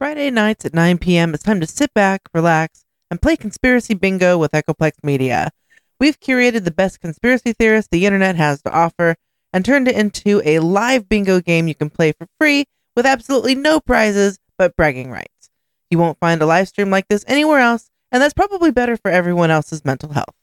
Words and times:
Friday 0.00 0.30
nights 0.30 0.64
at 0.64 0.72
9 0.72 0.96
p.m., 0.96 1.34
it's 1.34 1.42
time 1.42 1.60
to 1.60 1.66
sit 1.66 1.92
back, 1.92 2.22
relax, 2.32 2.86
and 3.10 3.20
play 3.20 3.36
Conspiracy 3.36 3.92
Bingo 3.92 4.38
with 4.38 4.52
Echoplex 4.52 4.92
Media. 5.02 5.50
We've 5.98 6.18
curated 6.18 6.64
the 6.64 6.70
best 6.70 7.02
conspiracy 7.02 7.52
theorists 7.52 7.90
the 7.92 8.06
internet 8.06 8.34
has 8.36 8.62
to 8.62 8.72
offer 8.72 9.16
and 9.52 9.62
turned 9.62 9.88
it 9.88 9.96
into 9.96 10.40
a 10.42 10.60
live 10.60 11.06
bingo 11.06 11.42
game 11.42 11.68
you 11.68 11.74
can 11.74 11.90
play 11.90 12.12
for 12.12 12.26
free 12.38 12.64
with 12.96 13.04
absolutely 13.04 13.54
no 13.54 13.78
prizes 13.78 14.38
but 14.56 14.74
bragging 14.74 15.10
rights. 15.10 15.50
You 15.90 15.98
won't 15.98 16.18
find 16.18 16.40
a 16.40 16.46
live 16.46 16.68
stream 16.68 16.88
like 16.88 17.08
this 17.08 17.26
anywhere 17.28 17.58
else, 17.58 17.90
and 18.10 18.22
that's 18.22 18.32
probably 18.32 18.70
better 18.70 18.96
for 18.96 19.10
everyone 19.10 19.50
else's 19.50 19.84
mental 19.84 20.14
health. 20.14 20.34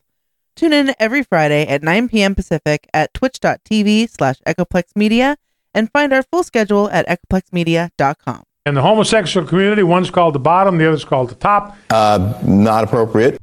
Tune 0.56 0.72
in 0.72 0.94
every 1.00 1.24
Friday 1.24 1.66
at 1.66 1.82
9 1.82 2.10
p.m. 2.10 2.36
Pacific 2.36 2.88
at 2.94 3.12
twitch.tv 3.16 4.08
slash 4.08 4.38
echoplexmedia 4.46 5.38
and 5.74 5.92
find 5.92 6.14
our 6.14 6.22
full 6.22 6.44
schedule 6.44 6.92
at 6.92 7.08
echoplexmedia.com. 7.08 8.44
In 8.68 8.74
the 8.74 8.82
homosexual 8.82 9.48
community, 9.48 9.82
one's 9.82 10.12
called 10.12 10.36
the 10.36 10.40
bottom, 10.40 10.78
the 10.78 10.86
other's 10.86 11.06
called 11.06 11.30
the 11.30 11.36
top. 11.36 11.78
Uh, 11.90 12.38
not 12.44 12.84
appropriate. 12.84 13.40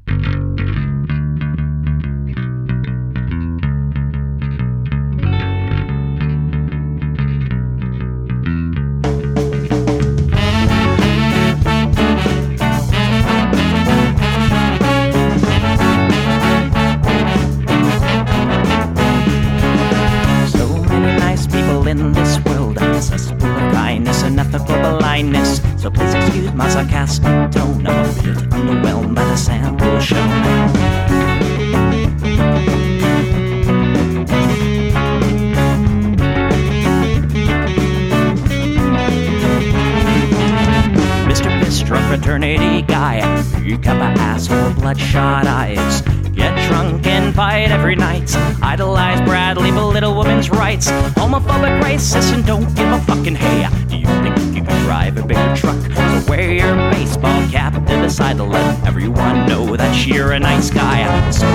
Bloodshot 44.95 45.45
eyes. 45.45 46.01
Get 46.35 46.55
drunk 46.67 47.05
and 47.05 47.35
fight 47.35 47.71
every 47.71 47.95
night. 47.95 48.33
Idolize 48.61 49.21
Bradley, 49.21 49.71
belittle 49.71 50.17
women's 50.17 50.49
rights. 50.49 50.89
Homophobic, 51.15 51.81
racist, 51.81 52.33
and 52.33 52.45
don't 52.45 52.67
give 52.75 52.87
a 52.91 52.99
fucking 53.01 53.35
hey. 53.35 53.67
Do 53.87 53.97
you 53.97 54.05
think 54.05 54.37
you 54.55 54.63
can 54.63 54.83
drive 54.83 55.17
a 55.17 55.23
bigger 55.23 55.55
truck? 55.55 55.79
So 55.95 56.23
wear 56.29 56.51
your 56.51 56.75
baseball 56.91 57.41
cap 57.49 57.73
to 57.73 58.01
decide 58.01 58.37
to 58.37 58.43
let 58.43 58.85
everyone 58.85 59.47
know 59.47 59.75
that 59.75 60.05
you're 60.05 60.33
a 60.33 60.39
nice 60.39 60.69
guy. 60.69 61.03
So 61.31 61.47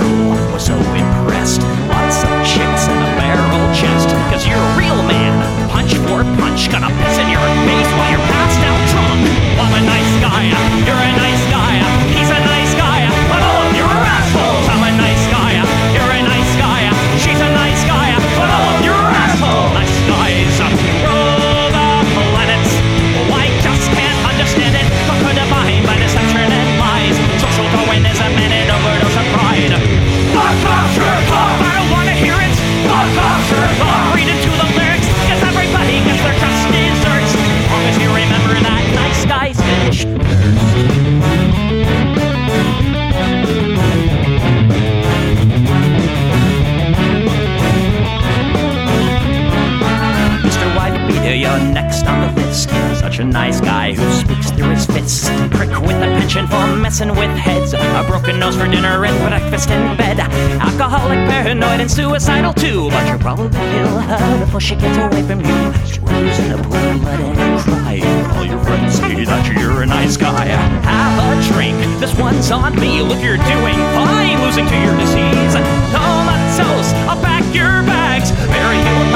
cool, 0.00 0.34
was 0.52 0.66
so 0.66 0.76
impressed. 0.94 1.62
Lots 1.90 2.22
of 2.22 2.30
chicks 2.46 2.86
and 2.90 3.00
a 3.02 3.10
barrel 3.18 3.74
chest. 3.74 4.10
Cause 4.30 4.46
you're 4.46 4.58
a 4.58 4.78
real 4.78 5.02
man. 5.06 5.34
Punch 5.70 5.94
for 6.06 6.22
punch, 6.38 6.70
gonna 6.70 6.90
piss 6.90 7.18
in 7.18 7.28
your 7.30 7.46
face 7.66 7.90
while 7.94 8.10
you're 8.10 8.26
passed 8.30 8.62
out 8.66 8.80
drunk. 8.90 9.22
I'm 9.58 9.74
a 9.74 9.82
nice 9.86 10.12
guy, 10.20 10.83
Such 53.14 53.22
a 53.22 53.26
nice 53.26 53.60
guy 53.60 53.92
who 53.92 54.10
speaks 54.10 54.50
through 54.50 54.70
his 54.70 54.86
fists. 54.86 55.30
Prick 55.54 55.70
with 55.70 56.02
a 56.02 56.10
penchant 56.18 56.50
for 56.50 56.74
messing 56.74 57.10
with 57.10 57.30
heads. 57.38 57.72
A 57.72 58.04
broken 58.08 58.40
nose 58.40 58.56
for 58.56 58.66
dinner 58.66 59.04
and 59.04 59.16
breakfast 59.28 59.70
in 59.70 59.96
bed. 59.96 60.18
Alcoholic, 60.18 61.20
paranoid, 61.30 61.78
and 61.78 61.88
suicidal 61.88 62.52
too. 62.52 62.90
But 62.90 63.06
you'll 63.06 63.20
probably 63.20 63.50
kill 63.50 64.00
her 64.00 64.44
before 64.44 64.58
she 64.58 64.74
gets 64.74 64.98
away 64.98 65.22
from 65.22 65.38
you. 65.46 65.56
Screws 65.86 66.38
in 66.40 66.58
a 66.58 66.58
pool, 66.58 66.90
let 67.06 67.20
it 67.22 67.62
cry. 67.62 68.02
All 68.34 68.44
your 68.44 68.58
friends 68.64 68.94
see 68.94 69.24
that 69.24 69.46
you're 69.62 69.82
a 69.82 69.86
nice 69.86 70.16
guy. 70.16 70.46
Have 70.46 71.14
a 71.22 71.54
drink. 71.54 71.78
This 72.00 72.18
one's 72.18 72.50
on 72.50 72.74
me. 72.80 73.00
Look, 73.00 73.22
you're 73.22 73.38
doing 73.38 73.78
fine. 73.94 74.42
Losing 74.42 74.66
to 74.66 74.74
your 74.74 74.96
disease. 74.98 75.54
Comatose. 75.94 76.90
I'll 77.06 77.22
pack 77.22 77.46
your 77.54 77.86
bags. 77.86 78.32
Bury 78.50 78.78
you 78.82 78.94
in 79.06 79.12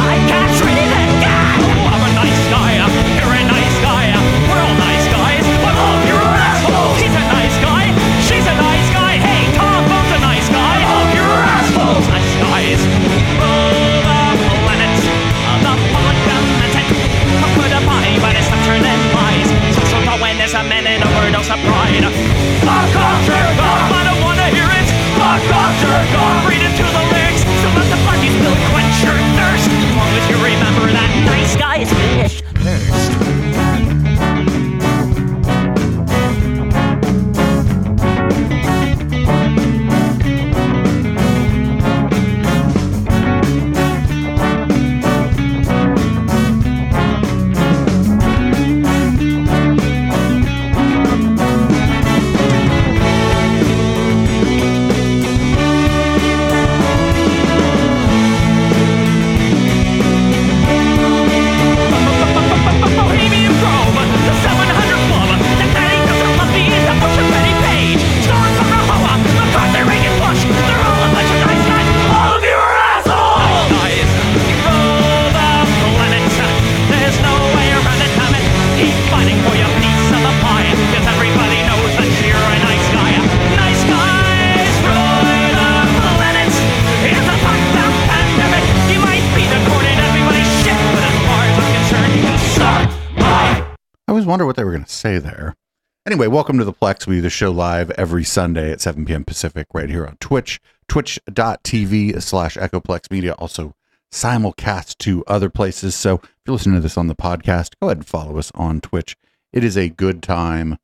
there. 95.16 95.56
Anyway, 96.04 96.26
welcome 96.26 96.58
to 96.58 96.64
the 96.64 96.72
Plex. 96.74 97.06
We 97.06 97.16
do 97.16 97.22
the 97.22 97.30
show 97.30 97.50
live 97.50 97.90
every 97.92 98.24
Sunday 98.24 98.70
at 98.70 98.82
7 98.82 99.06
p.m. 99.06 99.24
Pacific 99.24 99.68
right 99.72 99.88
here 99.88 100.06
on 100.06 100.18
Twitch, 100.20 100.60
twitch.tv 100.88 102.20
slash 102.22 102.56
Echoplex 102.58 103.10
Media. 103.10 103.32
Also 103.38 103.74
simulcast 104.12 104.98
to 104.98 105.24
other 105.26 105.48
places. 105.48 105.94
So 105.94 106.16
if 106.16 106.30
you're 106.46 106.52
listening 106.52 106.76
to 106.76 106.82
this 106.82 106.98
on 106.98 107.06
the 107.06 107.14
podcast, 107.14 107.72
go 107.80 107.88
ahead 107.88 107.98
and 107.98 108.06
follow 108.06 108.38
us 108.38 108.52
on 108.54 108.82
Twitch. 108.82 109.16
It 109.52 109.64
is 109.64 109.76
a 109.78 109.88
good 109.88 110.22
time 110.22 110.76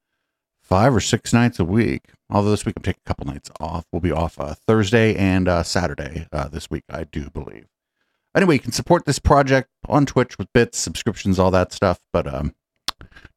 five 0.62 0.94
or 0.94 1.00
six 1.00 1.32
nights 1.32 1.58
a 1.58 1.64
week. 1.64 2.04
Although 2.30 2.50
this 2.50 2.64
week 2.64 2.74
I'm 2.76 2.82
taking 2.82 3.02
a 3.04 3.08
couple 3.08 3.26
nights 3.26 3.50
off. 3.60 3.84
We'll 3.92 4.00
be 4.00 4.12
off 4.12 4.40
uh, 4.40 4.54
Thursday 4.54 5.14
and 5.14 5.46
uh, 5.46 5.62
Saturday 5.62 6.26
uh, 6.32 6.48
this 6.48 6.70
week, 6.70 6.84
I 6.88 7.04
do 7.04 7.28
believe. 7.30 7.66
Anyway, 8.34 8.54
you 8.54 8.60
can 8.60 8.72
support 8.72 9.04
this 9.04 9.18
project 9.18 9.68
on 9.88 10.06
Twitch 10.06 10.38
with 10.38 10.52
bits, 10.52 10.78
subscriptions, 10.78 11.38
all 11.38 11.50
that 11.52 11.72
stuff. 11.72 12.00
But 12.12 12.26
um, 12.26 12.54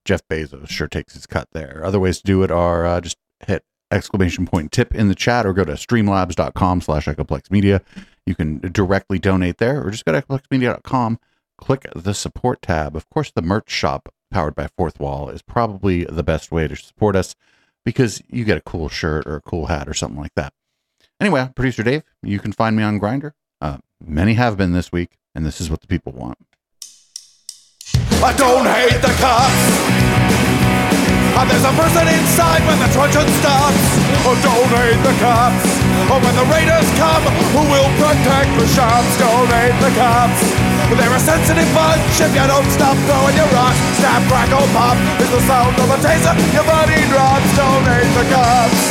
Jeff 0.08 0.22
Bezos 0.30 0.70
sure 0.70 0.88
takes 0.88 1.14
his 1.14 1.28
cut 1.28 1.50
there. 1.52 1.82
Other 1.84 2.00
ways 2.00 2.20
to 2.20 2.24
do 2.24 2.42
it 2.42 2.50
are 2.50 2.86
uh, 2.86 3.02
just 3.02 3.18
hit 3.46 3.64
exclamation 3.92 4.46
point 4.46 4.72
tip 4.72 4.96
in 4.96 5.10
the 5.10 5.16
chat 5.16 5.46
or 5.46 5.54
go 5.54 5.66
to 5.66 5.74
streamlabs.com 5.74 6.82
slash 6.82 7.06
echoplex 7.06 7.52
media. 7.52 7.82
You 8.26 8.34
can 8.34 8.60
directly 8.60 9.20
donate 9.20 9.58
there 9.58 9.86
or 9.86 9.92
just 9.92 10.06
go 10.06 10.14
to 10.14 10.22
echoplexmedia.com, 10.22 11.20
click 11.58 11.88
the 11.94 12.14
support 12.14 12.62
tab. 12.62 12.96
Of 12.96 13.10
course, 13.10 13.32
the 13.32 13.42
merch 13.42 13.70
shop 13.70 14.10
powered 14.32 14.56
by 14.56 14.68
Fourthwall 14.80 15.34
is 15.34 15.42
probably 15.42 16.06
the 16.06 16.24
best 16.24 16.52
way 16.52 16.68
to 16.68 16.76
support 16.76 17.16
us 17.16 17.36
because 17.86 18.22
you 18.30 18.46
get 18.46 18.58
a 18.58 18.62
cool 18.62 18.90
shirt 18.90 19.28
or 19.28 19.36
a 19.36 19.42
cool 19.42 19.68
hat 19.68 19.90
or 19.90 19.94
something 19.94 20.20
like 20.20 20.36
that. 20.36 20.54
Anyway, 21.20 21.50
producer 21.56 21.84
Dave, 21.84 22.04
you 22.24 22.40
can 22.40 22.54
find 22.54 22.78
me 22.78 22.84
on 22.84 22.98
Grinder. 22.98 23.34
Uh, 23.60 23.80
many 24.02 24.36
have 24.36 24.56
been 24.56 24.72
this 24.72 24.92
week, 24.92 25.18
and 25.36 25.46
this 25.46 25.60
is 25.60 25.70
what 25.70 25.82
the 25.82 25.88
people 25.88 26.14
want. 26.14 26.38
I 28.18 28.34
don't 28.34 28.66
hate 28.66 28.98
the 28.98 29.14
cops. 29.22 29.64
And 31.38 31.46
there's 31.46 31.70
a 31.70 31.76
person 31.78 32.02
inside 32.10 32.66
when 32.66 32.82
the 32.82 32.90
truncheon 32.90 33.30
stops. 33.38 33.78
Oh, 34.26 34.34
don't 34.42 34.74
hate 34.74 34.98
the 35.06 35.14
cops. 35.22 35.70
Oh, 36.10 36.18
when 36.18 36.34
the 36.34 36.50
raiders 36.50 36.90
come, 36.98 37.22
who 37.54 37.62
will 37.70 37.86
protect 38.02 38.50
the 38.58 38.66
shops? 38.74 39.06
Don't 39.22 39.46
hate 39.54 39.78
the 39.86 39.94
cops. 39.94 40.42
They're 40.98 41.14
a 41.14 41.22
sensitive 41.22 41.70
bunch 41.78 42.18
if 42.18 42.34
you 42.34 42.42
don't 42.42 42.66
stop 42.74 42.98
throwing 43.06 43.38
your 43.38 43.50
rocks. 43.54 43.78
Snap, 44.02 44.26
crackle, 44.26 44.66
pop 44.74 44.98
is 45.22 45.30
the 45.30 45.42
sound 45.46 45.78
of 45.78 45.86
a 45.94 45.98
taser. 46.02 46.34
Your 46.58 46.66
body 46.66 46.98
drops. 47.14 47.50
Don't 47.54 47.86
hate 47.86 48.14
the 48.18 48.26
cops. 48.34 48.82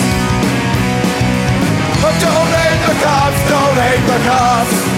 Oh, 1.98 2.14
don't 2.14 2.52
hate 2.62 2.82
the 2.86 2.96
cops. 3.02 3.40
Don't 3.50 3.74
hate 3.74 4.04
the 4.06 4.18
cops. 4.22 4.95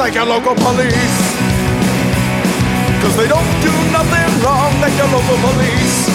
Like 0.00 0.14
your 0.14 0.24
local 0.24 0.54
police. 0.56 1.20
Cause 3.04 3.14
they 3.20 3.28
don't 3.28 3.52
do 3.60 3.68
nothing 3.92 4.30
wrong 4.40 4.72
like 4.80 4.96
your 4.96 5.12
local 5.12 5.36
police. 5.44 6.08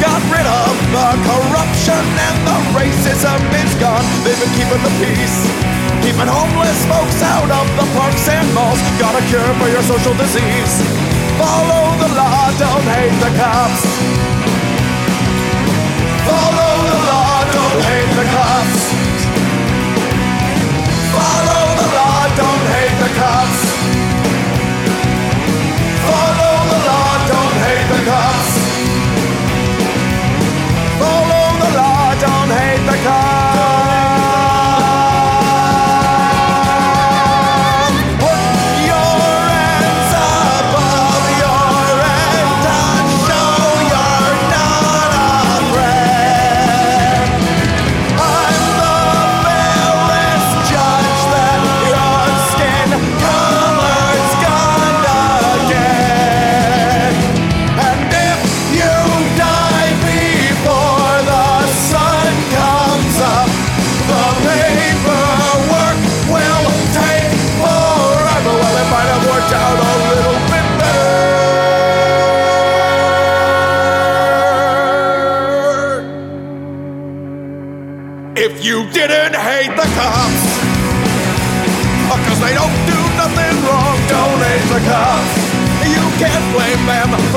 Got 0.00 0.24
rid 0.32 0.48
of 0.48 0.72
the 0.88 1.08
corruption 1.20 2.00
and 2.00 2.36
the 2.48 2.58
racism 2.72 3.36
is 3.60 3.74
gone. 3.76 4.00
They've 4.24 4.40
been 4.40 4.48
keeping 4.56 4.80
the 4.80 4.94
peace. 4.96 5.36
Keeping 6.00 6.32
homeless 6.32 6.80
folks 6.88 7.20
out 7.20 7.52
of 7.52 7.66
the 7.76 7.84
parks 7.92 8.24
and 8.26 8.48
malls. 8.56 8.80
Got 8.96 9.20
a 9.20 9.22
cure 9.28 9.52
for 9.60 9.68
your 9.68 9.84
social 9.84 10.16
disease. 10.16 10.72
Follow 11.36 11.92
the 12.00 12.08
law, 12.16 12.48
don't 12.56 12.88
hate 12.88 13.16
the 13.20 13.30
cops. 13.36 13.84
Follow 16.24 16.65
hate 33.06 33.35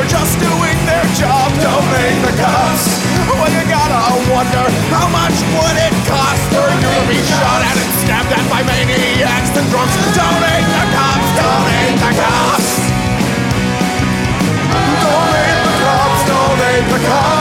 just 0.10 0.42
doing 0.42 0.78
their 0.90 1.06
job, 1.14 1.54
don't 1.62 1.86
hate 1.94 2.18
the 2.26 2.34
cops. 2.42 2.98
Well, 3.30 3.46
you 3.54 3.64
gotta 3.70 4.02
wonder 4.34 4.66
how 4.90 5.06
much 5.14 5.38
would 5.54 5.78
it 5.78 5.94
cost 6.10 6.42
for 6.50 6.66
you 6.66 6.82
to 6.82 7.04
be 7.06 7.22
shot 7.22 7.62
at 7.62 7.78
and 7.78 7.94
stabbed 8.02 8.34
at 8.34 8.46
by 8.50 8.66
maniacs 8.66 9.54
and 9.54 9.70
drunks. 9.70 9.94
Don't 10.18 10.42
hate 10.50 10.66
the 10.66 10.86
cops, 10.98 11.30
don't 11.38 11.66
hate 11.70 11.98
the 12.02 12.12
cops. 12.18 12.70
Don't 14.98 15.30
hate 15.38 15.62
the 15.62 15.76
cops, 15.78 16.22
don't 16.26 16.58
hate 16.58 16.88
the 16.90 17.00
cops. 17.06 17.39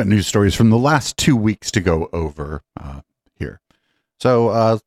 Got 0.00 0.06
news 0.06 0.26
stories 0.26 0.54
from 0.54 0.70
the 0.70 0.78
last 0.78 1.18
two 1.18 1.36
weeks 1.36 1.70
to 1.72 1.80
go 1.82 2.08
over 2.10 2.62
uh, 2.80 3.02
here. 3.38 3.60
So 4.18 4.48
uh, 4.48 4.78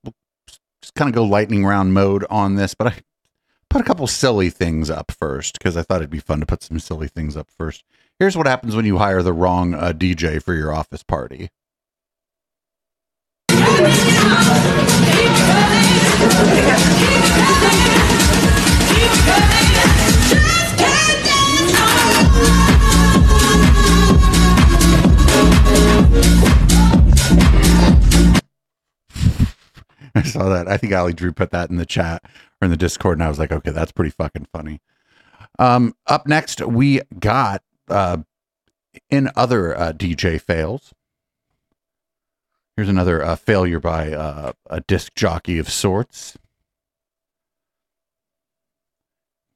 just 0.81 0.95
kind 0.95 1.07
of 1.07 1.13
go 1.13 1.23
lightning 1.23 1.63
round 1.63 1.93
mode 1.93 2.25
on 2.31 2.55
this, 2.55 2.73
but 2.73 2.87
I 2.87 2.95
put 3.69 3.79
a 3.79 3.83
couple 3.83 4.07
silly 4.07 4.49
things 4.49 4.89
up 4.89 5.11
first 5.11 5.59
because 5.59 5.77
I 5.77 5.83
thought 5.83 5.97
it'd 5.97 6.09
be 6.09 6.17
fun 6.17 6.39
to 6.39 6.47
put 6.47 6.63
some 6.63 6.79
silly 6.79 7.07
things 7.07 7.37
up 7.37 7.51
first. 7.55 7.83
Here's 8.17 8.35
what 8.35 8.47
happens 8.47 8.75
when 8.75 8.85
you 8.85 8.97
hire 8.97 9.21
the 9.21 9.33
wrong 9.33 9.75
uh, 9.75 9.93
DJ 9.95 10.41
for 10.41 10.55
your 10.55 10.73
office 10.73 11.03
party. 11.03 11.51
I 30.15 30.21
saw 30.23 30.49
that. 30.49 30.67
I 30.67 30.77
think 30.77 30.93
Ali 30.93 31.13
Drew 31.13 31.31
put 31.31 31.51
that 31.51 31.69
in 31.69 31.77
the 31.77 31.85
chat 31.85 32.23
or 32.61 32.65
in 32.65 32.71
the 32.71 32.77
Discord, 32.77 33.17
and 33.17 33.23
I 33.23 33.29
was 33.29 33.39
like, 33.39 33.51
okay, 33.51 33.71
that's 33.71 33.91
pretty 33.91 34.11
fucking 34.11 34.47
funny. 34.51 34.79
Um, 35.59 35.95
up 36.07 36.27
next, 36.27 36.61
we 36.61 37.01
got 37.19 37.63
uh, 37.89 38.17
in 39.09 39.29
other 39.35 39.77
uh, 39.77 39.93
DJ 39.93 40.39
fails. 40.39 40.93
Here's 42.75 42.89
another 42.89 43.23
uh, 43.23 43.35
failure 43.35 43.79
by 43.79 44.13
uh, 44.13 44.53
a 44.69 44.81
disc 44.81 45.13
jockey 45.15 45.59
of 45.59 45.69
sorts. 45.69 46.37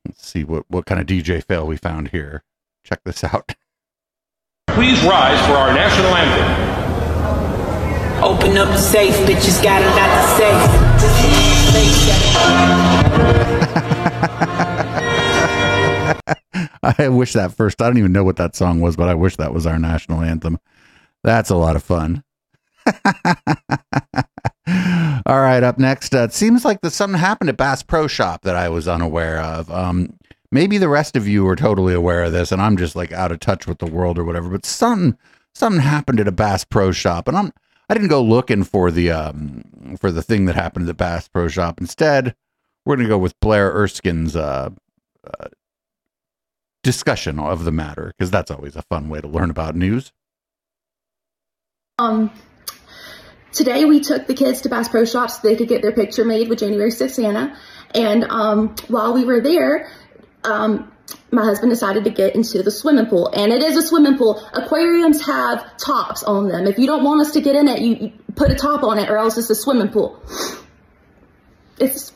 Let's 0.05 0.25
see 0.25 0.43
what, 0.43 0.65
what 0.69 0.85
kind 0.85 1.01
of 1.01 1.07
DJ 1.07 1.43
fail 1.43 1.65
we 1.65 1.77
found 1.77 2.09
here. 2.09 2.43
Check 2.83 3.01
this 3.03 3.23
out. 3.23 3.55
Please 4.77 5.01
rise 5.03 5.43
for 5.47 5.53
our 5.53 5.73
national 5.73 6.13
anthem. 6.13 6.45
Open 8.23 8.55
up 8.57 8.67
the 8.67 8.77
safe, 8.77 9.15
bitches 9.27 9.63
got 9.63 9.81
a 9.81 9.89
lot 9.89 10.07
to 10.13 10.27
say. 10.37 10.51
I 17.01 17.07
wish 17.07 17.33
that 17.33 17.53
first. 17.53 17.81
I 17.81 17.87
don't 17.87 17.97
even 17.97 18.11
know 18.11 18.23
what 18.23 18.35
that 18.35 18.55
song 18.55 18.79
was, 18.79 18.95
but 18.95 19.09
I 19.09 19.15
wish 19.15 19.35
that 19.37 19.51
was 19.51 19.65
our 19.65 19.79
national 19.79 20.21
anthem. 20.21 20.59
That's 21.23 21.49
a 21.49 21.55
lot 21.55 21.75
of 21.75 21.81
fun. 21.81 22.23
All 25.25 25.41
right, 25.41 25.63
up 25.63 25.79
next, 25.79 26.13
uh, 26.13 26.19
it 26.19 26.33
seems 26.33 26.63
like 26.63 26.81
the, 26.81 26.91
something 26.91 27.19
happened 27.19 27.49
at 27.49 27.57
Bass 27.57 27.81
Pro 27.81 28.05
Shop 28.05 28.43
that 28.43 28.55
I 28.55 28.69
was 28.69 28.87
unaware 28.87 29.41
of. 29.41 29.71
Um, 29.71 30.13
maybe 30.51 30.77
the 30.77 30.89
rest 30.89 31.15
of 31.15 31.27
you 31.27 31.47
are 31.47 31.55
totally 31.55 31.93
aware 31.93 32.23
of 32.23 32.31
this, 32.31 32.51
and 32.51 32.61
I'm 32.61 32.77
just 32.77 32.95
like 32.95 33.11
out 33.11 33.31
of 33.31 33.39
touch 33.39 33.67
with 33.67 33.79
the 33.79 33.85
world 33.85 34.17
or 34.17 34.23
whatever. 34.23 34.49
But 34.49 34.65
something 34.65 35.17
something 35.53 35.81
happened 35.81 36.19
at 36.19 36.27
a 36.27 36.31
Bass 36.31 36.63
Pro 36.63 36.91
Shop, 36.91 37.27
and 37.27 37.37
I'm 37.37 37.53
I 37.89 37.93
didn't 37.93 38.09
go 38.09 38.21
looking 38.21 38.63
for 38.63 38.91
the 38.91 39.11
um, 39.11 39.97
for 39.99 40.11
the 40.11 40.21
thing 40.21 40.45
that 40.45 40.55
happened 40.55 40.83
at 40.83 40.87
the 40.87 40.93
Bass 40.93 41.27
Pro 41.27 41.47
Shop. 41.47 41.79
Instead, 41.79 42.35
we're 42.85 42.95
gonna 42.95 43.07
go 43.07 43.17
with 43.17 43.39
Blaire 43.39 43.73
Erskine's 43.73 44.35
uh, 44.35 44.69
uh, 45.25 45.47
discussion 46.83 47.39
of 47.39 47.65
the 47.65 47.71
matter 47.71 48.13
because 48.17 48.31
that's 48.31 48.51
always 48.51 48.75
a 48.75 48.81
fun 48.83 49.09
way 49.09 49.21
to 49.21 49.27
learn 49.27 49.49
about 49.49 49.75
news. 49.75 50.11
Um, 51.99 52.31
today 53.51 53.85
we 53.85 53.99
took 53.99 54.27
the 54.27 54.33
kids 54.33 54.61
to 54.61 54.69
Bass 54.69 54.87
Pro 54.87 55.03
Shops 55.03 55.41
so 55.41 55.47
they 55.47 55.55
could 55.55 55.67
get 55.67 55.81
their 55.81 55.91
picture 55.91 56.23
made 56.23 56.47
with 56.47 56.59
January 56.59 56.91
6th 56.91 57.11
Santa. 57.11 57.57
And 57.95 58.23
um, 58.25 58.75
while 58.87 59.13
we 59.13 59.25
were 59.25 59.41
there, 59.41 59.89
um, 60.47 60.91
my 61.31 61.43
husband 61.43 61.71
decided 61.71 62.03
to 62.05 62.09
get 62.09 62.35
into 62.35 62.63
the 62.63 62.71
swimming 62.71 63.05
pool. 63.07 63.29
And 63.33 63.51
it 63.51 63.61
is 63.61 63.77
a 63.77 63.85
swimming 63.85 64.17
pool. 64.17 64.43
Aquariums 64.53 65.25
have 65.25 65.77
tops 65.77 66.23
on 66.23 66.47
them. 66.47 66.67
If 66.67 66.79
you 66.79 66.87
don't 66.87 67.03
want 67.03 67.21
us 67.21 67.33
to 67.33 67.41
get 67.41 67.55
in 67.55 67.67
it, 67.67 67.79
you, 67.79 67.95
you 67.95 68.13
put 68.35 68.51
a 68.51 68.55
top 68.55 68.83
on 68.83 68.97
it 68.99 69.09
or 69.09 69.17
else 69.17 69.37
it's 69.37 69.49
a 69.49 69.55
swimming 69.55 69.89
pool. 69.89 70.21
It's. 71.79 72.13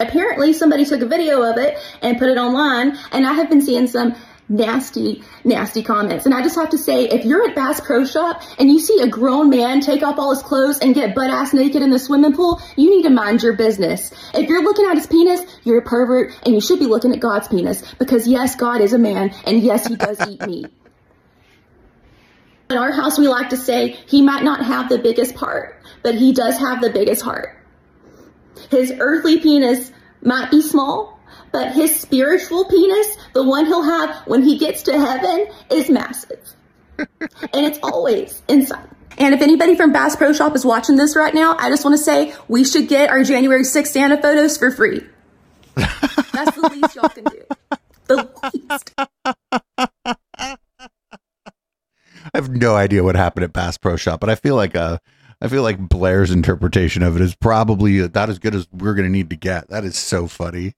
Apparently 0.00 0.52
somebody 0.52 0.84
took 0.84 1.00
a 1.00 1.06
video 1.06 1.42
of 1.42 1.58
it 1.58 1.78
and 2.00 2.18
put 2.18 2.28
it 2.28 2.36
online 2.36 2.98
and 3.12 3.24
I 3.24 3.34
have 3.34 3.48
been 3.48 3.62
seeing 3.62 3.86
some 3.86 4.16
nasty, 4.52 5.22
nasty 5.44 5.82
comments. 5.82 6.26
And 6.26 6.34
I 6.34 6.42
just 6.42 6.54
have 6.56 6.70
to 6.70 6.78
say, 6.78 7.04
if 7.04 7.24
you're 7.24 7.48
at 7.48 7.54
Bass 7.54 7.80
Pro 7.80 8.04
Shop 8.04 8.42
and 8.58 8.70
you 8.70 8.78
see 8.78 9.00
a 9.00 9.08
grown 9.08 9.50
man 9.50 9.80
take 9.80 10.02
off 10.02 10.18
all 10.18 10.30
his 10.34 10.42
clothes 10.42 10.78
and 10.78 10.94
get 10.94 11.14
butt 11.14 11.30
ass 11.30 11.52
naked 11.52 11.82
in 11.82 11.90
the 11.90 11.98
swimming 11.98 12.34
pool, 12.34 12.60
you 12.76 12.90
need 12.90 13.02
to 13.02 13.10
mind 13.10 13.42
your 13.42 13.54
business. 13.54 14.12
If 14.34 14.48
you're 14.48 14.62
looking 14.62 14.86
at 14.86 14.96
his 14.96 15.06
penis, 15.06 15.40
you're 15.64 15.78
a 15.78 15.82
pervert 15.82 16.38
and 16.44 16.54
you 16.54 16.60
should 16.60 16.78
be 16.78 16.86
looking 16.86 17.12
at 17.12 17.20
God's 17.20 17.48
penis 17.48 17.82
because 17.98 18.28
yes, 18.28 18.54
God 18.54 18.80
is 18.80 18.92
a 18.92 18.98
man 18.98 19.34
and 19.44 19.60
yes, 19.60 19.86
he 19.86 19.96
does 19.96 20.20
eat 20.28 20.46
meat. 20.46 20.66
In 22.70 22.78
our 22.78 22.92
house, 22.92 23.18
we 23.18 23.28
like 23.28 23.50
to 23.50 23.56
say 23.56 23.98
he 24.06 24.22
might 24.22 24.44
not 24.44 24.64
have 24.64 24.88
the 24.88 24.98
biggest 24.98 25.34
part, 25.34 25.82
but 26.02 26.14
he 26.14 26.32
does 26.32 26.58
have 26.58 26.80
the 26.80 26.90
biggest 26.90 27.22
heart. 27.22 27.58
His 28.70 28.92
earthly 28.98 29.40
penis 29.40 29.90
might 30.22 30.50
be 30.50 30.62
small, 30.62 31.11
but 31.52 31.72
his 31.72 31.94
spiritual 31.94 32.64
penis, 32.64 33.16
the 33.34 33.42
one 33.42 33.66
he'll 33.66 33.82
have 33.82 34.16
when 34.26 34.42
he 34.42 34.58
gets 34.58 34.82
to 34.84 34.98
heaven, 34.98 35.46
is 35.70 35.90
massive. 35.90 36.40
and 36.98 37.08
it's 37.52 37.78
always 37.82 38.42
inside. 38.48 38.88
And 39.18 39.34
if 39.34 39.42
anybody 39.42 39.76
from 39.76 39.92
Bass 39.92 40.16
Pro 40.16 40.32
Shop 40.32 40.56
is 40.56 40.64
watching 40.64 40.96
this 40.96 41.14
right 41.14 41.34
now, 41.34 41.56
I 41.58 41.68
just 41.68 41.84
want 41.84 41.96
to 41.96 42.02
say 42.02 42.34
we 42.48 42.64
should 42.64 42.88
get 42.88 43.10
our 43.10 43.22
January 43.24 43.62
6th 43.62 43.88
Santa 43.88 44.20
photos 44.20 44.56
for 44.56 44.70
free. 44.70 45.04
That's 45.76 46.56
the 46.56 46.70
least 46.72 46.96
y'all 46.96 47.08
can 47.08 47.24
do. 47.24 47.42
The 48.06 48.28
least. 48.52 48.94
I 52.24 52.38
have 52.38 52.50
no 52.50 52.74
idea 52.74 53.02
what 53.02 53.16
happened 53.16 53.44
at 53.44 53.52
Bass 53.52 53.76
Pro 53.76 53.96
Shop, 53.96 54.20
but 54.20 54.30
I 54.30 54.34
feel 54.34 54.56
like 54.56 54.74
uh 54.74 54.98
I 55.40 55.48
feel 55.48 55.62
like 55.62 55.78
Blaire's 55.78 56.30
interpretation 56.30 57.02
of 57.02 57.16
it 57.16 57.22
is 57.22 57.34
probably 57.34 57.98
about 57.98 58.30
as 58.30 58.38
good 58.38 58.54
as 58.54 58.68
we're 58.70 58.94
going 58.94 59.06
to 59.06 59.12
need 59.12 59.30
to 59.30 59.36
get. 59.36 59.68
That 59.70 59.84
is 59.84 59.96
so 59.96 60.28
funny. 60.28 60.74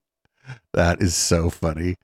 That 0.72 1.00
is 1.00 1.14
so 1.14 1.50
funny. 1.50 1.96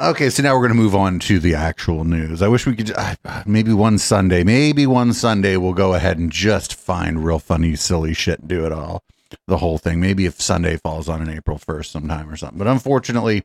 Okay, 0.00 0.30
so 0.30 0.42
now 0.42 0.54
we're 0.54 0.66
going 0.66 0.76
to 0.76 0.82
move 0.82 0.96
on 0.96 1.18
to 1.20 1.38
the 1.38 1.54
actual 1.54 2.04
news. 2.04 2.42
I 2.42 2.48
wish 2.48 2.66
we 2.66 2.74
could 2.74 2.90
uh, 2.90 3.14
maybe 3.46 3.72
one 3.72 3.98
Sunday, 3.98 4.42
maybe 4.42 4.86
one 4.86 5.12
Sunday 5.12 5.56
we'll 5.56 5.74
go 5.74 5.94
ahead 5.94 6.18
and 6.18 6.32
just 6.32 6.74
find 6.74 7.24
real 7.24 7.38
funny, 7.38 7.76
silly 7.76 8.14
shit 8.14 8.40
and 8.40 8.48
do 8.48 8.66
it 8.66 8.72
all. 8.72 9.04
The 9.46 9.58
whole 9.58 9.78
thing. 9.78 10.00
Maybe 10.00 10.26
if 10.26 10.40
Sunday 10.40 10.76
falls 10.76 11.08
on 11.08 11.22
an 11.22 11.28
April 11.28 11.58
1st 11.58 11.86
sometime 11.86 12.28
or 12.28 12.36
something. 12.36 12.58
But 12.58 12.66
unfortunately, 12.66 13.44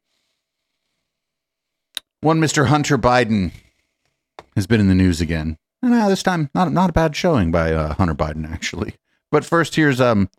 one 2.22 2.42
Mr. 2.42 2.68
Hunter 2.68 2.98
Biden 2.98 3.52
has 4.56 4.68
been 4.68 4.82
in 4.82 4.88
the 4.88 4.96
news 4.96 5.22
again. 5.22 5.58
And 5.82 5.94
uh, 5.94 6.10
this 6.10 6.24
time, 6.24 6.50
not 6.56 6.72
not 6.72 6.90
a 6.90 6.94
bad 6.94 7.16
showing 7.16 7.52
by 7.52 7.72
uh, 7.72 7.94
Hunter 7.94 8.16
Biden, 8.16 8.52
actually. 8.52 8.96
But 9.32 9.46
first, 9.46 9.76
here's 9.76 10.02
um, 10.02 10.30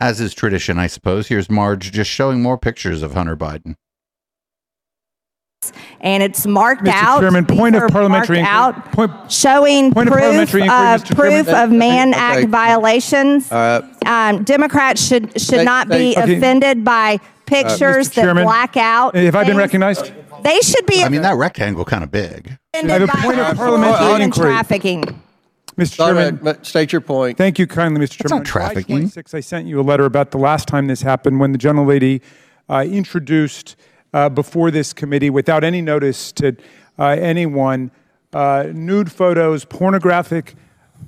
as 0.00 0.20
is 0.20 0.34
tradition, 0.34 0.78
I 0.78 0.86
suppose. 0.86 1.28
Here's 1.28 1.50
Marge 1.50 1.92
just 1.92 2.10
showing 2.10 2.42
more 2.42 2.58
pictures 2.58 3.02
of 3.02 3.14
Hunter 3.14 3.36
Biden. 3.36 3.74
and 6.00 6.24
it's 6.24 6.44
marked 6.44 6.82
Mr. 6.82 6.92
out. 6.92 7.20
Chairman, 7.20 7.46
point 7.46 7.76
of 7.76 7.88
parliamentary 7.92 8.40
inquiry- 8.40 8.56
out, 8.56 8.90
point- 8.92 9.12
showing 9.30 9.92
point 9.92 10.08
of 10.08 10.12
proof 10.12 10.20
parliamentary 10.22 10.62
inquiry, 10.62 10.94
of 10.94 11.04
Mr. 11.04 11.14
proof 11.14 11.46
Chairman. 11.46 11.62
of 11.62 11.70
Mann 11.70 12.08
Okay. 12.10 12.18
Act 12.20 12.48
violations. 12.48 13.52
All 13.52 13.58
right. 13.80 13.84
Um, 14.06 14.42
Democrats 14.42 15.06
should 15.06 15.30
should 15.40 15.50
Thank- 15.56 15.64
not 15.64 15.88
be 15.88 16.14
thank- 16.14 16.18
Okay. 16.26 16.36
offended 16.38 16.84
by 16.84 17.20
pictures 17.46 18.08
Mr. 18.08 18.14
that 18.14 18.22
Chairman, 18.22 18.42
black 18.44 18.76
out. 18.76 19.14
Have 19.14 19.36
I 19.36 19.44
been 19.44 19.56
recognized? 19.56 20.10
They 20.42 20.58
should 20.62 20.84
be 20.86 21.04
I 21.04 21.08
mean, 21.08 21.22
that 21.22 21.36
rectangle 21.36 21.84
kind 21.84 22.02
of 22.02 22.10
big. 22.10 22.56
offended 22.74 22.90
I 22.90 22.98
have 22.98 23.02
a 23.08 23.22
point 23.22 23.38
of 23.38 23.56
parliamentary 23.56 24.22
inquiry. 24.24 24.50
trafficking. 24.50 25.21
Mr. 25.76 25.96
Chairman, 25.96 26.40
but 26.42 26.66
state 26.66 26.92
your 26.92 27.00
point. 27.00 27.38
Thank 27.38 27.58
you 27.58 27.66
kindly, 27.66 28.04
Mr. 28.04 28.22
Chairman. 28.22 28.38
not 28.38 28.46
trafficking. 28.46 28.94
On 28.96 29.00
July 29.00 29.10
26, 29.10 29.34
I 29.34 29.40
sent 29.40 29.66
you 29.66 29.80
a 29.80 29.82
letter 29.82 30.04
about 30.04 30.30
the 30.30 30.38
last 30.38 30.68
time 30.68 30.86
this 30.86 31.02
happened 31.02 31.40
when 31.40 31.52
the 31.52 31.58
gentlelady 31.58 32.20
uh, 32.68 32.84
introduced 32.86 33.76
uh, 34.12 34.28
before 34.28 34.70
this 34.70 34.92
committee, 34.92 35.30
without 35.30 35.64
any 35.64 35.80
notice 35.80 36.32
to 36.32 36.56
uh, 36.98 37.06
anyone, 37.08 37.90
uh, 38.32 38.66
nude 38.72 39.10
photos, 39.10 39.64
pornographic 39.64 40.54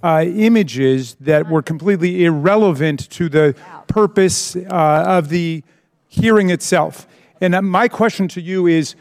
uh, 0.03 0.25
images 0.27 1.15
that 1.21 1.49
were 1.49 1.63
completely 1.63 2.25
irrelevant 2.25 3.09
to 3.11 3.29
the 3.29 3.55
purpose 3.87 4.57
uh, 4.57 5.05
of 5.07 5.29
the 5.29 5.63
hearing 6.09 6.51
itself. 6.51 7.07
And 7.41 7.55
uh, 7.55 7.63
my 7.63 7.89
question 7.89 8.29
to 8.29 8.41
you 8.41 8.67
is 8.67 8.95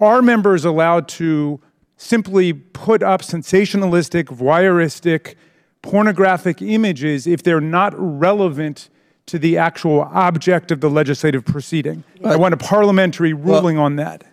Are 0.00 0.22
members 0.22 0.64
allowed 0.64 1.08
to 1.08 1.60
simply 1.96 2.52
put 2.52 3.02
up 3.02 3.22
sensationalistic, 3.22 4.24
voyeuristic, 4.24 5.34
pornographic 5.82 6.60
images 6.62 7.26
if 7.26 7.42
they're 7.42 7.60
not 7.60 7.94
relevant 7.96 8.88
to 9.26 9.38
the 9.38 9.58
actual 9.58 10.02
object 10.12 10.70
of 10.70 10.80
the 10.80 10.90
legislative 10.90 11.44
proceeding? 11.44 12.04
I 12.24 12.36
want 12.36 12.54
a 12.54 12.56
parliamentary 12.58 13.32
ruling 13.32 13.78
on 13.78 13.96
that. 13.96 14.24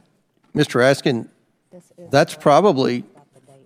Mr. 0.55 0.75
Raskin, 0.81 1.27
that's 2.11 2.35
probably 2.35 3.03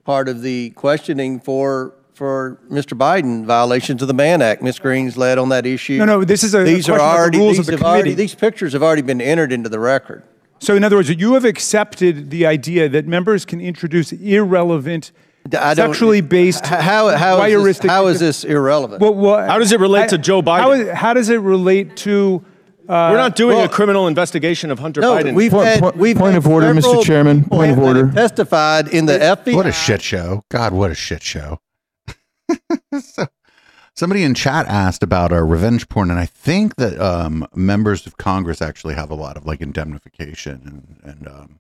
part 0.06 0.30
of 0.30 0.42
the 0.42 0.70
questioning 0.72 1.40
for, 1.40 1.94
for 2.14 2.60
Mr. 2.72 2.98
Biden, 2.98 3.46
violations 3.46 4.02
of 4.02 4.08
the 4.08 4.14
Mann 4.14 4.42
Act. 4.42 4.62
Ms. 4.62 4.80
Greene's 4.80 5.18
led 5.18 5.38
on 5.38 5.50
that 5.50 5.66
issue. 5.66 5.98
No, 5.98 6.06
no, 6.06 6.24
this 6.24 6.44
is 6.44 6.54
a- 6.54 6.62
a 6.62 6.64
These 6.64 6.88
are 6.88 6.94
question 6.94 7.06
about 7.06 7.14
the 7.14 7.20
already, 7.20 7.38
rules 7.40 7.60
of 7.60 7.66
these 7.66 7.78
the 7.80 7.86
have 7.86 7.94
already, 7.94 8.14
these 8.14 8.36
pictures 8.36 8.72
have 8.72 8.84
already 8.84 9.02
been 9.02 9.20
entered 9.20 9.52
into 9.52 9.68
the 9.68 9.80
record. 9.80 10.24
So, 10.60 10.76
in 10.76 10.84
other 10.84 10.96
words, 10.96 11.10
you 11.10 11.34
have 11.36 11.46
accepted 11.46 12.30
the 12.30 12.46
idea 12.46 12.90
that 12.90 13.06
members 13.08 13.46
can 13.46 13.62
introduce 13.62 14.12
irrelevant, 14.12 15.12
I 15.58 15.74
don't- 15.74 15.90
sexually 15.94 16.22
based, 16.22 16.66
H- 16.66 16.70
How, 16.80 17.10
how 17.16 17.42
is 17.44 17.64
this, 17.64 17.78
how 17.90 18.08
is 18.08 18.20
this 18.20 18.44
irrelevant? 18.44 19.02
Well, 19.02 19.14
well, 19.14 19.48
How 19.48 19.60
does 19.60 19.72
it 19.72 19.80
relate 19.80 20.10
to 20.10 20.18
Joe 20.18 20.42
Biden? 20.42 20.60
How, 20.62 20.72
is- 20.72 20.90
how 20.90 21.14
does 21.14 21.30
it 21.30 21.40
relate 21.42 21.96
to? 21.98 22.44
Uh, 22.90 23.10
We're 23.12 23.18
not 23.18 23.36
doing 23.36 23.58
well- 23.58 23.66
a 23.66 23.70
criminal 23.70 24.08
investigation 24.08 24.72
of 24.72 24.80
Hunter 24.80 25.02
No, 25.02 25.14
Biden. 25.14 25.36
we've 25.36 25.52
Point- 25.52 25.68
had, 25.68 25.80
point- 25.80 25.98
we've 25.98 26.18
point 26.18 26.38
of 26.38 26.48
order, 26.48 26.74
Mr. 26.74 27.04
Chairman. 27.04 27.44
Point 27.44 27.72
of 27.74 27.80
order. 27.80 28.10
Testified 28.12 28.88
in 28.88 29.06
the 29.08 29.14
FBI. 29.22 29.56
What 29.56 29.66
a 29.68 29.72
shit 29.74 30.02
show. 30.02 30.44
God, 30.50 30.72
what 30.74 30.90
a 30.92 30.96
shit 30.96 31.22
show. 31.22 31.60
so, 33.02 33.28
somebody 33.98 34.24
in 34.24 34.36
chat 34.36 34.68
asked 34.68 35.02
about 35.02 35.34
our 35.34 35.46
revenge 35.46 35.90
porn, 35.90 36.12
and 36.12 36.20
I 36.20 36.28
think 36.28 36.76
that 36.76 37.00
um, 37.02 37.48
members 37.54 38.06
of 38.06 38.18
Congress 38.18 38.62
actually 38.62 38.94
have 38.94 39.10
a 39.10 39.16
lot 39.16 39.36
of 39.36 39.46
like 39.46 39.60
indemnification 39.60 40.62
and, 41.04 41.12
and 41.12 41.28
um, 41.28 41.60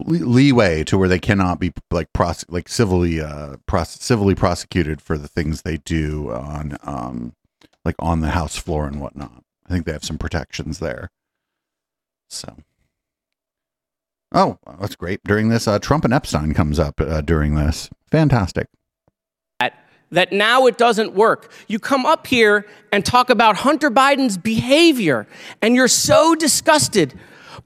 le- 0.00 0.26
leeway 0.26 0.84
to 0.84 0.98
where 0.98 1.08
they 1.08 1.18
cannot 1.18 1.58
be 1.58 1.72
like 1.90 2.12
prose- 2.12 2.44
like 2.48 2.68
civilly 2.68 3.20
uh, 3.20 3.56
pros- 3.66 3.88
civilly 3.88 4.34
prosecuted 4.34 5.00
for 5.00 5.16
the 5.16 5.28
things 5.28 5.62
they 5.62 5.78
do 5.78 6.30
on 6.30 6.76
um, 6.84 7.34
like 7.84 7.96
on 7.98 8.20
the 8.20 8.30
House 8.30 8.56
floor 8.56 8.86
and 8.86 9.00
whatnot. 9.00 9.42
I 9.66 9.70
think 9.70 9.86
they 9.86 9.92
have 9.92 10.04
some 10.04 10.18
protections 10.18 10.78
there. 10.78 11.10
So. 12.28 12.56
Oh, 14.34 14.58
that's 14.80 14.96
great. 14.96 15.20
During 15.24 15.50
this, 15.50 15.68
uh, 15.68 15.78
Trump 15.78 16.06
and 16.06 16.14
Epstein 16.14 16.54
comes 16.54 16.78
up 16.78 16.98
uh, 17.02 17.20
during 17.20 17.54
this. 17.54 17.90
Fantastic. 18.10 18.68
That, 20.12 20.30
that 20.30 20.32
now 20.36 20.66
it 20.66 20.78
doesn't 20.78 21.14
work. 21.14 21.50
You 21.68 21.78
come 21.78 22.06
up 22.06 22.26
here 22.26 22.66
and 22.92 23.04
talk 23.04 23.30
about 23.30 23.56
Hunter 23.56 23.90
Biden's 23.90 24.36
behavior, 24.38 25.26
and 25.60 25.74
you're 25.74 25.88
so 25.88 26.34
disgusted. 26.34 27.14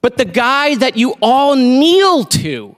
But 0.01 0.17
the 0.17 0.25
guy 0.25 0.75
that 0.75 0.95
you 0.97 1.15
all 1.21 1.55
kneel 1.55 2.23
to, 2.25 2.75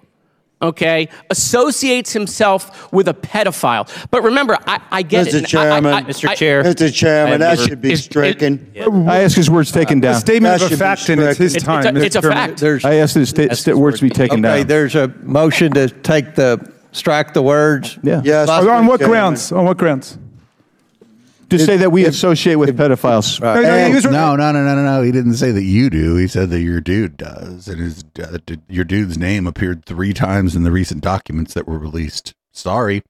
okay, 0.61 1.09
associates 1.29 2.13
himself 2.13 2.91
with 2.93 3.07
a 3.07 3.13
pedophile. 3.13 3.89
But 4.11 4.23
remember, 4.23 4.57
I, 4.67 4.81
I 4.91 5.01
get 5.01 5.27
it. 5.27 5.33
Mr. 5.33 5.37
and 5.37 5.45
I- 5.45 5.49
Chairman, 5.49 5.93
I- 5.93 5.97
I- 5.97 6.03
Mr. 6.03 6.29
I- 6.29 6.35
Chair, 6.35 6.63
Mr. 6.63 6.93
Chairman, 6.93 7.39
that 7.41 7.59
should 7.59 7.81
be 7.81 7.89
if- 7.93 7.99
if- 7.99 8.05
stricken. 8.05 8.71
I 9.07 9.19
ask 9.23 9.35
his 9.35 9.49
words 9.49 9.71
taken 9.71 9.99
uh, 9.99 10.01
down. 10.01 10.15
a 10.15 10.19
statement 10.19 10.59
That 10.59 10.65
of 10.65 10.71
a 10.71 10.77
fact, 10.77 11.09
and 11.09 11.21
it's 11.21 11.37
his 11.37 11.55
It's- 11.55 11.65
time. 11.65 11.97
it's 11.97 12.03
a- 12.03 12.05
it's 12.05 12.15
a 12.15 12.19
Mr. 12.19 12.21
Chairman. 12.21 12.37
fact. 12.49 12.59
There's, 12.59 12.85
I 12.85 12.95
ask 12.95 13.15
his 13.15 13.29
sta- 13.29 13.53
sta- 13.53 13.73
words 13.75 13.97
to 13.99 14.03
be 14.05 14.09
taken 14.09 14.45
okay, 14.45 14.59
down. 14.59 14.67
there's 14.67 14.95
a 14.95 15.13
motion 15.23 15.71
to 15.73 15.89
take 15.89 16.35
the, 16.35 16.59
strike 16.91 17.33
the 17.33 17.41
words. 17.41 17.97
Yeah. 18.03 18.21
Yes. 18.23 18.47
Vice 18.47 18.65
On 18.65 18.85
what 18.87 18.99
Chairman. 18.99 19.11
grounds? 19.13 19.51
On 19.51 19.65
what 19.65 19.77
grounds? 19.77 20.17
To 21.49 21.57
say 21.57 21.77
that 21.77 21.91
we 21.91 22.03
if- 22.03 22.09
associate 22.09 22.55
with 22.55 22.77
pedophiles. 22.77 23.41
No, 23.41 23.55
no, 23.55 23.61
And- 23.69 23.87
he 23.89 23.95
was- 23.95 24.03
No, 24.05 24.35
no, 24.35 24.51
no, 24.51 24.63
no, 24.63 24.75
no, 24.75 24.83
no. 24.83 25.01
He 25.01 25.11
didn't 25.11 25.33
say 25.33 25.51
that 25.51 25.63
you 25.63 25.89
do. 25.89 26.15
He 26.15 26.27
said 26.27 26.51
that 26.51 26.59
your 26.61 26.79
dude 26.79 27.17
does, 27.17 27.67
and 27.67 27.79
his 27.79 28.03
uh, 28.21 28.37
d- 28.45 28.59
your 28.69 28.83
dude's 28.85 29.17
name 29.17 29.47
appeared 29.47 29.83
three 29.85 30.13
times 30.13 30.55
in 30.55 30.61
the 30.63 30.71
recent 30.71 31.01
documents 31.01 31.55
that 31.55 31.67
were 31.67 31.79
released. 31.79 32.33
Sorry, 32.51 33.01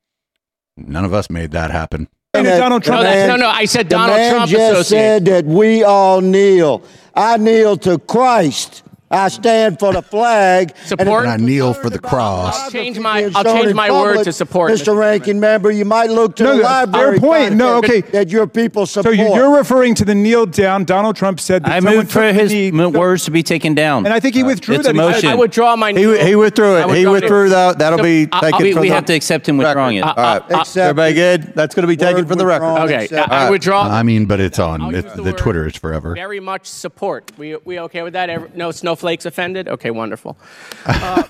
none 0.77 1.03
of 1.03 1.13
us 1.13 1.29
made 1.29 1.51
that 1.51 1.71
happen. 1.71 2.07
And 2.33 2.45
that- 2.45 2.59
Donald 2.59 2.81
Trump. 2.83 3.01
No, 3.01 3.03
the 3.03 3.09
that's- 3.09 3.27
man- 3.27 3.39
no, 3.41 3.45
no, 3.47 3.51
I 3.53 3.65
said 3.65 3.87
the 3.87 3.95
Donald 3.95 4.17
man 4.17 4.31
Trump 4.35 4.51
just 4.51 4.71
associate. 4.71 4.87
said 4.99 5.25
that 5.25 5.45
we 5.45 5.83
all 5.83 6.21
kneel. 6.21 6.81
I 7.15 7.35
kneel 7.35 7.75
to 7.77 7.97
Christ. 7.99 8.83
I 9.11 9.27
stand 9.29 9.79
for 9.79 9.91
the 9.91 10.01
flag. 10.01 10.75
Support. 10.85 11.23
And 11.25 11.31
I 11.31 11.37
kneel 11.37 11.73
for 11.73 11.89
the 11.89 11.97
cross. 11.99 12.59
I'll 12.59 12.71
change 12.71 12.99
my 12.99 13.29
I'll 13.35 13.43
change 13.43 13.73
my 13.73 13.91
word 13.91 14.23
to 14.23 14.31
support. 14.31 14.71
Mr. 14.71 14.95
Ranking 14.95 15.39
Member, 15.39 15.71
you 15.71 15.85
might 15.85 16.09
look 16.11 16.35
to 16.37 16.43
No, 16.43 16.57
the 16.57 16.63
library. 16.63 17.19
fair 17.19 17.19
point. 17.19 17.55
No, 17.55 17.77
okay. 17.77 18.01
That 18.01 18.29
your 18.29 18.45
people 18.45 18.85
support. 18.85 19.15
So 19.15 19.21
you're 19.35 19.55
referring 19.57 19.95
to 19.95 20.05
the 20.05 20.13
kneel 20.15 20.45
down. 20.45 20.83
Donald 20.85 21.15
Trump 21.15 21.39
said 21.39 21.63
that 21.63 21.71
I 21.71 21.75
someone 21.79 21.95
moved 21.97 22.11
for 22.11 22.21
took 22.31 22.35
his 22.39 22.51
knee- 22.51 22.71
words 22.71 23.25
to 23.25 23.31
be 23.31 23.41
taken 23.41 23.73
down. 23.73 24.05
And 24.05 24.13
I 24.13 24.19
think 24.19 24.35
he 24.35 24.43
uh, 24.43 24.47
withdrew 24.47 24.75
it's 24.75 24.85
that. 24.85 24.93
He- 24.93 25.01
motion. 25.01 25.29
I 25.29 25.35
withdraw 25.35 25.75
my. 25.75 25.91
He, 25.91 26.19
he 26.25 26.35
withdrew 26.35 26.77
it. 26.77 26.95
He 26.95 27.07
withdrew 27.07 27.49
that. 27.49 27.79
That'll 27.79 28.03
be 28.03 28.27
I'll- 28.31 28.41
taken 28.41 28.53
I'll- 28.67 28.73
from 28.73 28.81
we 28.81 28.89
the 28.89 28.95
have 28.95 29.05
to 29.05 29.13
accept 29.13 29.49
him 29.49 29.57
withdrawing 29.57 29.97
it. 29.97 30.01
All 30.03 30.13
right. 30.15 30.77
Everybody 30.77 31.13
good? 31.15 31.43
That's 31.55 31.73
going 31.73 31.83
to 31.83 31.87
be 31.87 31.97
taken 31.97 32.25
from 32.27 32.37
the 32.37 32.45
record. 32.45 32.65
Okay, 32.89 33.07
I, 33.17 33.47
I 33.47 33.49
withdraw. 33.49 33.81
I 33.89 34.03
mean, 34.03 34.25
but 34.25 34.39
it's 34.39 34.59
on 34.59 34.81
I'll 34.81 34.93
it's, 34.95 35.05
use 35.07 35.15
the, 35.15 35.23
the 35.23 35.33
Twitter 35.33 35.65
is 35.67 35.75
forever. 35.75 36.13
Very 36.13 36.39
much 36.39 36.67
support. 36.67 37.31
We 37.37 37.55
we 37.65 37.79
okay 37.79 38.03
with 38.03 38.13
that? 38.13 38.29
Every, 38.29 38.49
no 38.55 38.71
snowflakes 38.99 39.25
offended. 39.25 39.67
Okay, 39.67 39.91
wonderful. 39.91 40.37
Uh, 40.85 41.23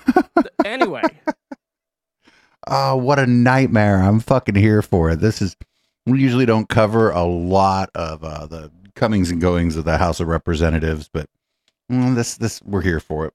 anyway, 0.64 1.02
Oh, 2.66 2.96
what 2.96 3.18
a 3.18 3.26
nightmare! 3.26 4.02
I'm 4.02 4.20
fucking 4.20 4.54
here 4.54 4.82
for 4.82 5.10
it. 5.10 5.20
This 5.20 5.42
is 5.42 5.56
we 6.06 6.20
usually 6.20 6.46
don't 6.46 6.68
cover 6.68 7.10
a 7.10 7.24
lot 7.24 7.90
of 7.94 8.22
uh, 8.22 8.46
the 8.46 8.70
comings 8.94 9.30
and 9.30 9.40
goings 9.40 9.76
of 9.76 9.84
the 9.84 9.98
House 9.98 10.20
of 10.20 10.28
Representatives, 10.28 11.08
but 11.12 11.28
mm, 11.90 12.14
this 12.14 12.36
this 12.36 12.62
we're 12.62 12.82
here 12.82 13.00
for 13.00 13.26
it. 13.26 13.34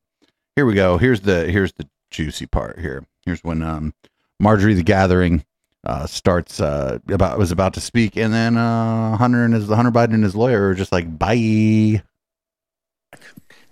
Here 0.56 0.65
we 0.65 0.74
go. 0.74 0.98
Here's 0.98 1.22
the 1.22 1.51
here's 1.51 1.74
the 1.74 1.88
juicy 2.12 2.46
part. 2.46 2.80
Here 2.80 3.06
here's 3.25 3.44
when 3.44 3.62
um, 3.62 3.94
Marjorie 4.39 4.74
the 4.74 4.84
Gathering 4.84 5.44
uh, 5.86 6.06
starts 6.08 6.60
uh, 6.60 7.00
about 7.10 7.38
was 7.38 7.51
about 7.51 7.74
to 7.75 7.82
speak, 7.82 8.15
and 8.15 8.34
then 8.34 8.58
uh, 8.58 9.18
Hunter 9.18 9.44
and 9.44 9.54
his 9.54 9.68
Hunter 9.68 9.92
Biden 9.92 10.13
and 10.13 10.24
his 10.24 10.36
lawyer 10.36 10.70
are 10.70 10.75
just 10.75 10.92
like 10.92 11.18
bye. 11.20 12.01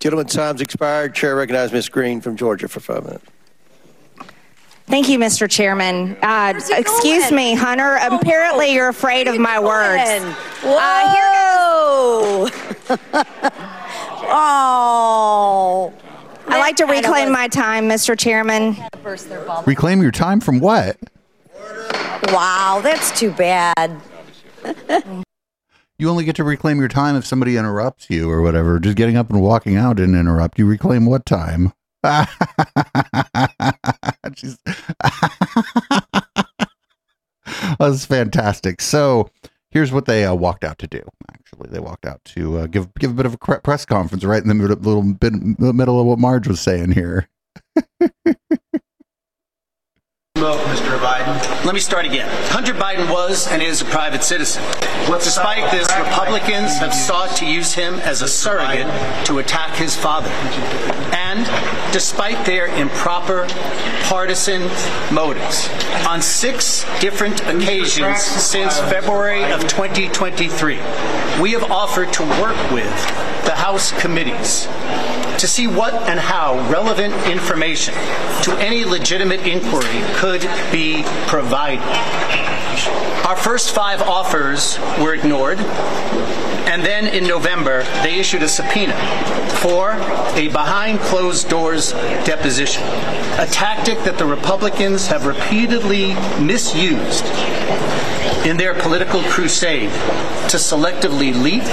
Gentlemen, 0.03 0.27
time's 0.27 0.59
expired. 0.59 1.15
Chair 1.15 1.37
recognizes 1.37 1.71
Ms. 1.71 1.87
Greene 1.87 2.19
from 2.19 2.35
Georgia 2.35 2.67
for 2.67 2.81
five 2.81 3.05
minutes. 3.05 3.23
Thank 4.85 5.07
you, 5.07 5.17
Mr. 5.17 5.49
Chairman. 5.49 6.17
Uh, 6.21 6.59
excuse 6.71 7.31
me, 7.31 7.55
Hunter. 7.55 7.97
Apparently, 8.01 8.73
you're 8.73 8.89
afraid 8.89 9.29
of 9.29 9.39
my 9.39 9.61
words. 9.61 10.21
Whoa! 10.61 12.49
oh. 14.27 15.93
I'd 16.49 16.59
like 16.59 16.75
to 16.75 16.85
reclaim 16.85 17.31
my 17.31 17.47
time, 17.47 17.87
Mr. 17.87 18.19
Chairman. 18.19 18.75
Reclaim 19.65 20.01
your 20.01 20.11
time 20.11 20.41
from 20.41 20.59
what? 20.59 20.97
Wow, 22.27 22.81
that's 22.83 23.17
too 23.17 23.31
bad. 23.31 24.01
You 26.03 26.09
only 26.09 26.25
get 26.25 26.35
to 26.35 26.43
reclaim 26.43 26.79
your 26.79 26.89
time 26.89 27.15
if 27.15 27.25
somebody 27.25 27.55
interrupts 27.55 28.09
you 28.09 28.29
or 28.29 28.41
whatever. 28.41 28.77
Just 28.77 28.97
getting 28.97 29.15
up 29.15 29.29
and 29.29 29.41
walking 29.41 29.77
out 29.77 29.95
didn't 29.95 30.19
interrupt. 30.19 30.59
You 30.59 30.65
reclaim 30.65 31.05
what 31.05 31.25
time? 31.25 31.71
That's 32.03 32.27
fantastic. 38.05 38.81
So 38.81 39.29
here's 39.71 39.93
what 39.93 40.03
they 40.05 40.25
uh, 40.25 40.35
walked 40.35 40.65
out 40.65 40.77
to 40.79 40.87
do. 40.87 40.99
Actually, 41.31 41.69
they 41.69 41.79
walked 41.79 42.05
out 42.05 42.19
to 42.25 42.57
uh, 42.57 42.67
give 42.67 42.93
give 42.95 43.11
a 43.11 43.13
bit 43.13 43.25
of 43.25 43.35
a 43.35 43.37
press 43.37 43.85
conference 43.85 44.25
right 44.25 44.41
in 44.41 44.49
the 44.49 44.55
middle, 44.55 44.75
little 44.75 45.13
bit, 45.13 45.31
middle 45.57 46.01
of 46.01 46.05
what 46.05 46.19
Marge 46.19 46.49
was 46.49 46.59
saying 46.59 46.91
here. 46.91 47.29
Mr. 50.51 50.99
Biden. 50.99 51.65
Let 51.65 51.73
me 51.73 51.79
start 51.79 52.05
again. 52.05 52.29
Hunter 52.49 52.73
Biden 52.73 53.09
was 53.09 53.47
and 53.47 53.61
is 53.61 53.81
a 53.81 53.85
private 53.85 54.23
citizen. 54.23 54.61
Despite 55.07 55.71
this, 55.71 55.87
Republicans 55.97 56.77
have 56.79 56.93
sought 56.93 57.35
to 57.37 57.45
use 57.45 57.73
him 57.73 57.95
as 57.99 58.21
a 58.21 58.27
surrogate 58.27 58.87
to 59.25 59.39
attack 59.39 59.75
his 59.77 59.95
father. 59.95 60.29
And 61.15 61.45
despite 61.93 62.45
their 62.45 62.67
improper 62.67 63.47
partisan 64.03 64.63
motives, 65.13 65.69
on 66.07 66.21
six 66.21 66.85
different 66.99 67.39
occasions 67.47 68.21
since 68.21 68.77
February 68.81 69.43
of 69.45 69.61
2023, 69.61 70.75
we 71.41 71.51
have 71.53 71.71
offered 71.71 72.11
to 72.13 72.23
work 72.41 72.71
with 72.71 72.91
the 73.45 73.55
House 73.55 73.91
committees 74.01 74.67
to 75.39 75.47
see 75.47 75.67
what 75.67 75.93
and 76.09 76.19
how 76.19 76.55
relevant 76.69 77.13
information 77.27 77.93
to 78.43 78.55
any 78.59 78.85
legitimate 78.85 79.41
inquiry 79.47 80.01
could 80.15 80.41
be 80.71 81.03
provided. 81.27 81.83
Our 83.25 83.35
first 83.35 83.73
five 83.73 84.01
offers 84.01 84.77
were 84.99 85.13
ignored, 85.13 85.59
and 85.59 86.83
then 86.83 87.07
in 87.07 87.25
November, 87.25 87.83
they 88.03 88.19
issued 88.19 88.43
a 88.43 88.47
subpoena 88.47 88.95
for 89.61 89.91
a 90.35 90.49
behind 90.49 90.99
closed 90.99 91.49
doors 91.49 91.91
deposition, 92.25 92.83
a 93.39 93.47
tactic 93.49 93.97
that 93.99 94.17
the 94.17 94.25
Republicans 94.25 95.07
have 95.07 95.25
repeatedly 95.25 96.13
misused 96.39 97.25
in 98.45 98.57
their 98.57 98.73
political 98.73 99.21
crusade 99.23 99.89
to 100.49 100.57
selectively 100.57 101.33
leak 101.41 101.63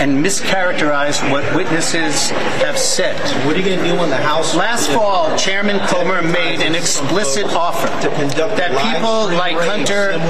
and 0.00 0.24
mischaracterize 0.24 1.20
what 1.30 1.44
witnesses 1.54 2.30
have 2.60 2.78
said. 2.78 3.16
What 3.46 3.56
are 3.56 3.58
you 3.58 3.64
going 3.64 3.78
to 3.78 3.84
do 3.84 3.98
when 3.98 4.10
the 4.10 4.16
House? 4.16 4.54
Last 4.54 4.90
fall, 4.90 5.36
Chairman 5.36 5.78
Comer 5.86 6.22
made 6.22 6.60
an 6.60 6.74
explicit 6.74 7.44
offer 7.46 7.86
that 7.86 8.70
people 8.92 9.36
like 9.36 9.56
Hunter 9.56 10.10
and 10.10 10.20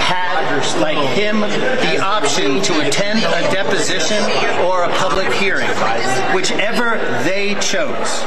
had, 0.00 0.80
like 0.80 0.98
him, 1.16 1.40
the 1.40 2.00
option 2.02 2.60
to 2.62 2.86
attend 2.86 3.20
a 3.20 3.52
deposition 3.52 4.22
or 4.66 4.84
a 4.84 4.88
public 4.96 5.32
hearing, 5.34 5.68
whichever 6.34 6.98
they 7.24 7.54
chose. 7.60 8.22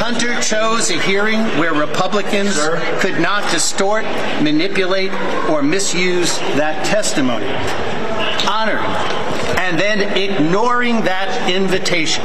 Hunter 0.00 0.40
chose 0.40 0.90
a 0.90 1.00
hearing 1.02 1.40
where 1.58 1.74
Republicans 1.74 2.58
could 3.00 3.20
not 3.20 3.50
distort, 3.50 4.04
manipulate, 4.42 5.10
or 5.48 5.62
misuse 5.62 6.38
that 6.56 6.84
testimony. 6.84 7.46
Honoring 8.48 9.28
and 9.58 9.78
then 9.78 10.16
ignoring 10.16 11.02
that 11.02 11.50
invitation 11.50 12.24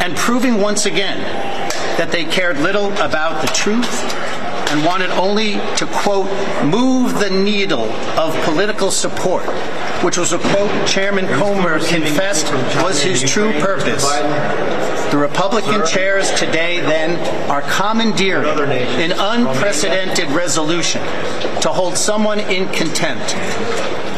and 0.00 0.16
proving 0.16 0.60
once 0.60 0.86
again 0.86 1.18
that 1.98 2.10
they 2.10 2.24
cared 2.24 2.58
little 2.60 2.92
about 2.94 3.42
the 3.42 3.48
truth 3.48 4.02
and 4.72 4.82
wanted 4.86 5.10
only 5.10 5.52
to, 5.76 5.86
quote, 5.86 6.26
move 6.64 7.18
the 7.18 7.28
needle 7.28 7.92
of 8.18 8.34
political 8.44 8.90
support, 8.90 9.44
which 10.02 10.16
was 10.16 10.32
a 10.32 10.38
quote 10.38 10.88
Chairman 10.88 11.26
Comer 11.26 11.78
confessed 11.78 12.50
was 12.82 13.02
his 13.02 13.22
true 13.22 13.52
purpose. 13.60 14.02
The 15.10 15.18
Republican 15.18 15.86
chairs 15.86 16.30
today 16.32 16.80
then 16.80 17.20
are 17.50 17.60
commandeering 17.62 18.46
an 18.48 19.12
unprecedented 19.12 20.30
resolution 20.30 21.02
to 21.60 21.68
hold 21.68 21.98
someone 21.98 22.40
in 22.40 22.66
contempt 22.72 23.32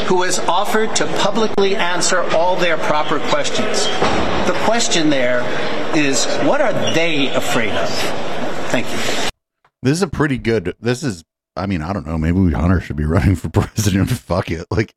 who 0.05 0.23
has 0.23 0.39
offered 0.39 0.95
to 0.95 1.07
publicly 1.19 1.75
answer 1.75 2.23
all 2.33 2.55
their 2.55 2.77
proper 2.77 3.19
questions. 3.29 3.87
The 4.47 4.57
question 4.65 5.11
there 5.11 5.41
is 5.97 6.27
what 6.47 6.61
are 6.61 6.73
they 6.95 7.29
afraid 7.35 7.73
of? 7.73 7.89
Thank 8.71 8.87
you. 8.93 9.34
This 9.85 9.99
is 9.99 10.03
a 10.03 10.09
pretty 10.09 10.39
good. 10.39 10.75
This 10.81 11.03
is. 11.03 11.25
I 11.57 11.67
mean, 11.67 11.83
I 11.83 11.93
don't 11.93 12.07
know. 12.07 12.17
Maybe 12.17 12.53
Hunter 12.53 12.81
should 12.81 12.97
be 12.97 13.05
running 13.05 13.37
for 13.37 13.51
president. 13.51 14.11
Fuck 14.11 14.51
it. 14.51 14.67
Like, 14.71 14.95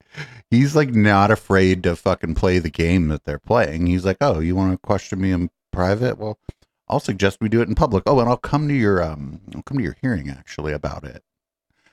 he's 0.50 0.78
like 0.78 0.90
not 0.90 1.30
afraid 1.30 1.84
to 1.84 1.96
fucking 1.96 2.36
play 2.36 2.58
the 2.60 2.70
game 2.70 3.10
that 3.10 3.26
they're 3.26 3.38
playing. 3.38 3.86
He's 3.86 4.06
like, 4.06 4.18
oh, 4.22 4.40
you 4.40 4.56
want 4.56 4.72
to 4.72 4.78
question 4.78 5.20
me 5.20 5.32
in 5.34 5.50
private? 5.74 6.18
Well, 6.18 6.40
I'll 6.88 7.02
suggest 7.02 7.40
we 7.42 7.50
do 7.50 7.62
it 7.62 7.68
in 7.68 7.76
public. 7.76 8.04
Oh, 8.08 8.22
and 8.22 8.30
I'll 8.30 8.38
come 8.38 8.70
to 8.70 8.74
your 8.74 9.04
um, 9.04 9.42
I'll 9.54 9.62
come 9.64 9.78
to 9.78 9.84
your 9.84 9.98
hearing 10.02 10.30
actually 10.30 10.72
about 10.72 11.04
it. 11.04 11.22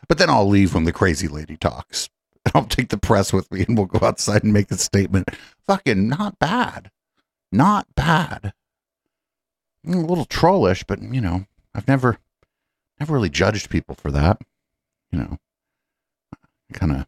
But 0.06 0.18
then 0.18 0.30
I'll 0.30 0.48
leave 0.48 0.72
when 0.72 0.84
the 0.84 0.92
crazy 0.92 1.26
lady 1.26 1.56
talks. 1.56 2.08
I'll 2.54 2.64
take 2.64 2.90
the 2.90 2.96
press 2.96 3.32
with 3.32 3.50
me, 3.50 3.64
and 3.66 3.76
we'll 3.76 3.86
go 3.86 4.06
outside 4.06 4.44
and 4.44 4.52
make 4.52 4.70
a 4.70 4.76
statement. 4.78 5.30
Fucking 5.66 6.08
not 6.08 6.38
bad, 6.38 6.92
not 7.50 7.88
bad. 7.96 8.52
A 9.84 9.90
little 9.90 10.26
trollish, 10.26 10.84
but 10.84 11.02
you 11.02 11.20
know, 11.20 11.46
I've 11.74 11.88
never 11.88 12.18
never 12.98 13.14
really 13.14 13.30
judged 13.30 13.70
people 13.70 13.94
for 13.94 14.10
that. 14.10 14.40
You 15.10 15.18
know, 15.18 15.38
kind 16.72 16.92
of 16.92 17.06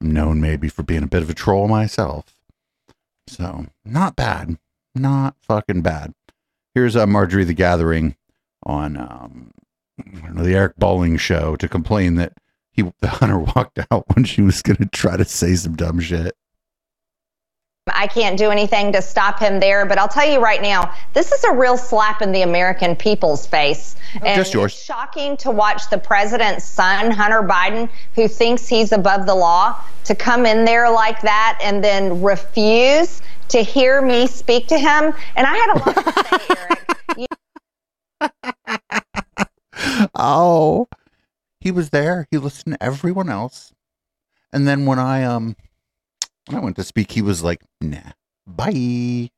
known 0.00 0.40
maybe 0.40 0.68
for 0.68 0.82
being 0.82 1.02
a 1.02 1.08
bit 1.08 1.22
of 1.22 1.30
a 1.30 1.34
troll 1.34 1.68
myself. 1.68 2.36
So, 3.26 3.66
not 3.84 4.16
bad. 4.16 4.58
Not 4.94 5.36
fucking 5.40 5.82
bad. 5.82 6.14
Here's 6.74 6.94
uh, 6.96 7.06
Marjorie 7.06 7.44
the 7.44 7.54
Gathering 7.54 8.16
on 8.64 8.96
um, 8.96 9.52
know, 10.34 10.42
the 10.42 10.54
Eric 10.54 10.76
Bolling 10.76 11.16
show 11.16 11.56
to 11.56 11.68
complain 11.68 12.16
that 12.16 12.34
he 12.72 12.82
the 13.00 13.08
hunter 13.08 13.38
walked 13.56 13.78
out 13.90 14.04
when 14.14 14.24
she 14.24 14.42
was 14.42 14.62
going 14.62 14.76
to 14.76 14.86
try 14.86 15.16
to 15.16 15.24
say 15.24 15.54
some 15.54 15.76
dumb 15.76 16.00
shit. 16.00 16.36
I 17.92 18.06
can't 18.06 18.38
do 18.38 18.50
anything 18.50 18.92
to 18.92 19.02
stop 19.02 19.38
him 19.38 19.60
there, 19.60 19.84
but 19.84 19.98
I'll 19.98 20.08
tell 20.08 20.26
you 20.26 20.40
right 20.40 20.62
now, 20.62 20.94
this 21.12 21.32
is 21.32 21.44
a 21.44 21.52
real 21.52 21.76
slap 21.76 22.22
in 22.22 22.32
the 22.32 22.40
American 22.40 22.96
people's 22.96 23.46
face. 23.46 23.94
And 24.14 24.40
Just 24.40 24.54
yours. 24.54 24.72
It's 24.72 24.82
shocking 24.82 25.36
to 25.38 25.50
watch 25.50 25.90
the 25.90 25.98
president's 25.98 26.64
son, 26.64 27.10
Hunter 27.10 27.42
Biden, 27.42 27.90
who 28.14 28.26
thinks 28.26 28.66
he's 28.66 28.92
above 28.92 29.26
the 29.26 29.34
law, 29.34 29.78
to 30.04 30.14
come 30.14 30.46
in 30.46 30.64
there 30.64 30.90
like 30.90 31.20
that 31.22 31.58
and 31.62 31.84
then 31.84 32.22
refuse 32.22 33.20
to 33.48 33.62
hear 33.62 34.00
me 34.00 34.26
speak 34.28 34.66
to 34.68 34.78
him. 34.78 35.12
And 35.36 35.46
I 35.46 35.54
had 35.54 35.74
a 35.74 35.78
lot 35.78 35.94
to 35.94 36.38
say, 36.38 37.20
Eric. 38.22 40.10
oh, 40.14 40.88
he 41.60 41.70
was 41.70 41.90
there. 41.90 42.26
He 42.30 42.38
listened 42.38 42.76
to 42.76 42.82
everyone 42.82 43.28
else, 43.28 43.74
and 44.54 44.66
then 44.66 44.86
when 44.86 44.98
I 44.98 45.24
um 45.24 45.56
when 46.46 46.58
I 46.58 46.64
went 46.64 46.76
to 46.76 46.84
speak, 46.84 47.12
he 47.12 47.22
was 47.22 47.42
like, 47.42 47.62
"Nah, 47.80 48.12
bye." 48.46 49.30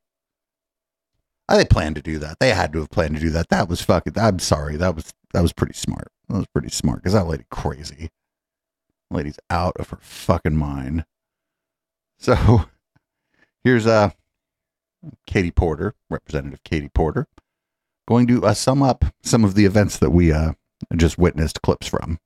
They 1.49 1.65
planned 1.65 1.95
to 1.95 2.01
do 2.01 2.19
that. 2.19 2.39
They 2.39 2.49
had 2.49 2.73
to 2.73 2.79
have 2.79 2.89
planned 2.89 3.15
to 3.15 3.21
do 3.21 3.29
that. 3.29 3.49
That 3.49 3.69
was 3.69 3.81
fucking. 3.81 4.17
I'm 4.17 4.39
sorry. 4.39 4.75
That 4.75 4.95
was 4.95 5.13
that 5.33 5.41
was 5.41 5.53
pretty 5.53 5.73
smart. 5.73 6.09
That 6.29 6.37
was 6.37 6.47
pretty 6.47 6.69
smart 6.69 6.99
because 6.99 7.13
that 7.13 7.27
lady 7.27 7.45
crazy. 7.49 8.09
Lady's 9.09 9.39
out 9.49 9.77
of 9.77 9.89
her 9.89 9.99
fucking 10.01 10.57
mind. 10.57 11.05
So 12.19 12.65
here's 13.63 13.87
uh 13.87 14.11
Katie 15.25 15.51
Porter, 15.51 15.93
Representative 16.09 16.63
Katie 16.63 16.89
Porter, 16.89 17.27
going 18.07 18.27
to 18.27 18.45
uh, 18.45 18.53
sum 18.53 18.83
up 18.83 19.05
some 19.23 19.45
of 19.45 19.55
the 19.55 19.65
events 19.65 19.97
that 19.99 20.09
we 20.09 20.33
uh 20.33 20.53
just 20.97 21.17
witnessed 21.17 21.61
clips 21.61 21.87
from. 21.87 22.19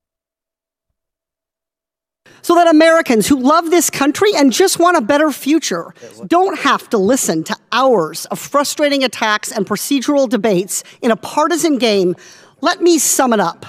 So 2.42 2.56
that 2.56 2.68
Americans 2.68 3.28
who 3.28 3.40
love 3.40 3.70
this 3.70 3.90
country 3.90 4.32
and 4.36 4.52
just 4.52 4.80
want 4.80 4.98
a 4.98 5.02
better 5.02 5.32
future 5.32 5.94
don't 6.28 6.60
have 6.60 6.90
to 6.90 6.98
listen 6.98 7.44
to 7.44 7.56
hours 7.72 8.26
of 8.26 8.40
frustrating 8.40 9.04
attacks 9.04 9.52
and 9.52 9.66
procedural 9.66 10.28
debates 10.28 10.84
in 11.02 11.12
a 11.12 11.16
partisan 11.16 11.78
game. 11.78 12.16
Let 12.62 12.82
me 12.82 13.00
sum 13.00 13.34
it 13.34 13.40
up. 13.40 13.66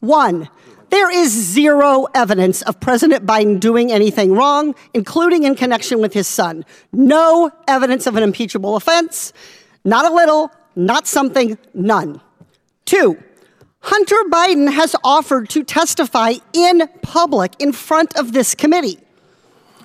One, 0.00 0.48
there 0.90 1.10
is 1.10 1.30
zero 1.30 2.06
evidence 2.14 2.62
of 2.62 2.78
President 2.80 3.24
Biden 3.24 3.58
doing 3.58 3.90
anything 3.90 4.32
wrong, 4.32 4.74
including 4.94 5.44
in 5.44 5.54
connection 5.54 6.00
with 6.00 6.12
his 6.12 6.28
son. 6.28 6.64
No 6.92 7.50
evidence 7.66 8.06
of 8.06 8.16
an 8.16 8.22
impeachable 8.22 8.76
offense, 8.76 9.32
not 9.84 10.04
a 10.04 10.14
little, 10.14 10.50
not 10.76 11.06
something, 11.06 11.56
none. 11.72 12.20
Two, 12.84 13.22
Hunter 13.82 14.16
Biden 14.30 14.72
has 14.72 14.94
offered 15.02 15.48
to 15.50 15.64
testify 15.64 16.34
in 16.52 16.88
public 17.02 17.54
in 17.58 17.72
front 17.72 18.16
of 18.16 18.32
this 18.32 18.54
committee. 18.54 18.98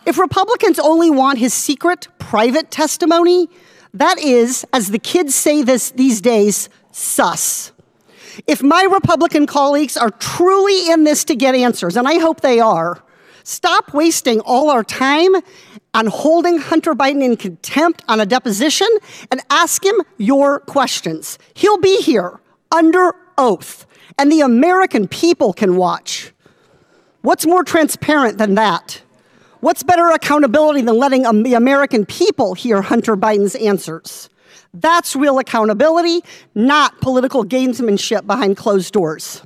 If 0.05 0.19
Republicans 0.19 0.77
only 0.77 1.09
want 1.09 1.39
his 1.39 1.53
secret, 1.53 2.07
private 2.19 2.69
testimony, 2.69 3.49
that 3.95 4.19
is, 4.19 4.65
as 4.71 4.91
the 4.91 4.99
kids 4.99 5.33
say 5.33 5.63
this 5.63 5.89
these 5.89 6.21
days, 6.21 6.69
sus. 6.91 7.71
If 8.45 8.61
my 8.61 8.83
Republican 8.83 9.47
colleagues 9.47 9.97
are 9.97 10.11
truly 10.11 10.91
in 10.91 11.03
this 11.03 11.23
to 11.25 11.35
get 11.35 11.55
answers, 11.55 11.97
and 11.97 12.07
I 12.07 12.19
hope 12.19 12.41
they 12.41 12.59
are, 12.59 13.01
stop 13.43 13.95
wasting 13.95 14.41
all 14.41 14.69
our 14.69 14.83
time 14.83 15.31
on 15.95 16.05
holding 16.05 16.59
Hunter 16.59 16.93
Biden 16.93 17.23
in 17.23 17.35
contempt 17.35 18.03
on 18.07 18.19
a 18.19 18.27
deposition 18.27 18.87
and 19.31 19.41
ask 19.49 19.83
him 19.83 19.95
your 20.17 20.59
questions. 20.59 21.39
He'll 21.55 21.79
be 21.79 21.99
here 22.03 22.39
under 22.71 23.15
oath, 23.37 23.86
and 24.17 24.31
the 24.31 24.41
American 24.41 25.07
people 25.07 25.53
can 25.53 25.75
watch. 25.75 26.33
What's 27.21 27.45
more 27.45 27.63
transparent 27.63 28.37
than 28.37 28.55
that? 28.55 29.01
What's 29.59 29.83
better 29.83 30.09
accountability 30.09 30.81
than 30.81 30.97
letting 30.97 31.23
the 31.43 31.55
American 31.55 32.05
people 32.05 32.53
hear 32.53 32.81
Hunter 32.81 33.17
Biden's 33.17 33.55
answers? 33.55 34.29
That's 34.73 35.15
real 35.15 35.39
accountability, 35.39 36.21
not 36.53 36.99
political 37.01 37.43
gamesmanship 37.43 38.27
behind 38.27 38.57
closed 38.57 38.93
doors. 38.93 39.41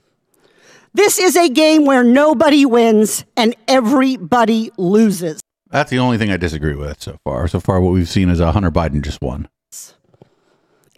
This 0.94 1.18
is 1.18 1.38
a 1.38 1.48
game 1.48 1.86
where 1.86 2.04
nobody 2.04 2.66
wins 2.66 3.24
and 3.38 3.56
everybody 3.68 4.72
loses. 4.78 5.40
That's 5.70 5.90
the 5.90 6.00
only 6.00 6.18
thing 6.18 6.32
I 6.32 6.38
disagree 6.38 6.76
with 6.76 7.02
so 7.02 7.18
far. 7.24 7.48
So 7.48 7.62
far, 7.62 7.80
what 7.80 7.94
we've 7.94 8.10
seen 8.10 8.30
is 8.30 8.42
uh, 8.42 8.52
Hunter 8.52 8.72
Biden 8.72 9.02
just 9.02 9.22
won. 9.22 9.48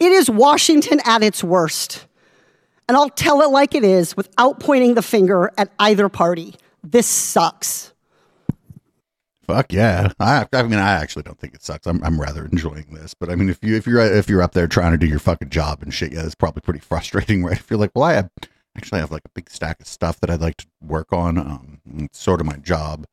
It 0.00 0.10
is 0.10 0.28
Washington 0.28 1.00
at 1.04 1.22
its 1.22 1.44
worst. 1.44 2.06
And 2.88 2.96
I'll 2.96 3.08
tell 3.10 3.40
it 3.42 3.50
like 3.50 3.74
it 3.74 3.84
is 3.84 4.16
without 4.16 4.60
pointing 4.60 4.94
the 4.94 5.02
finger 5.02 5.50
at 5.56 5.72
either 5.78 6.08
party. 6.08 6.54
This 6.82 7.06
sucks. 7.06 7.92
Fuck 9.46 9.72
yeah! 9.72 10.10
I, 10.20 10.46
I 10.52 10.62
mean, 10.62 10.78
I 10.78 10.92
actually 10.92 11.22
don't 11.24 11.38
think 11.38 11.54
it 11.54 11.62
sucks. 11.62 11.86
I'm, 11.86 12.02
I'm 12.02 12.18
rather 12.18 12.46
enjoying 12.46 12.86
this. 12.92 13.12
But 13.12 13.30
I 13.30 13.36
mean, 13.36 13.50
if 13.50 13.62
you 13.62 13.76
if 13.76 13.86
you're 13.86 14.00
if 14.00 14.28
you're 14.28 14.42
up 14.42 14.52
there 14.52 14.66
trying 14.66 14.92
to 14.92 14.98
do 14.98 15.06
your 15.06 15.18
fucking 15.18 15.50
job 15.50 15.82
and 15.82 15.92
shit, 15.92 16.12
yeah, 16.12 16.24
it's 16.24 16.34
probably 16.34 16.62
pretty 16.62 16.80
frustrating, 16.88 17.44
right? 17.44 17.58
If 17.58 17.70
you're 17.70 17.78
like, 17.78 17.90
well, 17.94 18.04
I 18.04 18.14
have, 18.14 18.30
actually 18.76 19.00
have 19.00 19.10
like 19.10 19.24
a 19.26 19.30
big 19.34 19.50
stack 19.50 19.80
of 19.80 19.86
stuff 19.86 20.20
that 20.20 20.30
I'd 20.30 20.40
like 20.40 20.56
to 20.58 20.66
work 20.82 21.12
on. 21.12 21.36
Um, 21.36 21.80
it's 21.98 22.18
sort 22.18 22.40
of 22.40 22.46
my 22.46 22.56
job, 22.56 23.06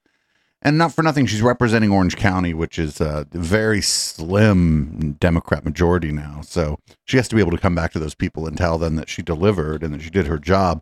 and 0.62 0.78
not 0.78 0.93
for 0.93 1.02
nothing, 1.02 1.26
she's 1.26 1.41
representing 1.41 1.91
Orange 1.91 2.15
County, 2.15 2.54
which 2.54 2.78
is 2.78 3.02
a 3.02 3.28
very 3.32 3.82
slim 3.82 5.13
Democrat 5.19 5.65
majority 5.65 6.12
now. 6.12 6.41
So 6.41 6.78
she 7.06 7.17
has 7.17 7.28
to 7.30 7.36
be 7.36 7.41
able 7.41 7.52
to 7.52 7.58
come 7.58 7.76
back 7.76 7.91
to 7.93 8.00
those 8.00 8.15
people 8.15 8.45
and 8.45 8.58
tell 8.58 8.78
them 8.78 8.95
that 8.95 9.10
she 9.10 9.21
delivered 9.21 9.84
and 9.84 9.93
that 9.93 10.02
she 10.02 10.10
did 10.10 10.28
her 10.28 10.38
job. 10.38 10.82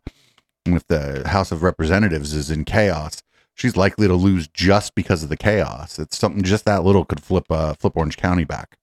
And 0.66 0.76
if 0.76 0.86
the 0.88 1.28
House 1.28 1.52
of 1.52 1.64
Representatives 1.64 2.34
is 2.34 2.52
in 2.52 2.66
chaos, 2.66 3.24
she's 3.54 3.78
likely 3.78 4.08
to 4.08 4.16
lose 4.16 4.48
just 4.48 4.96
because 4.96 5.24
of 5.24 5.30
the 5.30 5.38
chaos. 5.38 5.98
It's 5.98 6.18
something 6.18 6.44
just 6.44 6.66
that 6.66 6.84
little 6.84 7.06
could 7.06 7.22
flip 7.24 7.46
uh, 7.50 7.74
flip 7.74 7.96
Orange 7.96 8.18
County 8.18 8.44
back. 8.44 8.78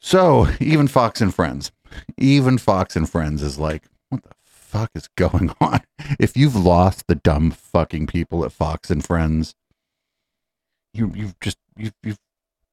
So 0.00 0.48
even 0.60 0.88
Fox 0.88 1.20
and 1.20 1.34
Friends, 1.34 1.70
even 2.16 2.56
Fox 2.56 2.96
and 2.96 3.08
Friends 3.08 3.42
is 3.42 3.58
like, 3.58 3.84
fuck 4.68 4.90
is 4.94 5.08
going 5.16 5.50
on? 5.60 5.80
If 6.18 6.36
you've 6.36 6.56
lost 6.56 7.06
the 7.08 7.14
dumb 7.14 7.50
fucking 7.50 8.06
people 8.06 8.44
at 8.44 8.52
Fox 8.52 8.90
and 8.90 9.04
Friends, 9.04 9.54
you 10.92 11.12
you've 11.14 11.38
just 11.40 11.58
you've 11.76 11.94
you've 12.02 12.18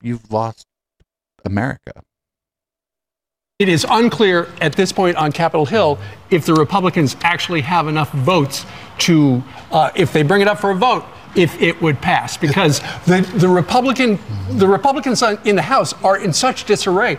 you've 0.01 0.31
lost 0.31 0.65
America. 1.43 2.03
It 3.57 3.69
is 3.69 3.85
unclear 3.89 4.49
at 4.59 4.73
this 4.73 4.91
point 4.91 5.15
on 5.15 5.31
Capitol 5.31 5.65
Hill 5.65 5.97
if 6.29 6.45
the 6.45 6.53
Republicans 6.53 7.15
actually 7.21 7.61
have 7.61 7.87
enough 7.87 8.11
votes 8.11 8.65
to, 8.97 9.41
uh, 9.71 9.91
if 9.95 10.11
they 10.11 10.23
bring 10.23 10.41
it 10.41 10.49
up 10.49 10.59
for 10.59 10.71
a 10.71 10.75
vote, 10.75 11.05
if 11.37 11.61
it 11.61 11.81
would 11.81 12.01
pass. 12.01 12.35
Because 12.35 12.81
the, 13.05 13.21
the 13.35 13.47
Republican, 13.47 14.19
the 14.49 14.67
Republicans 14.67 15.23
in 15.45 15.55
the 15.55 15.61
House 15.61 15.93
are 16.03 16.17
in 16.17 16.33
such 16.33 16.65
disarray. 16.65 17.17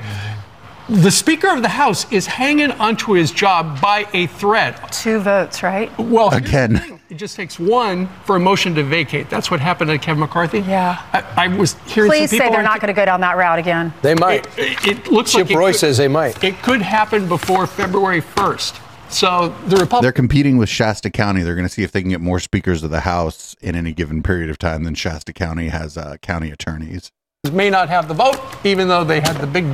The 0.88 1.10
Speaker 1.10 1.48
of 1.48 1.62
the 1.62 1.68
House 1.68 2.10
is 2.12 2.26
hanging 2.26 2.70
onto 2.70 3.14
his 3.14 3.32
job 3.32 3.80
by 3.80 4.06
a 4.12 4.28
thread. 4.28 4.78
Two 4.92 5.18
votes, 5.18 5.62
right? 5.64 5.90
Well, 5.98 6.32
Again. 6.32 7.00
It 7.08 7.16
just 7.16 7.34
takes 7.36 7.58
one 7.58 8.08
for 8.24 8.36
a 8.36 8.40
motion 8.40 8.74
to 8.76 8.82
vacate. 8.84 9.28
That's 9.30 9.50
what 9.50 9.60
happened 9.60 9.90
to 9.90 9.98
Kevin 9.98 10.20
McCarthy. 10.20 10.60
Yeah. 10.60 11.00
I, 11.12 11.44
I 11.44 11.48
was 11.48 11.74
hearing 11.86 12.10
Please 12.10 12.30
some 12.30 12.38
say 12.38 12.44
people 12.44 12.52
they're 12.52 12.62
not 12.62 12.80
going 12.80 12.92
to 12.92 12.98
go 13.00 13.04
down 13.04 13.20
that 13.20 13.36
route 13.36 13.58
again. 13.58 13.92
They 14.02 14.14
might. 14.14 14.46
It, 14.58 14.86
it 14.86 15.10
looks 15.12 15.32
Chip 15.32 15.42
like 15.46 15.50
it 15.52 15.56
Roy 15.56 15.70
could- 15.72 15.80
says 15.80 15.96
they 15.98 16.08
might. 16.08 16.42
It 16.42 16.60
could 16.62 16.82
happen 16.82 17.28
before 17.28 17.66
February 17.66 18.20
1st. 18.22 18.80
So 19.10 19.48
the 19.66 19.76
Republicans. 19.76 20.02
They're 20.02 20.12
competing 20.12 20.56
with 20.56 20.68
Shasta 20.68 21.10
County. 21.10 21.42
They're 21.42 21.54
going 21.54 21.66
to 21.66 21.72
see 21.72 21.84
if 21.84 21.92
they 21.92 22.00
can 22.00 22.10
get 22.10 22.20
more 22.20 22.40
speakers 22.40 22.82
of 22.82 22.90
the 22.90 23.00
House 23.00 23.54
in 23.60 23.74
any 23.76 23.92
given 23.92 24.22
period 24.22 24.50
of 24.50 24.58
time 24.58 24.82
than 24.84 24.94
Shasta 24.96 25.32
County 25.32 25.68
has 25.68 25.96
uh, 25.96 26.16
county 26.22 26.50
attorneys. 26.50 27.10
may 27.52 27.70
not 27.70 27.88
have 27.88 28.08
the 28.08 28.14
vote, 28.14 28.40
even 28.64 28.88
though 28.88 29.04
they 29.04 29.20
had 29.20 29.36
the 29.36 29.46
big 29.46 29.64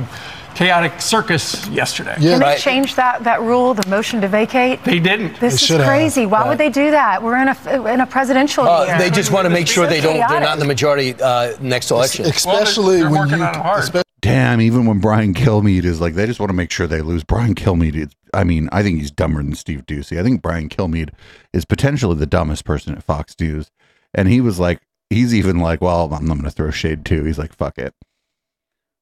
chaotic 0.55 1.01
circus 1.01 1.67
yesterday. 1.69 2.15
Yeah, 2.19 2.31
Can 2.31 2.39
they 2.41 2.57
change 2.57 2.95
that, 2.95 3.23
that 3.23 3.41
rule, 3.41 3.73
the 3.73 3.87
motion 3.89 4.21
to 4.21 4.27
vacate? 4.27 4.83
They 4.83 4.99
didn't. 4.99 5.39
This 5.39 5.69
is 5.69 5.77
crazy. 5.83 6.25
Why 6.25 6.47
would 6.47 6.57
they 6.57 6.69
do 6.69 6.91
that? 6.91 7.21
We're 7.23 7.37
in 7.41 7.47
a 7.49 7.93
in 7.93 8.01
a 8.01 8.05
presidential 8.07 8.67
Uh, 8.67 8.85
year. 8.85 8.97
they 8.97 9.09
just 9.09 9.31
want 9.31 9.45
to 9.45 9.49
make 9.49 9.67
sure 9.67 9.87
they 9.87 10.01
don't. 10.01 10.17
They're 10.17 10.39
not 10.39 10.53
in 10.53 10.59
the 10.59 10.65
majority 10.65 11.13
uh, 11.21 11.55
next 11.61 11.91
election. 11.91 12.25
Especially 12.25 12.97
they're 13.01 13.09
when 13.09 13.29
you, 13.29 13.35
on 13.43 13.53
hard. 13.55 13.83
espe- 13.83 14.03
Damn, 14.21 14.61
even 14.61 14.85
when 14.85 14.99
Brian 14.99 15.33
Kilmeade 15.33 15.83
is 15.83 15.99
like, 15.99 16.13
they 16.13 16.25
just 16.25 16.39
want 16.39 16.49
to 16.49 16.53
make 16.55 16.71
sure 16.71 16.87
they 16.87 17.01
lose. 17.01 17.25
Brian 17.25 17.55
Kilmeade, 17.55 17.95
is, 17.95 18.07
I 18.33 18.45
mean, 18.45 18.69
I 18.71 18.81
think 18.81 18.99
he's 18.99 19.11
dumber 19.11 19.43
than 19.43 19.53
Steve 19.53 19.85
Doocy. 19.85 20.17
I 20.17 20.23
think 20.23 20.41
Brian 20.41 20.69
Kilmeade 20.69 21.09
is 21.51 21.65
potentially 21.65 22.15
the 22.15 22.25
dumbest 22.25 22.63
person 22.63 22.95
at 22.95 23.03
Fox 23.03 23.35
News. 23.37 23.69
And 24.13 24.29
he 24.29 24.39
was 24.39 24.59
like, 24.61 24.79
he's 25.09 25.35
even 25.35 25.59
like, 25.59 25.81
well, 25.81 26.05
I'm, 26.05 26.13
I'm 26.13 26.25
going 26.37 26.43
to 26.43 26.51
throw 26.51 26.71
shade 26.71 27.03
too. 27.03 27.25
He's 27.25 27.37
like, 27.37 27.51
fuck 27.53 27.77
it. 27.77 27.93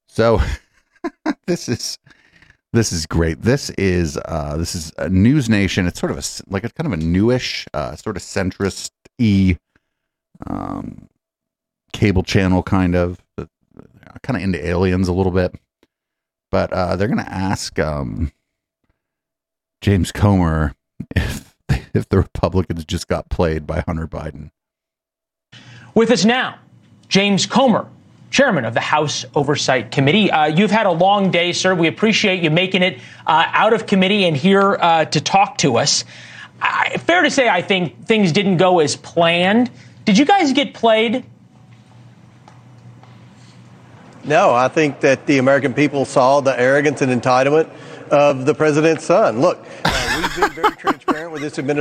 So 0.09 0.41
this 1.47 1.69
is 1.69 1.97
this 2.73 2.91
is 2.91 3.05
great. 3.05 3.41
This 3.41 3.69
is 3.71 4.17
uh 4.25 4.57
this 4.57 4.75
is 4.75 4.91
a 4.97 5.09
News 5.09 5.49
Nation. 5.49 5.87
It's 5.87 5.99
sort 5.99 6.11
of 6.11 6.17
a 6.17 6.23
like 6.51 6.63
it's 6.63 6.73
kind 6.73 6.91
of 6.91 6.93
a 6.93 7.03
newish, 7.03 7.67
uh, 7.73 7.95
sort 7.95 8.17
of 8.17 8.23
centrist 8.23 8.91
e 9.17 9.55
um 10.47 11.07
cable 11.93 12.23
channel 12.23 12.63
kind 12.63 12.95
of 12.95 13.19
uh, 13.37 13.45
kind 14.23 14.37
of 14.37 14.43
into 14.43 14.65
aliens 14.65 15.07
a 15.07 15.13
little 15.13 15.31
bit. 15.31 15.53
But 16.49 16.71
uh 16.73 16.95
they're 16.95 17.07
gonna 17.07 17.23
ask 17.23 17.77
um 17.79 18.31
James 19.81 20.11
Comer 20.11 20.73
if 21.15 21.55
if 21.93 22.07
the 22.09 22.17
Republicans 22.17 22.85
just 22.85 23.07
got 23.07 23.29
played 23.29 23.67
by 23.67 23.83
Hunter 23.85 24.07
Biden. 24.07 24.51
With 25.93 26.09
us 26.09 26.23
now, 26.23 26.57
James 27.09 27.45
Comer, 27.45 27.85
chairman 28.31 28.63
of 28.65 28.73
the 28.73 28.79
House 28.79 29.25
Oversight 29.35 29.91
Committee. 29.91 30.31
Uh, 30.31 30.45
you've 30.45 30.71
had 30.71 30.87
a 30.87 30.91
long 30.91 31.29
day, 31.29 31.51
sir. 31.51 31.75
We 31.75 31.87
appreciate 31.87 32.41
you 32.41 32.49
making 32.49 32.81
it 32.81 32.99
uh, 33.27 33.45
out 33.47 33.73
of 33.73 33.85
committee 33.85 34.25
and 34.25 34.35
here 34.35 34.73
uh, 34.73 35.05
to 35.05 35.21
talk 35.21 35.59
to 35.59 35.77
us. 35.77 36.05
I, 36.61 36.97
fair 36.97 37.21
to 37.23 37.29
say, 37.29 37.49
I 37.49 37.61
think 37.61 38.05
things 38.05 38.31
didn't 38.31 38.57
go 38.57 38.79
as 38.79 38.95
planned. 38.95 39.69
Did 40.05 40.17
you 40.17 40.25
guys 40.25 40.53
get 40.53 40.73
played? 40.73 41.25
No, 44.23 44.53
I 44.53 44.67
think 44.67 45.01
that 45.01 45.25
the 45.25 45.39
American 45.39 45.73
people 45.73 46.05
saw 46.05 46.41
the 46.41 46.57
arrogance 46.57 47.01
and 47.01 47.21
entitlement 47.21 47.69
of 48.11 48.45
the 48.45 48.53
president's 48.53 49.05
son. 49.05 49.41
Look, 49.41 49.65
uh, 49.83 50.21
we've 50.21 50.35
been 50.41 50.63
very 50.63 50.75
transparent 50.77 51.31
with 51.31 51.41
this 51.41 51.59
administration. 51.59 51.80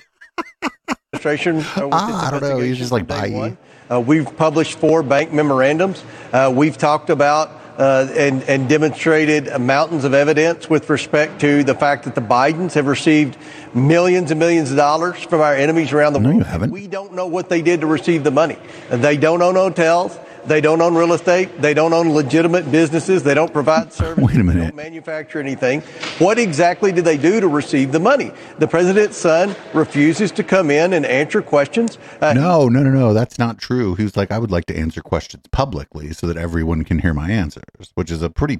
Uh, 1.27 1.31
with 1.31 1.47
Ah, 1.93 2.29
I 2.29 2.31
don't 2.31 2.43
know. 2.43 2.59
He's 2.59 2.79
just 2.79 2.93
like, 2.93 3.07
bye. 3.07 3.57
Uh, 3.91 4.01
we've 4.01 4.37
published 4.37 4.79
four 4.79 5.03
bank 5.03 5.33
memorandums. 5.33 6.05
Uh, 6.33 6.53
we've 6.55 6.79
talked 6.79 7.11
about 7.11 7.51
uh, 7.77 8.07
and, 8.17 8.43
and 8.45 8.69
demonstrated 8.69 9.59
mountains 9.61 10.05
of 10.05 10.15
evidence 10.15 10.69
with 10.69 10.89
respect 10.91 11.41
to 11.41 11.65
the 11.65 11.75
fact 11.75 12.05
that 12.05 12.15
the 12.15 12.21
Bidens 12.21 12.75
have 12.75 12.87
received 12.87 13.37
millions 13.75 14.31
and 14.31 14.39
millions 14.39 14.71
of 14.71 14.77
dollars 14.77 15.19
from 15.23 15.41
our 15.41 15.55
enemies 15.55 15.93
around 15.93 16.13
the 16.13 16.21
world. 16.21 16.37
you 16.37 16.45
haven't. 16.45 16.71
We 16.71 16.87
don't 16.87 17.15
know 17.15 17.27
what 17.27 17.49
they 17.49 17.63
did 17.63 17.81
to 17.81 17.87
receive 17.87 18.23
the 18.23 18.31
money. 18.31 18.59
They 18.91 19.17
don't 19.17 19.43
own 19.43 19.55
hotels. 19.55 20.19
They 20.51 20.61
don't 20.61 20.83
own 20.83 20.97
real 20.97 21.13
estate. 21.13 21.63
They 21.63 21.75
don't 21.75 21.93
own 21.93 22.11
legitimate 22.11 22.73
businesses. 22.73 23.23
They 23.23 23.35
don't 23.35 23.53
provide 23.53 23.93
services. 23.93 24.25
Wait 24.27 24.35
a 24.35 24.43
minute. 24.43 24.59
They 24.59 24.67
don't 24.67 24.75
manufacture 24.75 25.39
anything. 25.39 25.81
What 26.19 26.41
exactly 26.41 26.91
did 26.91 27.05
they 27.05 27.17
do 27.17 27.39
to 27.39 27.47
receive 27.47 27.93
the 27.93 28.01
money? 28.01 28.33
The 28.59 28.67
president's 28.67 29.17
son 29.17 29.55
refuses 29.73 30.33
to 30.33 30.43
come 30.43 30.73
in 30.73 30.95
and 30.95 31.07
answer 31.07 31.41
questions. 31.41 31.99
Uh, 32.21 32.33
No, 32.33 32.69
no, 32.69 32.83
no, 32.83 32.91
no. 32.91 33.15
That's 33.15 33.39
not 33.39 33.59
true. 33.59 33.95
He 33.95 34.03
was 34.03 34.17
like, 34.17 34.33
I 34.33 34.41
would 34.41 34.51
like 34.51 34.65
to 34.67 34.77
answer 34.77 35.03
questions 35.03 35.45
publicly 35.53 36.13
so 36.15 36.27
that 36.27 36.37
everyone 36.37 36.83
can 36.83 36.99
hear 36.99 37.15
my 37.15 37.31
answers, 37.31 37.63
which 37.95 38.11
is 38.11 38.21
a 38.21 38.29
pretty, 38.29 38.59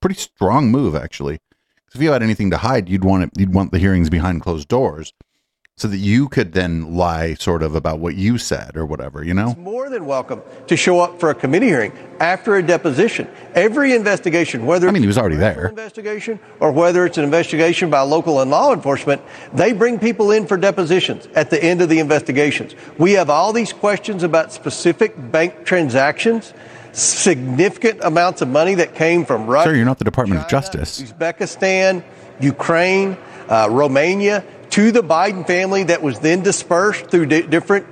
pretty 0.00 0.14
strong 0.14 0.70
move, 0.70 0.94
actually. 0.94 1.40
if 1.92 2.00
you 2.00 2.12
had 2.12 2.22
anything 2.22 2.52
to 2.52 2.58
hide, 2.58 2.88
you'd 2.88 3.02
want 3.02 3.24
it. 3.24 3.30
You'd 3.36 3.52
want 3.52 3.72
the 3.72 3.80
hearings 3.80 4.10
behind 4.10 4.42
closed 4.42 4.68
doors, 4.68 5.12
so 5.76 5.88
that 5.88 5.98
you 5.98 6.28
could 6.28 6.52
then 6.52 6.94
lie, 6.94 7.34
sort 7.34 7.62
of, 7.62 7.74
about 7.74 7.98
what 7.98 8.14
you 8.14 8.38
said 8.38 8.76
or 8.76 8.84
whatever. 8.84 9.24
You 9.24 9.34
know. 9.34 9.54
more 9.54 9.88
than 9.88 10.06
welcome 10.06 10.42
to 10.66 10.76
show 10.76 11.00
up 11.00 11.18
for 11.18 11.30
a 11.30 11.34
committee 11.34 11.66
hearing 11.66 11.92
after 12.20 12.56
a 12.56 12.62
deposition. 12.62 13.28
Every 13.54 13.94
investigation, 13.94 14.66
whether 14.66 14.86
I 14.88 14.90
mean, 14.90 15.02
he 15.02 15.06
was 15.06 15.18
already 15.18 15.36
there. 15.36 15.68
investigation 15.68 16.38
or 16.60 16.72
whether 16.72 17.06
it's 17.06 17.18
an 17.18 17.24
investigation 17.24 17.90
by 17.90 18.00
local 18.02 18.40
and 18.40 18.50
law 18.50 18.72
enforcement, 18.72 19.22
they 19.52 19.72
bring 19.72 19.98
people 19.98 20.30
in 20.30 20.46
for 20.46 20.56
depositions 20.56 21.26
at 21.34 21.50
the 21.50 21.62
end 21.62 21.80
of 21.80 21.88
the 21.88 21.98
investigations. 21.98 22.74
We 22.98 23.12
have 23.12 23.30
all 23.30 23.52
these 23.52 23.72
questions 23.72 24.22
about 24.22 24.52
specific 24.52 25.14
bank 25.32 25.64
transactions, 25.64 26.52
significant 26.92 28.00
amounts 28.02 28.42
of 28.42 28.48
money 28.48 28.74
that 28.74 28.94
came 28.94 29.24
from 29.24 29.46
Russia. 29.46 29.70
Sir, 29.70 29.76
you're 29.76 29.86
not 29.86 29.98
the 29.98 30.04
Department 30.04 30.42
of 30.42 30.48
Justice. 30.48 31.00
Uzbekistan, 31.00 32.04
Ukraine, 32.40 33.16
uh, 33.48 33.68
Romania, 33.70 34.44
to 34.72 34.90
the 34.90 35.02
Biden 35.02 35.46
family 35.46 35.84
that 35.84 36.02
was 36.02 36.18
then 36.20 36.42
dispersed 36.42 37.06
through 37.10 37.26
di- 37.26 37.42
different 37.42 37.86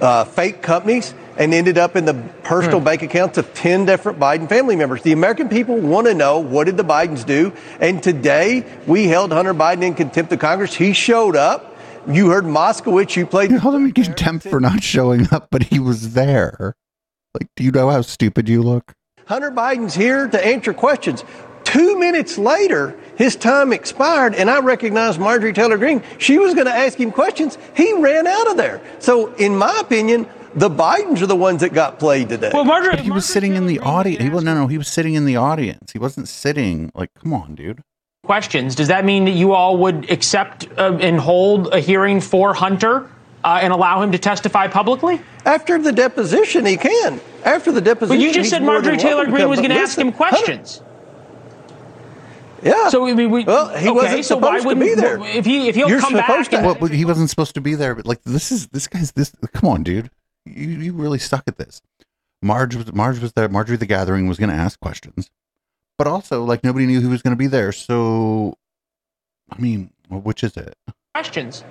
uh, 0.00 0.24
fake 0.24 0.62
companies 0.62 1.14
and 1.36 1.54
ended 1.54 1.78
up 1.78 1.94
in 1.94 2.04
the 2.04 2.14
personal 2.42 2.80
bank 2.80 3.02
accounts 3.02 3.38
of 3.38 3.52
10 3.54 3.84
different 3.86 4.18
Biden 4.18 4.48
family 4.48 4.76
members. 4.76 5.02
The 5.02 5.12
American 5.12 5.48
people 5.48 5.76
want 5.76 6.06
to 6.06 6.14
know 6.14 6.38
what 6.40 6.64
did 6.64 6.76
the 6.76 6.84
Bidens 6.84 7.24
do? 7.24 7.52
And 7.80 8.02
today 8.02 8.66
we 8.86 9.04
held 9.04 9.32
Hunter 9.32 9.54
Biden 9.54 9.82
in 9.82 9.94
contempt 9.94 10.32
of 10.32 10.38
Congress. 10.38 10.74
He 10.74 10.92
showed 10.92 11.36
up. 11.36 11.76
You 12.08 12.30
heard 12.30 12.44
Moskowitz, 12.44 13.14
you 13.14 13.26
played. 13.26 13.50
You 13.50 13.58
held 13.58 13.74
him 13.74 13.84
in 13.84 13.92
contempt 13.92 14.46
for 14.48 14.58
not 14.58 14.82
showing 14.82 15.28
up, 15.32 15.48
but 15.50 15.64
he 15.64 15.78
was 15.78 16.14
there. 16.14 16.74
Like, 17.34 17.48
do 17.56 17.62
you 17.62 17.70
know 17.70 17.90
how 17.90 18.00
stupid 18.02 18.48
you 18.48 18.62
look? 18.62 18.92
Hunter 19.26 19.50
Biden's 19.50 19.94
here 19.94 20.26
to 20.28 20.44
answer 20.44 20.74
questions. 20.74 21.24
Two 21.64 21.98
minutes 21.98 22.38
later, 22.38 22.98
his 23.16 23.36
time 23.36 23.72
expired, 23.72 24.34
and 24.34 24.50
I 24.50 24.60
recognized 24.60 25.20
Marjorie 25.20 25.52
Taylor 25.52 25.76
Greene. 25.78 26.02
She 26.18 26.38
was 26.38 26.54
going 26.54 26.66
to 26.66 26.72
ask 26.74 26.98
him 26.98 27.12
questions. 27.12 27.58
He 27.76 27.92
ran 27.94 28.26
out 28.26 28.48
of 28.50 28.56
there. 28.56 28.80
So, 28.98 29.32
in 29.34 29.56
my 29.56 29.76
opinion, 29.80 30.26
the 30.54 30.68
Bidens 30.68 31.22
are 31.22 31.26
the 31.26 31.36
ones 31.36 31.60
that 31.62 31.72
got 31.72 31.98
played 31.98 32.28
today. 32.28 32.50
Well, 32.52 32.64
Marjorie, 32.64 32.96
But 32.96 33.00
he 33.04 33.10
was 33.10 33.24
sitting 33.26 33.54
in 33.54 33.66
the 33.66 33.78
audience. 33.80 34.22
He 34.22 34.28
was 34.28 34.44
no, 34.44 34.54
no. 34.54 34.66
He 34.66 34.76
was 34.78 34.88
sitting 34.88 35.14
in 35.14 35.24
the 35.24 35.36
audience. 35.36 35.92
He 35.92 35.98
wasn't 35.98 36.28
sitting. 36.28 36.90
Like, 36.94 37.10
come 37.14 37.32
on, 37.32 37.54
dude. 37.54 37.82
questions, 38.24 38.74
does 38.74 38.88
that 38.88 39.04
mean 39.04 39.24
that 39.24 39.32
you 39.32 39.52
all 39.52 39.76
would 39.78 40.10
accept 40.10 40.68
uh, 40.78 40.96
and 41.00 41.18
hold 41.18 41.72
a 41.74 41.80
hearing 41.80 42.20
for 42.20 42.52
Hunter 42.54 43.08
uh, 43.44 43.60
and 43.62 43.72
allow 43.72 44.02
him 44.02 44.12
to 44.12 44.18
testify 44.18 44.68
publicly? 44.68 45.20
After 45.46 45.78
the 45.78 45.90
deposition, 45.92 46.64
he 46.66 46.76
can. 46.76 47.20
After 47.44 47.72
the 47.72 47.80
deposition, 47.80 48.18
But 48.18 48.22
you 48.24 48.32
just 48.32 48.50
said 48.50 48.62
Marjorie 48.62 48.96
Taylor 48.96 49.24
welcome 49.24 49.24
to 49.26 49.30
Greene 49.32 49.40
come. 49.42 49.50
was 49.50 49.58
But 49.60 49.68
going 49.68 49.76
to 49.78 49.82
ask 49.82 49.98
him 49.98 50.12
questions. 50.12 50.82
Yeah. 52.62 52.88
So 52.90 53.02
we, 53.04 53.26
we 53.26 53.44
well, 53.44 53.68
he 53.70 53.88
okay, 53.88 53.90
wasn't 53.90 54.24
so 54.24 54.36
why 54.36 54.60
supposed 54.60 54.62
to 54.62 54.66
wouldn't 54.68 54.86
be 54.86 54.94
there. 54.94 55.18
if 55.36 55.44
he 55.44 55.68
if 55.68 55.74
he'll 55.74 55.88
You're 55.88 56.00
come 56.00 56.12
back? 56.14 56.26
supposed 56.26 56.50
to- 56.50 56.56
and- 56.58 56.66
Well, 56.66 56.76
but 56.78 56.90
he 56.92 57.04
wasn't 57.04 57.28
supposed 57.30 57.54
to 57.54 57.60
be 57.60 57.74
there. 57.74 57.94
But 57.94 58.06
like, 58.06 58.22
this 58.24 58.52
is 58.52 58.68
this 58.68 58.86
guy's 58.86 59.12
this. 59.12 59.32
Come 59.52 59.68
on, 59.68 59.82
dude. 59.82 60.10
You 60.46 60.68
you 60.68 60.92
really 60.92 61.18
suck 61.18 61.44
at 61.46 61.56
this. 61.56 61.82
Marge 62.42 62.74
was 62.74 62.92
Marge 62.92 63.18
was 63.20 63.32
there. 63.34 63.48
Marjorie 63.48 63.76
the 63.76 63.86
Gathering 63.86 64.26
was 64.28 64.38
going 64.38 64.50
to 64.50 64.56
ask 64.56 64.78
questions, 64.80 65.30
but 65.98 66.06
also 66.06 66.44
like 66.44 66.64
nobody 66.64 66.86
knew 66.86 67.00
who 67.00 67.08
was 67.10 67.22
going 67.22 67.32
to 67.32 67.38
be 67.38 67.46
there. 67.46 67.70
So, 67.72 68.56
I 69.50 69.60
mean, 69.60 69.90
which 70.08 70.42
is 70.44 70.56
it? 70.56 70.74
questions. 71.14 71.62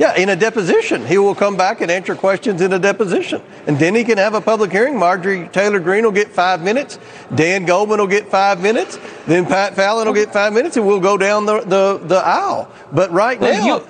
Yeah, 0.00 0.16
in 0.16 0.30
a 0.30 0.34
deposition. 0.36 1.04
He 1.04 1.18
will 1.18 1.34
come 1.34 1.58
back 1.58 1.82
and 1.82 1.90
answer 1.90 2.14
questions 2.14 2.62
in 2.62 2.72
a 2.72 2.78
deposition. 2.78 3.42
And 3.66 3.78
then 3.78 3.94
he 3.94 4.02
can 4.02 4.16
have 4.16 4.32
a 4.32 4.40
public 4.40 4.72
hearing. 4.72 4.98
Marjorie 4.98 5.46
Taylor 5.52 5.78
Greene 5.78 6.04
will 6.04 6.10
get 6.10 6.28
five 6.28 6.62
minutes. 6.62 6.98
Dan 7.34 7.66
Goldman 7.66 7.98
will 8.00 8.06
get 8.06 8.30
five 8.30 8.62
minutes. 8.62 8.98
Then 9.26 9.44
Pat 9.44 9.76
Fallon 9.76 10.06
will 10.06 10.14
get 10.14 10.32
five 10.32 10.54
minutes, 10.54 10.78
and 10.78 10.86
we'll 10.86 11.00
go 11.00 11.18
down 11.18 11.44
the, 11.44 11.60
the, 11.60 12.00
the 12.02 12.16
aisle. 12.16 12.72
But 12.90 13.12
right 13.12 13.38
Well, 13.38 13.52
now, 13.52 13.76
you- 13.76 13.86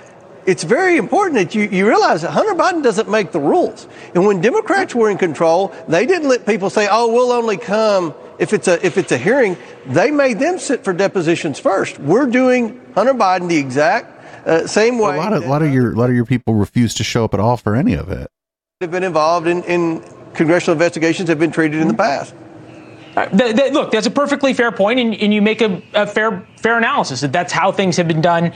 it's 0.46 0.64
very 0.64 0.96
important 0.96 1.36
that 1.36 1.54
you, 1.54 1.68
you 1.70 1.86
realize 1.86 2.22
that 2.22 2.32
Hunter 2.32 2.54
Biden 2.54 2.82
doesn't 2.82 3.08
make 3.08 3.30
the 3.30 3.38
rules. 3.38 3.86
And 4.12 4.26
when 4.26 4.40
Democrats 4.40 4.96
were 4.96 5.10
in 5.10 5.16
control, 5.16 5.72
they 5.86 6.06
didn't 6.06 6.28
let 6.28 6.44
people 6.44 6.70
say, 6.70 6.88
oh, 6.90 7.12
we'll 7.12 7.30
only 7.30 7.56
come 7.56 8.14
if 8.40 8.52
it's 8.52 8.66
a, 8.66 8.84
if 8.84 8.98
it's 8.98 9.12
a 9.12 9.18
hearing. 9.18 9.56
They 9.86 10.10
made 10.10 10.40
them 10.40 10.58
sit 10.58 10.82
for 10.82 10.92
depositions 10.92 11.60
first. 11.60 12.00
We're 12.00 12.26
doing 12.26 12.80
Hunter 12.96 13.14
Biden 13.14 13.48
the 13.48 13.58
exact 13.58 14.16
uh, 14.46 14.66
same 14.66 14.98
way. 14.98 15.16
A 15.16 15.18
lot 15.18 15.32
of 15.32 15.44
a 15.44 15.48
lot 15.48 15.62
of 15.62 15.72
your 15.72 15.92
a 15.92 15.96
lot 15.96 16.10
of 16.10 16.16
your 16.16 16.24
people 16.24 16.54
refuse 16.54 16.94
to 16.94 17.04
show 17.04 17.24
up 17.24 17.34
at 17.34 17.40
all 17.40 17.56
for 17.56 17.76
any 17.76 17.94
of 17.94 18.10
it. 18.10 18.30
have 18.80 18.90
been 18.90 19.04
involved 19.04 19.46
in, 19.46 19.62
in 19.64 20.02
congressional 20.34 20.72
investigations 20.72 21.28
have 21.28 21.38
been 21.38 21.52
treated 21.52 21.80
in 21.80 21.88
the 21.88 21.94
past. 21.94 22.34
Uh, 23.16 23.26
th- 23.26 23.56
th- 23.56 23.72
look, 23.72 23.90
that's 23.90 24.06
a 24.06 24.10
perfectly 24.10 24.54
fair 24.54 24.70
point, 24.70 25.00
and, 25.00 25.14
and 25.16 25.34
you 25.34 25.42
make 25.42 25.60
a, 25.60 25.82
a 25.94 26.06
fair 26.06 26.46
fair 26.56 26.78
analysis 26.78 27.20
that 27.20 27.32
that's 27.32 27.52
how 27.52 27.72
things 27.72 27.96
have 27.96 28.06
been 28.06 28.20
done 28.20 28.52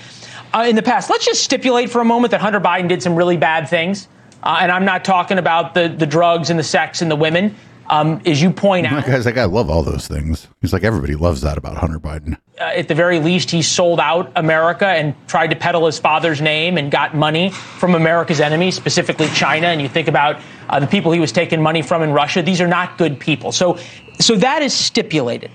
uh, 0.54 0.64
in 0.68 0.76
the 0.76 0.82
past. 0.82 1.10
Let's 1.10 1.24
just 1.24 1.42
stipulate 1.42 1.90
for 1.90 2.00
a 2.00 2.04
moment 2.04 2.30
that 2.30 2.40
Hunter 2.40 2.60
Biden 2.60 2.88
did 2.88 3.02
some 3.02 3.16
really 3.16 3.36
bad 3.36 3.68
things, 3.68 4.08
uh, 4.42 4.58
and 4.60 4.70
I'm 4.70 4.84
not 4.84 5.04
talking 5.04 5.38
about 5.38 5.74
the 5.74 5.88
the 5.88 6.06
drugs 6.06 6.50
and 6.50 6.58
the 6.58 6.64
sex 6.64 7.02
and 7.02 7.10
the 7.10 7.16
women. 7.16 7.54
Um, 7.90 8.22
as 8.24 8.40
you 8.40 8.50
point 8.50 8.86
out, 8.86 9.04
guy's 9.06 9.26
like, 9.26 9.36
I 9.36 9.44
love 9.44 9.68
all 9.68 9.82
those 9.82 10.08
things. 10.08 10.48
He's 10.60 10.72
like, 10.72 10.84
everybody 10.84 11.14
loves 11.16 11.42
that 11.42 11.58
about 11.58 11.76
Hunter 11.76 12.00
Biden. 12.00 12.38
uh, 12.58 12.64
at 12.64 12.88
the 12.88 12.94
very 12.94 13.20
least, 13.20 13.50
he 13.50 13.60
sold 13.60 14.00
out 14.00 14.32
America 14.36 14.86
and 14.86 15.14
tried 15.28 15.48
to 15.48 15.56
peddle 15.56 15.84
his 15.84 15.98
father's 15.98 16.40
name 16.40 16.78
and 16.78 16.90
got 16.90 17.14
money 17.14 17.50
from 17.50 17.94
America's 17.94 18.40
enemies, 18.40 18.74
specifically 18.74 19.28
China. 19.28 19.66
And 19.66 19.82
you 19.82 19.88
think 19.88 20.08
about 20.08 20.40
uh, 20.70 20.80
the 20.80 20.86
people 20.86 21.12
he 21.12 21.20
was 21.20 21.32
taking 21.32 21.60
money 21.60 21.82
from 21.82 22.02
in 22.02 22.12
Russia; 22.12 22.42
these 22.42 22.60
are 22.60 22.68
not 22.68 22.96
good 22.96 23.20
people. 23.20 23.52
So, 23.52 23.78
so 24.18 24.36
that 24.36 24.62
is 24.62 24.72
stipulated. 24.72 25.50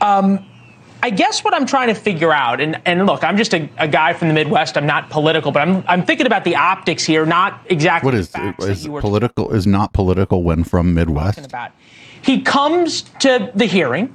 Um, 0.00 0.44
I 1.02 1.10
guess 1.10 1.42
what 1.42 1.54
I'm 1.54 1.66
trying 1.66 1.88
to 1.88 1.94
figure 1.94 2.32
out, 2.32 2.60
and, 2.60 2.80
and 2.84 3.06
look, 3.06 3.24
I'm 3.24 3.36
just 3.36 3.54
a, 3.54 3.68
a 3.78 3.88
guy 3.88 4.12
from 4.12 4.28
the 4.28 4.34
Midwest. 4.34 4.76
I'm 4.76 4.86
not 4.86 5.08
political, 5.08 5.50
but 5.50 5.60
I'm 5.60 5.84
I'm 5.88 6.04
thinking 6.04 6.26
about 6.26 6.44
the 6.44 6.56
optics 6.56 7.04
here, 7.04 7.24
not 7.24 7.60
exactly 7.66 8.06
what 8.06 8.14
is, 8.14 8.30
the 8.30 8.38
is 8.38 8.44
facts 8.44 8.64
that 8.64 8.70
is 8.70 8.86
political? 8.86 9.50
Is 9.50 9.66
not 9.66 9.92
political 9.92 10.42
when 10.42 10.64
from 10.64 10.94
Midwest? 10.94 11.44
about. 11.44 11.72
He 12.22 12.42
comes 12.42 13.02
to 13.20 13.50
the 13.54 13.64
hearing, 13.64 14.14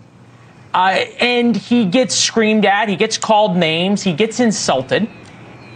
uh, 0.73 1.05
and 1.19 1.55
he 1.55 1.85
gets 1.85 2.13
screamed 2.13 2.65
at. 2.65 2.87
He 2.87 2.95
gets 2.95 3.17
called 3.17 3.57
names. 3.57 4.03
He 4.03 4.13
gets 4.13 4.39
insulted. 4.39 5.09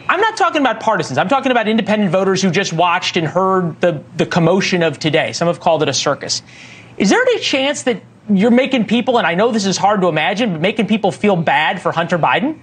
I'm 0.08 0.22
not 0.22 0.38
talking 0.38 0.62
about 0.62 0.80
partisans. 0.80 1.18
I'm 1.18 1.30
talking 1.30 1.52
about 1.52 1.68
independent 1.68 2.12
voters 2.12 2.42
who 2.42 2.52
just 2.52 2.74
watched 2.74 3.18
and 3.18 3.28
heard 3.28 3.80
the 3.82 4.04
the 4.18 4.26
commotion 4.28 4.84
of 4.84 5.00
today. 5.00 5.34
Some 5.34 5.48
have 5.48 5.60
called 5.60 5.82
it 5.82 5.90
a 5.90 5.94
circus. 5.94 6.44
Is 6.98 7.10
there 7.10 7.22
any 7.22 7.40
chance 7.40 7.84
that 7.84 8.02
you're 8.30 8.52
making 8.52 8.86
people, 8.86 9.18
and 9.18 9.26
I 9.28 9.36
know 9.36 9.52
this 9.52 9.66
is 9.66 9.78
hard 9.78 10.02
to 10.02 10.08
imagine, 10.08 10.52
but 10.54 10.62
making 10.62 10.88
people 10.88 11.12
feel 11.12 11.36
bad 11.36 11.82
for 11.82 11.92
Hunter 11.92 12.18
Biden? 12.18 12.58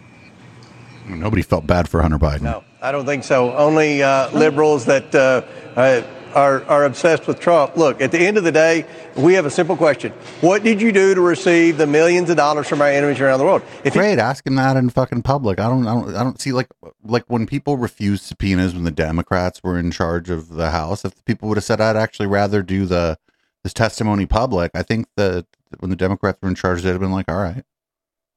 Nobody 1.08 1.42
felt 1.42 1.66
bad 1.66 1.88
for 1.88 2.02
Hunter 2.02 2.18
Biden. 2.18 2.42
No, 2.42 2.64
I 2.82 2.90
don't 2.92 3.06
think 3.06 3.22
so. 3.24 3.54
Only 3.56 4.02
uh, 4.02 4.30
liberals 4.32 4.86
that 4.86 5.14
uh, 5.14 5.42
uh, 5.76 6.02
are, 6.34 6.64
are 6.64 6.84
obsessed 6.84 7.28
with 7.28 7.38
Trump. 7.38 7.76
Look, 7.76 8.00
at 8.00 8.10
the 8.10 8.18
end 8.18 8.36
of 8.38 8.44
the 8.44 8.50
day, 8.50 8.84
we 9.16 9.34
have 9.34 9.46
a 9.46 9.50
simple 9.50 9.76
question. 9.76 10.12
What 10.40 10.64
did 10.64 10.82
you 10.82 10.90
do 10.90 11.14
to 11.14 11.20
receive 11.20 11.78
the 11.78 11.86
millions 11.86 12.28
of 12.28 12.36
dollars 12.36 12.66
from 12.66 12.82
our 12.82 12.88
enemies 12.88 13.20
around 13.20 13.38
the 13.38 13.44
world? 13.44 13.62
If 13.84 13.94
it- 13.94 13.98
Great, 13.98 14.18
ask 14.18 14.44
him 14.44 14.56
that 14.56 14.76
in 14.76 14.90
fucking 14.90 15.22
public. 15.22 15.60
I 15.60 15.68
don't, 15.68 15.86
I 15.86 15.94
don't, 15.94 16.14
I 16.16 16.24
don't 16.24 16.40
see 16.40 16.50
like, 16.52 16.68
like 17.04 17.24
when 17.28 17.46
people 17.46 17.76
refused 17.76 18.24
subpoenas 18.24 18.74
when 18.74 18.82
the 18.82 18.90
Democrats 18.90 19.62
were 19.62 19.78
in 19.78 19.92
charge 19.92 20.28
of 20.28 20.48
the 20.54 20.70
House. 20.72 21.04
If 21.04 21.24
people 21.24 21.48
would 21.48 21.56
have 21.56 21.64
said, 21.64 21.80
"I'd 21.80 21.96
actually 21.96 22.26
rather 22.26 22.62
do 22.62 22.84
the, 22.84 23.16
his 23.62 23.72
testimony 23.72 24.26
public, 24.26 24.72
I 24.74 24.82
think 24.82 25.06
that 25.16 25.46
when 25.78 25.90
the 25.90 25.96
Democrats 25.96 26.38
were 26.42 26.48
in 26.48 26.54
charge, 26.54 26.82
they'd 26.82 26.90
have 26.90 27.00
been 27.00 27.12
like, 27.12 27.30
all 27.30 27.36
right. 27.36 27.64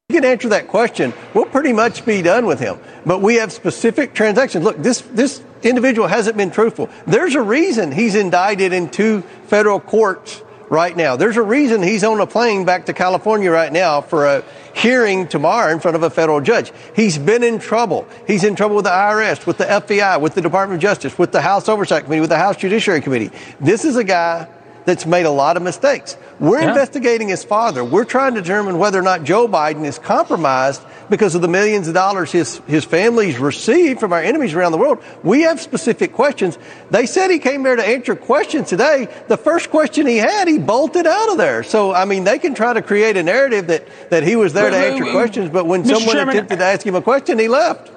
You 0.10 0.16
can 0.16 0.26
answer 0.26 0.50
that 0.50 0.68
question. 0.68 1.14
We'll 1.36 1.46
pretty 1.46 1.72
much 1.72 2.04
be 2.04 2.24
done 2.24 2.48
with 2.48 2.60
him. 2.60 2.80
But 3.06 3.22
we 3.22 3.36
have 3.36 3.52
specific 3.52 4.16
transactions. 4.16 4.64
Look, 4.64 4.78
this 4.78 5.02
this 5.02 5.44
individual 5.62 6.08
hasn't 6.08 6.36
been 6.36 6.50
truthful. 6.50 6.90
There's 7.06 7.36
a 7.36 7.42
reason 7.42 7.92
he's 7.92 8.16
indicted 8.16 8.74
in 8.74 8.90
two 8.90 9.22
federal 9.48 9.80
courts 9.80 10.42
right 10.70 10.96
now. 10.96 11.16
There's 11.16 11.38
a 11.38 11.44
reason 11.44 11.84
he's 11.84 12.04
on 12.04 12.20
a 12.20 12.28
plane 12.28 12.66
back 12.66 12.86
to 12.88 12.94
California 12.94 13.52
right 13.52 13.72
now 13.72 14.02
for 14.02 14.26
a 14.26 14.44
hearing 14.74 15.28
tomorrow 15.28 15.72
in 15.72 15.80
front 15.80 15.96
of 15.96 16.04
a 16.04 16.10
federal 16.10 16.42
judge. 16.42 16.72
He's 16.96 17.18
been 17.18 17.44
in 17.44 17.60
trouble. 17.60 18.08
He's 18.28 18.44
in 18.44 18.56
trouble 18.56 18.78
with 18.78 18.86
the 18.86 18.92
IRS, 18.92 19.46
with 19.46 19.58
the 19.58 19.66
FBI, 19.66 20.22
with 20.22 20.36
the 20.36 20.42
Department 20.42 20.78
of 20.78 20.82
Justice, 20.82 21.18
with 21.18 21.32
the 21.32 21.42
House 21.42 21.68
Oversight 21.68 22.04
Committee, 22.04 22.22
with 22.22 22.30
the 22.30 22.38
House 22.38 22.58
Judiciary 22.58 23.02
Committee. 23.02 23.32
This 23.60 23.86
is 23.86 23.96
a 23.96 24.04
guy 24.04 24.48
that's 24.90 25.06
made 25.06 25.28
a 25.28 25.30
lot 25.30 25.56
of 25.56 25.62
mistakes. 25.62 26.18
We're 26.40 26.62
Yeah. 26.62 26.70
investigating 26.70 27.28
his 27.28 27.44
father. 27.44 27.84
We're 27.84 28.06
trying 28.06 28.34
to 28.34 28.42
determine 28.42 28.80
whether 28.80 28.98
or 28.98 29.04
not 29.04 29.24
Joe 29.24 29.48
Biden 29.48 29.86
is 29.86 30.00
compromised 30.00 30.82
because 31.12 31.36
of 31.36 31.42
the 31.44 31.48
millions 31.48 31.88
of 31.88 31.94
dollars 31.94 32.32
his, 32.32 32.60
his 32.66 32.86
family's 32.86 33.38
received 33.38 34.00
from 34.00 34.14
our 34.14 34.22
enemies 34.22 34.56
around 34.56 34.72
the 34.72 34.80
world. 34.80 34.98
We 35.22 35.42
have 35.44 35.62
specific 35.62 36.12
questions. 36.14 36.58
They 36.90 37.06
said 37.06 37.30
he 37.30 37.38
came 37.38 37.62
there 37.62 37.76
to 37.76 37.88
answer 37.88 38.16
questions 38.16 38.68
today. 38.70 39.08
The 39.28 39.38
first 39.38 39.70
question 39.70 40.08
he 40.08 40.18
had, 40.18 40.48
he 40.48 40.58
bolted 40.58 41.06
out 41.06 41.30
of 41.30 41.38
there. 41.38 41.62
So, 41.62 41.94
I 41.94 42.06
mean, 42.06 42.24
they 42.24 42.40
can 42.40 42.56
try 42.56 42.74
to 42.74 42.82
create 42.82 43.16
a 43.16 43.22
narrative 43.22 43.68
that, 43.68 43.88
that 44.10 44.24
he 44.24 44.36
was 44.36 44.54
there 44.54 44.72
to 44.72 44.76
Wait, 44.76 44.94
wait, 44.94 45.02
answer 45.02 45.12
questions, 45.12 45.50
but 45.52 45.68
when 45.68 45.84
Mr. 45.84 45.98
someone 45.98 46.16
Chairman, 46.16 46.36
attempted 46.36 46.60
to 46.60 46.66
ask 46.66 46.84
him 46.84 46.96
a 46.96 47.02
question, 47.02 47.38
he 47.38 47.48
left. 47.48 47.92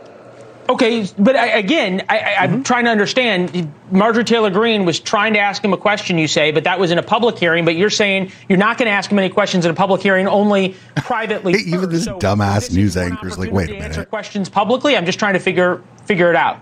Okay, 0.72 1.06
but 1.18 1.36
I, 1.36 1.48
again, 1.58 2.02
I, 2.08 2.18
I, 2.18 2.34
I'm 2.36 2.50
mm-hmm. 2.50 2.62
trying 2.62 2.86
to 2.86 2.90
understand. 2.90 3.70
Marjorie 3.90 4.24
Taylor 4.24 4.48
Greene 4.48 4.86
was 4.86 4.98
trying 5.00 5.34
to 5.34 5.38
ask 5.38 5.62
him 5.62 5.74
a 5.74 5.76
question, 5.76 6.16
you 6.16 6.26
say, 6.26 6.50
but 6.50 6.64
that 6.64 6.80
was 6.80 6.90
in 6.90 6.96
a 6.96 7.02
public 7.02 7.38
hearing. 7.38 7.66
But 7.66 7.76
you're 7.76 7.90
saying 7.90 8.32
you're 8.48 8.58
not 8.58 8.78
going 8.78 8.86
to 8.86 8.92
ask 8.92 9.12
him 9.12 9.18
any 9.18 9.28
questions 9.28 9.66
in 9.66 9.70
a 9.70 9.74
public 9.74 10.00
hearing, 10.00 10.26
only 10.26 10.74
privately. 10.96 11.52
Even 11.66 11.90
this 11.90 12.08
dumbass 12.08 12.72
news 12.74 12.96
anchor 12.96 13.28
is 13.28 13.38
like, 13.38 13.52
wait 13.52 13.68
a 13.68 13.76
answer 13.76 14.00
minute. 14.00 14.08
questions 14.08 14.48
publicly. 14.48 14.96
I'm 14.96 15.04
just 15.04 15.18
trying 15.18 15.34
to 15.34 15.40
figure 15.40 15.82
figure 16.06 16.30
it 16.30 16.36
out. 16.36 16.58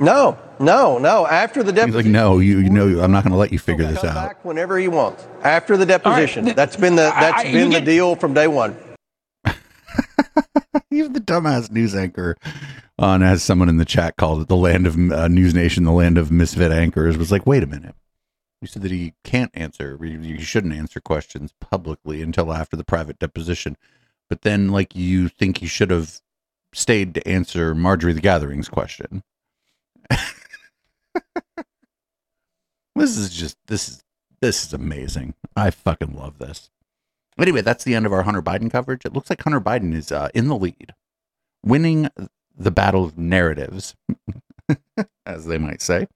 No, 0.00 0.36
no, 0.58 0.98
no. 0.98 1.24
After 1.24 1.62
the 1.62 1.70
He's 1.70 1.82
deposition. 1.82 2.12
like, 2.12 2.20
no, 2.20 2.40
you, 2.40 2.58
you 2.58 2.70
know, 2.70 3.00
I'm 3.00 3.12
not 3.12 3.22
going 3.22 3.30
to 3.30 3.38
let 3.38 3.52
you 3.52 3.60
figure 3.60 3.86
this 3.86 4.02
out. 4.02 4.14
back 4.14 4.44
whenever 4.44 4.76
he 4.76 4.88
wants. 4.88 5.24
After 5.44 5.76
the 5.76 5.86
deposition. 5.86 6.46
That's 6.46 6.74
been 6.74 6.96
the 6.96 7.02
that's 7.02 7.44
I- 7.44 7.52
been 7.52 7.68
the 7.68 7.76
get- 7.76 7.84
deal 7.84 8.16
from 8.16 8.34
day 8.34 8.48
one. 8.48 8.76
Even 10.90 11.12
the 11.12 11.20
dumbass 11.20 11.70
news 11.70 11.94
anchor 11.94 12.36
on 12.98 13.22
as 13.22 13.42
someone 13.42 13.68
in 13.68 13.78
the 13.78 13.84
chat 13.84 14.16
called 14.16 14.42
it 14.42 14.48
the 14.48 14.56
land 14.56 14.86
of 14.86 14.96
uh, 15.12 15.28
News 15.28 15.54
Nation, 15.54 15.84
the 15.84 15.92
land 15.92 16.18
of 16.18 16.30
misfit 16.30 16.72
anchors, 16.72 17.16
was 17.16 17.32
like, 17.32 17.46
wait 17.46 17.62
a 17.62 17.66
minute. 17.66 17.94
You 18.60 18.68
said 18.68 18.82
that 18.82 18.92
he 18.92 19.14
can't 19.24 19.50
answer, 19.54 19.98
you 20.00 20.40
shouldn't 20.40 20.74
answer 20.74 21.00
questions 21.00 21.52
publicly 21.60 22.22
until 22.22 22.52
after 22.52 22.76
the 22.76 22.84
private 22.84 23.18
deposition. 23.18 23.76
But 24.28 24.42
then, 24.42 24.68
like, 24.68 24.94
you 24.94 25.28
think 25.28 25.58
he 25.58 25.66
should 25.66 25.90
have 25.90 26.20
stayed 26.72 27.14
to 27.14 27.28
answer 27.28 27.74
Marjorie 27.74 28.12
the 28.12 28.20
Gathering's 28.20 28.68
question. 28.68 29.22
this 32.94 33.16
is 33.16 33.30
just 33.30 33.56
this 33.66 33.88
is 33.88 34.04
this 34.40 34.64
is 34.64 34.72
amazing. 34.72 35.34
I 35.56 35.70
fucking 35.70 36.14
love 36.16 36.38
this. 36.38 36.70
Anyway, 37.38 37.62
that's 37.62 37.84
the 37.84 37.94
end 37.94 38.06
of 38.06 38.12
our 38.12 38.22
Hunter 38.22 38.42
Biden 38.42 38.70
coverage. 38.70 39.04
It 39.04 39.12
looks 39.12 39.30
like 39.30 39.42
Hunter 39.42 39.60
Biden 39.60 39.94
is 39.94 40.12
uh, 40.12 40.28
in 40.34 40.48
the 40.48 40.56
lead, 40.56 40.94
winning 41.64 42.08
the 42.56 42.70
battle 42.70 43.04
of 43.04 43.18
narratives, 43.18 43.94
as 45.26 45.46
they 45.46 45.58
might 45.58 45.82
say. 45.82 46.06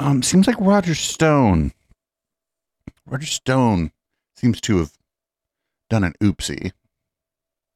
Um, 0.00 0.22
seems 0.22 0.46
like 0.46 0.56
Roger 0.58 0.94
Stone. 0.94 1.72
Roger 3.06 3.26
Stone 3.26 3.92
seems 4.36 4.60
to 4.62 4.78
have 4.78 4.92
done 5.90 6.04
an 6.04 6.14
oopsie, 6.22 6.72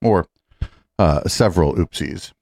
or 0.02 0.26
uh, 0.98 1.28
several 1.28 1.74
oopsies. 1.74 2.32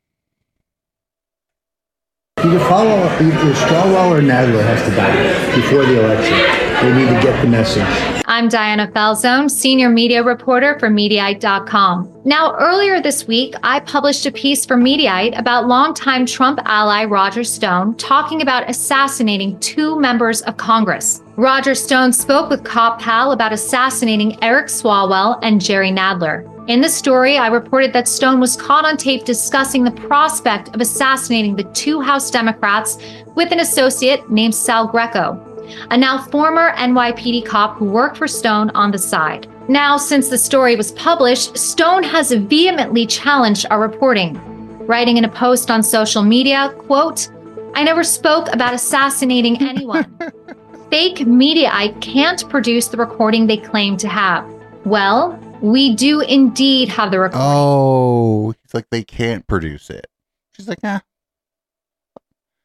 Either 2.39 2.59
follow, 2.61 3.05
either 3.21 3.55
Swalwell 3.55 4.11
or 4.11 4.21
Nadler 4.21 4.63
has 4.63 4.83
to 4.89 4.95
die 4.95 5.57
before 5.57 5.85
the 5.87 6.05
election. 6.05 6.64
They 6.83 6.93
need 6.93 7.07
to 7.09 7.21
get 7.23 7.41
the 7.41 7.49
message. 7.49 8.23
I'm 8.27 8.49
Diana 8.49 8.89
Falzone, 8.89 9.51
senior 9.51 9.89
media 9.89 10.23
reporter 10.23 10.79
for 10.79 10.89
Mediaite.com. 10.89 12.23
Now, 12.25 12.55
earlier 12.57 13.01
this 13.01 13.27
week, 13.27 13.55
I 13.63 13.81
published 13.81 14.27
a 14.27 14.33
piece 14.33 14.67
for 14.67 14.77
Mediaite 14.77 15.39
about 15.39 15.69
longtime 15.69 16.27
Trump 16.27 16.59
ally 16.65 17.05
Roger 17.05 17.45
Stone 17.45 17.97
talking 17.97 18.43
about 18.43 18.69
assassinating 18.69 19.59
two 19.61 19.99
members 20.01 20.43
of 20.43 20.57
Congress. 20.57 21.23
Roger 21.37 21.75
Stone 21.75 22.13
spoke 22.13 22.51
with 22.51 22.65
Cop 22.65 23.01
Pal 23.01 23.33
about 23.33 23.53
assassinating 23.53 24.43
Eric 24.43 24.67
Swalwell 24.67 25.39
and 25.43 25.61
Jerry 25.61 25.91
Nadler. 25.91 26.51
In 26.69 26.81
the 26.81 26.89
story, 26.89 27.37
I 27.37 27.49
reported 27.49 27.93
that 27.93 28.09
Stone 28.09 28.41
was 28.41 28.57
caught 28.57 28.87
on 28.87 28.97
tape 28.97 29.25
discussing 29.25 29.85
the 29.85 29.91
prospect 29.91 30.75
of 30.75 30.81
assassinating 30.81 31.57
the 31.57 31.71
two 31.75 32.01
House 32.01 32.31
Democrats 32.31 32.99
with 33.35 33.53
an 33.53 33.61
associate 33.61 34.31
named 34.31 34.55
Sal 34.55 34.89
Greco, 34.89 35.54
a 35.91 35.97
now 35.97 36.23
former 36.25 36.73
NYPD 36.73 37.47
cop 37.47 37.77
who 37.77 37.87
worked 37.87 38.17
for 38.17 38.29
Stone 38.29 38.71
on 38.71 38.91
the 38.91 38.99
side. 38.99 39.47
Now, 39.69 39.97
since 39.97 40.29
the 40.29 40.39
story 40.39 40.77
was 40.77 40.93
published, 40.93 41.57
Stone 41.57 42.03
has 42.03 42.33
vehemently 42.33 43.07
challenged 43.07 43.67
our 43.71 43.81
reporting, 43.81 44.39
writing 44.87 45.17
in 45.17 45.25
a 45.25 45.29
post 45.29 45.71
on 45.71 45.83
social 45.83 46.23
media, 46.23 46.75
quote, 46.79 47.31
I 47.75 47.83
never 47.83 48.05
spoke 48.05 48.53
about 48.53 48.73
assassinating 48.73 49.61
anyone. 49.61 50.19
Fake 50.91 51.27
media 51.27 51.71
I 51.73 51.89
can't 52.01 52.49
produce 52.49 52.87
the 52.89 52.97
recording 52.97 53.47
they 53.47 53.57
claim 53.57 53.97
to 53.97 54.09
have. 54.09 54.49
Well, 54.85 55.39
we 55.61 55.95
do 55.95 56.21
indeed 56.21 56.89
have 56.91 57.11
the 57.11 57.19
recording. 57.19 57.49
Oh, 57.51 58.55
it's 58.63 58.75
like 58.75 58.91
they 58.91 59.03
can't 59.03 59.47
produce 59.47 59.91
it. 59.91 60.07
She's 60.53 60.69
like, 60.69 60.79
ah. 60.85 61.01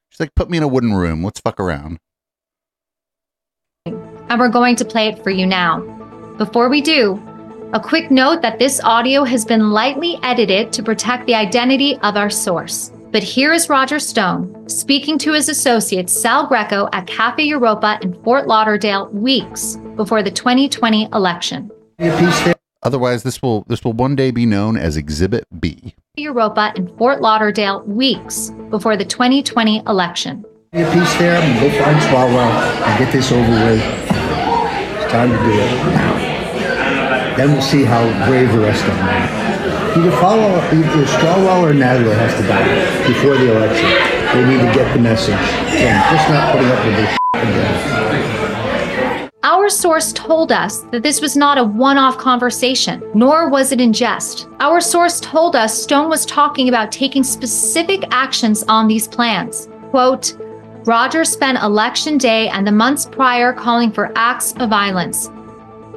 She's 0.09 0.19
like, 0.19 0.35
put 0.35 0.49
me 0.49 0.57
in 0.57 0.63
a 0.63 0.67
wooden 0.67 0.93
room. 0.93 1.23
Let's 1.23 1.39
fuck 1.39 1.59
around. 1.59 1.99
And 4.29 4.39
we're 4.39 4.49
going 4.49 4.75
to 4.77 4.85
play 4.85 5.07
it 5.07 5.23
for 5.23 5.29
you 5.29 5.45
now. 5.45 5.79
Before 6.37 6.69
we 6.69 6.81
do, 6.81 7.21
a 7.73 7.79
quick 7.79 8.09
note 8.09 8.41
that 8.41 8.57
this 8.57 8.79
audio 8.83 9.23
has 9.23 9.45
been 9.45 9.71
lightly 9.71 10.17
edited 10.23 10.71
to 10.73 10.81
protect 10.83 11.27
the 11.27 11.35
identity 11.35 11.97
of 11.97 12.15
our 12.15 12.29
source. 12.29 12.91
But 13.11 13.23
here 13.23 13.51
is 13.53 13.69
Roger 13.69 13.99
Stone 13.99 14.69
speaking 14.69 15.17
to 15.19 15.33
his 15.33 15.49
associate 15.49 16.09
Sal 16.09 16.47
Greco 16.47 16.87
at 16.93 17.07
Cafe 17.07 17.43
Europa 17.43 17.97
in 18.01 18.13
Fort 18.23 18.47
Lauderdale 18.47 19.07
weeks 19.09 19.77
before 19.95 20.21
the 20.21 20.31
2020 20.31 21.09
election. 21.13 21.71
Otherwise, 22.81 23.23
this 23.23 23.41
will 23.41 23.65
this 23.67 23.83
will 23.83 23.93
one 23.93 24.15
day 24.15 24.31
be 24.31 24.45
known 24.45 24.77
as 24.77 24.95
Exhibit 24.95 25.45
B. 25.59 25.95
Europa 26.15 26.71
in 26.75 26.87
Fort 26.97 27.19
Lauderdale 27.19 27.81
weeks 27.83 28.51
before 28.69 28.95
the 28.95 29.05
2020 29.05 29.83
election. 29.85 30.45
Be 30.71 30.81
a 30.81 30.91
piece 30.91 31.13
there, 31.17 31.41
and 31.41 31.59
go 31.59 31.83
find 31.83 31.99
Swalwell 31.99 32.51
and 32.87 32.99
get 32.99 33.11
this 33.11 33.31
over 33.31 33.51
with. 33.51 34.08
Time 35.09 35.31
to 35.31 35.37
do 35.37 35.51
it. 35.51 37.35
Then 37.35 37.51
we'll 37.51 37.61
see 37.61 37.83
how 37.83 38.03
brave 38.27 38.51
the 38.51 38.59
rest 38.59 38.83
of 38.83 38.95
them 38.95 39.07
are. 39.07 39.49
Either 39.97 40.11
follow, 40.17 40.55
either 40.71 41.05
Swalwell 41.05 41.63
or 41.63 41.73
Nadler 41.73 42.15
has 42.15 42.35
to 42.39 42.47
die 42.47 43.07
before 43.07 43.35
the 43.35 43.55
election. 43.55 43.89
They 44.33 44.45
need 44.47 44.59
to 44.59 44.71
get 44.77 44.93
the 44.93 45.01
message. 45.01 45.33
Again, 45.33 45.99
just 46.11 46.29
not 46.29 46.51
putting 46.51 46.69
up 46.69 46.85
with 46.85 46.95
this 46.95 47.17
again. 47.33 49.31
Our 49.41 49.69
source 49.69 50.13
told 50.13 50.51
us 50.51 50.81
that 50.91 51.01
this 51.01 51.21
was 51.21 51.35
not 51.35 51.57
a 51.57 51.63
one 51.63 51.97
off 51.97 52.17
conversation, 52.19 53.01
nor 53.15 53.49
was 53.49 53.71
it 53.71 53.81
in 53.81 53.93
jest. 53.93 54.47
Our 54.59 54.79
source 54.79 55.19
told 55.19 55.55
us 55.55 55.81
Stone 55.81 56.09
was 56.09 56.25
talking 56.25 56.69
about 56.69 56.91
taking 56.91 57.23
specific 57.23 58.03
actions 58.11 58.63
on 58.67 58.87
these 58.87 59.07
plans. 59.07 59.69
Quote, 59.89 60.37
Roger 60.85 61.25
spent 61.25 61.61
election 61.61 62.17
day 62.17 62.47
and 62.49 62.65
the 62.65 62.71
months 62.71 63.05
prior 63.05 63.51
calling 63.53 63.91
for 63.91 64.11
acts 64.15 64.53
of 64.53 64.69
violence. 64.69 65.29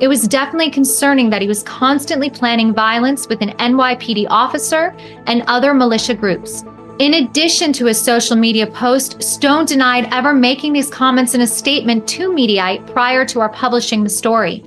It 0.00 0.08
was 0.08 0.26
definitely 0.26 0.70
concerning 0.70 1.30
that 1.30 1.42
he 1.42 1.48
was 1.48 1.62
constantly 1.62 2.28
planning 2.28 2.74
violence 2.74 3.28
with 3.28 3.40
an 3.42 3.50
NYPD 3.58 4.26
officer 4.28 4.94
and 5.26 5.42
other 5.46 5.72
militia 5.72 6.14
groups. 6.14 6.64
In 6.98 7.14
addition 7.14 7.72
to 7.74 7.86
his 7.86 8.00
social 8.00 8.34
media 8.34 8.66
post, 8.66 9.22
Stone 9.22 9.66
denied 9.66 10.08
ever 10.12 10.34
making 10.34 10.72
these 10.72 10.90
comments 10.90 11.34
in 11.34 11.42
a 11.42 11.46
statement 11.46 12.08
to 12.08 12.30
Mediaite 12.30 12.92
prior 12.92 13.24
to 13.26 13.40
our 13.40 13.48
publishing 13.48 14.02
the 14.02 14.10
story. 14.10 14.64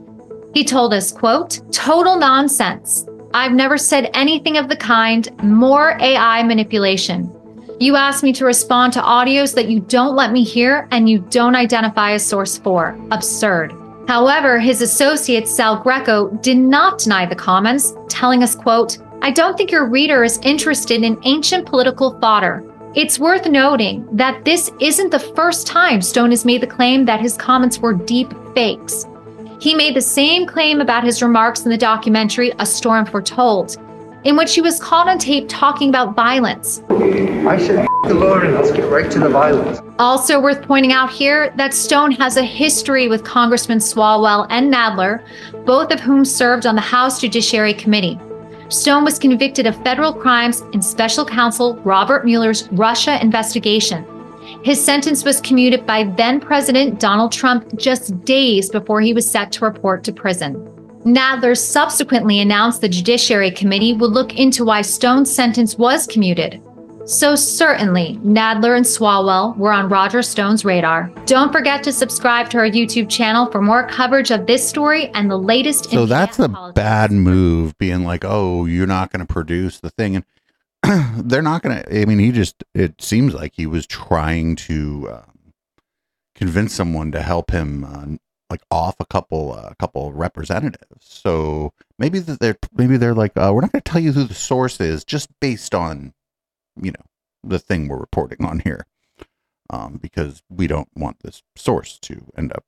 He 0.54 0.64
told 0.64 0.94
us, 0.94 1.12
quote, 1.12 1.62
total 1.74 2.18
nonsense. 2.18 3.06
I've 3.34 3.52
never 3.52 3.78
said 3.78 4.10
anything 4.14 4.58
of 4.58 4.70
the 4.70 4.78
kind, 4.78 5.30
more 5.44 5.98
AI 6.00 6.42
manipulation. 6.44 7.35
You 7.80 7.98
asked 7.98 8.24
me 8.24 8.32
to 8.34 8.46
respond 8.46 8.94
to 8.94 9.02
audios 9.02 9.54
that 9.56 9.68
you 9.68 9.82
don't 9.82 10.16
let 10.16 10.32
me 10.32 10.44
hear 10.44 10.88
and 10.92 11.10
you 11.10 11.20
don't 11.20 11.56
identify 11.56 12.12
a 12.12 12.20
source 12.20 12.58
for. 12.58 12.98
Absurd. 13.12 13.74
However, 14.08 14.60
his 14.60 14.82
associate 14.82 15.48
Sal 15.48 15.82
Greco 15.82 16.30
did 16.42 16.58
not 16.58 17.00
deny 17.00 17.26
the 17.26 17.36
comments, 17.36 17.94
telling 18.08 18.44
us, 18.44 18.56
quote, 18.56 19.00
I 19.22 19.32
don't 19.32 19.58
think 19.58 19.72
your 19.72 19.88
reader 19.88 20.24
is 20.24 20.40
interested 20.44 21.04
in 21.04 21.20
ancient 21.24 21.66
political 21.66 22.18
fodder. 22.20 22.64
It's 22.94 23.20
worth 23.20 23.48
noting 23.48 24.08
that 24.16 24.46
this 24.46 24.72
isn't 24.80 25.10
the 25.10 25.20
first 25.20 25.68
time 25.68 26.02
Stone 26.02 26.30
has 26.30 26.46
made 26.46 26.62
the 26.62 26.68
claim 26.68 27.04
that 27.06 27.20
his 27.20 27.36
comments 27.36 27.80
were 27.80 27.94
deep 27.94 28.34
fakes. 28.54 29.06
He 29.60 29.74
made 29.74 29.96
the 29.96 30.02
same 30.02 30.46
claim 30.46 30.80
about 30.80 31.04
his 31.04 31.22
remarks 31.22 31.66
in 31.66 31.72
the 31.72 31.78
documentary 31.78 32.54
A 32.60 32.66
Storm 32.66 33.06
Foretold, 33.06 33.76
in 34.26 34.36
which 34.36 34.50
she 34.50 34.62
was 34.62 34.80
caught 34.80 35.08
on 35.08 35.18
tape 35.18 35.46
talking 35.48 35.90
about 35.90 36.16
violence. 36.16 36.82
I 36.90 37.58
said, 37.58 37.80
"F- 37.80 37.88
the 38.08 38.14
Lord, 38.14 38.44
and 38.44 38.54
let's 38.56 38.72
get 38.72 38.90
right 38.92 39.10
to 39.12 39.20
the 39.20 39.30
violence. 39.30 39.80
Also 39.98 40.40
worth 40.40 40.62
pointing 40.64 40.92
out 40.92 41.10
here 41.10 41.54
that 41.58 41.74
Stone 41.74 42.12
has 42.14 42.36
a 42.38 42.44
history 42.44 43.08
with 43.08 43.24
Congressman 43.24 43.80
Swalwell 43.80 44.46
and 44.50 44.74
Nadler, 44.74 45.22
both 45.66 45.92
of 45.92 46.00
whom 46.00 46.26
served 46.26 46.66
on 46.66 46.76
the 46.76 46.82
House 46.82 47.22
Judiciary 47.22 47.74
Committee. 47.74 48.20
Stone 48.70 49.06
was 49.06 49.20
convicted 49.20 49.68
of 49.68 49.82
federal 49.84 50.12
crimes 50.12 50.62
in 50.74 50.82
special 50.82 51.24
counsel 51.24 51.76
Robert 51.84 52.26
Mueller's 52.26 52.68
Russia 52.72 53.22
investigation. 53.22 54.04
His 54.64 54.84
sentence 54.84 55.24
was 55.24 55.42
commuted 55.42 55.86
by 55.86 56.04
then 56.04 56.40
President 56.40 57.00
Donald 57.00 57.32
Trump 57.32 57.78
just 57.78 58.24
days 58.26 58.70
before 58.70 59.02
he 59.02 59.14
was 59.14 59.30
set 59.30 59.52
to 59.54 59.66
report 59.66 60.04
to 60.04 60.12
prison. 60.14 60.75
Nadler 61.06 61.56
subsequently 61.56 62.40
announced 62.40 62.82
the 62.82 62.90
Judiciary 62.90 63.52
Committee 63.52 63.94
would 63.94 64.12
look 64.12 64.40
into 64.40 64.66
why 64.66 64.82
Stone's 64.82 65.34
sentence 65.34 65.78
was 65.78 66.08
commuted. 66.08 66.60
So, 67.06 67.36
certainly, 67.36 68.18
Nadler 68.24 68.76
and 68.76 68.84
Swalwell 68.84 69.56
were 69.56 69.72
on 69.72 69.88
Roger 69.88 70.24
Stone's 70.24 70.66
radar. 70.66 71.12
Don't 71.28 71.52
forget 71.52 71.84
to 71.84 71.92
subscribe 71.92 72.50
to 72.50 72.58
our 72.58 72.68
YouTube 72.68 73.08
channel 73.08 73.46
for 73.52 73.62
more 73.62 73.88
coverage 73.88 74.32
of 74.32 74.48
this 74.48 74.68
story 74.68 75.10
and 75.10 75.30
the 75.30 75.38
latest 75.38 75.92
So 75.92 76.08
that's 76.08 76.40
a 76.40 76.72
bad 76.74 77.12
move, 77.12 77.78
being 77.78 78.04
like, 78.04 78.26
"Oh, 78.26 78.66
you're 78.66 78.88
not 78.88 79.12
going 79.12 79.24
to 79.24 79.32
produce 79.32 79.80
the 79.80 79.92
thing," 79.92 80.16
and 80.16 80.26
they're 81.30 81.44
not 81.44 81.62
going 81.62 81.84
to. 81.84 82.02
I 82.02 82.06
mean, 82.06 82.18
he 82.18 82.32
just. 82.32 82.64
It 82.74 83.00
seems 83.00 83.36
like 83.36 83.54
he 83.56 83.68
was 83.68 83.86
trying 83.86 84.56
to 84.56 85.10
um, 85.12 85.54
convince 86.34 86.74
someone 86.74 87.12
to 87.12 87.22
help 87.22 87.52
him, 87.52 87.84
uh, 87.84 88.18
like 88.50 88.62
off 88.70 88.96
a 89.00 89.06
couple, 89.06 89.56
a 89.56 89.58
uh, 89.58 89.74
couple 89.76 90.14
representatives. 90.14 91.00
So 91.00 91.74
maybe 91.98 92.20
that 92.20 92.40
they're 92.40 92.58
maybe 92.74 92.98
they're 92.98 93.14
like, 93.14 93.34
uh, 93.36 93.52
"We're 93.54 93.62
not 93.62 93.72
going 93.72 93.82
to 93.82 93.92
tell 93.92 94.02
you 94.02 94.12
who 94.12 94.24
the 94.24 94.34
source 94.34 94.80
is, 94.80 95.04
just 95.04 95.30
based 95.40 95.74
on, 95.74 96.14
you 96.82 96.92
know, 96.92 97.06
the 97.44 97.60
thing 97.60 97.88
we're 97.88 98.00
reporting 98.00 98.46
on 98.46 98.60
here." 98.60 98.86
Um, 99.72 99.98
because 100.00 100.44
we 100.48 100.68
don't 100.68 100.90
want 100.96 101.22
this 101.24 101.42
source 101.56 101.98
to 102.00 102.32
end 102.38 102.54
up 102.54 102.66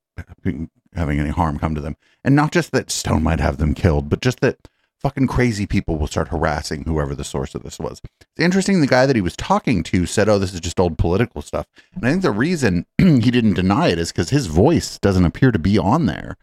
having 0.95 1.19
any 1.19 1.29
harm 1.29 1.59
come 1.59 1.75
to 1.75 1.81
them. 1.81 1.95
And 2.23 2.35
not 2.35 2.51
just 2.51 2.71
that 2.71 2.89
Stone 2.89 3.21
might 3.21 3.39
have 3.39 3.57
them 3.57 3.75
killed, 3.75 4.09
but 4.09 4.19
just 4.21 4.39
that 4.39 4.67
fucking 5.01 5.27
crazy 5.27 5.65
people 5.65 5.97
will 5.97 6.07
start 6.07 6.29
harassing 6.29 6.83
whoever 6.83 7.15
the 7.15 7.23
source 7.23 7.55
of 7.55 7.63
this 7.63 7.79
was. 7.79 8.01
It's 8.19 8.43
interesting 8.43 8.81
the 8.81 8.87
guy 8.87 9.05
that 9.05 9.15
he 9.15 9.21
was 9.21 9.35
talking 9.35 9.83
to 9.83 10.05
said, 10.05 10.27
Oh, 10.27 10.39
this 10.39 10.53
is 10.53 10.59
just 10.59 10.79
old 10.79 10.97
political 10.97 11.41
stuff. 11.41 11.67
And 11.93 12.05
I 12.05 12.11
think 12.11 12.23
the 12.23 12.31
reason 12.31 12.85
he 12.97 13.31
didn't 13.31 13.53
deny 13.53 13.89
it 13.89 13.99
is 13.99 14.11
because 14.11 14.29
his 14.29 14.47
voice 14.47 14.97
doesn't 14.99 15.25
appear 15.25 15.51
to 15.51 15.59
be 15.59 15.77
on 15.77 16.05
there 16.05 16.37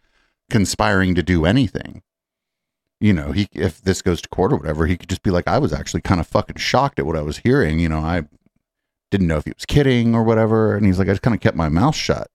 conspiring 0.49 1.15
to 1.15 1.23
do 1.23 1.45
anything. 1.45 2.01
You 3.01 3.13
know, 3.13 3.31
he 3.33 3.49
if 3.51 3.81
this 3.81 4.01
goes 4.01 4.21
to 4.21 4.29
court 4.29 4.53
or 4.53 4.57
whatever, 4.57 4.85
he 4.87 4.97
could 4.97 5.09
just 5.09 5.23
be 5.23 5.31
like, 5.31 5.47
I 5.47 5.59
was 5.59 5.73
actually 5.73 6.01
kind 6.01 6.19
of 6.19 6.27
fucking 6.27 6.57
shocked 6.57 6.97
at 6.97 7.05
what 7.05 7.17
I 7.17 7.21
was 7.21 7.39
hearing. 7.39 7.79
You 7.79 7.89
know, 7.89 7.99
I 7.99 8.23
didn't 9.11 9.27
know 9.27 9.37
if 9.37 9.45
he 9.45 9.53
was 9.55 9.65
kidding 9.65 10.15
or 10.15 10.23
whatever. 10.23 10.75
And 10.75 10.85
he's 10.85 10.97
like, 10.97 11.09
I 11.09 11.11
just 11.11 11.21
kind 11.21 11.35
of 11.35 11.41
kept 11.41 11.57
my 11.57 11.69
mouth 11.69 11.95
shut. 11.95 12.29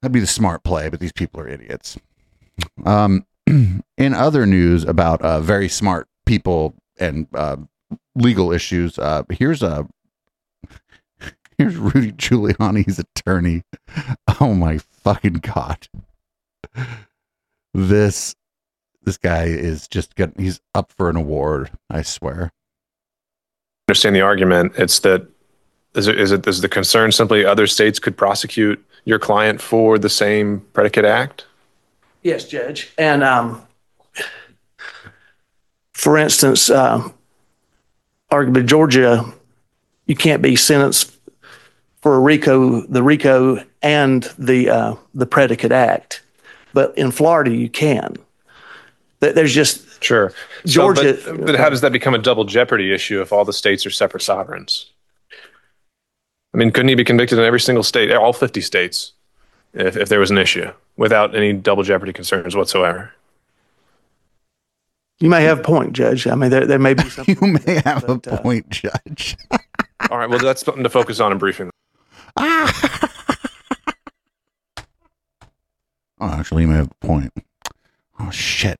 That'd 0.00 0.12
be 0.12 0.20
the 0.20 0.26
smart 0.26 0.64
play, 0.64 0.88
but 0.88 1.00
these 1.00 1.12
people 1.12 1.40
are 1.40 1.48
idiots. 1.48 1.98
Um, 2.84 3.26
in 3.46 4.14
other 4.14 4.46
news 4.46 4.84
about 4.84 5.20
uh, 5.22 5.40
very 5.40 5.68
smart 5.68 6.08
people 6.26 6.74
and 6.98 7.26
uh, 7.34 7.56
legal 8.14 8.52
issues, 8.52 8.98
uh, 8.98 9.22
here's 9.30 9.62
a 9.62 9.86
here's 11.58 11.76
Rudy 11.76 12.12
Giuliani's 12.12 12.98
attorney. 12.98 13.62
Oh 14.40 14.54
my 14.54 14.78
fucking 14.78 15.34
god! 15.34 15.88
This 17.72 18.34
this 19.02 19.16
guy 19.18 19.44
is 19.44 19.86
just 19.88 20.14
getting 20.14 20.42
he's 20.42 20.60
up 20.74 20.92
for 20.92 21.10
an 21.10 21.16
award. 21.16 21.70
I 21.90 22.02
swear. 22.02 22.52
understand 23.88 24.16
the 24.16 24.22
argument. 24.22 24.72
It's 24.76 24.98
that 25.00 25.28
is 25.94 26.08
it, 26.08 26.18
is 26.18 26.32
it 26.32 26.46
is 26.46 26.60
the 26.60 26.68
concern 26.68 27.12
simply 27.12 27.44
other 27.44 27.66
states 27.66 27.98
could 27.98 28.16
prosecute 28.16 28.84
your 29.04 29.18
client 29.18 29.60
for 29.60 29.98
the 29.98 30.08
same 30.08 30.60
predicate 30.72 31.04
act? 31.04 31.46
Yes, 32.24 32.48
Judge. 32.48 32.90
And 32.96 33.22
um, 33.22 33.62
for 35.92 36.16
instance, 36.18 36.70
uh, 36.70 37.06
arguably 38.32 38.66
Georgia, 38.66 39.24
you 40.06 40.16
can't 40.16 40.42
be 40.42 40.56
sentenced 40.56 41.16
for 42.00 42.16
a 42.16 42.20
RICO, 42.20 42.80
the 42.86 43.02
RICO, 43.02 43.62
and 43.82 44.24
the 44.38 44.70
uh, 44.70 44.94
the 45.14 45.26
predicate 45.26 45.70
act, 45.70 46.22
but 46.72 46.96
in 46.98 47.10
Florida 47.10 47.54
you 47.54 47.68
can. 47.68 48.16
There's 49.20 49.54
just 49.54 50.02
Sure. 50.02 50.30
So, 50.66 50.72
Georgia. 50.72 51.18
but, 51.24 51.46
but 51.46 51.56
how 51.56 51.70
does 51.70 51.80
that 51.80 51.92
become 51.92 52.14
a 52.14 52.18
double 52.18 52.44
jeopardy 52.44 52.92
issue 52.92 53.22
if 53.22 53.32
all 53.32 53.46
the 53.46 53.54
states 53.54 53.86
are 53.86 53.90
separate 53.90 54.22
sovereigns? 54.22 54.90
I 56.52 56.58
mean, 56.58 56.70
couldn't 56.72 56.90
he 56.90 56.94
be 56.94 57.04
convicted 57.04 57.38
in 57.38 57.44
every 57.44 57.60
single 57.60 57.82
state, 57.82 58.12
all 58.12 58.34
50 58.34 58.60
states, 58.60 59.12
if, 59.72 59.96
if 59.96 60.10
there 60.10 60.20
was 60.20 60.30
an 60.30 60.36
issue 60.36 60.70
without 60.96 61.34
any 61.34 61.52
double 61.52 61.82
jeopardy 61.82 62.12
concerns 62.12 62.54
whatsoever? 62.56 63.12
you 65.20 65.28
may 65.30 65.44
have 65.44 65.60
a 65.60 65.62
point, 65.62 65.92
Judge. 65.92 66.26
I 66.26 66.34
mean, 66.34 66.50
there, 66.50 66.66
there 66.66 66.78
may 66.78 66.94
be 66.94 67.02
something. 67.08 67.36
you 67.40 67.58
may 67.66 67.80
have 67.84 68.08
a 68.08 68.18
point, 68.18 68.68
Judge. 68.68 69.36
All 70.10 70.18
right, 70.18 70.28
well, 70.28 70.38
that's 70.38 70.64
something 70.64 70.82
to 70.82 70.90
focus 70.90 71.20
on 71.20 71.32
in 71.32 71.38
briefing. 71.38 71.70
Oh, 76.20 76.28
actually, 76.28 76.62
you 76.62 76.68
may 76.68 76.76
have 76.76 76.90
a 76.90 77.06
point. 77.06 77.32
Oh 78.18 78.30
shit! 78.30 78.78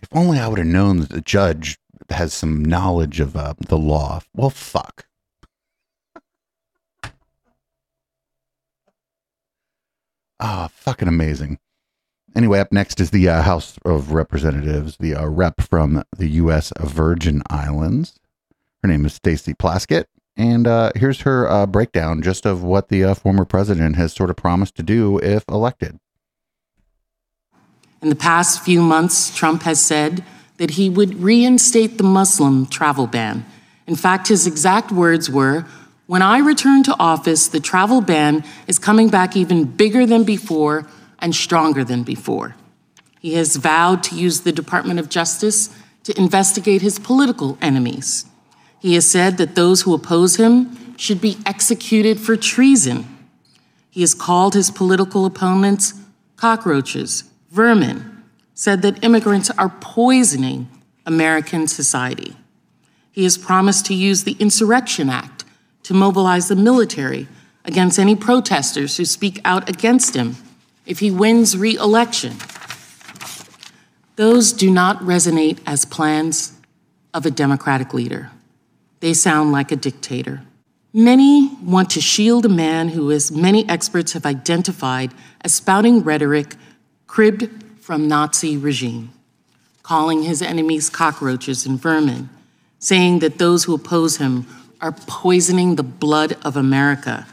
If 0.00 0.08
only 0.12 0.38
I 0.38 0.48
would 0.48 0.58
have 0.58 0.66
known 0.66 1.00
that 1.00 1.10
the 1.10 1.20
judge 1.20 1.76
has 2.08 2.32
some 2.32 2.64
knowledge 2.64 3.20
of 3.20 3.36
uh, 3.36 3.52
the 3.68 3.76
law. 3.76 4.20
Well, 4.32 4.48
fuck. 4.48 5.06
Ah, 10.40 10.70
fucking 10.72 11.08
amazing. 11.08 11.58
Anyway, 12.34 12.60
up 12.60 12.72
next 12.72 12.98
is 12.98 13.10
the 13.10 13.28
uh, 13.28 13.42
House 13.42 13.76
of 13.84 14.12
Representatives, 14.12 14.96
the 14.96 15.14
uh, 15.14 15.26
rep 15.26 15.60
from 15.60 16.02
the 16.16 16.28
U.S. 16.28 16.72
Virgin 16.80 17.42
Islands. 17.50 18.18
Her 18.82 18.88
name 18.88 19.04
is 19.04 19.12
Stacey 19.14 19.52
Plaskett, 19.52 20.06
and 20.36 20.66
uh, 20.66 20.92
here's 20.96 21.22
her 21.22 21.46
uh, 21.50 21.66
breakdown 21.66 22.22
just 22.22 22.46
of 22.46 22.62
what 22.62 22.88
the 22.88 23.04
uh, 23.04 23.14
former 23.14 23.44
president 23.44 23.96
has 23.96 24.14
sort 24.14 24.30
of 24.30 24.36
promised 24.36 24.76
to 24.76 24.82
do 24.82 25.18
if 25.18 25.44
elected. 25.48 25.98
In 28.00 28.08
the 28.08 28.16
past 28.16 28.64
few 28.64 28.80
months, 28.80 29.36
Trump 29.36 29.62
has 29.64 29.84
said 29.84 30.24
that 30.56 30.72
he 30.72 30.88
would 30.88 31.20
reinstate 31.20 31.98
the 31.98 32.04
Muslim 32.04 32.64
travel 32.64 33.06
ban. 33.06 33.44
In 33.86 33.96
fact, 33.96 34.28
his 34.28 34.46
exact 34.46 34.90
words 34.90 35.28
were 35.28 35.66
When 36.10 36.22
I 36.22 36.38
return 36.38 36.82
to 36.82 36.96
office, 36.98 37.46
the 37.46 37.60
travel 37.60 38.00
ban 38.00 38.42
is 38.66 38.80
coming 38.80 39.10
back 39.10 39.36
even 39.36 39.62
bigger 39.62 40.06
than 40.06 40.24
before 40.24 40.88
and 41.20 41.32
stronger 41.32 41.84
than 41.84 42.02
before. 42.02 42.56
He 43.20 43.34
has 43.34 43.54
vowed 43.54 44.02
to 44.02 44.16
use 44.16 44.40
the 44.40 44.50
Department 44.50 44.98
of 44.98 45.08
Justice 45.08 45.70
to 46.02 46.18
investigate 46.18 46.82
his 46.82 46.98
political 46.98 47.56
enemies. 47.62 48.26
He 48.80 48.94
has 48.94 49.08
said 49.08 49.36
that 49.36 49.54
those 49.54 49.82
who 49.82 49.94
oppose 49.94 50.34
him 50.34 50.96
should 50.96 51.20
be 51.20 51.38
executed 51.46 52.18
for 52.18 52.34
treason. 52.34 53.06
He 53.88 54.00
has 54.00 54.12
called 54.12 54.54
his 54.54 54.72
political 54.72 55.24
opponents 55.24 55.94
cockroaches, 56.34 57.22
vermin, 57.52 58.24
said 58.52 58.82
that 58.82 59.04
immigrants 59.04 59.50
are 59.50 59.76
poisoning 59.80 60.68
American 61.06 61.68
society. 61.68 62.34
He 63.12 63.22
has 63.22 63.38
promised 63.38 63.86
to 63.86 63.94
use 63.94 64.24
the 64.24 64.36
Insurrection 64.40 65.08
Act 65.08 65.39
to 65.84 65.94
mobilize 65.94 66.48
the 66.48 66.56
military 66.56 67.28
against 67.64 67.98
any 67.98 68.16
protesters 68.16 68.96
who 68.96 69.04
speak 69.04 69.40
out 69.44 69.68
against 69.68 70.14
him 70.14 70.36
if 70.86 70.98
he 70.98 71.10
wins 71.10 71.56
re 71.56 71.76
election. 71.76 72.36
Those 74.16 74.52
do 74.52 74.70
not 74.70 74.98
resonate 74.98 75.58
as 75.66 75.84
plans 75.84 76.58
of 77.14 77.24
a 77.24 77.30
Democratic 77.30 77.94
leader. 77.94 78.30
They 79.00 79.14
sound 79.14 79.52
like 79.52 79.72
a 79.72 79.76
dictator. 79.76 80.42
Many 80.92 81.54
want 81.62 81.90
to 81.90 82.00
shield 82.00 82.44
a 82.44 82.50
man 82.50 82.88
who, 82.88 83.10
as 83.10 83.30
many 83.30 83.68
experts 83.68 84.12
have 84.12 84.26
identified, 84.26 85.14
as 85.40 85.54
spouting 85.54 86.02
rhetoric 86.02 86.56
cribbed 87.06 87.48
from 87.80 88.08
Nazi 88.08 88.56
regime, 88.56 89.12
calling 89.82 90.24
his 90.24 90.42
enemies 90.42 90.90
cockroaches 90.90 91.64
and 91.64 91.80
vermin, 91.80 92.28
saying 92.78 93.20
that 93.20 93.38
those 93.38 93.64
who 93.64 93.74
oppose 93.74 94.16
him 94.16 94.46
are 94.80 94.92
poisoning 94.92 95.76
the 95.76 95.82
blood 95.82 96.36
of 96.44 96.56
America, 96.56 97.26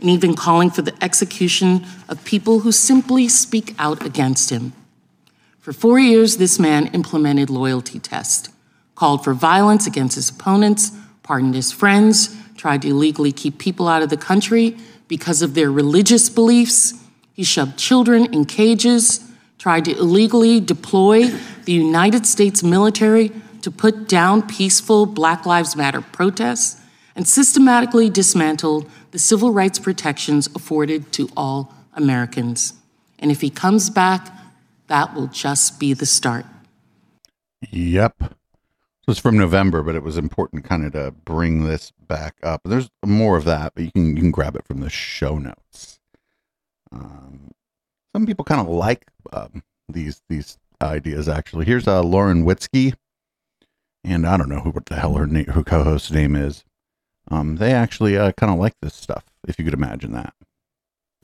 and 0.00 0.10
even 0.10 0.34
calling 0.34 0.70
for 0.70 0.82
the 0.82 0.94
execution 1.02 1.84
of 2.08 2.24
people 2.24 2.60
who 2.60 2.72
simply 2.72 3.28
speak 3.28 3.74
out 3.78 4.04
against 4.04 4.50
him. 4.50 4.72
For 5.60 5.72
four 5.72 5.98
years, 5.98 6.36
this 6.36 6.58
man 6.58 6.88
implemented 6.88 7.50
loyalty 7.50 7.98
tests, 7.98 8.50
called 8.94 9.24
for 9.24 9.34
violence 9.34 9.86
against 9.86 10.14
his 10.16 10.30
opponents, 10.30 10.92
pardoned 11.22 11.54
his 11.54 11.72
friends, 11.72 12.36
tried 12.56 12.82
to 12.82 12.88
illegally 12.88 13.32
keep 13.32 13.58
people 13.58 13.88
out 13.88 14.02
of 14.02 14.10
the 14.10 14.16
country, 14.16 14.76
because 15.08 15.42
of 15.42 15.54
their 15.54 15.70
religious 15.70 16.28
beliefs. 16.30 16.94
He 17.32 17.44
shoved 17.44 17.78
children 17.78 18.32
in 18.32 18.44
cages, 18.44 19.20
tried 19.58 19.84
to 19.86 19.96
illegally 19.96 20.60
deploy 20.60 21.30
the 21.64 21.72
United 21.72 22.26
States 22.26 22.62
military 22.62 23.32
to 23.62 23.70
put 23.70 24.08
down 24.08 24.46
peaceful 24.46 25.06
Black 25.06 25.46
Lives 25.46 25.74
Matter 25.74 26.00
protests, 26.00 26.80
and 27.16 27.28
systematically 27.28 28.10
dismantled 28.10 28.90
the 29.12 29.18
civil 29.18 29.52
rights 29.52 29.78
protections 29.78 30.48
afforded 30.54 31.12
to 31.12 31.28
all 31.36 31.74
Americans. 31.94 32.74
And 33.18 33.30
if 33.30 33.40
he 33.40 33.50
comes 33.50 33.90
back, 33.90 34.28
that 34.88 35.14
will 35.14 35.28
just 35.28 35.78
be 35.78 35.94
the 35.94 36.06
start. 36.06 36.44
Yep. 37.70 38.16
It 38.20 39.08
was 39.08 39.18
from 39.18 39.36
November, 39.36 39.82
but 39.82 39.94
it 39.94 40.02
was 40.02 40.16
important 40.16 40.64
kind 40.64 40.84
of 40.84 40.92
to 40.92 41.10
bring 41.10 41.64
this 41.64 41.92
back 42.06 42.36
up. 42.42 42.62
There's 42.64 42.90
more 43.04 43.36
of 43.36 43.44
that, 43.44 43.74
but 43.74 43.84
you 43.84 43.92
can 43.92 44.16
you 44.16 44.22
can 44.22 44.30
grab 44.30 44.56
it 44.56 44.66
from 44.66 44.80
the 44.80 44.90
show 44.90 45.38
notes. 45.38 46.00
Um, 46.90 47.50
some 48.14 48.26
people 48.26 48.44
kind 48.44 48.60
of 48.60 48.68
like 48.68 49.06
um, 49.32 49.62
these 49.88 50.22
these 50.28 50.58
ideas. 50.80 51.28
Actually, 51.28 51.66
here's 51.66 51.86
uh, 51.86 52.02
Lauren 52.02 52.44
Witzke, 52.44 52.94
and 54.04 54.26
I 54.26 54.36
don't 54.36 54.48
know 54.48 54.60
who 54.60 54.70
what 54.70 54.86
the 54.86 54.96
hell 54.96 55.14
her 55.14 55.26
na- 55.26 55.52
her 55.52 55.62
co-host's 55.62 56.10
name 56.10 56.34
is. 56.34 56.64
Um, 57.30 57.56
they 57.56 57.72
actually 57.72 58.16
uh, 58.16 58.32
kind 58.32 58.52
of 58.52 58.58
like 58.58 58.74
this 58.80 58.94
stuff, 58.94 59.24
if 59.48 59.58
you 59.58 59.64
could 59.64 59.74
imagine 59.74 60.12
that. 60.12 60.34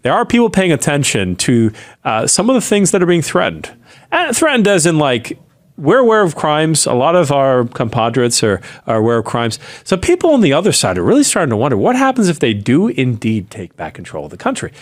There 0.03 0.15
are 0.15 0.25
people 0.25 0.49
paying 0.49 0.73
attention 0.73 1.37
to 1.37 1.73
uh, 2.05 2.27
some 2.27 2.49
of 2.49 2.55
the 2.55 2.61
things 2.61 2.91
that 2.91 3.03
are 3.03 3.07
being 3.07 3.23
threatened. 3.23 3.71
And 4.11 4.35
threatened 4.35 4.67
as 4.67 4.87
in 4.87 4.99
like 4.99 5.39
we're 5.77 5.99
aware 5.99 6.23
of 6.23 6.37
crimes. 6.37 6.87
A 6.87 6.93
lot 6.93 7.17
of 7.17 7.33
our 7.33 7.65
compadres 7.65 8.43
are, 8.43 8.61
are 8.87 8.97
aware 8.97 9.19
of 9.19 9.25
crimes. 9.25 9.59
So 9.85 9.97
people 9.97 10.33
on 10.33 10.43
the 10.43 10.53
other 10.53 10.73
side 10.73 10.99
are 10.99 11.03
really 11.03 11.23
starting 11.23 11.51
to 11.51 11.57
wonder 11.57 11.77
what 11.77 11.97
happens 11.97 12.29
if 12.29 12.39
they 12.39 12.55
do 12.55 12.89
indeed 12.89 13.51
take 13.51 13.77
back 13.77 13.95
control 13.95 14.27
of 14.27 14.31
the 14.31 14.37
country. 14.37 14.73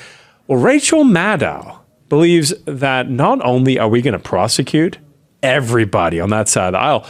Well, 0.47 0.61
Rachel 0.61 1.05
Maddow 1.05 1.79
believes 2.09 2.55
that 2.65 3.11
not 3.11 3.45
only 3.45 3.79
are 3.79 3.89
we 3.89 4.03
going 4.03 4.13
to 4.13 4.19
prosecute 4.19 4.99
everybody 5.43 6.21
on 6.21 6.31
that 6.31 6.49
side 6.49 6.69
of 6.69 6.73
the 6.73 6.79
aisle, 6.79 7.07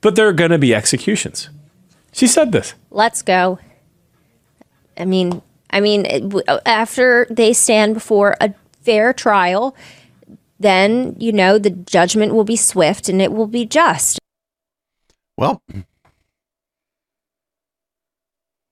but 0.00 0.16
there 0.16 0.28
are 0.28 0.32
going 0.32 0.50
to 0.50 0.58
be 0.58 0.74
executions. 0.74 1.48
She 2.16 2.26
said 2.26 2.50
this. 2.50 2.72
Let's 2.90 3.20
go. 3.20 3.58
I 4.96 5.04
mean, 5.04 5.42
I 5.68 5.80
mean, 5.80 6.32
after 6.64 7.26
they 7.28 7.52
stand 7.52 7.92
before 7.92 8.36
a 8.40 8.54
fair 8.80 9.12
trial, 9.12 9.76
then 10.58 11.14
you 11.18 11.30
know 11.30 11.58
the 11.58 11.68
judgment 11.68 12.32
will 12.32 12.44
be 12.44 12.56
swift 12.56 13.10
and 13.10 13.20
it 13.20 13.32
will 13.32 13.46
be 13.46 13.66
just. 13.66 14.18
Well, 15.36 15.62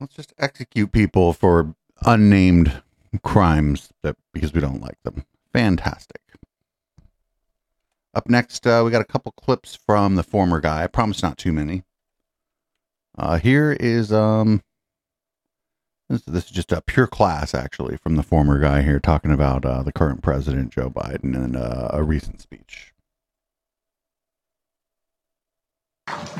let's 0.01 0.15
just 0.15 0.33
execute 0.39 0.91
people 0.91 1.35
for 1.35 1.75
unnamed 2.01 2.83
crimes 3.23 3.91
that 4.03 4.17
because 4.33 4.55
we 4.55 4.63
don't 4.63 4.81
like 4.81 5.03
them. 5.03 5.27
Fantastic. 5.53 6.23
Up 8.15 8.31
next, 8.31 8.67
uh, 8.67 8.81
we 8.83 8.91
got 8.91 9.03
a 9.03 9.05
couple 9.05 9.33
clips 9.33 9.77
from 9.77 10.15
the 10.15 10.23
former 10.23 10.61
guy. 10.61 10.83
I 10.83 10.87
promise 10.87 11.23
not 11.23 11.37
too 11.37 11.53
many. 11.53 11.83
Uh, 13.17 13.39
here 13.39 13.77
is 13.79 14.13
um, 14.13 14.63
this, 16.09 16.23
this 16.23 16.45
is 16.47 16.51
just 16.51 16.73
a 16.73 16.83
pure 16.83 17.07
class 17.07 17.55
actually 17.55 17.97
from 17.97 18.17
the 18.17 18.23
former 18.23 18.59
guy 18.59 18.83
here 18.83 18.99
talking 18.99 19.31
about 19.31 19.65
uh, 19.65 19.83
the 19.83 19.93
current 19.93 20.23
president 20.23 20.73
Joe 20.73 20.91
Biden 20.91 21.35
and 21.35 21.57
uh, 21.57 21.89
a 21.93 22.03
recent 22.03 22.41
speech. 22.41 22.93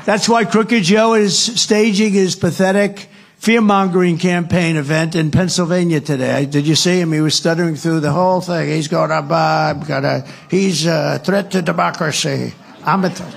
That's 0.05 0.29
why 0.29 0.45
Crooked 0.45 0.83
Joe 0.83 1.15
is 1.15 1.37
staging 1.37 2.13
his 2.13 2.35
pathetic 2.35 3.09
fear 3.37 3.61
mongering 3.61 4.17
campaign 4.17 4.75
event 4.75 5.15
in 5.15 5.31
Pennsylvania 5.31 6.01
today. 6.01 6.45
Did 6.45 6.67
you 6.67 6.75
see 6.75 6.99
him? 6.99 7.11
He 7.11 7.21
was 7.21 7.35
stuttering 7.35 7.75
through 7.75 8.01
the 8.01 8.11
whole 8.11 8.41
thing. 8.41 8.69
He's 8.69 8.87
going 8.87 9.09
to, 9.09 9.15
uh, 9.15 9.73
got 9.73 10.05
a, 10.05 10.27
he's 10.49 10.85
a 10.85 11.19
threat 11.19 11.51
to 11.51 11.61
democracy. 11.61 12.53
I'm 12.83 13.05
a, 13.05 13.09
th- 13.09 13.33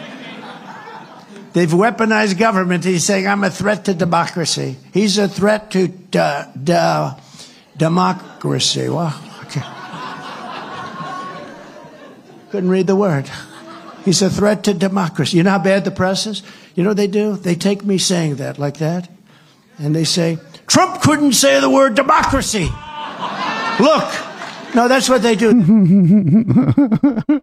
they've 1.53 1.71
weaponized 1.71 2.39
government. 2.39 2.85
He's 2.85 3.05
saying, 3.05 3.27
I'm 3.27 3.45
a 3.45 3.51
threat 3.51 3.85
to 3.87 3.95
democracy. 3.95 4.77
He's 4.93 5.19
a 5.19 5.29
threat 5.29 5.71
to 5.73 5.89
de- 5.89 7.17
democracy. 7.77 8.89
Well, 8.89 9.21
okay. 9.45 9.63
Couldn't 12.51 12.71
read 12.71 12.87
the 12.87 12.97
word. 12.97 13.31
He's 14.05 14.23
a 14.23 14.31
threat 14.31 14.65
to 14.65 14.75
democracy. 14.75 15.37
You 15.37 15.43
know 15.43 15.51
how 15.51 15.59
bad 15.59 15.85
the 15.85 15.91
press 15.91 16.27
is? 16.27 16.43
You 16.75 16.83
know 16.83 16.91
what 16.91 16.97
they 16.97 17.07
do? 17.07 17.37
They 17.37 17.55
take 17.55 17.85
me 17.85 17.99
saying 17.99 18.37
that 18.37 18.59
like 18.59 18.79
that, 18.79 19.11
and 19.79 19.95
they 19.95 20.05
say, 20.05 20.39
Trump 20.67 21.03
couldn't 21.03 21.33
say 21.33 21.61
the 21.61 21.71
word 21.71 21.95
democracy. 21.95 22.69
Look. 23.81 24.15
No, 24.75 24.87
that's 24.87 25.09
what 25.09 25.23
they 25.23 25.35
do. 25.35 25.51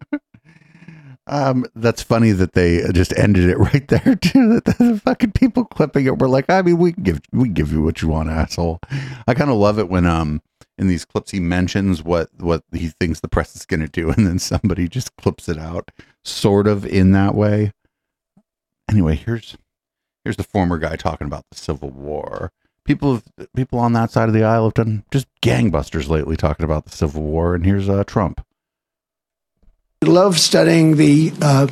Um, 1.28 1.65
that's 1.76 2.03
funny 2.03 2.32
that 2.34 2.53
they 2.53 2.84
just 2.91 3.17
ended 3.17 3.49
it 3.49 3.57
right 3.59 3.88
there 3.88 4.15
too. 4.15 4.59
That 4.59 4.65
the 4.78 5.01
fucking 5.03 5.32
people 5.32 5.65
clipping 5.65 6.05
it 6.05 6.19
were 6.19 6.30
like, 6.30 6.49
I 6.49 6.61
mean, 6.61 6.78
we 6.78 6.93
can 6.93 7.03
give 7.03 7.21
we 7.32 7.49
give 7.49 7.71
you 7.71 7.82
what 7.82 8.01
you 8.01 8.09
want, 8.09 8.30
asshole. 8.30 8.80
I 9.28 9.34
kind 9.34 9.49
of 9.49 9.57
love 9.57 9.80
it 9.80 9.89
when 9.89 10.05
um 10.05 10.41
in 10.78 10.88
these 10.88 11.05
clips 11.05 11.32
he 11.32 11.39
mentions 11.39 12.03
what 12.03 12.30
what 12.38 12.63
he 12.71 12.89
thinks 12.89 13.19
the 13.19 13.28
press 13.28 13.55
is 13.55 13.65
going 13.65 13.80
to 13.80 13.88
do, 13.88 14.09
and 14.17 14.28
then 14.28 14.39
somebody 14.39 14.88
just 14.88 15.15
clips 15.15 15.49
it 15.49 15.57
out, 15.57 15.91
sort 16.23 16.67
of 16.67 16.86
in 16.86 17.11
that 17.11 17.36
way. 17.36 17.71
Anyway, 18.89 19.15
here's 19.15 19.57
here's 20.23 20.38
the 20.38 20.43
former 20.43 20.78
guy 20.78 20.95
talking 20.95 21.28
about 21.28 21.45
the 21.51 21.57
Civil 21.57 21.89
War. 21.89 22.51
People 22.84 23.23
people 23.55 23.80
on 23.80 23.93
that 23.93 24.11
side 24.11 24.28
of 24.28 24.36
the 24.36 24.43
aisle 24.43 24.65
have 24.65 24.76
done 24.76 25.03
just 25.11 25.26
gangbusters 25.41 26.07
lately 26.07 26.36
talking 26.36 26.65
about 26.65 26.86
the 26.86 26.95
Civil 26.95 27.23
War, 27.23 27.55
and 27.55 27.65
here's 27.65 27.89
uh, 27.89 28.03
Trump. 28.03 28.45
Love 30.07 30.39
studying 30.39 30.97
the. 30.97 31.33
Uh, 31.41 31.67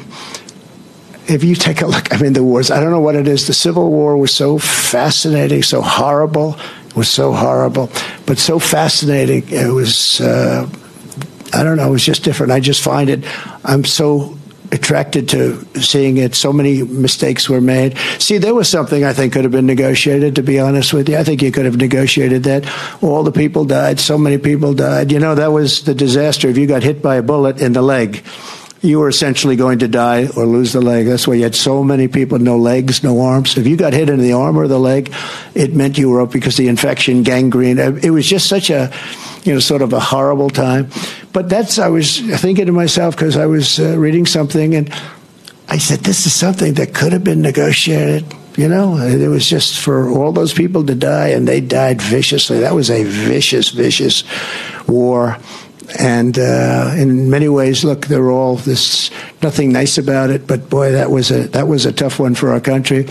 if 1.25 1.43
you 1.43 1.55
take 1.55 1.81
a 1.81 1.87
look, 1.87 2.13
I 2.13 2.17
mean, 2.17 2.33
the 2.33 2.43
wars. 2.43 2.69
I 2.69 2.79
don't 2.79 2.91
know 2.91 2.99
what 2.99 3.15
it 3.15 3.27
is. 3.27 3.47
The 3.47 3.53
Civil 3.53 3.89
War 3.89 4.17
was 4.17 4.33
so 4.33 4.57
fascinating, 4.57 5.63
so 5.63 5.81
horrible. 5.81 6.57
It 6.87 6.95
was 6.95 7.09
so 7.09 7.31
horrible, 7.31 7.89
but 8.25 8.37
so 8.37 8.59
fascinating. 8.59 9.47
It 9.49 9.71
was. 9.71 10.19
Uh, 10.19 10.69
I 11.53 11.63
don't 11.63 11.77
know. 11.77 11.87
It 11.87 11.91
was 11.91 12.05
just 12.05 12.23
different. 12.23 12.51
I 12.51 12.59
just 12.59 12.81
find 12.83 13.09
it. 13.09 13.23
I'm 13.63 13.85
so 13.85 14.37
attracted 14.73 15.29
to 15.29 15.63
seeing 15.79 16.17
it. 16.17 16.33
So 16.33 16.51
many 16.51 16.81
mistakes 16.81 17.47
were 17.47 17.61
made. 17.61 17.97
See, 18.17 18.39
there 18.39 18.55
was 18.55 18.67
something 18.67 19.05
I 19.05 19.13
think 19.13 19.33
could 19.33 19.43
have 19.43 19.51
been 19.51 19.67
negotiated. 19.67 20.35
To 20.35 20.43
be 20.43 20.59
honest 20.59 20.93
with 20.93 21.07
you, 21.07 21.17
I 21.17 21.23
think 21.23 21.41
you 21.41 21.51
could 21.51 21.65
have 21.65 21.77
negotiated 21.77 22.43
that. 22.43 22.65
All 23.03 23.23
the 23.23 23.31
people 23.31 23.65
died. 23.65 23.99
So 23.99 24.17
many 24.17 24.39
people 24.39 24.73
died. 24.73 25.11
You 25.11 25.19
know, 25.19 25.35
that 25.35 25.51
was 25.51 25.83
the 25.83 25.93
disaster. 25.93 26.49
If 26.49 26.57
you 26.57 26.65
got 26.65 26.81
hit 26.83 27.01
by 27.01 27.15
a 27.15 27.21
bullet 27.21 27.61
in 27.61 27.73
the 27.73 27.83
leg, 27.83 28.25
you 28.81 28.99
were 28.99 29.07
essentially 29.07 29.55
going 29.55 29.79
to 29.79 29.87
die 29.87 30.27
or 30.35 30.45
lose 30.45 30.73
the 30.73 30.81
leg. 30.81 31.05
That's 31.05 31.25
why 31.25 31.35
you 31.35 31.43
had 31.43 31.55
so 31.55 31.83
many 31.83 32.09
people, 32.09 32.37
no 32.39 32.57
legs, 32.57 33.03
no 33.03 33.21
arms. 33.21 33.57
If 33.57 33.65
you 33.65 33.77
got 33.77 33.93
hit 33.93 34.09
in 34.09 34.19
the 34.19 34.33
arm 34.33 34.57
or 34.57 34.67
the 34.67 34.79
leg, 34.79 35.13
it 35.55 35.73
meant 35.73 35.97
you 35.97 36.09
were 36.09 36.19
up 36.19 36.31
because 36.31 36.57
the 36.57 36.67
infection, 36.67 37.23
gangrene. 37.23 37.79
It 37.79 38.09
was 38.09 38.27
just 38.27 38.49
such 38.49 38.69
a, 38.69 38.91
you 39.43 39.53
know, 39.53 39.59
sort 39.59 39.81
of 39.81 39.93
a 39.93 39.99
horrible 39.99 40.49
time. 40.49 40.89
But 41.33 41.49
that's, 41.49 41.79
I 41.79 41.89
was 41.89 42.19
thinking 42.19 42.65
to 42.65 42.71
myself 42.71 43.15
because 43.15 43.37
I 43.37 43.45
was 43.45 43.79
uh, 43.79 43.97
reading 43.97 44.25
something 44.25 44.75
and 44.75 44.93
I 45.67 45.77
said, 45.77 45.99
this 45.99 46.25
is 46.25 46.33
something 46.33 46.75
that 46.75 46.93
could 46.93 47.13
have 47.13 47.23
been 47.23 47.41
negotiated. 47.41 48.25
You 48.55 48.67
know, 48.67 48.97
it 48.97 49.27
was 49.27 49.49
just 49.49 49.79
for 49.79 50.09
all 50.09 50.31
those 50.31 50.53
people 50.53 50.85
to 50.85 50.93
die, 50.93 51.29
and 51.29 51.47
they 51.47 51.59
died 51.59 51.99
viciously. 51.99 52.59
That 52.59 52.75
was 52.75 52.91
a 52.91 53.03
vicious, 53.03 53.69
vicious 53.69 54.23
war. 54.87 55.37
And 55.97 56.37
uh, 56.37 56.93
in 56.95 57.31
many 57.31 57.49
ways, 57.49 57.83
look, 57.83 58.05
they're 58.05 58.29
all 58.29 58.57
this 58.57 59.09
nothing 59.41 59.71
nice 59.71 59.97
about 59.97 60.29
it. 60.29 60.45
But 60.45 60.69
boy, 60.69 60.91
that 60.91 61.09
was 61.09 61.31
a 61.31 61.47
that 61.47 61.67
was 61.67 61.87
a 61.87 61.91
tough 61.91 62.19
one 62.19 62.35
for 62.35 62.51
our 62.51 62.59
country. 62.59 63.07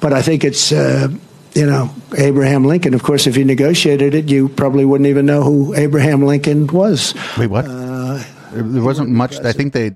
But 0.00 0.12
I 0.12 0.20
think 0.20 0.44
it's 0.44 0.70
uh, 0.70 1.08
you 1.54 1.66
know 1.66 1.90
Abraham 2.18 2.64
Lincoln. 2.64 2.94
Of 2.94 3.02
course, 3.02 3.26
if 3.26 3.34
he 3.36 3.44
negotiated 3.44 4.14
it, 4.14 4.28
you 4.28 4.48
probably 4.48 4.84
wouldn't 4.84 5.08
even 5.08 5.26
know 5.26 5.42
who 5.42 5.74
Abraham 5.74 6.22
Lincoln 6.22 6.66
was. 6.66 7.14
Wait, 7.38 7.48
what? 7.48 7.64
Uh, 7.66 8.22
there 8.52 8.82
wasn't 8.82 9.10
much. 9.10 9.38
I 9.40 9.52
think 9.52 9.72
they. 9.72 9.92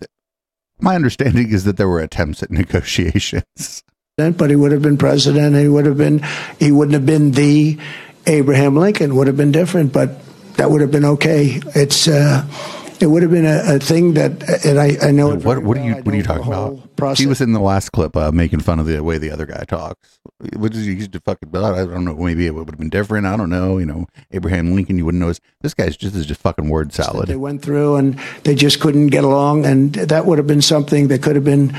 My 0.81 0.95
understanding 0.95 1.51
is 1.51 1.65
that 1.65 1.77
there 1.77 1.89
were 1.89 2.01
attempts 2.01 2.43
at 2.43 2.51
negotiations. 2.53 3.83
but 4.17 4.51
he 4.51 4.57
would 4.57 4.73
have 4.73 4.83
been 4.83 4.97
president. 4.97 5.57
He 5.57 5.69
would 5.69 5.87
have 5.87 5.99
been. 5.99 6.23
He 6.59 6.73
wouldn't 6.73 6.95
have 6.95 7.07
been 7.07 7.33
the 7.33 7.79
Abraham 8.27 8.77
Lincoln. 8.77 9.17
Would 9.17 9.27
have 9.27 9.37
been 9.37 9.53
different, 9.53 9.93
but 9.93 10.21
that 10.57 10.71
would 10.71 10.81
have 10.81 10.91
been 10.91 11.05
okay. 11.05 11.61
It's. 11.75 12.09
Uh, 12.09 12.47
it 13.01 13.07
would 13.07 13.23
have 13.23 13.31
been 13.31 13.47
a, 13.47 13.77
a 13.77 13.79
thing 13.79 14.15
that, 14.15 14.43
and 14.65 14.79
I, 14.79 14.97
I 15.01 15.13
know. 15.13 15.31
it 15.31 15.37
What 15.37 15.55
very 15.55 15.59
what 15.61 15.77
are 15.79 15.85
you 15.85 15.95
what 15.95 16.15
are 16.15 16.17
you 16.17 16.23
talking 16.23 16.47
about? 16.47 16.88
Process. 16.99 17.21
He 17.21 17.27
was 17.27 17.41
in 17.41 17.53
the 17.53 17.61
last 17.61 17.91
clip 17.93 18.17
uh, 18.17 18.31
making 18.33 18.61
fun 18.61 18.79
of 18.79 18.87
the 18.87 19.03
way 19.03 19.17
the 19.17 19.31
other 19.31 19.47
guy 19.47 19.65
talks. 19.65 20.19
What 20.57 20.75
is 20.75 20.85
he 20.85 20.93
used 20.93 21.13
to 21.13 21.21
fucking? 21.21 21.49
I 21.57 21.85
don't 21.85 22.05
know. 22.05 22.15
Maybe 22.15 22.47
it 22.47 22.55
would 22.55 22.69
have 22.69 22.79
been 22.79 22.91
different. 22.91 23.27
I 23.27 23.37
don't 23.37 23.49
know. 23.49 23.79
You 23.79 23.87
know, 23.87 24.07
Abraham 24.33 24.75
Lincoln. 24.75 24.99
You 24.99 25.07
wouldn't 25.07 25.23
know. 25.23 25.33
This 25.63 25.75
guy's 25.75 25.97
just 25.97 26.15
is 26.15 26.27
just 26.27 26.41
fucking 26.41 26.69
word 26.69 26.93
salad. 26.93 27.29
They 27.29 27.37
went 27.37 27.63
through 27.63 27.97
and 27.97 28.19
they 28.45 28.55
just 28.55 28.81
couldn't 28.81 29.09
get 29.09 29.25
along, 29.25 29.65
and 29.65 29.95
that 29.95 30.27
would 30.27 30.39
have 30.39 30.47
been 30.47 30.63
something 30.63 31.09
that 31.09 31.23
could 31.23 31.37
have 31.37 31.45
been 31.45 31.75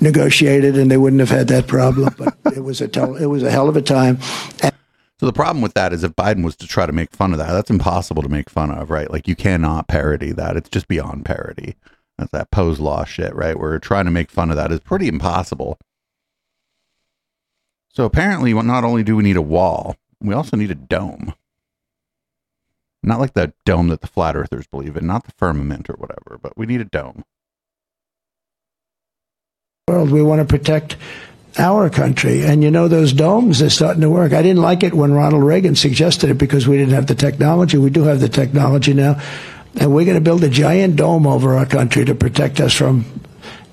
negotiated, 0.00 0.78
and 0.78 0.90
they 0.90 0.96
wouldn't 0.96 1.20
have 1.20 1.30
had 1.30 1.48
that 1.48 1.66
problem. 1.66 2.14
But 2.16 2.36
it 2.56 2.62
was 2.62 2.80
a 2.80 2.88
tel- 2.88 3.16
it 3.16 3.26
was 3.26 3.42
a 3.42 3.50
hell 3.50 3.68
of 3.68 3.76
a 3.76 3.82
time. 3.82 4.18
And 4.62 4.72
So 5.18 5.26
the 5.26 5.32
problem 5.32 5.62
with 5.62 5.74
that 5.74 5.92
is 5.92 6.04
if 6.04 6.12
Biden 6.12 6.44
was 6.44 6.56
to 6.56 6.66
try 6.66 6.86
to 6.86 6.92
make 6.92 7.10
fun 7.16 7.32
of 7.32 7.38
that, 7.38 7.52
that's 7.52 7.70
impossible 7.70 8.22
to 8.22 8.28
make 8.28 8.50
fun 8.50 8.70
of, 8.70 8.90
right? 8.90 9.10
Like 9.10 9.26
you 9.26 9.34
cannot 9.34 9.88
parody 9.88 10.32
that. 10.32 10.56
It's 10.56 10.68
just 10.68 10.86
beyond 10.88 11.24
parody. 11.24 11.74
That's 12.18 12.32
that 12.32 12.50
Poe's 12.50 12.80
law 12.80 13.04
shit, 13.04 13.34
right? 13.34 13.58
We're 13.58 13.78
trying 13.78 14.06
to 14.06 14.10
make 14.10 14.30
fun 14.30 14.50
of 14.50 14.56
that 14.56 14.72
is 14.72 14.80
pretty 14.80 15.06
impossible. 15.06 15.78
So 17.88 18.04
apparently, 18.04 18.52
not 18.52 18.84
only 18.84 19.02
do 19.02 19.16
we 19.16 19.22
need 19.22 19.36
a 19.36 19.42
wall, 19.42 19.96
we 20.20 20.34
also 20.34 20.56
need 20.56 20.70
a 20.70 20.74
dome. 20.74 21.34
Not 23.02 23.20
like 23.20 23.34
the 23.34 23.52
dome 23.64 23.88
that 23.88 24.00
the 24.00 24.08
flat 24.08 24.36
earthers 24.36 24.66
believe 24.66 24.96
in, 24.96 25.06
not 25.06 25.24
the 25.24 25.32
firmament 25.32 25.88
or 25.88 25.94
whatever, 25.94 26.38
but 26.42 26.56
we 26.56 26.66
need 26.66 26.80
a 26.80 26.84
dome. 26.84 27.24
world. 29.88 30.10
We 30.10 30.22
want 30.22 30.40
to 30.40 30.44
protect 30.44 30.96
our 31.56 31.88
country. 31.90 32.42
And 32.44 32.62
you 32.62 32.70
know, 32.70 32.88
those 32.88 33.12
domes 33.12 33.62
are 33.62 33.70
starting 33.70 34.02
to 34.02 34.10
work. 34.10 34.32
I 34.32 34.42
didn't 34.42 34.62
like 34.62 34.82
it 34.82 34.94
when 34.94 35.12
Ronald 35.12 35.44
Reagan 35.44 35.76
suggested 35.76 36.30
it 36.30 36.38
because 36.38 36.68
we 36.68 36.76
didn't 36.76 36.94
have 36.94 37.06
the 37.06 37.14
technology. 37.14 37.78
We 37.78 37.90
do 37.90 38.04
have 38.04 38.20
the 38.20 38.28
technology 38.28 38.94
now. 38.94 39.20
And 39.76 39.94
we're 39.94 40.04
going 40.04 40.16
to 40.16 40.20
build 40.20 40.42
a 40.44 40.48
giant 40.48 40.96
dome 40.96 41.26
over 41.26 41.56
our 41.56 41.66
country 41.66 42.04
to 42.04 42.14
protect 42.14 42.60
us 42.60 42.74
from 42.74 43.04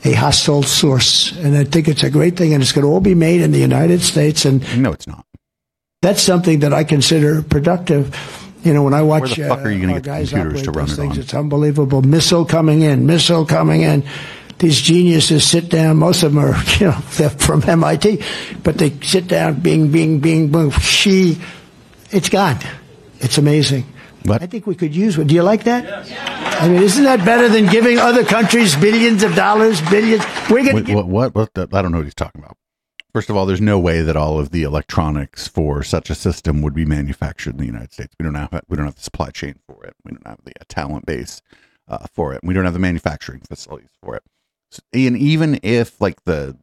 a 0.03 0.13
hostile 0.13 0.63
source. 0.63 1.31
And 1.37 1.57
I 1.57 1.63
think 1.63 1.87
it's 1.87 2.03
a 2.03 2.09
great 2.09 2.37
thing. 2.37 2.53
And 2.53 2.61
it's 2.61 2.71
going 2.71 2.85
to 2.85 2.91
all 2.91 3.01
be 3.01 3.15
made 3.15 3.41
in 3.41 3.51
the 3.51 3.59
United 3.59 4.01
States. 4.01 4.45
And 4.45 4.61
no, 4.81 4.91
it's 4.91 5.07
not. 5.07 5.25
That's 6.01 6.21
something 6.21 6.59
that 6.59 6.73
I 6.73 6.83
consider 6.83 7.41
productive. 7.41 8.15
You 8.63 8.73
know, 8.73 8.83
when 8.83 8.93
I 8.93 9.01
watch 9.01 9.37
Where 9.37 9.47
the 9.47 9.55
fuck 9.55 9.65
are 9.65 9.71
you 9.71 9.81
going 9.81 9.93
uh, 9.93 9.99
to 9.99 10.01
get 10.01 10.25
the 10.25 10.31
computers 10.31 10.63
to 10.63 10.71
run 10.71 10.85
it 10.85 10.95
things, 10.95 11.13
on? 11.13 11.19
it's 11.19 11.33
unbelievable. 11.33 12.01
Missile 12.01 12.45
coming 12.45 12.81
in, 12.81 13.05
missile 13.05 13.45
coming 13.45 13.81
in. 13.81 14.03
These 14.59 14.81
geniuses 14.81 15.45
sit 15.45 15.69
down. 15.69 15.97
Most 15.97 16.23
of 16.23 16.33
them 16.33 16.43
are, 16.43 16.55
you 16.79 16.87
know, 16.87 16.99
they're 17.15 17.29
from 17.29 17.63
MIT, 17.63 18.23
but 18.63 18.77
they 18.77 18.91
sit 19.01 19.27
down, 19.27 19.59
bing, 19.59 19.91
bing, 19.91 20.19
bing, 20.19 20.49
boom. 20.49 20.71
She, 20.71 21.39
it's 22.11 22.29
gone. 22.29 22.59
It's 23.19 23.37
amazing. 23.37 23.85
I 24.29 24.45
think 24.47 24.65
we 24.67 24.75
could 24.75 24.95
use 24.95 25.17
it. 25.17 25.27
Do 25.27 25.35
you 25.35 25.43
like 25.43 25.63
that? 25.65 26.07
I 26.61 26.67
mean, 26.69 26.81
isn't 26.81 27.03
that 27.03 27.25
better 27.25 27.49
than 27.49 27.67
giving 27.67 27.99
other 27.99 28.23
countries 28.23 28.75
billions 28.75 29.23
of 29.23 29.35
dollars, 29.35 29.81
billions? 29.89 30.23
We're 30.49 30.63
going 30.63 30.85
to 30.85 30.93
Wait, 30.93 30.95
what, 30.95 31.07
what? 31.07 31.35
What? 31.35 31.53
The, 31.53 31.67
I 31.73 31.81
don't 31.81 31.91
know 31.91 31.97
what 31.99 32.05
he's 32.05 32.15
talking 32.15 32.41
about. 32.41 32.57
First 33.13 33.29
of 33.29 33.37
all, 33.37 33.45
there's 33.45 33.61
no 33.61 33.79
way 33.79 34.01
that 34.01 34.17
all 34.17 34.39
of 34.39 34.51
the 34.51 34.63
electronics 34.63 35.47
for 35.47 35.83
such 35.83 36.09
a 36.09 36.15
system 36.15 36.61
would 36.61 36.73
be 36.73 36.85
manufactured 36.85 37.51
in 37.51 37.57
the 37.59 37.65
United 37.65 37.93
States. 37.93 38.13
We 38.19 38.25
don't 38.25 38.35
have 38.35 38.61
we 38.67 38.75
don't 38.75 38.85
have 38.85 38.95
the 38.95 39.01
supply 39.01 39.29
chain 39.29 39.55
for 39.67 39.85
it. 39.85 39.95
We 40.03 40.11
don't 40.11 40.27
have 40.27 40.39
the 40.43 40.51
uh, 40.59 40.63
talent 40.67 41.05
base 41.05 41.41
uh, 41.87 42.07
for 42.13 42.33
it. 42.33 42.41
We 42.43 42.53
don't 42.53 42.65
have 42.65 42.73
the 42.73 42.79
manufacturing 42.79 43.41
facilities 43.47 43.89
for 44.03 44.15
it. 44.17 44.23
So- 44.71 44.81
and 44.93 45.15
even 45.17 45.59
if 45.63 46.01
like 46.01 46.23
the 46.25 46.57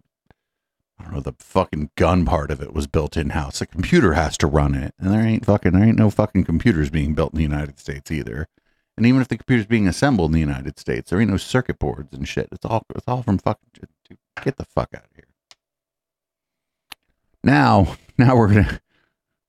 Know 1.11 1.20
the 1.20 1.34
fucking 1.38 1.90
gun 1.96 2.24
part 2.24 2.50
of 2.50 2.62
it 2.62 2.72
was 2.72 2.86
built 2.86 3.16
in 3.18 3.30
house, 3.30 3.59
The 3.59 3.66
computer 3.66 4.14
has 4.14 4.38
to 4.38 4.46
run 4.46 4.74
it, 4.74 4.94
and 4.98 5.12
there 5.12 5.20
ain't 5.20 5.44
fucking 5.44 5.72
there 5.72 5.84
ain't 5.84 5.98
no 5.98 6.11
fucking 6.11 6.44
computers 6.44 6.88
being 6.88 7.14
built 7.14 7.32
in 7.32 7.36
the 7.36 7.42
United 7.42 7.78
States 7.78 8.11
either. 8.11 8.48
And 8.96 9.07
even 9.07 9.20
if 9.20 9.28
the 9.28 9.36
computer's 9.36 9.66
being 9.66 9.88
assembled 9.88 10.30
in 10.30 10.34
the 10.34 10.40
United 10.40 10.78
States, 10.78 11.11
there 11.11 11.20
ain't 11.20 11.30
no 11.30 11.36
circuit 11.36 11.78
boards 11.78 12.14
and 12.14 12.26
shit. 12.26 12.48
It's 12.50 12.64
all 12.64 12.86
it's 12.94 13.07
all 13.07 13.22
from 13.22 13.38
fucking 13.38 13.68
dude, 13.74 14.18
get 14.42 14.57
the 14.57 14.64
fuck 14.64 14.88
out 14.94 15.05
of 15.05 15.11
here. 15.14 15.26
Now, 17.44 17.96
now 18.18 18.36
we're 18.36 18.48
gonna. 18.48 18.80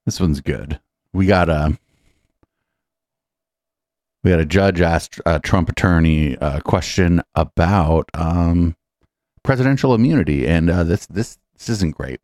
This 0.06 0.20
one's 0.20 0.42
good. 0.42 0.82
We 1.14 1.26
got 1.26 1.50
a. 1.50 1.78
We 4.24 4.32
had 4.32 4.40
a 4.42 4.46
judge 4.46 4.82
asked 4.82 5.22
a 5.26 5.40
Trump 5.40 5.70
attorney 5.70 6.38
a 6.42 6.62
question 6.62 7.22
about 7.36 8.10
um, 8.14 8.76
presidential 9.44 9.94
immunity, 9.94 10.46
and 10.48 10.70
uh, 10.70 10.84
this 10.84 11.06
this 11.06 11.38
this 11.66 11.78
isn't 11.78 11.96
great. 11.96 12.20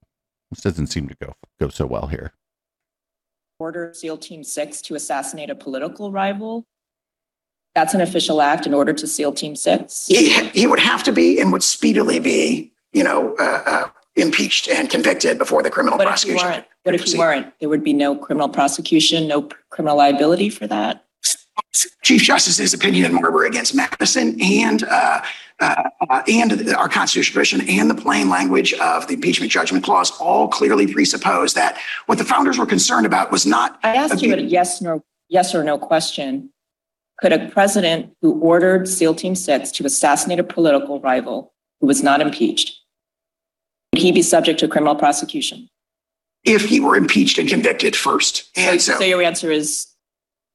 This 0.51 0.61
doesn't 0.61 0.87
seem 0.87 1.07
to 1.07 1.15
go 1.15 1.33
go 1.59 1.69
so 1.69 1.85
well 1.85 2.07
here. 2.07 2.33
order 3.59 3.93
SEAL 3.93 4.17
Team 4.17 4.43
Six 4.43 4.81
to 4.83 4.95
assassinate 4.95 5.49
a 5.49 5.55
political 5.55 6.11
rival. 6.11 6.65
That's 7.75 7.93
an 7.93 8.01
official 8.01 8.41
act 8.41 8.65
in 8.65 8.73
order 8.73 8.93
to 8.93 9.07
SEAL 9.07 9.33
Team 9.33 9.55
Six. 9.55 10.07
he, 10.07 10.29
he 10.49 10.67
would 10.67 10.79
have 10.79 11.03
to 11.03 11.11
be 11.11 11.39
and 11.39 11.51
would 11.53 11.63
speedily 11.63 12.19
be, 12.19 12.71
you 12.93 13.03
know, 13.03 13.35
uh, 13.39 13.63
uh, 13.65 13.89
impeached 14.15 14.67
and 14.67 14.89
convicted 14.89 15.37
before 15.37 15.61
the 15.63 15.69
criminal 15.69 15.97
What 15.97 16.07
if 16.07 16.25
you 16.25 16.33
prosecution. 16.33 16.47
weren't? 16.85 17.01
If 17.01 17.13
you 17.13 17.19
weren't? 17.19 17.59
There 17.59 17.69
would 17.69 17.83
be 17.83 17.93
no 17.93 18.15
criminal 18.15 18.49
prosecution, 18.49 19.27
no 19.27 19.47
criminal 19.69 19.97
liability 19.97 20.49
for 20.49 20.65
that. 20.67 21.05
Chief 22.03 22.21
Justice's 22.23 22.73
opinion 22.73 23.05
in 23.05 23.13
Marbury 23.13 23.47
against 23.47 23.75
Madison 23.75 24.41
and 24.41 24.83
uh, 24.83 25.21
uh, 25.59 25.83
uh, 26.09 26.23
and 26.27 26.69
our 26.75 26.87
constitutional 26.87 27.33
tradition 27.33 27.69
and 27.69 27.89
the 27.89 27.95
plain 27.95 28.29
language 28.29 28.73
of 28.73 29.07
the 29.07 29.13
impeachment 29.15 29.51
judgment 29.51 29.83
clause 29.83 30.11
all 30.19 30.47
clearly 30.47 30.91
presuppose 30.91 31.53
that 31.53 31.77
what 32.05 32.17
the 32.17 32.23
founders 32.23 32.57
were 32.57 32.65
concerned 32.65 33.05
about 33.05 33.31
was 33.31 33.45
not. 33.45 33.79
I 33.83 33.95
asked 33.95 34.21
you 34.21 34.33
a 34.33 34.37
yes, 34.37 34.81
no, 34.81 35.03
yes 35.27 35.53
or 35.53 35.63
no 35.63 35.77
question. 35.77 36.51
Could 37.19 37.33
a 37.33 37.49
president 37.49 38.13
who 38.21 38.39
ordered 38.39 38.87
SEAL 38.87 39.15
Team 39.15 39.35
Six 39.35 39.71
to 39.73 39.85
assassinate 39.85 40.39
a 40.39 40.43
political 40.43 41.01
rival 41.01 41.53
who 41.81 41.87
was 41.87 42.01
not 42.01 42.21
impeached, 42.21 42.77
would 43.93 44.01
he 44.01 44.13
be 44.13 44.21
subject 44.21 44.59
to 44.61 44.67
criminal 44.67 44.95
prosecution? 44.95 45.69
if 46.45 46.63
he 46.65 46.79
were 46.79 46.95
impeached 46.95 47.37
and 47.37 47.49
convicted 47.49 47.95
first. 47.95 48.49
And 48.55 48.81
so, 48.81 48.97
So 48.97 49.03
your 49.03 49.21
answer 49.21 49.51
is 49.51 49.87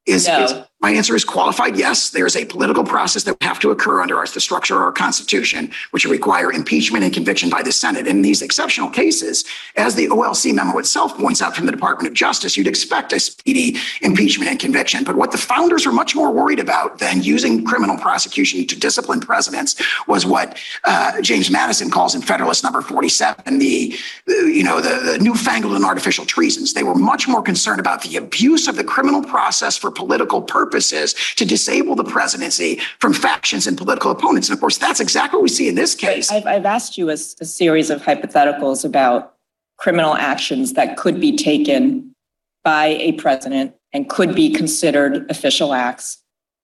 is, 0.07 0.27
no. 0.27 0.45
is- 0.45 0.55
my 0.85 0.91
answer 0.91 1.17
is 1.17 1.25
qualified 1.25 1.79
yes. 1.79 2.11
There's 2.11 2.37
a 2.37 2.45
political 2.45 2.85
process 2.85 3.23
that 3.25 3.41
would 3.41 3.49
have 3.49 3.59
to 3.61 3.71
occur 3.71 4.03
under 4.03 4.19
our, 4.19 4.27
the 4.27 4.39
structure 4.39 4.75
of 4.75 4.83
our 4.83 4.93
Constitution, 4.93 5.71
which 5.93 6.05
would 6.05 6.13
require 6.13 6.53
impeachment 6.53 7.03
and 7.05 7.15
conviction 7.15 7.49
by 7.49 7.63
the 7.63 7.73
Senate. 7.73 8.07
In 8.07 8.21
these 8.21 8.43
exceptional 8.43 8.91
cases, 8.91 9.47
as 9.77 9.95
the 9.95 10.09
OLC 10.09 10.55
memo 10.55 10.77
itself 10.77 11.17
points 11.17 11.41
out 11.41 11.57
from 11.57 11.65
the 11.65 11.73
Department 11.73 12.09
of 12.09 12.13
Justice, 12.13 12.59
you'd 12.59 12.67
expect 12.67 13.15
a 13.15 13.19
speedy 13.19 13.79
impeachment 14.03 14.51
and 14.51 14.61
conviction. 14.61 15.05
But 15.05 15.17
what 15.17 15.33
the 15.33 15.39
founders 15.39 15.87
were 15.87 15.93
much 15.93 16.15
more 16.15 16.31
worried 16.31 16.61
about 16.61 16.99
than 16.99 17.23
using 17.23 17.65
criminal 17.65 17.97
prosecution 17.97 18.67
to 18.67 18.79
discipline 18.79 19.21
presidents 19.21 19.81
was 20.07 20.27
what 20.27 20.59
uh, 20.85 21.19
James 21.23 21.51
Madison 21.51 21.91
calls 21.91 22.15
in 22.15 22.21
Federalist 22.21 22.63
Number 22.63 22.83
47 22.83 23.59
the, 23.59 23.97
the 24.27 24.35
you 24.53 24.63
know 24.63 24.83
the, 24.83 25.13
the 25.13 25.19
newfangled 25.19 25.77
and 25.77 25.85
artificial 25.87 26.27
treasons. 26.27 26.75
They 26.75 26.85
were 26.85 26.95
much 26.95 27.27
more 27.27 27.41
concerned 27.41 27.81
about 27.81 28.03
the 28.03 28.19
abuse 28.19 28.69
of 28.69 28.77
the 28.77 28.85
criminal 28.85 29.23
process 29.23 29.79
for 29.79 29.91
political 29.91 30.43
purposes 30.43 30.74
to 30.81 31.45
disable 31.45 31.95
the 31.95 32.05
presidency 32.05 32.81
from 33.01 33.13
factions 33.13 33.67
and 33.67 33.77
political 33.77 34.11
opponents. 34.11 34.49
And 34.49 34.55
of 34.57 34.61
course, 34.61 34.79
that's 34.79 35.01
exactly 35.01 35.37
what 35.39 35.43
we 35.43 35.49
see 35.49 35.69
in 35.69 35.75
this 35.75 35.95
case. 35.95 36.31
I've, 36.31 36.47
I've 36.47 36.67
asked 36.67 36.99
you 36.99 37.11
a 37.11 37.17
series 37.17 37.91
of 37.91 38.03
hypotheticals 38.03 38.85
about 38.85 39.35
criminal 39.77 40.15
actions 40.15 40.75
that 40.75 40.97
could 40.97 41.21
be 41.21 41.37
taken 41.37 42.15
by 42.63 42.87
a 42.87 43.13
president 43.13 43.75
and 43.93 44.09
could 44.09 44.35
be 44.35 44.51
considered 44.51 45.31
official 45.31 45.75
acts. 45.75 46.19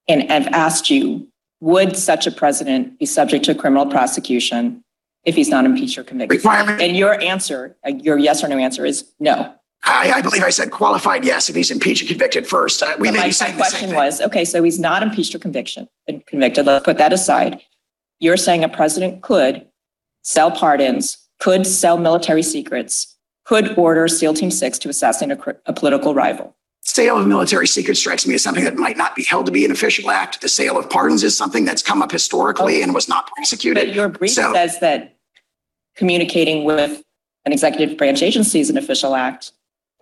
And 0.08 0.30
I've 0.32 0.48
asked 0.48 0.90
you, 0.90 1.28
would 1.60 1.96
such 1.96 2.26
a 2.26 2.30
president 2.30 2.98
be 2.98 3.06
subject 3.06 3.44
to 3.44 3.54
criminal 3.54 3.86
prosecution 3.86 4.82
if 5.24 5.34
he's 5.34 5.50
not 5.50 5.64
impeached 5.66 5.98
or 5.98 6.04
convicted? 6.04 6.38
Requirement- 6.38 6.80
And 6.80 6.96
your 6.96 7.20
answer, 7.20 7.76
your 7.86 8.18
yes 8.18 8.42
or 8.42 8.48
no 8.48 8.56
answer 8.58 8.86
is 8.86 9.10
no. 9.20 9.54
I, 9.84 10.12
I 10.16 10.22
believe 10.22 10.42
I 10.42 10.50
said 10.50 10.70
qualified 10.70 11.24
yes 11.24 11.48
if 11.48 11.56
he's 11.56 11.70
impeached 11.70 12.02
and 12.02 12.08
convicted 12.08 12.46
first. 12.46 12.82
Uh, 12.82 12.94
we 12.98 13.08
But 13.08 13.14
may 13.14 13.20
my, 13.20 13.26
be 13.26 13.32
saying 13.32 13.56
my 13.56 13.58
the 13.58 13.64
same 13.64 13.78
question 13.80 13.96
was, 13.96 14.20
okay, 14.20 14.44
so 14.44 14.62
he's 14.62 14.78
not 14.78 15.02
impeached 15.02 15.34
or 15.34 15.38
conviction, 15.38 15.88
convicted. 16.26 16.66
Let's 16.66 16.84
put 16.84 16.98
that 16.98 17.12
aside. 17.12 17.60
You're 18.18 18.36
saying 18.36 18.62
a 18.62 18.68
president 18.68 19.22
could 19.22 19.66
sell 20.22 20.50
pardons, 20.50 21.16
could 21.38 21.66
sell 21.66 21.96
military 21.96 22.42
secrets, 22.42 23.16
could 23.46 23.76
order 23.78 24.06
SEAL 24.06 24.34
Team 24.34 24.50
Six 24.50 24.78
to 24.80 24.88
assassinate 24.90 25.38
a, 25.38 25.56
a 25.66 25.72
political 25.72 26.14
rival. 26.14 26.54
Sale 26.82 27.18
of 27.18 27.26
military 27.26 27.66
secrets 27.66 28.00
strikes 28.00 28.26
me 28.26 28.34
as 28.34 28.42
something 28.42 28.64
that 28.64 28.76
might 28.76 28.96
not 28.96 29.14
be 29.14 29.22
held 29.24 29.46
to 29.46 29.52
be 29.52 29.64
an 29.64 29.70
official 29.70 30.10
act. 30.10 30.40
The 30.40 30.48
sale 30.48 30.78
of 30.78 30.88
pardons 30.88 31.22
is 31.22 31.36
something 31.36 31.64
that's 31.64 31.82
come 31.82 32.00
up 32.02 32.10
historically 32.10 32.82
and 32.82 32.94
was 32.94 33.08
not 33.08 33.26
prosecuted. 33.28 33.86
But 33.88 33.94
your 33.94 34.08
brief 34.08 34.32
So- 34.32 34.52
says 34.52 34.78
that 34.80 35.16
communicating 35.96 36.64
with 36.64 37.02
an 37.44 37.52
executive 37.52 37.98
branch 37.98 38.22
agency 38.22 38.60
is 38.60 38.70
an 38.70 38.78
official 38.78 39.14
act, 39.14 39.52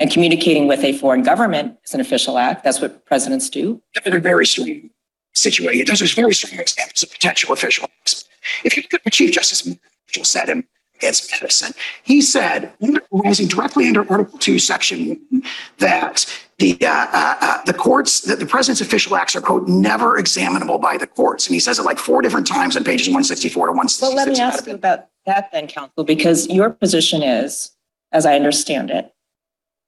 and 0.01 0.11
communicating 0.11 0.69
with 0.69 0.85
a 0.85 0.93
foreign 0.95 1.23
government 1.23 1.77
is 1.85 1.95
an 1.95 2.01
official 2.01 2.39
act. 2.39 2.65
That's 2.65 2.81
what 2.81 3.05
presidents 3.07 3.51
do. 3.51 3.83
They're 4.05 4.21
very 4.21 4.47
strong 4.47 4.91
situation. 5.35 5.87
Those 5.87 6.03
are 6.03 6.15
very 6.15 6.35
strong 6.35 6.61
examples 6.61 7.03
of 7.03 7.11
potential 7.11 7.53
official 7.53 7.89
acts. 8.01 8.25
If 8.65 8.77
you 8.77 8.83
look 8.83 8.95
at 8.95 9.05
what 9.05 9.15
Chief 9.15 9.33
Justice 9.33 9.67
Marshall 9.67 10.25
said 10.25 10.49
in 10.49 10.65
against 10.97 11.31
Madison, 11.31 11.73
he 12.03 12.21
said, 12.21 12.73
rising 13.13 13.47
directly 13.47 13.87
under 13.87 14.11
Article 14.11 14.39
2, 14.39 14.59
Section 14.59 15.21
1, 15.31 15.43
that 15.79 16.27
the 16.59 16.77
uh, 16.83 17.07
uh, 17.13 17.37
uh, 17.41 17.65
the 17.65 17.73
courts, 17.73 18.23
that 18.23 18.41
the 18.41 18.47
president's 18.47 18.81
official 18.81 19.15
acts 19.15 19.37
are, 19.37 19.41
quote, 19.41 19.69
never 19.69 20.19
examinable 20.19 20.79
by 20.79 20.97
the 20.97 21.07
courts. 21.07 21.47
And 21.47 21.55
he 21.55 21.61
says 21.61 21.79
it 21.79 21.85
like 21.85 21.99
four 21.99 22.21
different 22.21 22.49
times 22.49 22.77
on 22.77 22.83
pages 22.83 23.07
164 23.07 23.67
to 23.67 23.73
166. 23.73 24.03
Well, 24.03 24.17
let 24.17 24.29
me 24.29 24.41
ask 24.41 24.67
you 24.67 24.75
about 24.75 25.07
that 25.27 25.51
then, 25.53 25.69
counsel, 25.69 26.03
because 26.03 26.49
your 26.49 26.71
position 26.71 27.23
is, 27.23 27.77
as 28.11 28.27
I 28.27 28.35
understand 28.35 28.91
it, 28.91 29.15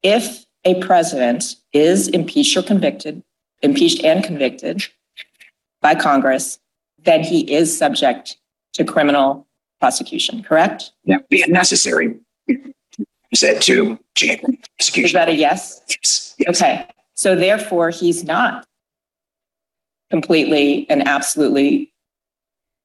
if 0.03 0.45
a 0.65 0.81
president 0.81 1.57
is 1.73 2.09
impeached 2.09 2.57
or 2.57 2.63
convicted, 2.63 3.23
impeached 3.63 4.05
and 4.05 4.23
convicted 4.25 4.85
by 5.81 5.95
Congress, 5.95 6.59
then 6.99 7.23
he 7.23 7.51
is 7.53 7.77
subject 7.77 8.37
to 8.75 8.85
criminal 8.85 9.47
prosecution, 9.81 10.43
correct? 10.43 10.93
Yeah, 11.05 11.19
be 11.29 11.43
a 11.43 11.47
necessary 11.47 12.15
said 13.35 13.63
to 13.63 13.99
January 14.15 14.59
Is 14.79 15.13
that 15.13 15.29
a 15.29 15.35
yes? 15.35 15.81
Yes. 15.89 16.35
Okay, 16.49 16.87
so 17.15 17.37
therefore, 17.37 17.91
he's 17.91 18.25
not 18.25 18.67
completely 20.11 20.87
and 20.91 21.07
absolutely 21.07 21.93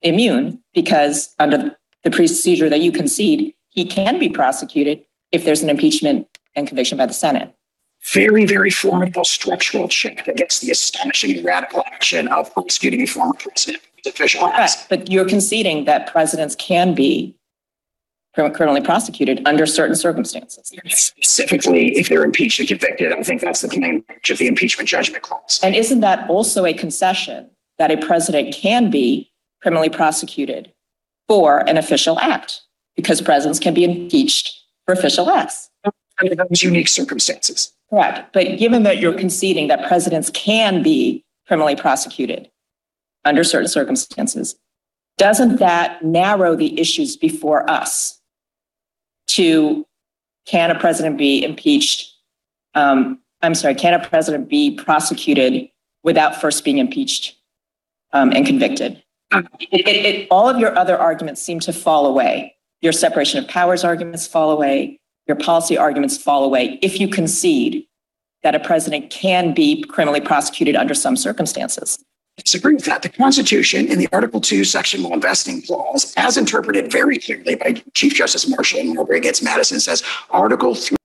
immune 0.01 0.61
because 0.73 1.33
under 1.39 1.75
the 2.03 2.11
procedure 2.11 2.69
that 2.69 2.81
you 2.81 2.91
concede, 2.91 3.53
he 3.69 3.85
can 3.85 4.19
be 4.19 4.29
prosecuted 4.29 5.03
if 5.31 5.43
there's 5.43 5.63
an 5.63 5.69
impeachment 5.69 6.27
and 6.55 6.67
conviction 6.67 6.97
by 6.97 7.05
the 7.05 7.13
Senate. 7.13 7.53
Very, 8.13 8.45
very 8.45 8.69
formidable 8.69 9.25
structural 9.25 9.87
check 9.87 10.27
against 10.27 10.61
the 10.61 10.71
astonishing 10.71 11.43
radical 11.43 11.83
action 11.87 12.27
of 12.27 12.53
prosecuting 12.53 13.01
a 13.01 13.07
former 13.07 13.33
president 13.33 13.81
with 13.95 14.13
official 14.13 14.45
acts. 14.45 14.75
Correct, 14.75 14.89
but 14.89 15.11
you're 15.11 15.27
conceding 15.27 15.85
that 15.85 16.11
presidents 16.11 16.55
can 16.55 16.93
be 16.93 17.35
criminally 18.35 18.81
prosecuted 18.81 19.41
under 19.45 19.65
certain 19.65 19.95
circumstances. 19.95 20.71
Specifically, 20.87 21.97
if 21.97 22.09
they're 22.09 22.25
impeached 22.25 22.59
and 22.59 22.67
convicted, 22.67 23.13
I 23.13 23.23
think 23.23 23.41
that's 23.41 23.61
the 23.61 23.69
plain 23.69 24.03
language 24.07 24.29
of 24.29 24.37
the 24.37 24.47
impeachment 24.47 24.89
judgment 24.89 25.23
clause. 25.23 25.59
And 25.63 25.73
isn't 25.73 26.01
that 26.01 26.29
also 26.29 26.65
a 26.65 26.73
concession 26.73 27.49
that 27.77 27.91
a 27.91 27.97
president 27.97 28.53
can 28.53 28.91
be 28.91 29.31
criminally 29.61 29.89
prosecuted 29.89 30.73
for 31.27 31.67
an 31.67 31.77
official 31.77 32.19
act? 32.19 32.61
Because 32.95 33.21
presidents 33.21 33.59
can 33.59 33.73
be 33.73 33.83
impeached 33.83 34.53
for 34.85 34.93
official 34.93 35.29
acts. 35.29 35.69
Under 36.21 36.35
those 36.35 36.63
unique 36.63 36.87
circumstances. 36.87 37.73
Correct. 37.89 38.31
But 38.33 38.57
given 38.57 38.83
that 38.83 38.99
you're 38.99 39.13
conceding 39.13 39.67
that 39.67 39.87
presidents 39.87 40.29
can 40.29 40.81
be 40.81 41.23
criminally 41.47 41.75
prosecuted 41.75 42.49
under 43.25 43.43
certain 43.43 43.67
circumstances, 43.67 44.55
doesn't 45.17 45.57
that 45.57 46.03
narrow 46.03 46.55
the 46.55 46.79
issues 46.79 47.15
before 47.15 47.69
us 47.69 48.19
to 49.27 49.85
can 50.45 50.71
a 50.71 50.79
president 50.79 51.17
be 51.17 51.43
impeached? 51.43 52.13
Um, 52.73 53.19
I'm 53.41 53.55
sorry, 53.55 53.75
can 53.75 53.93
a 53.93 54.05
president 54.05 54.49
be 54.49 54.75
prosecuted 54.75 55.69
without 56.03 56.39
first 56.39 56.63
being 56.63 56.77
impeached 56.77 57.35
um, 58.13 58.31
and 58.31 58.45
convicted? 58.45 59.01
It, 59.31 59.47
it, 59.71 59.87
it, 59.87 60.27
all 60.29 60.47
of 60.47 60.59
your 60.59 60.77
other 60.77 60.97
arguments 60.97 61.41
seem 61.41 61.59
to 61.61 61.73
fall 61.73 62.05
away. 62.05 62.55
Your 62.81 62.93
separation 62.93 63.43
of 63.43 63.49
powers 63.49 63.83
arguments 63.83 64.27
fall 64.27 64.51
away. 64.51 64.99
Your 65.27 65.37
policy 65.37 65.77
arguments 65.77 66.17
fall 66.17 66.43
away 66.43 66.77
if 66.81 66.99
you 66.99 67.07
concede 67.07 67.85
that 68.43 68.53
a 68.53 68.59
president 68.59 69.09
can 69.09 69.53
be 69.53 69.83
criminally 69.83 70.21
prosecuted 70.21 70.75
under 70.75 70.93
some 70.93 71.15
circumstances. 71.15 71.97
I 72.37 72.41
disagree 72.43 72.75
with 72.75 72.85
that. 72.85 73.01
The 73.01 73.09
Constitution 73.09 73.87
in 73.87 73.97
the 73.97 74.07
Article 74.11 74.39
2, 74.39 74.63
Section 74.63 75.03
1 75.03 75.21
vesting 75.21 75.61
clause, 75.63 76.13
as 76.15 76.37
interpreted 76.37 76.91
very 76.91 77.17
clearly 77.17 77.55
by 77.55 77.81
Chief 77.93 78.13
Justice 78.13 78.47
Marshall 78.47 78.81
and 78.81 78.93
Marbury 78.93 79.17
against 79.17 79.41
Madison, 79.43 79.79
says 79.79 80.03
Article 80.29 80.75
3 80.75 80.97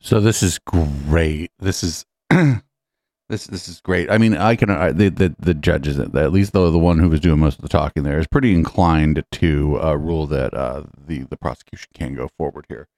So 0.00 0.18
this 0.18 0.42
is 0.42 0.58
great. 0.58 1.52
This 1.58 1.84
is 1.84 2.04
this 3.28 3.46
this 3.46 3.68
is 3.68 3.80
great. 3.80 4.10
I 4.10 4.18
mean, 4.18 4.36
I 4.36 4.56
can 4.56 4.70
I, 4.70 4.92
the, 4.92 5.08
the 5.08 5.34
the 5.38 5.54
judges 5.54 5.98
at 5.98 6.32
least 6.32 6.52
though 6.52 6.70
the 6.70 6.78
one 6.78 6.98
who 6.98 7.08
was 7.08 7.20
doing 7.20 7.38
most 7.38 7.56
of 7.56 7.62
the 7.62 7.68
talking 7.68 8.02
there 8.02 8.18
is 8.18 8.26
pretty 8.26 8.54
inclined 8.54 9.22
to 9.32 9.78
uh, 9.82 9.94
rule 9.94 10.26
that 10.26 10.54
uh, 10.54 10.84
the 11.06 11.20
the 11.24 11.36
prosecution 11.36 11.90
can 11.94 12.14
go 12.14 12.28
forward 12.36 12.66
here. 12.68 12.88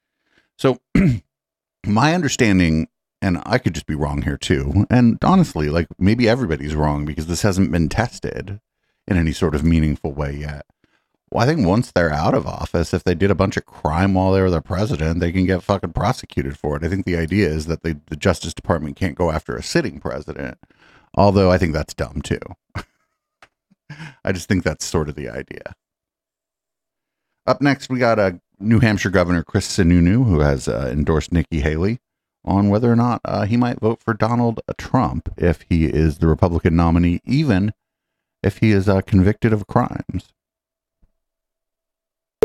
So 0.57 0.79
my 1.85 2.13
understanding, 2.13 2.87
and 3.21 3.41
I 3.45 3.57
could 3.57 3.73
just 3.73 3.87
be 3.87 3.95
wrong 3.95 4.21
here 4.21 4.37
too. 4.37 4.85
And 4.89 5.17
honestly, 5.23 5.69
like 5.69 5.87
maybe 5.99 6.29
everybody's 6.29 6.75
wrong 6.75 7.05
because 7.05 7.27
this 7.27 7.41
hasn't 7.41 7.71
been 7.71 7.89
tested 7.89 8.61
in 9.07 9.17
any 9.17 9.33
sort 9.33 9.55
of 9.55 9.63
meaningful 9.63 10.13
way 10.13 10.33
yet. 10.33 10.65
Well, 11.31 11.43
I 11.43 11.47
think 11.47 11.65
once 11.65 11.91
they're 11.91 12.11
out 12.11 12.33
of 12.33 12.45
office, 12.45 12.93
if 12.93 13.05
they 13.05 13.15
did 13.15 13.31
a 13.31 13.35
bunch 13.35 13.55
of 13.55 13.65
crime 13.65 14.13
while 14.13 14.33
they 14.33 14.41
were 14.41 14.49
the 14.49 14.61
president, 14.61 15.21
they 15.21 15.31
can 15.31 15.45
get 15.45 15.63
fucking 15.63 15.93
prosecuted 15.93 16.57
for 16.57 16.75
it. 16.75 16.83
I 16.83 16.89
think 16.89 17.05
the 17.05 17.15
idea 17.15 17.47
is 17.47 17.67
that 17.67 17.83
the, 17.83 17.97
the 18.07 18.17
Justice 18.17 18.53
Department 18.53 18.97
can't 18.97 19.15
go 19.15 19.31
after 19.31 19.55
a 19.55 19.63
sitting 19.63 20.01
president, 20.01 20.57
although 21.15 21.49
I 21.49 21.57
think 21.57 21.71
that's 21.71 21.93
dumb 21.93 22.21
too. 22.21 22.39
I 24.25 24.33
just 24.33 24.49
think 24.49 24.63
that's 24.63 24.83
sort 24.83 25.07
of 25.07 25.15
the 25.15 25.29
idea. 25.29 25.73
Up 27.47 27.61
next, 27.61 27.89
we 27.89 27.97
got 27.97 28.19
a 28.19 28.41
New 28.59 28.81
Hampshire 28.81 29.09
Governor 29.09 29.43
Chris 29.43 29.67
Sununu, 29.67 30.25
who 30.25 30.41
has 30.41 30.67
uh, 30.67 30.89
endorsed 30.91 31.31
Nikki 31.31 31.61
Haley 31.61 31.99
on 32.43 32.69
whether 32.69 32.91
or 32.91 32.95
not 32.95 33.21
uh, 33.23 33.45
he 33.45 33.55
might 33.55 33.79
vote 33.79 34.01
for 34.03 34.13
Donald 34.13 34.59
Trump 34.77 35.29
if 35.37 35.63
he 35.69 35.85
is 35.85 36.17
the 36.17 36.27
Republican 36.27 36.75
nominee, 36.75 37.21
even 37.23 37.73
if 38.43 38.57
he 38.57 38.71
is 38.71 38.89
uh, 38.89 38.99
convicted 39.01 39.53
of 39.53 39.65
crimes. 39.67 40.33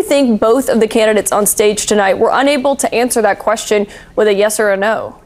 Think 0.07 0.41
both 0.41 0.69
of 0.69 0.79
the 0.79 0.87
candidates 0.87 1.33
on 1.33 1.47
stage 1.47 1.87
tonight 1.87 2.15
were 2.15 2.31
unable 2.33 2.77
to 2.77 2.95
answer 2.95 3.21
that 3.23 3.41
question 3.41 3.89
with 4.15 4.29
a 4.29 4.35
yes 4.35 4.61
or 4.61 4.71
a 4.71 4.77
no. 4.77 5.21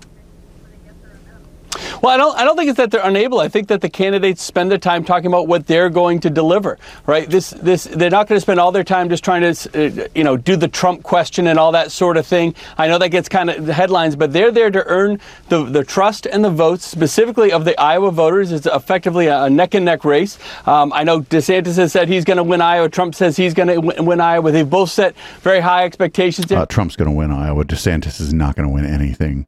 Well, 2.02 2.12
I 2.12 2.16
don't. 2.16 2.36
I 2.36 2.44
don't 2.44 2.56
think 2.56 2.68
it's 2.68 2.76
that 2.78 2.90
they're 2.90 3.04
unable. 3.04 3.40
I 3.40 3.48
think 3.48 3.68
that 3.68 3.80
the 3.80 3.88
candidates 3.88 4.42
spend 4.42 4.70
their 4.70 4.78
time 4.78 5.04
talking 5.04 5.26
about 5.26 5.46
what 5.46 5.66
they're 5.66 5.90
going 5.90 6.20
to 6.20 6.30
deliver. 6.30 6.78
Right. 7.06 7.28
This. 7.28 7.50
This. 7.50 7.84
They're 7.84 8.10
not 8.10 8.26
going 8.26 8.36
to 8.36 8.40
spend 8.40 8.58
all 8.58 8.72
their 8.72 8.84
time 8.84 9.08
just 9.08 9.22
trying 9.22 9.42
to, 9.42 10.04
uh, 10.04 10.08
you 10.14 10.24
know, 10.24 10.36
do 10.36 10.56
the 10.56 10.68
Trump 10.68 11.02
question 11.02 11.46
and 11.46 11.58
all 11.58 11.72
that 11.72 11.92
sort 11.92 12.16
of 12.16 12.26
thing. 12.26 12.54
I 12.78 12.88
know 12.88 12.98
that 12.98 13.10
gets 13.10 13.28
kind 13.28 13.50
of 13.50 13.66
the 13.66 13.74
headlines, 13.74 14.16
but 14.16 14.32
they're 14.32 14.50
there 14.50 14.70
to 14.70 14.84
earn 14.86 15.20
the 15.48 15.64
the 15.64 15.84
trust 15.84 16.26
and 16.26 16.44
the 16.44 16.50
votes, 16.50 16.86
specifically 16.86 17.52
of 17.52 17.64
the 17.64 17.78
Iowa 17.80 18.10
voters. 18.10 18.52
It's 18.52 18.66
effectively 18.66 19.26
a 19.26 19.48
neck 19.48 19.74
and 19.74 19.84
neck 19.84 20.04
race. 20.04 20.38
Um, 20.66 20.92
I 20.92 21.04
know 21.04 21.20
DeSantis 21.20 21.76
has 21.76 21.92
said 21.92 22.08
he's 22.08 22.24
going 22.24 22.38
to 22.38 22.44
win 22.44 22.60
Iowa. 22.60 22.88
Trump 22.88 23.14
says 23.14 23.36
he's 23.36 23.54
going 23.54 23.68
to 23.68 24.02
win 24.02 24.20
Iowa. 24.20 24.50
They've 24.50 24.68
both 24.68 24.90
set 24.90 25.14
very 25.40 25.60
high 25.60 25.84
expectations. 25.84 26.50
Uh, 26.50 26.66
Trump's 26.66 26.96
going 26.96 27.10
to 27.10 27.16
win 27.16 27.30
Iowa. 27.30 27.64
DeSantis 27.64 28.20
is 28.20 28.32
not 28.32 28.56
going 28.56 28.68
to 28.68 28.74
win 28.74 28.86
anything. 28.86 29.46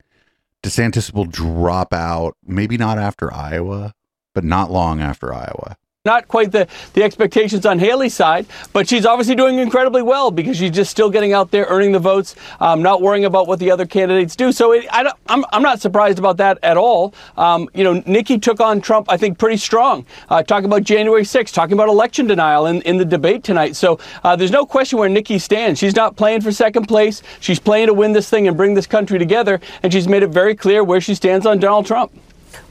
DeSantis 0.62 1.12
will 1.12 1.24
drop 1.24 1.92
out, 1.92 2.36
maybe 2.44 2.76
not 2.76 2.98
after 2.98 3.32
Iowa, 3.32 3.94
but 4.34 4.44
not 4.44 4.70
long 4.70 5.00
after 5.00 5.34
Iowa. 5.34 5.76
Not 6.04 6.26
quite 6.26 6.50
the, 6.50 6.66
the 6.94 7.04
expectations 7.04 7.64
on 7.64 7.78
Haley's 7.78 8.12
side, 8.12 8.46
but 8.72 8.88
she's 8.88 9.06
obviously 9.06 9.36
doing 9.36 9.60
incredibly 9.60 10.02
well 10.02 10.32
because 10.32 10.56
she's 10.56 10.72
just 10.72 10.90
still 10.90 11.08
getting 11.08 11.32
out 11.32 11.52
there, 11.52 11.64
earning 11.68 11.92
the 11.92 12.00
votes, 12.00 12.34
um, 12.58 12.82
not 12.82 13.00
worrying 13.00 13.24
about 13.24 13.46
what 13.46 13.60
the 13.60 13.70
other 13.70 13.86
candidates 13.86 14.34
do. 14.34 14.50
So 14.50 14.72
it, 14.72 14.84
I 14.90 15.04
don't, 15.04 15.14
I'm, 15.28 15.44
I'm 15.52 15.62
not 15.62 15.80
surprised 15.80 16.18
about 16.18 16.38
that 16.38 16.58
at 16.64 16.76
all. 16.76 17.14
Um, 17.36 17.68
you 17.72 17.84
know, 17.84 18.02
Nikki 18.04 18.40
took 18.40 18.58
on 18.58 18.80
Trump, 18.80 19.12
I 19.12 19.16
think, 19.16 19.38
pretty 19.38 19.58
strong. 19.58 20.04
Uh, 20.28 20.42
talking 20.42 20.64
about 20.64 20.82
January 20.82 21.22
6th, 21.22 21.52
talking 21.52 21.74
about 21.74 21.88
election 21.88 22.26
denial 22.26 22.66
in, 22.66 22.82
in 22.82 22.96
the 22.96 23.04
debate 23.04 23.44
tonight. 23.44 23.76
So 23.76 24.00
uh, 24.24 24.34
there's 24.34 24.50
no 24.50 24.66
question 24.66 24.98
where 24.98 25.08
Nikki 25.08 25.38
stands. 25.38 25.78
She's 25.78 25.94
not 25.94 26.16
playing 26.16 26.40
for 26.40 26.50
second 26.50 26.86
place. 26.86 27.22
She's 27.38 27.60
playing 27.60 27.86
to 27.86 27.94
win 27.94 28.10
this 28.10 28.28
thing 28.28 28.48
and 28.48 28.56
bring 28.56 28.74
this 28.74 28.88
country 28.88 29.20
together. 29.20 29.60
And 29.84 29.92
she's 29.92 30.08
made 30.08 30.24
it 30.24 30.30
very 30.30 30.56
clear 30.56 30.82
where 30.82 31.00
she 31.00 31.14
stands 31.14 31.46
on 31.46 31.60
Donald 31.60 31.86
Trump. 31.86 32.10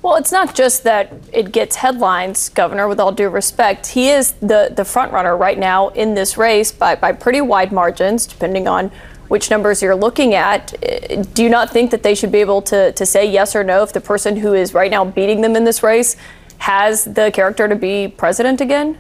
Well, 0.01 0.15
it's 0.15 0.31
not 0.31 0.55
just 0.55 0.83
that 0.83 1.13
it 1.31 1.51
gets 1.51 1.75
headlines, 1.75 2.49
Governor, 2.49 2.87
with 2.87 2.99
all 2.99 3.11
due 3.11 3.29
respect. 3.29 3.87
He 3.87 4.09
is 4.09 4.31
the, 4.33 4.73
the 4.75 4.85
front 4.85 5.11
runner 5.11 5.37
right 5.37 5.57
now 5.57 5.89
in 5.89 6.15
this 6.15 6.37
race 6.37 6.71
by, 6.71 6.95
by 6.95 7.11
pretty 7.11 7.41
wide 7.41 7.71
margins, 7.71 8.25
depending 8.25 8.67
on 8.67 8.91
which 9.27 9.49
numbers 9.49 9.81
you're 9.81 9.95
looking 9.95 10.33
at. 10.33 10.73
Uh, 10.83 11.23
Do 11.33 11.43
you 11.43 11.49
not 11.49 11.69
think 11.69 11.91
that 11.91 12.03
they 12.03 12.15
should 12.15 12.31
be 12.31 12.39
able 12.39 12.61
to, 12.63 12.91
to 12.93 13.05
say 13.05 13.25
yes 13.29 13.55
or 13.55 13.63
no 13.63 13.83
if 13.83 13.93
the 13.93 14.01
person 14.01 14.35
who 14.37 14.53
is 14.53 14.73
right 14.73 14.91
now 14.91 15.05
beating 15.05 15.41
them 15.41 15.55
in 15.55 15.63
this 15.63 15.83
race 15.83 16.17
has 16.57 17.05
the 17.05 17.31
character 17.31 17.67
to 17.67 17.75
be 17.75 18.07
president 18.07 18.59
again? 18.59 18.97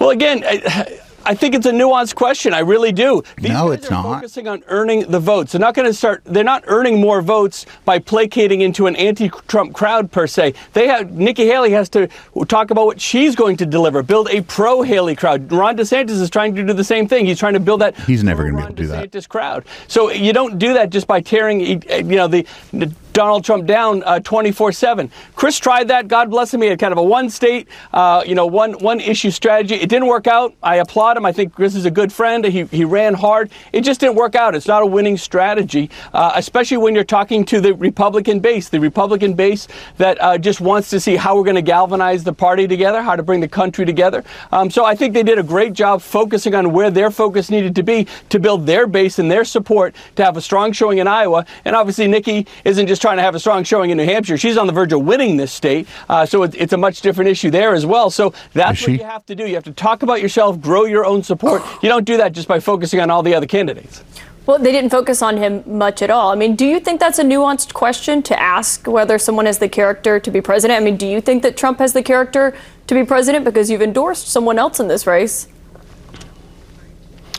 Well, 0.00 0.10
again, 0.10 0.42
I, 0.44 1.00
I 1.28 1.34
think 1.34 1.54
it's 1.54 1.66
a 1.66 1.72
nuanced 1.72 2.14
question. 2.14 2.54
I 2.54 2.60
really 2.60 2.90
do. 2.90 3.22
These 3.36 3.50
no, 3.50 3.70
it's 3.70 3.90
not. 3.90 4.02
Focusing 4.02 4.48
on 4.48 4.64
earning 4.68 5.10
the 5.10 5.20
votes. 5.20 5.52
They're 5.52 5.60
not 5.60 5.74
going 5.74 5.86
to 5.86 5.92
start. 5.92 6.22
They're 6.24 6.42
not 6.42 6.64
earning 6.66 7.02
more 7.02 7.20
votes 7.20 7.66
by 7.84 7.98
placating 7.98 8.62
into 8.62 8.86
an 8.86 8.96
anti-Trump 8.96 9.74
crowd 9.74 10.10
per 10.10 10.26
se. 10.26 10.54
They 10.72 10.88
have 10.88 11.10
Nikki 11.12 11.44
Haley 11.44 11.70
has 11.72 11.90
to 11.90 12.08
talk 12.48 12.70
about 12.70 12.86
what 12.86 12.98
she's 12.98 13.36
going 13.36 13.58
to 13.58 13.66
deliver. 13.66 14.02
Build 14.02 14.30
a 14.30 14.40
pro-Haley 14.40 15.16
crowd. 15.16 15.52
Ron 15.52 15.76
DeSantis 15.76 16.18
is 16.18 16.30
trying 16.30 16.54
to 16.54 16.64
do 16.64 16.72
the 16.72 16.82
same 16.82 17.06
thing. 17.06 17.26
He's 17.26 17.38
trying 17.38 17.52
to 17.52 17.60
build 17.60 17.82
that. 17.82 17.94
He's 18.00 18.24
never 18.24 18.44
going 18.44 18.54
to 18.54 18.58
be 18.58 18.62
able 18.64 18.74
to 18.74 18.82
do 18.82 18.88
that. 18.88 19.10
DeSantis 19.10 19.28
crowd. 19.28 19.66
So 19.86 20.10
you 20.10 20.32
don't 20.32 20.58
do 20.58 20.72
that 20.72 20.88
just 20.88 21.06
by 21.06 21.20
tearing, 21.20 21.60
you 21.60 22.02
know, 22.02 22.26
the, 22.26 22.46
the 22.72 22.90
Donald 23.18 23.44
Trump 23.44 23.66
down 23.66 24.04
uh, 24.04 24.20
24/7. 24.20 25.10
Chris 25.34 25.58
tried 25.58 25.88
that. 25.88 26.06
God 26.06 26.30
bless 26.30 26.54
him. 26.54 26.62
He 26.62 26.68
had 26.68 26.78
kind 26.78 26.92
of 26.92 26.98
a 26.98 27.02
one-state, 27.02 27.66
uh, 27.92 28.22
you 28.24 28.36
know, 28.36 28.46
one 28.46 28.74
one 28.74 29.00
issue 29.00 29.32
strategy. 29.32 29.74
It 29.74 29.88
didn't 29.88 30.06
work 30.06 30.28
out. 30.28 30.54
I 30.62 30.76
applaud 30.76 31.16
him. 31.16 31.26
I 31.26 31.32
think 31.32 31.52
Chris 31.52 31.74
is 31.74 31.84
a 31.84 31.90
good 31.90 32.12
friend. 32.12 32.44
He 32.44 32.62
he 32.66 32.84
ran 32.84 33.14
hard. 33.14 33.50
It 33.72 33.80
just 33.80 33.98
didn't 33.98 34.14
work 34.14 34.36
out. 34.36 34.54
It's 34.54 34.68
not 34.68 34.84
a 34.84 34.86
winning 34.86 35.16
strategy, 35.16 35.90
uh, 36.12 36.30
especially 36.36 36.76
when 36.76 36.94
you're 36.94 37.02
talking 37.02 37.44
to 37.46 37.60
the 37.60 37.74
Republican 37.74 38.38
base, 38.38 38.68
the 38.68 38.78
Republican 38.78 39.34
base 39.34 39.66
that 39.96 40.16
uh, 40.22 40.38
just 40.38 40.60
wants 40.60 40.88
to 40.90 41.00
see 41.00 41.16
how 41.16 41.34
we're 41.34 41.42
going 41.42 41.56
to 41.56 41.72
galvanize 41.76 42.22
the 42.22 42.32
party 42.32 42.68
together, 42.68 43.02
how 43.02 43.16
to 43.16 43.24
bring 43.24 43.40
the 43.40 43.48
country 43.48 43.84
together. 43.84 44.22
Um, 44.52 44.70
so 44.70 44.84
I 44.84 44.94
think 44.94 45.12
they 45.12 45.24
did 45.24 45.40
a 45.40 45.42
great 45.42 45.72
job 45.72 46.02
focusing 46.02 46.54
on 46.54 46.70
where 46.70 46.92
their 46.92 47.10
focus 47.10 47.50
needed 47.50 47.74
to 47.74 47.82
be 47.82 48.06
to 48.28 48.38
build 48.38 48.64
their 48.64 48.86
base 48.86 49.18
and 49.18 49.28
their 49.28 49.44
support 49.44 49.96
to 50.14 50.24
have 50.24 50.36
a 50.36 50.40
strong 50.40 50.70
showing 50.70 50.98
in 50.98 51.08
Iowa. 51.08 51.44
And 51.64 51.74
obviously, 51.74 52.06
Nikki 52.06 52.46
isn't 52.64 52.86
just 52.86 53.02
trying 53.08 53.16
trying 53.16 53.22
to 53.22 53.26
have 53.26 53.34
a 53.34 53.40
strong 53.40 53.64
showing 53.64 53.88
in 53.88 53.96
New 53.96 54.04
Hampshire. 54.04 54.36
She's 54.36 54.58
on 54.58 54.66
the 54.66 54.72
verge 54.72 54.92
of 54.92 55.02
winning 55.02 55.38
this 55.38 55.50
state. 55.50 55.88
Uh, 56.10 56.26
so 56.26 56.42
it, 56.42 56.54
it's 56.54 56.74
a 56.74 56.76
much 56.76 57.00
different 57.00 57.30
issue 57.30 57.50
there 57.50 57.74
as 57.74 57.86
well. 57.86 58.10
So 58.10 58.34
that's 58.52 58.80
Is 58.80 58.86
what 58.86 58.92
she? 58.92 58.98
you 58.98 59.04
have 59.04 59.24
to 59.26 59.34
do. 59.34 59.46
You 59.46 59.54
have 59.54 59.64
to 59.64 59.72
talk 59.72 60.02
about 60.02 60.20
yourself, 60.20 60.60
grow 60.60 60.84
your 60.84 61.06
own 61.06 61.22
support. 61.22 61.62
You 61.82 61.88
don't 61.88 62.04
do 62.04 62.16
that 62.16 62.32
just 62.32 62.48
by 62.48 62.58
focusing 62.60 63.00
on 63.00 63.08
all 63.08 63.22
the 63.22 63.34
other 63.34 63.46
candidates. 63.46 64.02
Well, 64.46 64.58
they 64.58 64.72
didn't 64.72 64.90
focus 64.90 65.22
on 65.22 65.36
him 65.36 65.62
much 65.66 66.02
at 66.02 66.10
all. 66.10 66.32
I 66.32 66.34
mean, 66.34 66.56
do 66.56 66.66
you 66.66 66.80
think 66.80 66.98
that's 66.98 67.18
a 67.18 67.22
nuanced 67.22 67.72
question 67.72 68.22
to 68.24 68.38
ask 68.38 68.86
whether 68.86 69.16
someone 69.18 69.46
has 69.46 69.58
the 69.58 69.68
character 69.68 70.18
to 70.18 70.30
be 70.30 70.40
president? 70.40 70.80
I 70.80 70.84
mean, 70.84 70.96
do 70.96 71.06
you 71.06 71.20
think 71.20 71.42
that 71.44 71.56
Trump 71.56 71.78
has 71.78 71.92
the 71.92 72.02
character 72.02 72.54
to 72.88 72.94
be 72.94 73.04
president 73.04 73.44
because 73.44 73.70
you've 73.70 73.82
endorsed 73.82 74.28
someone 74.28 74.58
else 74.58 74.80
in 74.80 74.88
this 74.88 75.06
race? 75.06 75.46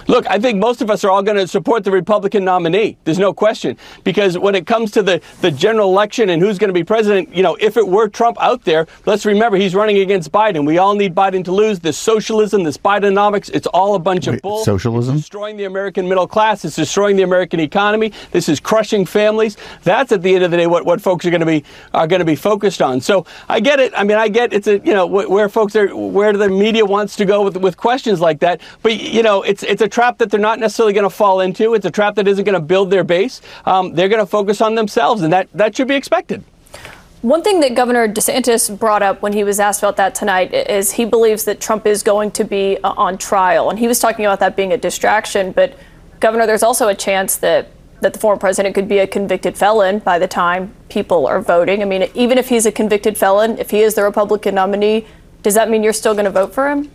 Look, 0.09 0.27
I 0.27 0.39
think 0.39 0.57
most 0.57 0.81
of 0.81 0.89
us 0.89 1.03
are 1.03 1.11
all 1.11 1.21
going 1.21 1.37
to 1.37 1.47
support 1.47 1.83
the 1.83 1.91
Republican 1.91 2.43
nominee. 2.43 2.97
There's 3.03 3.19
no 3.19 3.31
question. 3.31 3.77
Because 4.03 4.39
when 4.39 4.55
it 4.55 4.65
comes 4.65 4.89
to 4.91 5.03
the, 5.03 5.21
the 5.41 5.51
general 5.51 5.87
election 5.89 6.31
and 6.31 6.41
who's 6.41 6.57
going 6.57 6.69
to 6.69 6.73
be 6.73 6.83
president, 6.83 7.31
you 7.31 7.43
know, 7.43 7.55
if 7.61 7.77
it 7.77 7.87
were 7.87 8.09
Trump 8.09 8.35
out 8.41 8.63
there, 8.63 8.87
let's 9.05 9.23
remember 9.23 9.55
he's 9.55 9.75
running 9.75 9.99
against 9.99 10.31
Biden. 10.31 10.65
We 10.65 10.79
all 10.79 10.95
need 10.95 11.13
Biden 11.13 11.45
to 11.45 11.51
lose. 11.51 11.79
This 11.79 11.95
socialism, 11.95 12.63
this 12.63 12.75
Bidenomics, 12.75 13.51
it's 13.53 13.67
all 13.67 13.93
a 13.93 13.99
bunch 13.99 14.25
of 14.25 14.41
bull. 14.41 14.65
socialism? 14.65 15.13
It's 15.13 15.25
destroying 15.25 15.57
the 15.57 15.65
American 15.65 16.09
middle 16.09 16.27
class. 16.27 16.65
It's 16.65 16.75
destroying 16.75 17.15
the 17.15 17.23
American 17.23 17.59
economy. 17.59 18.11
This 18.31 18.49
is 18.49 18.59
crushing 18.59 19.05
families. 19.05 19.57
That's 19.83 20.11
at 20.11 20.23
the 20.23 20.33
end 20.33 20.43
of 20.43 20.49
the 20.49 20.57
day 20.57 20.65
what, 20.65 20.87
what 20.87 21.01
folks 21.01 21.23
are 21.27 21.29
going 21.29 21.41
to 21.41 21.45
be 21.45 21.63
are 21.93 22.07
going 22.07 22.19
to 22.19 22.25
be 22.25 22.35
focused 22.35 22.81
on. 22.81 22.99
So 22.99 23.27
I 23.47 23.59
get 23.59 23.79
it. 23.79 23.93
I 23.95 24.03
mean, 24.03 24.17
I 24.17 24.27
get 24.27 24.53
it's 24.53 24.65
a 24.65 24.79
you 24.79 24.93
know 24.93 25.05
where 25.05 25.49
folks 25.49 25.75
are 25.75 25.95
where 25.95 26.33
the 26.33 26.49
media 26.49 26.83
wants 26.83 27.15
to 27.17 27.25
go 27.25 27.43
with 27.43 27.57
with 27.57 27.77
questions 27.77 28.19
like 28.19 28.39
that. 28.39 28.59
But 28.81 28.99
you 28.99 29.21
know, 29.21 29.43
it's 29.43 29.61
it's 29.61 29.83
a 29.83 29.87
trap 29.99 30.17
that 30.17 30.31
they're 30.31 30.39
not 30.39 30.59
necessarily 30.59 30.93
going 30.93 31.03
to 31.03 31.09
fall 31.09 31.41
into. 31.41 31.73
It's 31.73 31.85
a 31.85 31.91
trap 31.91 32.15
that 32.15 32.25
isn't 32.25 32.45
going 32.45 32.53
to 32.53 32.65
build 32.65 32.89
their 32.89 33.03
base. 33.03 33.41
Um, 33.65 33.93
they're 33.95 34.07
going 34.07 34.21
to 34.21 34.31
focus 34.39 34.61
on 34.61 34.73
themselves, 34.75 35.23
and 35.23 35.33
that 35.33 35.49
that 35.53 35.75
should 35.75 35.89
be 35.89 35.95
expected. 35.95 36.41
One 37.21 37.43
thing 37.43 37.59
that 37.59 37.75
Governor 37.75 38.07
DeSantis 38.07 38.79
brought 38.79 39.03
up 39.03 39.21
when 39.21 39.33
he 39.33 39.43
was 39.43 39.59
asked 39.59 39.83
about 39.83 39.97
that 39.97 40.15
tonight 40.15 40.53
is 40.53 40.93
he 40.93 41.03
believes 41.03 41.43
that 41.43 41.59
Trump 41.59 41.85
is 41.85 42.01
going 42.01 42.31
to 42.31 42.45
be 42.45 42.77
uh, 42.77 42.93
on 42.95 43.17
trial. 43.17 43.69
And 43.69 43.77
he 43.77 43.89
was 43.89 43.99
talking 43.99 44.25
about 44.25 44.39
that 44.39 44.55
being 44.55 44.71
a 44.71 44.77
distraction. 44.77 45.51
But, 45.51 45.77
Governor, 46.21 46.45
there's 46.47 46.63
also 46.63 46.87
a 46.87 46.95
chance 46.95 47.35
that, 47.35 47.67
that 47.99 48.13
the 48.13 48.19
former 48.19 48.39
president 48.39 48.75
could 48.75 48.87
be 48.87 48.99
a 48.99 49.07
convicted 49.07 49.57
felon 49.57 49.99
by 49.99 50.17
the 50.17 50.29
time 50.29 50.73
people 50.87 51.27
are 51.27 51.41
voting. 51.41 51.81
I 51.81 51.85
mean, 51.85 52.09
even 52.13 52.37
if 52.37 52.47
he's 52.47 52.65
a 52.65 52.71
convicted 52.71 53.17
felon, 53.17 53.57
if 53.57 53.69
he 53.69 53.81
is 53.81 53.95
the 53.95 54.03
Republican 54.03 54.55
nominee, 54.55 55.05
does 55.43 55.55
that 55.55 55.69
mean 55.69 55.83
you're 55.83 55.91
still 55.91 56.13
going 56.13 56.23
to 56.23 56.31
vote 56.31 56.53
for 56.53 56.69
him? 56.69 56.89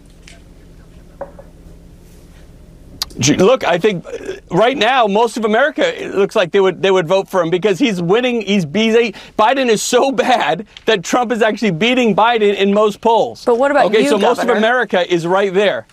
Look, 3.16 3.64
I 3.64 3.78
think 3.78 4.04
uh, 4.06 4.36
right 4.50 4.76
now 4.76 5.06
most 5.06 5.36
of 5.36 5.44
America 5.44 6.02
it 6.02 6.14
looks 6.14 6.34
like 6.34 6.50
they 6.50 6.60
would 6.60 6.82
they 6.82 6.90
would 6.90 7.06
vote 7.06 7.28
for 7.28 7.42
him 7.42 7.50
because 7.50 7.78
he's 7.78 8.02
winning. 8.02 8.42
He's 8.42 8.64
busy. 8.66 9.12
Biden 9.38 9.68
is 9.68 9.82
so 9.82 10.10
bad 10.26 10.66
that 10.86 11.04
Trump 11.04 11.30
is 11.32 11.42
actually 11.42 11.70
beating 11.70 12.16
Biden 12.16 12.54
in 12.54 12.74
most 12.74 13.00
polls. 13.00 13.44
But 13.44 13.58
what 13.58 13.70
about 13.70 13.86
okay? 13.86 14.02
you, 14.02 14.08
so 14.08 14.18
most 14.18 14.42
of 14.42 14.48
America 14.48 15.12
is 15.12 15.26
right 15.26 15.52
there. 15.52 15.86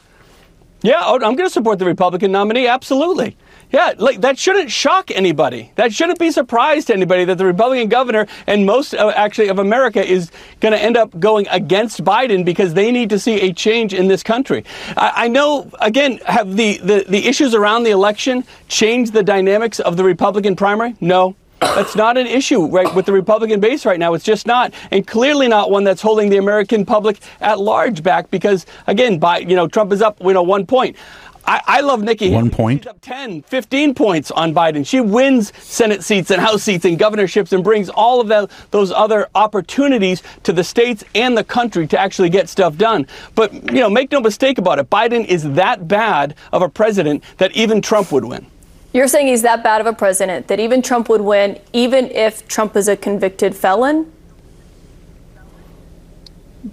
Yeah, 0.84 1.02
oh, 1.04 1.14
I'm 1.16 1.36
going 1.36 1.48
to 1.48 1.50
support 1.50 1.78
the 1.78 1.86
Republican 1.86 2.32
nominee. 2.32 2.66
Absolutely. 2.66 3.38
Yeah, 3.72 3.94
like 3.98 4.22
that 4.22 4.38
shouldn't 4.38 4.70
shock 4.70 5.12
anybody. 5.12 5.72
That 5.76 5.94
shouldn't 5.94 6.20
be 6.20 6.32
surprise 6.32 6.86
to 6.86 6.94
anybody 6.94 7.24
that 7.26 7.38
the 7.38 7.46
Republican 7.46 7.88
governor 7.88 8.28
and 8.46 8.66
most 8.66 8.94
uh, 8.94 9.14
actually 9.16 9.48
of 9.48 9.60
America 9.60 10.06
is 10.06 10.30
going 10.60 10.74
to 10.74 10.82
end 10.82 10.98
up 10.98 11.18
going 11.20 11.48
against 11.50 12.04
Biden 12.04 12.44
because 12.44 12.74
they 12.74 12.92
need 12.92 13.10
to 13.10 13.20
see 13.20 13.40
a 13.42 13.54
change 13.54 13.94
in 13.94 14.08
this 14.08 14.24
country. 14.24 14.66
I, 14.98 15.12
I 15.16 15.28
know, 15.30 15.72
again, 15.80 16.20
have 16.26 16.58
the, 16.58 16.78
the, 16.80 17.06
the 17.08 17.28
issues 17.28 17.56
around 17.56 17.84
the 17.84 17.92
election 17.92 18.44
changed 18.68 19.14
the 19.14 19.24
dynamics 19.24 19.80
of 19.80 19.96
the 19.96 20.04
Republican 20.04 20.56
primary? 20.56 20.96
No. 21.00 21.36
That's 21.62 21.96
not 21.96 22.18
an 22.18 22.26
issue 22.26 22.66
right 22.66 22.94
with 22.96 23.06
the 23.06 23.14
Republican 23.14 23.60
base 23.60 23.86
right 23.86 24.00
now. 24.00 24.16
It's 24.16 24.26
just 24.26 24.48
not, 24.48 24.74
and 24.90 25.06
clearly 25.06 25.48
not 25.48 25.70
one 25.70 25.84
that's 25.84 26.02
holding 26.02 26.30
the 26.30 26.38
American 26.38 26.86
public 26.86 27.20
at 27.40 27.60
large 27.60 28.02
back 28.02 28.32
because, 28.32 28.66
again, 28.88 29.20
by 29.20 29.38
you 29.38 29.56
know, 29.56 29.68
Trump 29.68 29.92
is 29.92 30.02
up, 30.02 30.18
you 30.22 30.34
know, 30.34 30.42
one 30.42 30.66
point. 30.66 30.98
I, 31.46 31.62
I 31.66 31.82
love 31.82 32.02
Nikki. 32.02 32.30
One 32.30 32.46
Haley. 32.46 32.56
point? 32.56 32.84
She's 32.84 32.90
up 32.90 33.02
10, 33.02 33.42
15 33.44 33.94
points 33.96 34.32
on 34.32 34.54
Biden. 34.54 34.86
She 34.86 35.02
wins 35.02 35.52
Senate 35.58 36.04
seats 36.04 36.32
and 36.32 36.42
House 36.42 36.64
seats 36.64 36.86
and 36.86 36.98
governorships 36.98 37.54
and 37.54 37.64
brings 37.64 37.90
all 37.90 38.22
of 38.22 38.28
the, 38.28 38.50
those 38.72 38.92
other 38.92 39.28
opportunities 39.36 40.24
to 40.44 40.54
the 40.54 40.64
states 40.64 41.04
and 41.16 41.38
the 41.38 41.44
country 41.44 41.88
to 41.88 42.00
actually 42.00 42.30
get 42.30 42.50
stuff 42.50 42.78
done. 42.78 43.08
But, 43.36 43.54
you 43.54 43.80
know, 43.80 43.90
make 43.90 44.12
no 44.12 44.20
mistake 44.20 44.58
about 44.58 44.80
it. 44.80 44.90
Biden 44.90 45.26
is 45.26 45.44
that 45.54 45.88
bad 45.88 46.36
of 46.52 46.62
a 46.62 46.70
president 46.70 47.24
that 47.38 47.52
even 47.54 47.82
Trump 47.82 48.12
would 48.12 48.26
win. 48.26 48.46
You're 48.94 49.08
saying 49.08 49.28
he's 49.28 49.42
that 49.44 49.64
bad 49.64 49.80
of 49.80 49.88
a 49.88 49.94
president 49.94 50.48
that 50.48 50.60
even 50.60 50.82
Trump 50.82 51.08
would 51.08 51.22
win, 51.22 51.60
even 51.72 52.12
if 52.12 52.46
Trump 52.48 52.76
is 52.76 52.88
a 52.90 52.98
convicted 52.98 53.56
felon? 53.56 54.12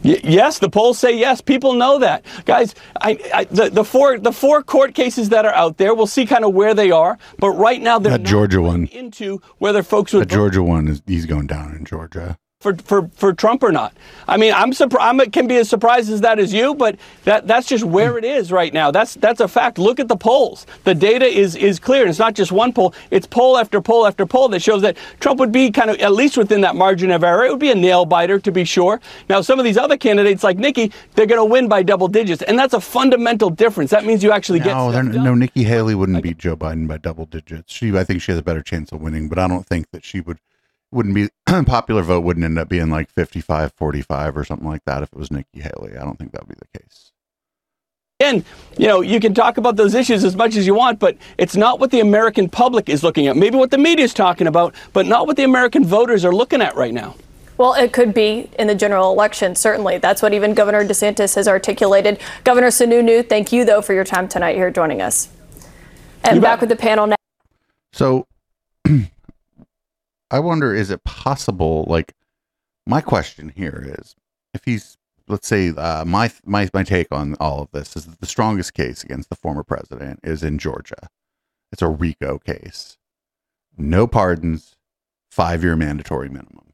Y- 0.05 0.21
yes, 0.25 0.59
the 0.59 0.69
polls 0.69 0.99
say 0.99 1.17
yes. 1.17 1.41
People 1.41 1.73
know 1.75 1.99
that, 1.99 2.25
guys. 2.45 2.75
I, 3.01 3.19
I, 3.35 3.45
the, 3.45 3.71
the 3.71 3.85
four 3.85 4.19
the 4.19 4.33
four 4.33 4.63
court 4.63 4.95
cases 4.95 5.31
that 5.31 5.45
are 5.45 5.55
out 5.55 5.77
there, 5.79 5.95
we'll 5.95 6.07
see 6.07 6.27
kind 6.27 6.45
of 6.45 6.53
where 6.55 6.75
they 6.75 6.91
are. 6.91 7.19
But 7.39 7.51
right 7.51 7.81
now, 7.81 7.99
they're 7.99 8.19
That 8.19 8.25
Georgia 8.25 8.61
one. 8.61 8.87
into 8.89 9.41
whether 9.59 9.83
folks 9.83 10.13
The 10.13 10.19
would 10.19 10.29
vote 10.31 10.37
Georgia 10.37 10.63
one 10.63 10.89
is 10.89 11.03
he's 11.07 11.27
going 11.27 11.47
down 11.47 11.75
in 11.75 11.85
Georgia. 11.85 12.39
For, 12.61 12.75
for, 12.75 13.09
for 13.15 13.33
Trump 13.33 13.63
or 13.63 13.71
not. 13.71 13.95
I 14.27 14.37
mean, 14.37 14.53
I'm 14.53 14.73
surprised. 14.73 15.09
I'm, 15.09 15.21
it 15.21 15.33
can 15.33 15.47
be 15.47 15.57
as 15.57 15.69
surprised 15.69 16.11
as 16.11 16.23
that 16.23 16.41
as 16.41 16.53
you, 16.53 16.75
but 16.75 16.97
that 17.23 17.47
that's 17.47 17.69
just 17.69 17.85
where 17.85 18.19
it 18.19 18.25
is 18.25 18.51
right 18.51 18.75
now. 18.75 18.91
That's 18.91 19.15
that's 19.15 19.41
a 19.41 19.47
fact. 19.47 19.79
Look 19.79 20.01
at 20.01 20.09
the 20.09 20.17
polls. 20.17 20.67
The 20.83 20.95
data 20.95 21.25
is 21.25 21.55
is 21.55 21.79
clear. 21.79 22.03
And 22.03 22.11
it's 22.11 22.19
not 22.19 22.35
just 22.35 22.51
one 22.51 22.73
poll. 22.73 22.95
It's 23.13 23.27
poll 23.27 23.57
after 23.59 23.81
poll 23.81 24.07
after 24.07 24.27
poll 24.27 24.49
that 24.49 24.61
shows 24.61 24.83
that 24.83 24.97
Trump 25.21 25.39
would 25.39 25.53
be 25.53 25.71
kind 25.71 25.89
of 25.89 25.99
at 25.99 26.13
least 26.13 26.37
within 26.37 26.61
that 26.63 26.75
margin 26.75 27.13
of 27.13 27.23
error. 27.23 27.45
It 27.45 27.51
would 27.51 27.61
be 27.61 27.71
a 27.71 27.77
nail 27.77 28.05
biter 28.05 28.41
to 28.41 28.51
be 28.51 28.65
sure. 28.65 29.01
Now, 29.29 29.41
some 29.41 29.61
of 29.61 29.65
these 29.65 29.79
other 29.79 29.97
candidates 29.97 30.43
like 30.43 30.59
Nikki, 30.59 30.93
they're 31.15 31.27
going 31.27 31.41
to 31.41 31.45
win 31.45 31.69
by 31.69 31.85
double 31.85 32.09
digits, 32.09 32.43
and 32.43 32.59
that's 32.59 32.75
a 32.75 32.81
fundamental 32.81 33.51
difference. 33.51 33.93
That 33.93 34.05
means 34.05 34.25
you 34.25 34.33
actually 34.33 34.59
get. 34.59 34.75
No, 34.75 35.01
no, 35.01 35.35
Nikki 35.35 35.63
Haley 35.63 35.95
wouldn't 35.95 36.23
beat 36.25 36.39
Joe 36.39 36.57
Biden 36.57 36.89
by 36.89 36.99
double 36.99 37.27
digits. 37.27 37.73
She, 37.73 37.97
I 37.97 38.03
think 38.03 38.21
she 38.21 38.33
has 38.33 38.39
a 38.39 38.43
better 38.43 38.63
chance 38.63 38.91
of 38.91 39.01
winning, 39.01 39.29
but 39.29 39.39
I 39.39 39.47
don't 39.47 39.65
think 39.65 39.91
that 39.93 40.05
she 40.05 40.21
would, 40.21 40.39
wouldn't 40.91 41.15
be, 41.15 41.29
popular 41.67 42.03
vote 42.03 42.21
wouldn't 42.21 42.45
end 42.45 42.59
up 42.59 42.69
being 42.69 42.91
like 42.91 43.11
55, 43.11 43.73
45 43.73 44.37
or 44.37 44.45
something 44.45 44.69
like 44.69 44.85
that 44.87 45.03
if 45.03 45.13
it 45.13 45.19
was 45.19 45.31
Nikki 45.31 45.61
Haley. 45.61 45.97
I 45.97 46.05
don't 46.05 46.19
think 46.19 46.33
that 46.33 46.47
would 46.47 46.57
be 46.57 46.67
the 46.73 46.79
case. 46.79 47.13
And, 48.21 48.45
you 48.77 48.89
know, 48.89 49.01
you 49.01 49.21
can 49.21 49.33
talk 49.33 49.59
about 49.59 49.77
those 49.77 49.95
issues 49.95 50.25
as 50.25 50.35
much 50.35 50.57
as 50.57 50.67
you 50.67 50.75
want, 50.75 50.99
but 50.99 51.17
it's 51.39 51.55
not 51.55 51.79
what 51.79 51.93
the 51.93 52.01
American 52.01 52.49
public 52.49 52.89
is 52.89 53.05
looking 53.05 53.29
at. 53.29 53.37
Maybe 53.37 53.57
what 53.57 53.71
the 53.71 53.79
media 53.79 54.05
is 54.05 54.13
talking 54.13 54.49
about, 54.49 54.75
but 54.93 55.07
not 55.07 55.29
what 55.29 55.37
the 55.37 55.45
American 55.45 55.85
voters 55.85 56.25
are 56.25 56.35
looking 56.35 56.61
at 56.61 56.75
right 56.75 56.93
now. 56.93 57.15
Well, 57.59 57.75
it 57.75 57.93
could 57.93 58.13
be 58.13 58.51
in 58.59 58.67
the 58.67 58.75
general 58.75 59.13
election, 59.13 59.55
certainly. 59.55 59.99
That's 59.99 60.21
what 60.21 60.33
even 60.33 60.53
Governor 60.53 60.85
DeSantis 60.85 61.37
has 61.37 61.47
articulated. 61.47 62.19
Governor 62.43 62.69
Sununu, 62.69 63.29
thank 63.29 63.53
you, 63.53 63.65
though, 63.65 63.83
for 63.83 63.95
your 63.95 64.05
time 64.05 64.29
tonight 64.29 64.57
here 64.57 64.71
joining 64.71 65.01
us. 65.01 65.29
And 66.25 66.41
back 66.41 66.61
with 66.61 66.71
the 66.71 66.77
panel 66.77 67.07
now. 67.07 67.17
So 67.93 68.27
I 70.31 70.41
wonder 70.41 70.75
is 70.75 70.91
it 70.91 71.05
possible 71.05 71.85
like 71.89 72.15
my 72.87 73.01
question 73.01 73.53
here 73.55 73.95
is 73.99 74.15
if 74.55 74.65
he's 74.65 74.97
let's 75.29 75.47
say 75.47 75.71
uh, 75.71 76.05
my 76.05 76.31
my 76.45 76.69
my 76.73 76.83
take 76.83 77.09
on 77.13 77.35
all 77.41 77.63
of 77.63 77.71
this 77.73 77.97
is 77.97 78.07
that 78.07 78.21
the 78.21 78.27
strongest 78.27 78.75
case 78.75 79.05
against 79.05 79.29
the 79.29 79.37
former 79.37 79.63
president 79.63 80.21
is 80.25 80.43
in 80.43 80.59
Georgia. 80.59 81.09
It's 81.71 81.83
a 81.83 81.89
RICO 81.89 82.39
case. 82.39 82.97
No 83.77 84.07
pardons, 84.07 84.75
5-year 85.37 85.77
mandatory 85.77 86.29
minimum. 86.29 86.73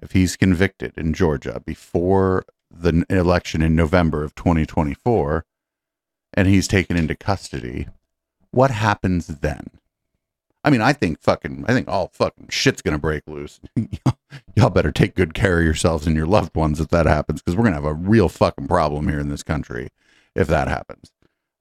If 0.00 0.12
he's 0.12 0.36
convicted 0.36 0.96
in 0.96 1.12
Georgia 1.12 1.60
before 1.64 2.44
the 2.70 3.04
election 3.10 3.62
in 3.62 3.74
November 3.74 4.22
of 4.22 4.34
2024 4.34 5.44
and 6.34 6.48
he's 6.48 6.68
taken 6.68 6.96
into 6.96 7.14
custody, 7.16 7.88
what 8.50 8.70
happens 8.70 9.26
then? 9.26 9.70
I 10.66 10.70
mean, 10.70 10.80
I 10.80 10.92
think 10.92 11.20
fucking, 11.20 11.64
I 11.68 11.72
think 11.72 11.86
all 11.86 12.10
fucking 12.12 12.48
shit's 12.50 12.82
gonna 12.82 12.98
break 12.98 13.22
loose. 13.28 13.60
Y'all 14.56 14.68
better 14.68 14.90
take 14.90 15.14
good 15.14 15.32
care 15.32 15.60
of 15.60 15.64
yourselves 15.64 16.08
and 16.08 16.16
your 16.16 16.26
loved 16.26 16.56
ones 16.56 16.80
if 16.80 16.88
that 16.88 17.06
happens, 17.06 17.40
because 17.40 17.56
we're 17.56 17.62
gonna 17.62 17.76
have 17.76 17.84
a 17.84 17.94
real 17.94 18.28
fucking 18.28 18.66
problem 18.66 19.08
here 19.08 19.20
in 19.20 19.28
this 19.28 19.44
country 19.44 19.90
if 20.34 20.48
that 20.48 20.66
happens. 20.66 21.12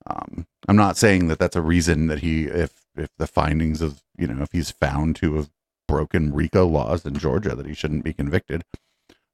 Um, 0.07 0.47
I'm 0.67 0.75
not 0.75 0.97
saying 0.97 1.27
that 1.27 1.37
that's 1.37 1.55
a 1.55 1.61
reason 1.61 2.07
that 2.07 2.19
he, 2.19 2.45
if 2.45 2.85
if 2.95 3.09
the 3.19 3.27
findings 3.27 3.81
of, 3.81 4.01
you 4.17 4.25
know, 4.25 4.41
if 4.41 4.51
he's 4.51 4.71
found 4.71 5.15
to 5.17 5.35
have 5.35 5.49
broken 5.87 6.33
RICO 6.33 6.65
laws 6.65 7.05
in 7.05 7.15
Georgia, 7.15 7.55
that 7.55 7.67
he 7.67 7.75
shouldn't 7.75 8.03
be 8.03 8.13
convicted. 8.13 8.63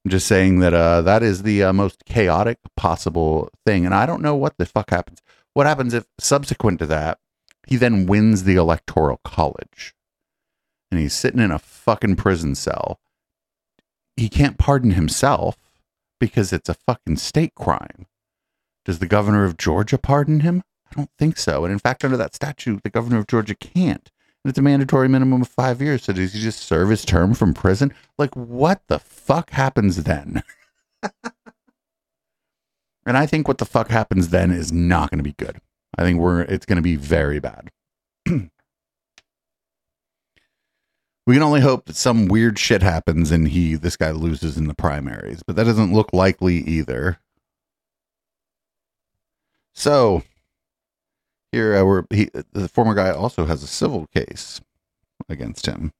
I'm 0.03 0.11
just 0.11 0.27
saying 0.27 0.59
that 0.59 0.73
uh, 0.73 1.01
that 1.03 1.23
is 1.23 1.43
the 1.43 1.63
uh, 1.63 1.73
most 1.73 2.03
chaotic 2.05 2.57
possible 2.75 3.49
thing, 3.65 3.85
and 3.85 3.95
I 3.95 4.05
don't 4.05 4.21
know 4.21 4.35
what 4.35 4.57
the 4.57 4.65
fuck 4.65 4.89
happens. 4.89 5.21
What 5.53 5.67
happens 5.67 5.93
if 5.93 6.05
subsequent 6.19 6.79
to 6.79 6.87
that, 6.87 7.19
he 7.67 7.77
then 7.77 8.05
wins 8.05 8.43
the 8.43 8.55
electoral 8.55 9.19
college, 9.23 9.93
and 10.89 10.99
he's 10.99 11.13
sitting 11.13 11.39
in 11.39 11.51
a 11.51 11.59
fucking 11.59 12.15
prison 12.15 12.55
cell. 12.55 12.99
He 14.17 14.29
can't 14.29 14.57
pardon 14.57 14.91
himself 14.91 15.57
because 16.19 16.53
it's 16.53 16.69
a 16.69 16.75
fucking 16.75 17.17
state 17.17 17.55
crime. 17.55 18.07
Does 18.85 18.99
the 18.99 19.07
governor 19.07 19.45
of 19.45 19.57
Georgia 19.57 19.97
pardon 19.97 20.41
him? 20.41 20.63
I 20.91 20.95
don't 20.95 21.09
think 21.17 21.37
so. 21.37 21.63
And 21.63 21.71
in 21.71 21.79
fact, 21.79 22.03
under 22.03 22.17
that 22.17 22.35
statute, 22.35 22.83
the 22.83 22.89
governor 22.89 23.17
of 23.17 23.27
Georgia 23.27 23.55
can't. 23.55 24.11
And 24.43 24.49
it's 24.49 24.59
a 24.59 24.63
mandatory 24.63 25.07
minimum 25.07 25.41
of 25.41 25.47
five 25.47 25.81
years. 25.81 26.03
So 26.03 26.13
does 26.13 26.33
he 26.33 26.41
just 26.41 26.59
serve 26.59 26.89
his 26.89 27.05
term 27.05 27.33
from 27.33 27.53
prison? 27.53 27.93
Like, 28.17 28.35
what 28.35 28.81
the 28.87 28.99
fuck 28.99 29.51
happens 29.51 30.03
then? 30.03 30.43
and 33.05 33.17
I 33.17 33.25
think 33.25 33.47
what 33.47 33.59
the 33.59 33.65
fuck 33.65 33.89
happens 33.89 34.29
then 34.29 34.51
is 34.51 34.71
not 34.71 35.11
going 35.11 35.19
to 35.19 35.23
be 35.23 35.33
good. 35.33 35.61
I 35.97 36.03
think 36.03 36.19
we're 36.19 36.41
it's 36.41 36.65
going 36.65 36.77
to 36.77 36.81
be 36.81 36.95
very 36.95 37.39
bad. 37.39 37.69
we 38.25 38.49
can 41.27 41.43
only 41.43 41.61
hope 41.61 41.85
that 41.85 41.95
some 41.95 42.27
weird 42.27 42.57
shit 42.57 42.81
happens 42.81 43.31
and 43.31 43.47
he 43.49 43.75
this 43.75 43.97
guy 43.97 44.11
loses 44.11 44.57
in 44.57 44.67
the 44.67 44.73
primaries, 44.73 45.43
but 45.45 45.55
that 45.55 45.65
doesn't 45.65 45.93
look 45.93 46.13
likely 46.13 46.57
either. 46.57 47.19
So 49.73 50.23
here 51.51 51.75
uh, 51.75 51.83
we're 51.83 52.03
he 52.09 52.29
the 52.53 52.69
former 52.69 52.93
guy 52.93 53.11
also 53.11 53.45
has 53.45 53.63
a 53.63 53.67
civil 53.67 54.07
case 54.07 54.61
against 55.29 55.65
him. 55.65 55.91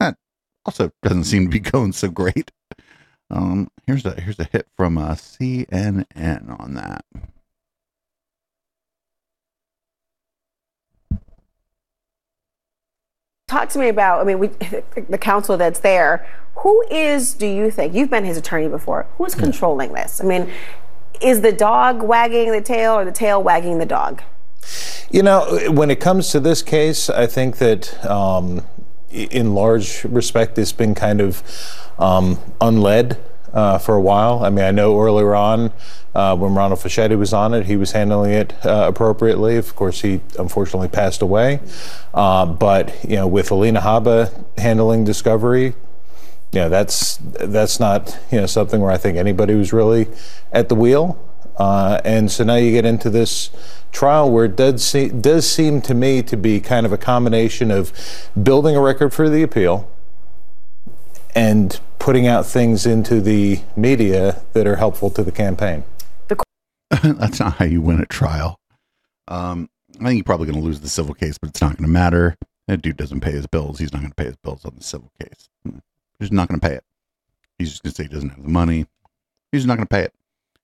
That 0.00 0.16
also 0.64 0.92
doesn't 1.02 1.24
seem 1.24 1.44
to 1.44 1.50
be 1.50 1.60
going 1.70 1.92
so 1.92 2.08
great. 2.08 2.50
Um, 3.30 3.68
here's 3.86 4.04
a 4.06 4.20
here's 4.20 4.38
a 4.38 4.44
hit 4.44 4.68
from 4.76 4.98
uh, 4.98 5.14
CNN 5.14 6.60
on 6.60 6.74
that. 6.74 7.04
Talk 13.48 13.68
to 13.68 13.78
me 13.78 13.88
about, 13.88 14.20
I 14.20 14.24
mean, 14.24 14.40
we, 14.40 14.48
the 15.08 15.18
counsel 15.18 15.56
that's 15.56 15.78
there. 15.78 16.26
Who 16.56 16.84
is, 16.90 17.32
do 17.32 17.46
you 17.46 17.70
think, 17.70 17.94
you've 17.94 18.10
been 18.10 18.24
his 18.24 18.36
attorney 18.36 18.66
before, 18.66 19.06
who's 19.18 19.36
controlling 19.36 19.92
this? 19.92 20.20
I 20.20 20.24
mean, 20.24 20.50
is 21.20 21.42
the 21.42 21.52
dog 21.52 22.02
wagging 22.02 22.50
the 22.50 22.60
tail 22.60 22.94
or 22.94 23.04
the 23.04 23.12
tail 23.12 23.40
wagging 23.40 23.78
the 23.78 23.86
dog? 23.86 24.20
You 25.12 25.22
know, 25.22 25.60
when 25.70 25.92
it 25.92 26.00
comes 26.00 26.30
to 26.32 26.40
this 26.40 26.60
case, 26.60 27.08
I 27.08 27.28
think 27.28 27.58
that 27.58 28.04
um, 28.04 28.66
in 29.12 29.54
large 29.54 30.02
respect, 30.02 30.58
it's 30.58 30.72
been 30.72 30.96
kind 30.96 31.20
of 31.20 31.44
um, 32.00 32.40
unled 32.60 33.16
uh, 33.56 33.78
for 33.78 33.94
a 33.94 34.00
while. 34.00 34.44
I 34.44 34.50
mean, 34.50 34.64
I 34.64 34.70
know 34.70 35.00
earlier 35.00 35.34
on 35.34 35.72
uh, 36.14 36.36
when 36.36 36.54
Ronald 36.54 36.78
Fischetti 36.78 37.18
was 37.18 37.32
on 37.32 37.54
it, 37.54 37.64
he 37.64 37.76
was 37.76 37.92
handling 37.92 38.32
it 38.32 38.52
uh, 38.66 38.84
appropriately. 38.86 39.56
Of 39.56 39.74
course, 39.74 40.02
he 40.02 40.20
unfortunately 40.38 40.88
passed 40.88 41.22
away. 41.22 41.60
Uh, 42.12 42.44
but 42.44 42.94
you 43.02 43.16
know, 43.16 43.26
with 43.26 43.50
Alina 43.50 43.80
Habba 43.80 44.44
handling 44.58 45.04
Discovery, 45.04 45.74
you 46.52 46.60
know, 46.60 46.68
that's 46.68 47.16
that's 47.16 47.80
not 47.80 48.16
you 48.30 48.38
know 48.38 48.46
something 48.46 48.80
where 48.80 48.92
I 48.92 48.98
think 48.98 49.16
anybody 49.16 49.54
was 49.54 49.72
really 49.72 50.06
at 50.52 50.68
the 50.68 50.74
wheel. 50.74 51.18
Uh, 51.56 51.98
and 52.04 52.30
so 52.30 52.44
now 52.44 52.56
you 52.56 52.70
get 52.70 52.84
into 52.84 53.08
this 53.08 53.48
trial 53.90 54.30
where 54.30 54.44
it 54.44 54.56
does, 54.56 54.84
see, 54.84 55.08
does 55.08 55.50
seem 55.50 55.80
to 55.80 55.94
me 55.94 56.22
to 56.22 56.36
be 56.36 56.60
kind 56.60 56.84
of 56.84 56.92
a 56.92 56.98
combination 56.98 57.70
of 57.70 57.94
building 58.42 58.76
a 58.76 58.80
record 58.80 59.14
for 59.14 59.30
the 59.30 59.42
appeal 59.42 59.90
and 61.36 61.78
putting 61.98 62.26
out 62.26 62.46
things 62.46 62.86
into 62.86 63.20
the 63.20 63.60
media 63.76 64.42
that 64.54 64.66
are 64.66 64.76
helpful 64.76 65.10
to 65.10 65.22
the 65.22 65.30
campaign. 65.30 65.84
That's 67.02 67.38
not 67.38 67.54
how 67.54 67.66
you 67.66 67.82
win 67.82 68.00
a 68.00 68.06
trial. 68.06 68.58
Um, 69.28 69.68
I 70.00 70.04
think 70.04 70.16
you're 70.16 70.24
probably 70.24 70.46
going 70.46 70.58
to 70.58 70.64
lose 70.64 70.80
the 70.80 70.88
civil 70.88 71.14
case, 71.14 71.36
but 71.36 71.50
it's 71.50 71.60
not 71.60 71.76
going 71.76 71.84
to 71.84 71.92
matter. 71.92 72.36
That 72.68 72.80
dude 72.80 72.96
doesn't 72.96 73.20
pay 73.20 73.32
his 73.32 73.46
bills. 73.46 73.78
He's 73.78 73.92
not 73.92 74.00
going 74.00 74.12
to 74.12 74.16
pay 74.16 74.24
his 74.24 74.36
bills 74.36 74.64
on 74.64 74.74
the 74.76 74.82
civil 74.82 75.12
case. 75.20 75.48
He's 76.18 76.32
not 76.32 76.48
going 76.48 76.58
to 76.58 76.66
pay 76.66 76.74
it. 76.74 76.84
He's 77.58 77.70
just 77.70 77.82
going 77.82 77.92
to 77.92 77.96
say 77.96 78.04
he 78.04 78.08
doesn't 78.08 78.30
have 78.30 78.42
the 78.42 78.48
money. 78.48 78.86
He's 79.52 79.66
not 79.66 79.76
going 79.76 79.86
to 79.86 79.94
pay 79.94 80.02
it. 80.02 80.14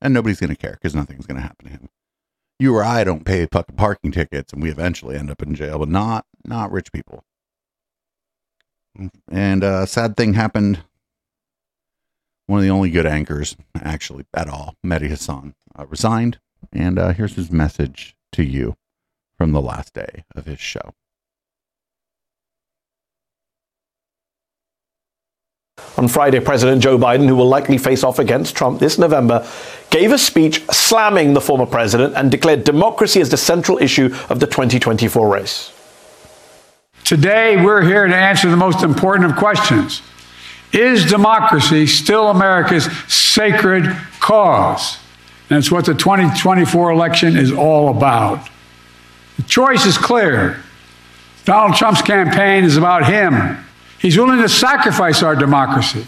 And 0.01 0.15
nobody's 0.15 0.41
going 0.41 0.51
to 0.51 0.57
care 0.57 0.73
because 0.73 0.95
nothing's 0.95 1.27
going 1.27 1.37
to 1.37 1.43
happen 1.43 1.67
to 1.67 1.73
him. 1.73 1.89
You 2.59 2.75
or 2.75 2.83
I 2.83 3.05
don't 3.05 3.25
pay 3.25 3.47
fucking 3.47 3.77
parking 3.77 4.13
tickets 4.13 4.53
and 4.53 4.63
we 4.63 4.71
eventually 4.71 5.17
end 5.17 5.31
up 5.31 5.43
in 5.43 5.55
jail, 5.55 5.79
but 5.79 5.89
not 5.89 6.25
not 6.45 6.73
rich 6.73 6.93
people. 6.93 7.25
And 9.31 9.65
a 9.65 9.87
sad 9.87 10.17
thing 10.17 10.35
happened. 10.35 10.83
One 12.47 12.59
of 12.59 12.65
the 12.65 12.71
only 12.71 12.91
good 12.91 13.07
anchors, 13.07 13.57
actually, 13.75 14.27
at 14.35 14.49
all, 14.49 14.75
Mehdi 14.85 15.09
Hasan, 15.09 15.55
uh, 15.79 15.87
resigned. 15.87 16.39
And 16.73 16.99
uh, 16.99 17.13
here's 17.13 17.35
his 17.35 17.51
message 17.51 18.15
to 18.33 18.43
you 18.43 18.77
from 19.37 19.53
the 19.53 19.61
last 19.61 19.95
day 19.95 20.25
of 20.35 20.47
his 20.47 20.61
show. 20.61 20.93
On 25.97 26.09
Friday, 26.09 26.41
President 26.41 26.83
Joe 26.83 26.99
Biden, 26.99 27.29
who 27.29 27.37
will 27.37 27.49
likely 27.49 27.79
face 27.79 28.05
off 28.05 28.19
against 28.19 28.57
Trump 28.57 28.81
this 28.81 28.99
November, 28.99 29.47
gave 29.91 30.13
a 30.13 30.19
speech 30.19 30.63
slamming 30.71 31.35
the 31.35 31.41
former 31.41 31.67
president 31.67 32.15
and 32.17 32.31
declared 32.31 32.65
democracy 32.65 33.21
as 33.21 33.31
the 33.31 33.37
central 33.37 33.79
issue 33.79 34.15
of 34.29 34.41
the 34.41 34.47
2024 34.47 35.29
race. 35.29 35.73
Today, 37.13 37.63
we're 37.63 37.83
here 37.83 38.07
to 38.07 38.17
answer 38.17 38.49
the 38.49 38.57
most 38.57 38.83
important 38.83 39.31
of 39.31 39.37
questions 39.37 40.01
Is 40.73 41.05
democracy 41.05 41.87
still 41.87 42.29
America's 42.29 42.87
sacred 43.07 43.85
cause? 44.19 44.97
And 45.51 45.59
it's 45.59 45.71
what 45.71 45.85
the 45.85 45.93
2024 45.93 46.91
election 46.91 47.37
is 47.37 47.53
all 47.53 47.91
about. 47.91 48.49
The 49.37 49.43
choice 49.43 49.85
is 49.85 49.99
clear. 49.99 50.63
Donald 51.45 51.77
Trump's 51.77 52.01
campaign 52.01 52.65
is 52.65 52.79
about 52.79 53.05
him. 53.05 53.63
He's 53.99 54.17
willing 54.17 54.41
to 54.41 54.49
sacrifice 54.49 55.23
our 55.23 55.37
democracy. 55.37 56.07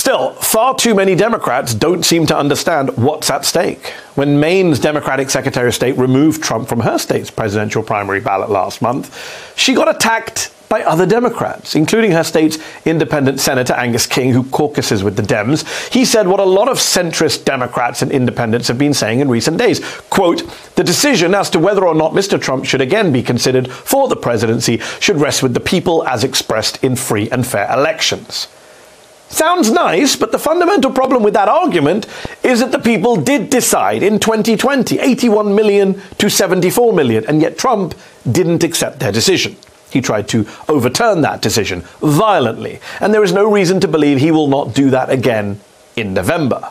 Still, 0.00 0.30
far 0.32 0.74
too 0.74 0.94
many 0.94 1.14
Democrats 1.14 1.74
don't 1.74 2.06
seem 2.06 2.24
to 2.28 2.34
understand 2.34 2.96
what's 2.96 3.28
at 3.28 3.44
stake. 3.44 3.88
When 4.14 4.40
Maine's 4.40 4.78
Democratic 4.78 5.28
Secretary 5.28 5.68
of 5.68 5.74
State 5.74 5.98
removed 5.98 6.42
Trump 6.42 6.70
from 6.70 6.80
her 6.80 6.96
state's 6.96 7.30
presidential 7.30 7.82
primary 7.82 8.18
ballot 8.18 8.48
last 8.48 8.80
month, 8.80 9.54
she 9.58 9.74
got 9.74 9.94
attacked 9.94 10.54
by 10.70 10.82
other 10.84 11.04
Democrats, 11.04 11.74
including 11.74 12.12
her 12.12 12.24
state's 12.24 12.56
independent 12.86 13.40
Senator 13.40 13.74
Angus 13.74 14.06
King, 14.06 14.32
who 14.32 14.44
caucuses 14.44 15.04
with 15.04 15.16
the 15.16 15.22
Dems. 15.22 15.92
He 15.92 16.06
said 16.06 16.26
what 16.26 16.40
a 16.40 16.44
lot 16.44 16.70
of 16.70 16.78
centrist 16.78 17.44
Democrats 17.44 18.00
and 18.00 18.10
independents 18.10 18.68
have 18.68 18.78
been 18.78 18.94
saying 18.94 19.20
in 19.20 19.28
recent 19.28 19.58
days. 19.58 19.84
Quote, 20.08 20.48
the 20.76 20.82
decision 20.82 21.34
as 21.34 21.50
to 21.50 21.58
whether 21.58 21.86
or 21.86 21.94
not 21.94 22.12
Mr. 22.12 22.40
Trump 22.40 22.64
should 22.64 22.80
again 22.80 23.12
be 23.12 23.22
considered 23.22 23.70
for 23.70 24.08
the 24.08 24.16
presidency 24.16 24.78
should 24.98 25.20
rest 25.20 25.42
with 25.42 25.52
the 25.52 25.60
people 25.60 26.08
as 26.08 26.24
expressed 26.24 26.82
in 26.82 26.96
free 26.96 27.28
and 27.28 27.46
fair 27.46 27.70
elections. 27.70 28.48
Sounds 29.30 29.70
nice, 29.70 30.16
but 30.16 30.32
the 30.32 30.38
fundamental 30.40 30.90
problem 30.90 31.22
with 31.22 31.34
that 31.34 31.48
argument 31.48 32.06
is 32.42 32.58
that 32.58 32.72
the 32.72 32.80
people 32.80 33.14
did 33.14 33.48
decide 33.48 34.02
in 34.02 34.18
2020 34.18 34.98
81 34.98 35.54
million 35.54 36.02
to 36.18 36.28
74 36.28 36.92
million, 36.92 37.24
and 37.26 37.40
yet 37.40 37.56
Trump 37.56 37.94
didn't 38.30 38.64
accept 38.64 38.98
their 38.98 39.12
decision. 39.12 39.56
He 39.88 40.00
tried 40.00 40.28
to 40.28 40.46
overturn 40.68 41.20
that 41.22 41.42
decision 41.42 41.82
violently, 42.00 42.80
and 43.00 43.14
there 43.14 43.22
is 43.22 43.32
no 43.32 43.50
reason 43.50 43.78
to 43.80 43.88
believe 43.88 44.18
he 44.18 44.32
will 44.32 44.48
not 44.48 44.74
do 44.74 44.90
that 44.90 45.10
again 45.10 45.60
in 45.96 46.12
November. 46.12 46.70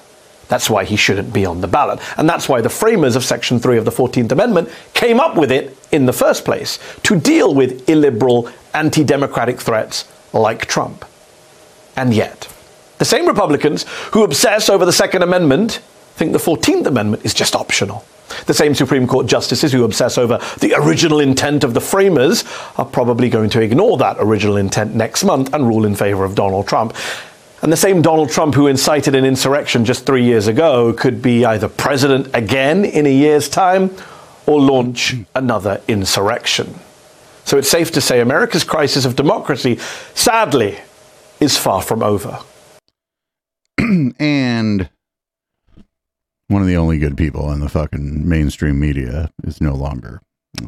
That's 0.50 0.70
why 0.70 0.84
he 0.84 0.98
shouldn't 0.98 1.32
be 1.32 1.46
on 1.46 1.62
the 1.62 1.68
ballot. 1.68 2.00
And 2.18 2.28
that's 2.28 2.50
why 2.50 2.60
the 2.60 2.70
framers 2.70 3.16
of 3.16 3.24
Section 3.24 3.60
3 3.60 3.78
of 3.78 3.86
the 3.86 3.92
14th 3.92 4.32
Amendment 4.32 4.70
came 4.94 5.20
up 5.20 5.38
with 5.38 5.52
it 5.52 5.78
in 5.92 6.08
the 6.08 6.14
first 6.14 6.44
place 6.44 6.78
to 7.04 7.18
deal 7.18 7.54
with 7.54 7.88
illiberal, 7.88 8.50
anti 8.74 9.04
democratic 9.04 9.62
threats 9.62 10.12
like 10.34 10.66
Trump. 10.66 11.06
And 12.00 12.14
yet, 12.14 12.48
the 12.98 13.04
same 13.04 13.26
Republicans 13.26 13.84
who 14.14 14.24
obsess 14.24 14.70
over 14.70 14.86
the 14.86 14.94
Second 14.94 15.22
Amendment 15.22 15.82
think 16.14 16.32
the 16.32 16.40
14th 16.40 16.86
Amendment 16.86 17.26
is 17.26 17.34
just 17.34 17.58
optional. 17.58 18.06
The 18.46 18.54
same 18.54 18.74
Supreme 18.74 19.06
Court 19.06 19.28
justices 19.28 19.74
who 19.74 19.84
obsess 19.84 20.18
over 20.18 20.40
the 20.62 20.76
original 20.76 21.20
intent 21.20 21.66
of 21.66 21.74
the 21.74 21.82
framers 21.82 22.46
are 22.78 22.86
probably 22.86 23.28
going 23.28 23.50
to 23.50 23.60
ignore 23.60 23.98
that 23.98 24.16
original 24.18 24.56
intent 24.56 24.96
next 24.96 25.26
month 25.26 25.54
and 25.54 25.68
rule 25.68 25.86
in 25.86 25.94
favor 25.94 26.24
of 26.24 26.36
Donald 26.36 26.70
Trump. 26.70 26.96
And 27.62 27.70
the 27.70 27.78
same 27.78 28.02
Donald 28.02 28.30
Trump 28.30 28.56
who 28.56 28.68
incited 28.68 29.14
an 29.14 29.26
insurrection 29.26 29.84
just 29.84 30.06
three 30.06 30.24
years 30.24 30.48
ago 30.48 30.94
could 30.94 31.22
be 31.22 31.44
either 31.44 31.68
president 31.68 32.30
again 32.34 32.86
in 32.86 33.06
a 33.06 33.14
year's 33.14 33.50
time 33.50 33.94
or 34.48 34.62
launch 34.62 35.18
another 35.36 35.82
insurrection. 35.90 36.80
So 37.44 37.58
it's 37.58 37.70
safe 37.70 37.92
to 37.92 38.00
say 38.00 38.22
America's 38.22 38.64
crisis 38.64 39.04
of 39.04 39.18
democracy, 39.18 39.80
sadly, 40.16 40.78
is 41.40 41.58
far 41.58 41.82
from 41.82 42.04
over. 42.04 42.40
and 44.20 44.90
one 46.48 46.62
of 46.62 46.68
the 46.68 46.78
only 46.78 46.98
good 46.98 47.18
people 47.18 47.52
in 47.52 47.60
the 47.60 47.70
fucking 47.70 48.28
mainstream 48.28 48.80
media 48.80 49.32
is 49.44 49.62
no 49.62 49.76
longer 49.76 50.22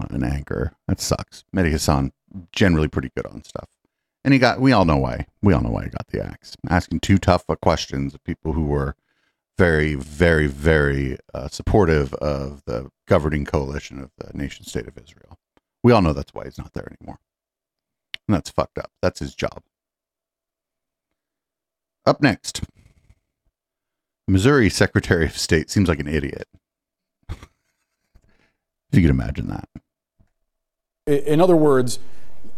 an 0.09 0.24
anchor. 0.24 0.74
That 0.88 1.01
sucks. 1.01 1.43
Mehdi 1.55 1.72
Hasan 1.72 2.11
generally 2.51 2.88
pretty 2.88 3.09
good 3.15 3.26
on 3.26 3.43
stuff, 3.43 3.69
and 4.24 4.34
he 4.34 4.39
got. 4.39 4.61
We 4.61 4.72
all 4.72 4.86
know 4.86 4.97
why. 4.97 5.28
We 5.41 5.53
all 5.53 5.61
know 5.61 5.72
why 5.72 5.86
he 5.86 5.89
got 5.89 6.07
the 6.07 6.24
axe. 6.24 6.55
Asking 6.69 6.99
too 6.99 7.17
tough 7.17 7.45
questions 7.61 8.13
of 8.13 8.24
people 8.24 8.53
who 8.53 8.65
were 8.65 8.95
very, 9.57 9.95
very, 9.95 10.47
very 10.47 11.17
uh, 11.34 11.47
supportive 11.49 12.13
of 12.15 12.63
the 12.65 12.89
governing 13.07 13.45
coalition 13.45 13.99
of 13.99 14.11
the 14.17 14.36
nation 14.38 14.65
state 14.65 14.88
of 14.88 14.97
Israel. 14.97 15.38
We 15.84 15.91
all 15.91 16.01
know 16.01 16.13
that's 16.13 16.34
why 16.34 16.45
he's 16.45 16.57
not 16.57 16.74
there 16.74 16.88
anymore, 16.99 17.19
and 18.28 18.36
that's 18.36 18.49
fucked 18.49 18.78
up. 18.78 18.91
That's 19.01 19.19
his 19.19 19.36
job. 19.36 19.63
Up 22.06 22.22
next. 22.22 22.64
Missouri 24.28 24.70
Secretary 24.70 25.26
of 25.26 25.38
State 25.38 25.70
seems 25.70 25.89
like 25.89 25.99
an 25.99 26.08
idiot. 26.08 26.47
if 27.30 27.38
you 28.91 29.02
could 29.02 29.10
imagine 29.10 29.47
that. 29.47 29.68
In 31.08 31.41
other 31.41 31.56
words, 31.56 31.99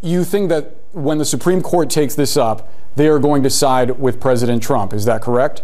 you 0.01 0.23
think 0.23 0.49
that 0.49 0.75
when 0.91 1.17
the 1.17 1.25
Supreme 1.25 1.61
Court 1.61 1.89
takes 1.89 2.15
this 2.15 2.37
up, 2.37 2.71
they 2.95 3.07
are 3.07 3.19
going 3.19 3.43
to 3.43 3.49
side 3.49 3.99
with 3.99 4.19
President 4.19 4.61
Trump. 4.61 4.93
Is 4.93 5.05
that 5.05 5.21
correct? 5.21 5.63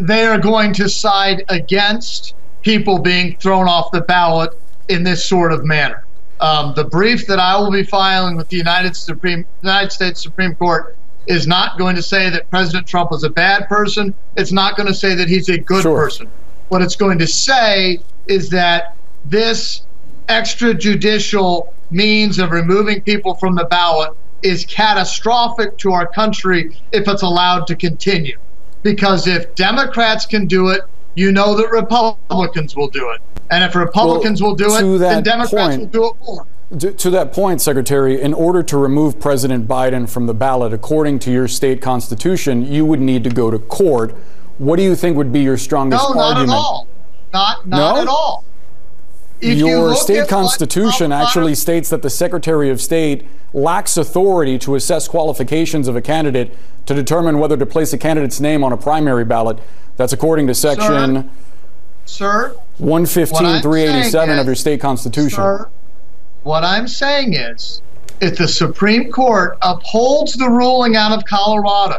they 0.00 0.24
are 0.26 0.38
going 0.38 0.72
to 0.72 0.88
side 0.88 1.44
against 1.48 2.34
people 2.62 2.98
being 2.98 3.36
thrown 3.38 3.68
off 3.68 3.90
the 3.90 4.00
ballot 4.00 4.50
in 4.88 5.02
this 5.02 5.24
sort 5.24 5.52
of 5.52 5.64
manner. 5.64 6.04
Um, 6.40 6.74
the 6.74 6.84
brief 6.84 7.26
that 7.26 7.38
I 7.38 7.58
will 7.58 7.70
be 7.70 7.82
filing 7.82 8.36
with 8.36 8.48
the 8.48 8.56
United 8.56 8.94
Supreme 8.94 9.46
United 9.62 9.90
States 9.90 10.22
Supreme 10.22 10.54
Court 10.54 10.96
is 11.26 11.46
not 11.46 11.78
going 11.78 11.96
to 11.96 12.02
say 12.02 12.30
that 12.30 12.48
President 12.50 12.86
Trump 12.86 13.10
was 13.10 13.24
a 13.24 13.30
bad 13.30 13.68
person. 13.68 14.14
It's 14.36 14.52
not 14.52 14.76
going 14.76 14.86
to 14.86 14.94
say 14.94 15.14
that 15.14 15.28
he's 15.28 15.48
a 15.48 15.58
good 15.58 15.82
person. 15.82 16.28
What 16.68 16.82
it's 16.82 16.96
going 16.96 17.18
to 17.18 17.26
say 17.26 18.00
is 18.26 18.50
that 18.50 18.96
this 19.24 19.82
extrajudicial 20.28 21.72
means 21.90 22.38
of 22.38 22.50
removing 22.50 23.00
people 23.02 23.34
from 23.34 23.54
the 23.54 23.64
ballot 23.64 24.12
is 24.42 24.64
catastrophic 24.66 25.78
to 25.78 25.92
our 25.92 26.06
country 26.06 26.76
if 26.92 27.08
it's 27.08 27.22
allowed 27.22 27.66
to 27.66 27.76
continue 27.76 28.36
because 28.82 29.26
if 29.26 29.52
Democrats 29.54 30.26
can 30.26 30.46
do 30.46 30.68
it, 30.68 30.82
you 31.14 31.32
know 31.32 31.56
that 31.56 31.70
Republicans 31.70 32.76
will 32.76 32.88
do 32.88 33.10
it. 33.10 33.20
And 33.50 33.64
if 33.64 33.74
Republicans 33.74 34.40
Well, 34.40 34.50
will 34.50 34.56
do 34.56 34.76
it, 34.76 34.98
then 34.98 35.22
Democrats 35.22 35.76
point- 35.76 35.80
will 35.80 35.86
do 35.86 36.06
it 36.06 36.26
more. 36.26 36.46
To, 36.78 36.90
to 36.92 37.10
that 37.10 37.32
point, 37.32 37.60
Secretary, 37.60 38.20
in 38.20 38.34
order 38.34 38.62
to 38.64 38.76
remove 38.76 39.20
President 39.20 39.68
Biden 39.68 40.08
from 40.10 40.26
the 40.26 40.34
ballot, 40.34 40.72
according 40.72 41.20
to 41.20 41.30
your 41.30 41.46
state 41.46 41.80
constitution, 41.80 42.64
you 42.66 42.84
would 42.84 43.00
need 43.00 43.22
to 43.24 43.30
go 43.30 43.50
to 43.52 43.58
court. 43.58 44.16
What 44.58 44.76
do 44.76 44.82
you 44.82 44.96
think 44.96 45.16
would 45.16 45.32
be 45.32 45.40
your 45.40 45.58
strongest 45.58 46.02
No, 46.08 46.14
not 46.14 46.24
argument? 46.38 46.50
at 46.50 46.54
all. 46.56 46.88
Not 47.32 47.66
not 47.68 47.94
No? 47.96 48.02
at 48.02 48.08
all. 48.08 48.44
If 49.40 49.58
you 49.58 49.68
Your 49.68 49.88
look 49.90 49.98
state 49.98 50.16
at 50.16 50.20
what 50.22 50.28
constitution 50.30 51.10
Colorado- 51.10 51.26
actually 51.26 51.54
states 51.54 51.90
that 51.90 52.02
the 52.02 52.08
Secretary 52.10 52.70
of 52.70 52.80
State 52.80 53.28
lacks 53.52 53.96
authority 53.96 54.58
to 54.60 54.74
assess 54.74 55.06
qualifications 55.06 55.86
of 55.88 55.94
a 55.94 56.00
candidate 56.00 56.56
to 56.86 56.94
determine 56.94 57.38
whether 57.38 57.56
to 57.56 57.66
place 57.66 57.92
a 57.92 57.98
candidate's 57.98 58.40
name 58.40 58.64
on 58.64 58.72
a 58.72 58.76
primary 58.78 59.24
ballot. 59.26 59.58
That's 59.98 60.12
according 60.14 60.46
to 60.48 60.54
section 60.54 61.30
Sir, 62.06 62.54
115, 62.78 63.60
387 63.60 64.10
saying 64.28 64.40
of 64.40 64.46
your 64.46 64.54
state 64.54 64.80
constitution. 64.80 65.36
Sir, 65.36 65.68
what 66.46 66.62
I'm 66.62 66.86
saying 66.86 67.34
is, 67.34 67.82
if 68.20 68.38
the 68.38 68.46
Supreme 68.46 69.10
Court 69.10 69.58
upholds 69.62 70.34
the 70.34 70.48
ruling 70.48 70.94
out 70.94 71.10
of 71.10 71.24
Colorado, 71.24 71.98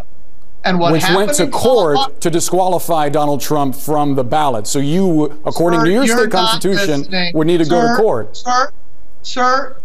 and 0.64 0.80
what 0.80 0.94
which 0.94 1.04
went 1.14 1.34
to 1.36 1.48
court 1.48 2.20
to 2.22 2.30
disqualify 2.30 3.10
Donald 3.10 3.42
Trump 3.42 3.76
from 3.76 4.16
the 4.16 4.24
ballot. 4.24 4.66
So 4.66 4.80
you, 4.80 5.26
according 5.46 5.82
Sir, 5.82 5.86
to 5.86 5.92
your 5.92 6.08
state 6.08 6.32
constitution, 6.32 7.00
listening. 7.00 7.32
would 7.36 7.46
need 7.48 7.58
to 7.60 7.66
go 7.66 7.82
to 7.82 7.96
court. 8.02 8.38
Sir, 8.38 8.72
sir, 9.22 9.78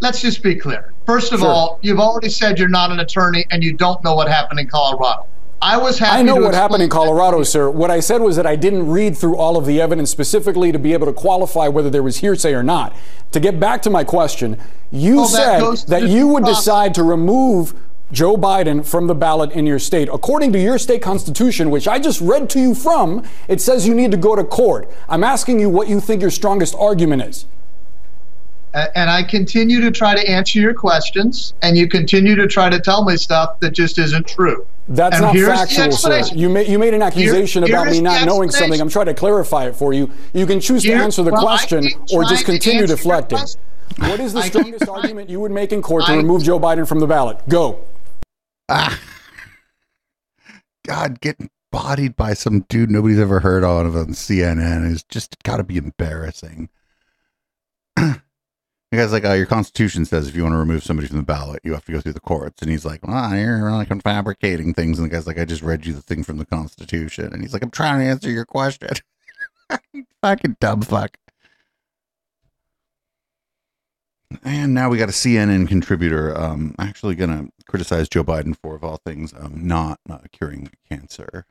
let's 0.00 0.20
just 0.20 0.42
be 0.42 0.54
clear. 0.54 0.92
First 1.06 1.32
of 1.32 1.40
Sure. 1.40 1.48
all, 1.48 1.78
you've 1.82 1.98
already 1.98 2.28
said 2.28 2.58
you're 2.58 2.68
not 2.68 2.90
an 2.90 3.00
attorney 3.00 3.44
and 3.50 3.64
you 3.64 3.72
don't 3.72 4.02
know 4.04 4.14
what 4.14 4.28
happened 4.28 4.60
in 4.60 4.68
Colorado. 4.68 5.26
I 5.62 5.76
was 5.76 5.98
happy 5.98 6.20
I 6.20 6.22
know 6.22 6.36
to 6.36 6.42
what 6.42 6.54
happened 6.54 6.82
in 6.82 6.88
Colorado, 6.88 7.42
sir. 7.42 7.68
What 7.70 7.90
I 7.90 8.00
said 8.00 8.22
was 8.22 8.36
that 8.36 8.46
I 8.46 8.56
didn't 8.56 8.88
read 8.88 9.16
through 9.16 9.36
all 9.36 9.58
of 9.58 9.66
the 9.66 9.80
evidence 9.80 10.10
specifically 10.10 10.72
to 10.72 10.78
be 10.78 10.94
able 10.94 11.06
to 11.06 11.12
qualify 11.12 11.68
whether 11.68 11.90
there 11.90 12.02
was 12.02 12.18
hearsay 12.18 12.54
or 12.54 12.62
not. 12.62 12.96
To 13.32 13.40
get 13.40 13.60
back 13.60 13.82
to 13.82 13.90
my 13.90 14.02
question, 14.02 14.56
you 14.90 15.16
Well, 15.16 15.26
said 15.26 15.76
to 15.76 15.86
that 15.90 16.08
you 16.08 16.28
would 16.28 16.44
process. 16.44 16.64
decide 16.64 16.94
to 16.94 17.02
remove 17.02 17.74
Joe 18.10 18.36
Biden 18.36 18.84
from 18.84 19.06
the 19.06 19.14
ballot 19.14 19.52
in 19.52 19.66
your 19.66 19.78
state. 19.78 20.08
According 20.10 20.52
to 20.54 20.58
your 20.58 20.78
state 20.78 21.02
constitution, 21.02 21.70
which 21.70 21.86
I 21.86 21.98
just 21.98 22.22
read 22.22 22.48
to 22.50 22.58
you 22.60 22.74
from, 22.74 23.22
it 23.46 23.60
says 23.60 23.86
you 23.86 23.94
need 23.94 24.10
to 24.12 24.16
go 24.16 24.34
to 24.34 24.42
court. 24.42 24.90
I'm 25.10 25.22
asking 25.22 25.60
you 25.60 25.68
what 25.68 25.88
you 25.88 26.00
think 26.00 26.22
your 26.22 26.30
strongest 26.30 26.74
argument 26.74 27.22
is. 27.22 27.44
And 28.72 29.10
I 29.10 29.24
continue 29.24 29.80
to 29.80 29.90
try 29.90 30.14
to 30.14 30.28
answer 30.28 30.58
your 30.58 30.74
questions, 30.74 31.54
and 31.60 31.76
you 31.76 31.88
continue 31.88 32.34
to 32.36 32.46
try 32.46 32.70
to 32.70 32.80
tell 32.80 33.04
me 33.04 33.16
stuff 33.16 33.60
that 33.60 33.72
just 33.72 33.98
isn't 33.98 34.26
true. 34.26 34.64
That's 34.92 35.14
And 35.14 35.24
not 35.24 35.36
factual, 35.36 35.92
sir. 35.92 36.22
You 36.34 36.48
made, 36.48 36.66
you 36.66 36.76
made 36.76 36.94
an 36.94 37.02
accusation 37.02 37.62
Here- 37.62 37.76
about 37.76 37.92
me 37.92 38.00
not 38.00 38.26
knowing 38.26 38.50
something. 38.50 38.80
I'm 38.80 38.88
trying 38.88 39.06
to 39.06 39.14
clarify 39.14 39.68
it 39.68 39.76
for 39.76 39.92
you. 39.92 40.10
You 40.32 40.46
can 40.46 40.58
choose 40.60 40.82
to 40.82 40.92
answer 40.92 41.22
the 41.22 41.30
well, 41.30 41.42
question 41.42 41.88
or 42.12 42.24
just 42.24 42.44
continue 42.44 42.88
deflecting. 42.88 43.38
What 43.98 44.18
is 44.18 44.32
the 44.32 44.42
strongest 44.42 44.88
argument 44.88 45.30
you 45.30 45.38
would 45.38 45.52
make 45.52 45.72
in 45.72 45.80
court 45.80 46.06
to 46.06 46.12
I- 46.12 46.16
remove 46.16 46.42
Joe 46.42 46.58
Biden 46.58 46.88
from 46.88 46.98
the 46.98 47.06
ballot? 47.06 47.38
Go. 47.48 47.78
Ah. 48.68 48.98
God, 50.84 51.20
getting 51.20 51.50
bodied 51.70 52.16
by 52.16 52.34
some 52.34 52.64
dude 52.68 52.90
nobody's 52.90 53.20
ever 53.20 53.40
heard 53.40 53.62
of 53.62 53.94
on 53.94 54.08
CNN 54.08 54.90
is 54.90 55.04
just 55.04 55.40
got 55.44 55.58
to 55.58 55.64
be 55.64 55.76
embarrassing. 55.76 56.68
The 58.90 58.96
guy's 58.96 59.12
like, 59.12 59.24
oh, 59.24 59.34
your 59.34 59.46
constitution 59.46 60.04
says 60.04 60.26
if 60.26 60.34
you 60.34 60.42
want 60.42 60.54
to 60.54 60.58
remove 60.58 60.82
somebody 60.82 61.06
from 61.06 61.18
the 61.18 61.22
ballot, 61.22 61.60
you 61.62 61.74
have 61.74 61.84
to 61.84 61.92
go 61.92 62.00
through 62.00 62.14
the 62.14 62.20
courts. 62.20 62.60
And 62.60 62.70
he's 62.70 62.84
like, 62.84 63.06
well, 63.06 63.36
you're 63.36 63.70
like 63.70 63.88
fabricating 64.02 64.74
things. 64.74 64.98
And 64.98 65.08
the 65.08 65.14
guy's 65.14 65.28
like, 65.28 65.38
I 65.38 65.44
just 65.44 65.62
read 65.62 65.86
you 65.86 65.92
the 65.92 66.02
thing 66.02 66.24
from 66.24 66.38
the 66.38 66.46
constitution. 66.46 67.32
And 67.32 67.40
he's 67.40 67.52
like, 67.52 67.62
I'm 67.62 67.70
trying 67.70 68.00
to 68.00 68.06
answer 68.06 68.30
your 68.30 68.44
question. 68.44 68.88
Fucking 70.22 70.56
dumb 70.58 70.82
fuck. 70.82 71.16
And 74.42 74.74
now 74.74 74.88
we 74.88 74.98
got 74.98 75.08
a 75.08 75.12
CNN 75.12 75.68
contributor 75.68 76.36
um, 76.36 76.74
actually 76.78 77.14
going 77.14 77.30
to 77.30 77.52
criticize 77.66 78.08
Joe 78.08 78.24
Biden 78.24 78.56
for, 78.56 78.74
of 78.74 78.82
all 78.82 78.96
things, 78.96 79.32
um, 79.38 79.66
not 79.66 80.00
uh, 80.08 80.18
curing 80.32 80.70
cancer. 80.88 81.46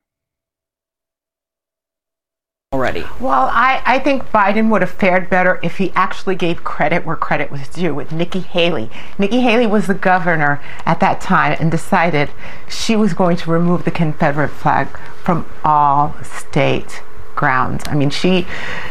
Already. 2.71 3.03
Well, 3.19 3.49
I, 3.51 3.81
I 3.83 3.97
think 3.97 4.25
Biden 4.25 4.69
would 4.69 4.81
have 4.81 4.91
fared 4.91 5.27
better 5.27 5.59
if 5.63 5.77
he 5.77 5.91
actually 5.95 6.35
gave 6.35 6.63
credit 6.63 7.03
where 7.03 7.15
credit 7.15 7.49
was 7.49 7.67
due 7.67 7.95
with 7.95 8.11
Nikki 8.11 8.41
Haley. 8.41 8.91
Nikki 9.17 9.41
Haley 9.41 9.65
was 9.65 9.87
the 9.87 9.95
governor 9.95 10.61
at 10.85 10.99
that 10.99 11.19
time 11.19 11.57
and 11.59 11.71
decided 11.71 12.29
she 12.69 12.95
was 12.95 13.15
going 13.15 13.37
to 13.37 13.49
remove 13.49 13.85
the 13.85 13.91
Confederate 13.91 14.49
flag 14.49 14.87
from 15.23 15.47
all 15.63 16.15
state 16.21 17.01
grounds. 17.35 17.83
I 17.87 17.95
mean, 17.95 18.11
she 18.11 18.45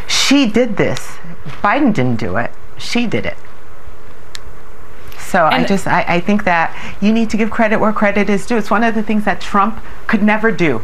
she 0.09 0.51
did 0.51 0.77
this. 0.77 1.19
Biden 1.63 1.95
didn't 1.95 2.17
do 2.17 2.37
it. 2.37 2.51
She 2.79 3.07
did 3.07 3.27
it. 3.27 3.37
So 5.21 5.45
I 5.45 5.63
just 5.63 5.87
I, 5.87 6.05
I 6.09 6.21
think 6.21 6.43
that 6.43 6.75
you 7.01 7.13
need 7.13 7.31
to 7.31 7.37
give 7.37 7.53
credit 7.53 7.79
where 7.79 7.93
credit 7.93 8.29
is 8.29 8.45
due. 8.45 8.57
It's 8.57 8.73
one 8.73 8.83
of 8.83 8.97
the 8.97 9.05
things 9.05 9.25
that 9.25 9.41
Trump 9.41 9.81
could 10.09 10.25
never 10.25 10.51
do. 10.51 10.83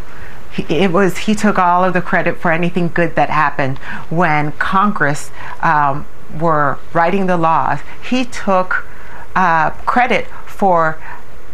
He, 0.55 0.63
it 0.75 0.93
was 0.93 1.19
he 1.19 1.35
took 1.35 1.59
all 1.59 1.85
of 1.85 1.93
the 1.93 2.03
credit 2.03 2.39
for 2.39 2.53
anything 2.53 2.89
good 2.89 3.15
that 3.17 3.31
happened 3.31 3.79
when 4.11 4.53
Congress 4.53 5.31
um, 5.61 6.07
were 6.39 6.79
writing 6.93 7.27
the 7.27 7.37
laws. 7.37 7.81
He 8.09 8.25
took 8.25 8.87
uh, 9.35 9.71
credit 9.71 10.27
for 10.47 10.99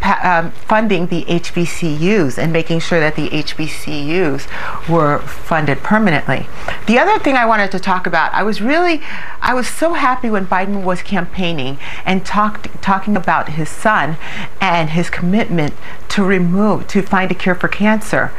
um, 0.02 0.50
funding 0.52 1.06
the 1.08 1.24
HBCUs 1.24 2.38
and 2.38 2.52
making 2.52 2.80
sure 2.80 3.00
that 3.00 3.16
the 3.16 3.28
HBCUs 3.28 4.88
were 4.88 5.18
funded 5.20 5.78
permanently. 5.78 6.46
The 6.86 6.98
other 6.98 7.18
thing 7.18 7.36
I 7.36 7.44
wanted 7.44 7.70
to 7.72 7.78
talk 7.78 8.06
about, 8.06 8.32
I 8.32 8.42
was 8.42 8.60
really, 8.60 9.02
I 9.40 9.52
was 9.52 9.68
so 9.68 9.92
happy 9.92 10.30
when 10.30 10.46
Biden 10.46 10.84
was 10.84 11.02
campaigning 11.02 11.78
and 12.04 12.24
talked 12.24 12.68
talking 12.82 13.16
about 13.16 13.50
his 13.50 13.68
son 13.68 14.16
and 14.60 14.90
his 14.90 15.10
commitment 15.10 15.74
to 16.10 16.24
remove, 16.24 16.86
to 16.88 17.02
find 17.02 17.30
a 17.30 17.34
cure 17.34 17.54
for 17.54 17.68
cancer. 17.68 18.32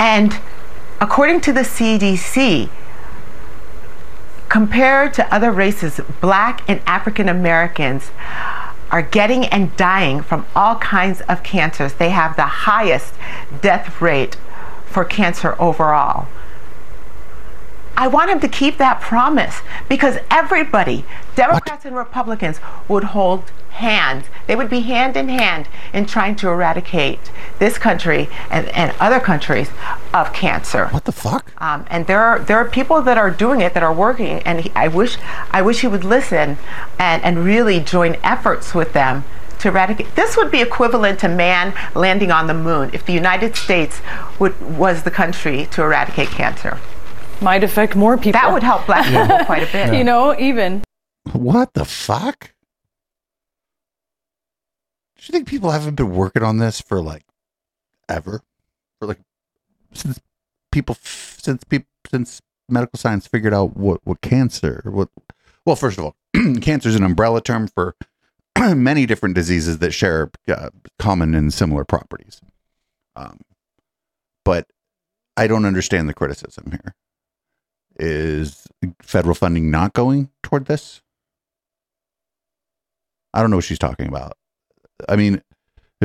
And 0.00 0.40
according 0.98 1.42
to 1.42 1.52
the 1.52 1.60
CDC, 1.60 2.70
compared 4.48 5.12
to 5.12 5.32
other 5.32 5.52
races, 5.52 6.00
black 6.22 6.62
and 6.66 6.80
African 6.86 7.28
Americans 7.28 8.10
are 8.90 9.02
getting 9.02 9.44
and 9.44 9.76
dying 9.76 10.22
from 10.22 10.46
all 10.56 10.76
kinds 10.76 11.20
of 11.28 11.42
cancers. 11.42 11.92
They 11.92 12.08
have 12.10 12.34
the 12.34 12.46
highest 12.46 13.12
death 13.60 14.00
rate 14.00 14.38
for 14.86 15.04
cancer 15.04 15.54
overall. 15.58 16.28
I 18.00 18.06
want 18.06 18.30
him 18.30 18.40
to 18.40 18.48
keep 18.48 18.78
that 18.78 19.02
promise 19.02 19.60
because 19.86 20.16
everybody, 20.30 21.04
Democrats 21.34 21.84
and 21.84 21.94
Republicans, 21.94 22.58
would 22.88 23.04
hold 23.04 23.52
hands. 23.72 24.24
They 24.46 24.56
would 24.56 24.70
be 24.70 24.80
hand 24.80 25.18
in 25.18 25.28
hand 25.28 25.68
in 25.92 26.06
trying 26.06 26.36
to 26.36 26.48
eradicate 26.48 27.30
this 27.58 27.76
country 27.76 28.30
and, 28.48 28.68
and 28.68 28.94
other 28.98 29.20
countries 29.20 29.68
of 30.14 30.32
cancer. 30.32 30.88
What 30.88 31.04
the 31.04 31.12
fuck? 31.12 31.52
Um, 31.60 31.84
and 31.90 32.06
there 32.06 32.22
are 32.22 32.38
there 32.38 32.56
are 32.56 32.64
people 32.64 33.02
that 33.02 33.18
are 33.18 33.30
doing 33.30 33.60
it 33.60 33.74
that 33.74 33.82
are 33.82 33.92
working, 33.92 34.40
and 34.44 34.62
he, 34.62 34.72
I 34.74 34.88
wish 34.88 35.18
I 35.50 35.60
wish 35.60 35.82
he 35.82 35.86
would 35.86 36.04
listen 36.04 36.56
and 36.98 37.22
and 37.22 37.44
really 37.44 37.80
join 37.80 38.16
efforts 38.22 38.74
with 38.74 38.94
them 38.94 39.24
to 39.58 39.68
eradicate. 39.68 40.14
This 40.14 40.38
would 40.38 40.50
be 40.50 40.62
equivalent 40.62 41.20
to 41.20 41.28
man 41.28 41.74
landing 41.94 42.30
on 42.30 42.46
the 42.46 42.54
moon 42.54 42.88
if 42.94 43.04
the 43.04 43.12
United 43.12 43.56
States 43.56 44.00
would 44.38 44.58
was 44.78 45.02
the 45.02 45.10
country 45.10 45.66
to 45.72 45.82
eradicate 45.82 46.28
cancer. 46.28 46.78
Might 47.40 47.64
affect 47.64 47.96
more 47.96 48.16
people. 48.16 48.32
That 48.32 48.52
would 48.52 48.62
help 48.62 48.86
black 48.86 49.10
Yeah. 49.10 49.26
people 49.26 49.44
quite 49.46 49.62
a 49.62 49.72
bit. 49.72 49.94
You 49.96 50.04
know, 50.04 50.38
even. 50.38 50.82
What 51.32 51.72
the 51.74 51.84
fuck? 51.84 52.52
Do 55.16 55.22
you 55.26 55.32
think 55.32 55.48
people 55.48 55.70
haven't 55.70 55.96
been 55.96 56.14
working 56.14 56.42
on 56.42 56.58
this 56.58 56.80
for 56.80 57.00
like 57.00 57.24
ever? 58.08 58.40
For 59.00 59.06
like 59.06 59.18
since 59.92 60.20
people 60.72 60.96
since 61.02 61.64
people 61.64 61.88
since 62.10 62.40
medical 62.68 62.98
science 62.98 63.26
figured 63.26 63.52
out 63.52 63.76
what 63.76 64.00
what 64.04 64.20
cancer 64.20 64.82
what 64.86 65.08
well 65.66 65.76
first 65.76 65.98
of 65.98 66.04
all 66.04 66.14
cancer 66.60 66.88
is 66.88 66.94
an 66.94 67.02
umbrella 67.02 67.40
term 67.42 67.66
for 67.68 67.96
many 68.74 69.04
different 69.06 69.34
diseases 69.34 69.78
that 69.78 69.92
share 69.92 70.30
uh, 70.48 70.70
common 70.98 71.34
and 71.34 71.52
similar 71.52 71.84
properties. 71.84 72.40
Um, 73.16 73.40
but 74.44 74.66
I 75.36 75.46
don't 75.46 75.64
understand 75.64 76.08
the 76.08 76.14
criticism 76.14 76.70
here. 76.70 76.94
Is 78.02 78.66
federal 79.02 79.34
funding 79.34 79.70
not 79.70 79.92
going 79.92 80.30
toward 80.42 80.64
this? 80.64 81.02
I 83.34 83.42
don't 83.42 83.50
know 83.50 83.56
what 83.56 83.66
she's 83.66 83.78
talking 83.78 84.08
about. 84.08 84.38
I 85.06 85.16
mean, 85.16 85.42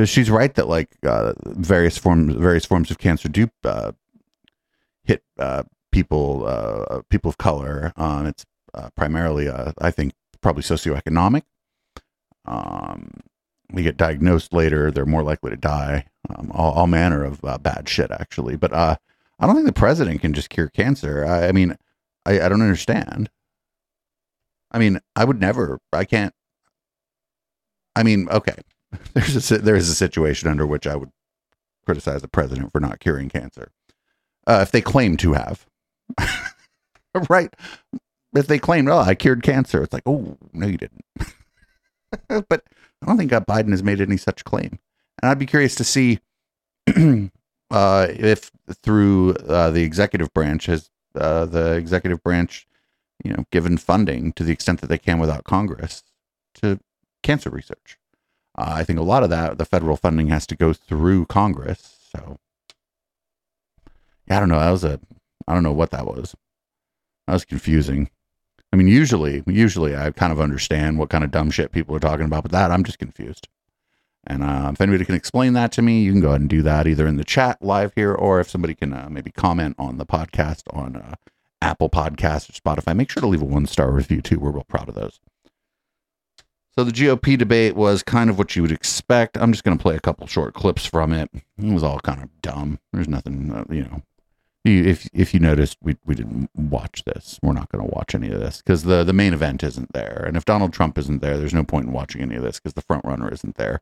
she's 0.04 0.30
right 0.30 0.54
that 0.54 0.68
like 0.68 0.90
uh, 1.06 1.32
various 1.46 1.96
forms 1.96 2.34
various 2.34 2.66
forms 2.66 2.90
of 2.90 2.98
cancer 2.98 3.30
do 3.30 3.48
uh, 3.64 3.92
hit 5.04 5.22
uh, 5.38 5.62
people 5.90 6.44
uh, 6.46 7.00
people 7.08 7.30
of 7.30 7.38
color. 7.38 7.94
Um, 7.96 8.26
it's 8.26 8.44
uh, 8.74 8.90
primarily, 8.94 9.48
uh, 9.48 9.72
I 9.78 9.90
think, 9.90 10.12
probably 10.42 10.64
socioeconomic. 10.64 11.42
Um, 12.44 13.10
we 13.72 13.82
get 13.82 13.96
diagnosed 13.96 14.52
later; 14.52 14.90
they're 14.90 15.06
more 15.06 15.22
likely 15.22 15.50
to 15.50 15.56
die. 15.56 16.04
Um, 16.28 16.52
all, 16.52 16.72
all 16.72 16.86
manner 16.86 17.24
of 17.24 17.40
bad 17.62 17.88
shit, 17.88 18.10
actually. 18.10 18.56
But 18.56 18.74
I 18.74 18.98
don't 19.40 19.54
think 19.54 19.66
the 19.66 19.72
president 19.72 20.20
can 20.20 20.34
just 20.34 20.50
cure 20.50 20.68
cancer. 20.68 21.24
I, 21.24 21.48
I 21.48 21.52
mean, 21.52 21.76
I, 22.26 22.40
I 22.40 22.48
don't 22.48 22.60
understand. 22.60 23.30
I 24.72 24.78
mean, 24.78 25.00
I 25.14 25.24
would 25.24 25.40
never. 25.40 25.78
I 25.92 26.04
can't. 26.04 26.34
I 27.94 28.02
mean, 28.02 28.28
okay. 28.28 28.56
There's 29.14 29.50
a 29.50 29.58
there 29.58 29.76
is 29.76 29.88
a 29.88 29.94
situation 29.94 30.48
under 30.48 30.66
which 30.66 30.86
I 30.86 30.96
would 30.96 31.10
criticize 31.86 32.22
the 32.22 32.28
president 32.28 32.72
for 32.72 32.80
not 32.80 33.00
curing 33.00 33.28
cancer, 33.28 33.70
uh, 34.46 34.58
if 34.62 34.72
they 34.72 34.80
claim 34.80 35.16
to 35.18 35.34
have. 35.34 35.66
right? 37.30 37.54
If 38.34 38.48
they 38.48 38.58
claim, 38.58 38.88
oh, 38.88 38.98
I 38.98 39.14
cured 39.14 39.42
cancer, 39.42 39.82
it's 39.82 39.92
like, 39.92 40.02
oh, 40.04 40.36
no, 40.52 40.66
you 40.66 40.76
didn't. 40.76 41.04
but 42.48 42.62
I 43.02 43.06
don't 43.06 43.16
think 43.16 43.30
Biden 43.30 43.70
has 43.70 43.82
made 43.82 44.00
any 44.00 44.16
such 44.16 44.44
claim, 44.44 44.78
and 45.22 45.30
I'd 45.30 45.38
be 45.38 45.46
curious 45.46 45.74
to 45.76 45.84
see 45.84 46.20
uh, 47.70 48.06
if 48.10 48.50
through 48.82 49.34
uh, 49.34 49.70
the 49.70 49.82
executive 49.82 50.32
branch 50.34 50.66
has 50.66 50.90
uh, 51.16 51.46
the 51.46 51.72
executive 51.72 52.22
branch, 52.22 52.66
you 53.24 53.32
know, 53.32 53.44
given 53.50 53.76
funding 53.76 54.32
to 54.34 54.44
the 54.44 54.52
extent 54.52 54.80
that 54.80 54.88
they 54.88 54.98
can 54.98 55.18
without 55.18 55.44
Congress 55.44 56.02
to 56.54 56.80
cancer 57.22 57.50
research. 57.50 57.98
Uh, 58.58 58.72
I 58.76 58.84
think 58.84 58.98
a 58.98 59.02
lot 59.02 59.22
of 59.22 59.30
that, 59.30 59.58
the 59.58 59.64
federal 59.64 59.96
funding 59.96 60.28
has 60.28 60.46
to 60.48 60.56
go 60.56 60.72
through 60.72 61.26
Congress. 61.26 61.98
So, 62.12 62.38
yeah, 64.26 64.36
I 64.36 64.40
don't 64.40 64.48
know. 64.48 64.60
That 64.60 64.70
was 64.70 64.84
a, 64.84 65.00
I 65.46 65.54
don't 65.54 65.62
know 65.62 65.72
what 65.72 65.90
that 65.90 66.06
was. 66.06 66.34
That 67.26 67.34
was 67.34 67.44
confusing. 67.44 68.10
I 68.72 68.76
mean, 68.76 68.88
usually, 68.88 69.42
usually 69.46 69.96
I 69.96 70.10
kind 70.10 70.32
of 70.32 70.40
understand 70.40 70.98
what 70.98 71.10
kind 71.10 71.24
of 71.24 71.30
dumb 71.30 71.50
shit 71.50 71.72
people 71.72 71.94
are 71.94 72.00
talking 72.00 72.26
about, 72.26 72.42
but 72.42 72.52
that 72.52 72.70
I'm 72.70 72.84
just 72.84 72.98
confused. 72.98 73.48
And 74.26 74.42
uh, 74.42 74.70
if 74.72 74.80
anybody 74.80 75.04
can 75.04 75.14
explain 75.14 75.52
that 75.52 75.72
to 75.72 75.82
me, 75.82 76.02
you 76.02 76.12
can 76.12 76.20
go 76.20 76.28
ahead 76.28 76.40
and 76.40 76.50
do 76.50 76.62
that 76.62 76.86
either 76.86 77.06
in 77.06 77.16
the 77.16 77.24
chat 77.24 77.62
live 77.62 77.92
here, 77.94 78.12
or 78.12 78.40
if 78.40 78.50
somebody 78.50 78.74
can 78.74 78.92
uh, 78.92 79.08
maybe 79.10 79.30
comment 79.30 79.76
on 79.78 79.98
the 79.98 80.06
podcast 80.06 80.62
on 80.72 80.96
uh, 80.96 81.14
Apple 81.62 81.88
Podcasts 81.88 82.48
or 82.48 82.52
Spotify. 82.52 82.96
Make 82.96 83.10
sure 83.10 83.20
to 83.20 83.26
leave 83.26 83.42
a 83.42 83.46
one 83.46 83.66
star 83.66 83.90
review 83.90 84.20
too. 84.20 84.38
We're 84.38 84.50
real 84.50 84.64
proud 84.64 84.88
of 84.88 84.94
those. 84.94 85.20
So 86.78 86.84
the 86.84 86.92
GOP 86.92 87.38
debate 87.38 87.74
was 87.74 88.02
kind 88.02 88.28
of 88.28 88.36
what 88.36 88.54
you 88.54 88.60
would 88.60 88.72
expect. 88.72 89.38
I'm 89.38 89.50
just 89.50 89.64
going 89.64 89.78
to 89.78 89.82
play 89.82 89.96
a 89.96 90.00
couple 90.00 90.26
short 90.26 90.52
clips 90.52 90.84
from 90.84 91.10
it. 91.12 91.30
It 91.32 91.72
was 91.72 91.82
all 91.82 92.00
kind 92.00 92.22
of 92.22 92.28
dumb. 92.42 92.80
There's 92.92 93.08
nothing, 93.08 93.50
uh, 93.50 93.64
you 93.72 93.82
know. 93.82 94.02
If 94.64 95.08
if 95.12 95.32
you 95.32 95.38
noticed, 95.38 95.78
we 95.80 95.96
we 96.04 96.16
didn't 96.16 96.50
watch 96.54 97.04
this. 97.04 97.38
We're 97.40 97.52
not 97.52 97.70
going 97.70 97.86
to 97.86 97.94
watch 97.94 98.16
any 98.16 98.30
of 98.30 98.40
this 98.40 98.58
because 98.58 98.82
the 98.82 99.04
the 99.04 99.12
main 99.12 99.32
event 99.32 99.62
isn't 99.62 99.92
there. 99.92 100.24
And 100.26 100.36
if 100.36 100.44
Donald 100.44 100.72
Trump 100.72 100.98
isn't 100.98 101.22
there, 101.22 101.38
there's 101.38 101.54
no 101.54 101.62
point 101.62 101.86
in 101.86 101.92
watching 101.92 102.20
any 102.20 102.34
of 102.34 102.42
this 102.42 102.58
because 102.58 102.74
the 102.74 102.82
front 102.82 103.04
runner 103.04 103.32
isn't 103.32 103.54
there. 103.54 103.80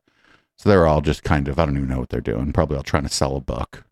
So 0.57 0.69
they're 0.69 0.87
all 0.87 1.01
just 1.01 1.23
kind 1.23 1.47
of 1.47 1.59
I 1.59 1.65
don't 1.65 1.77
even 1.77 1.89
know 1.89 1.99
what 1.99 2.09
they're 2.09 2.21
doing. 2.21 2.53
Probably 2.53 2.77
all 2.77 2.83
trying 2.83 3.03
to 3.03 3.13
sell 3.13 3.35
a 3.35 3.41
book. 3.41 3.83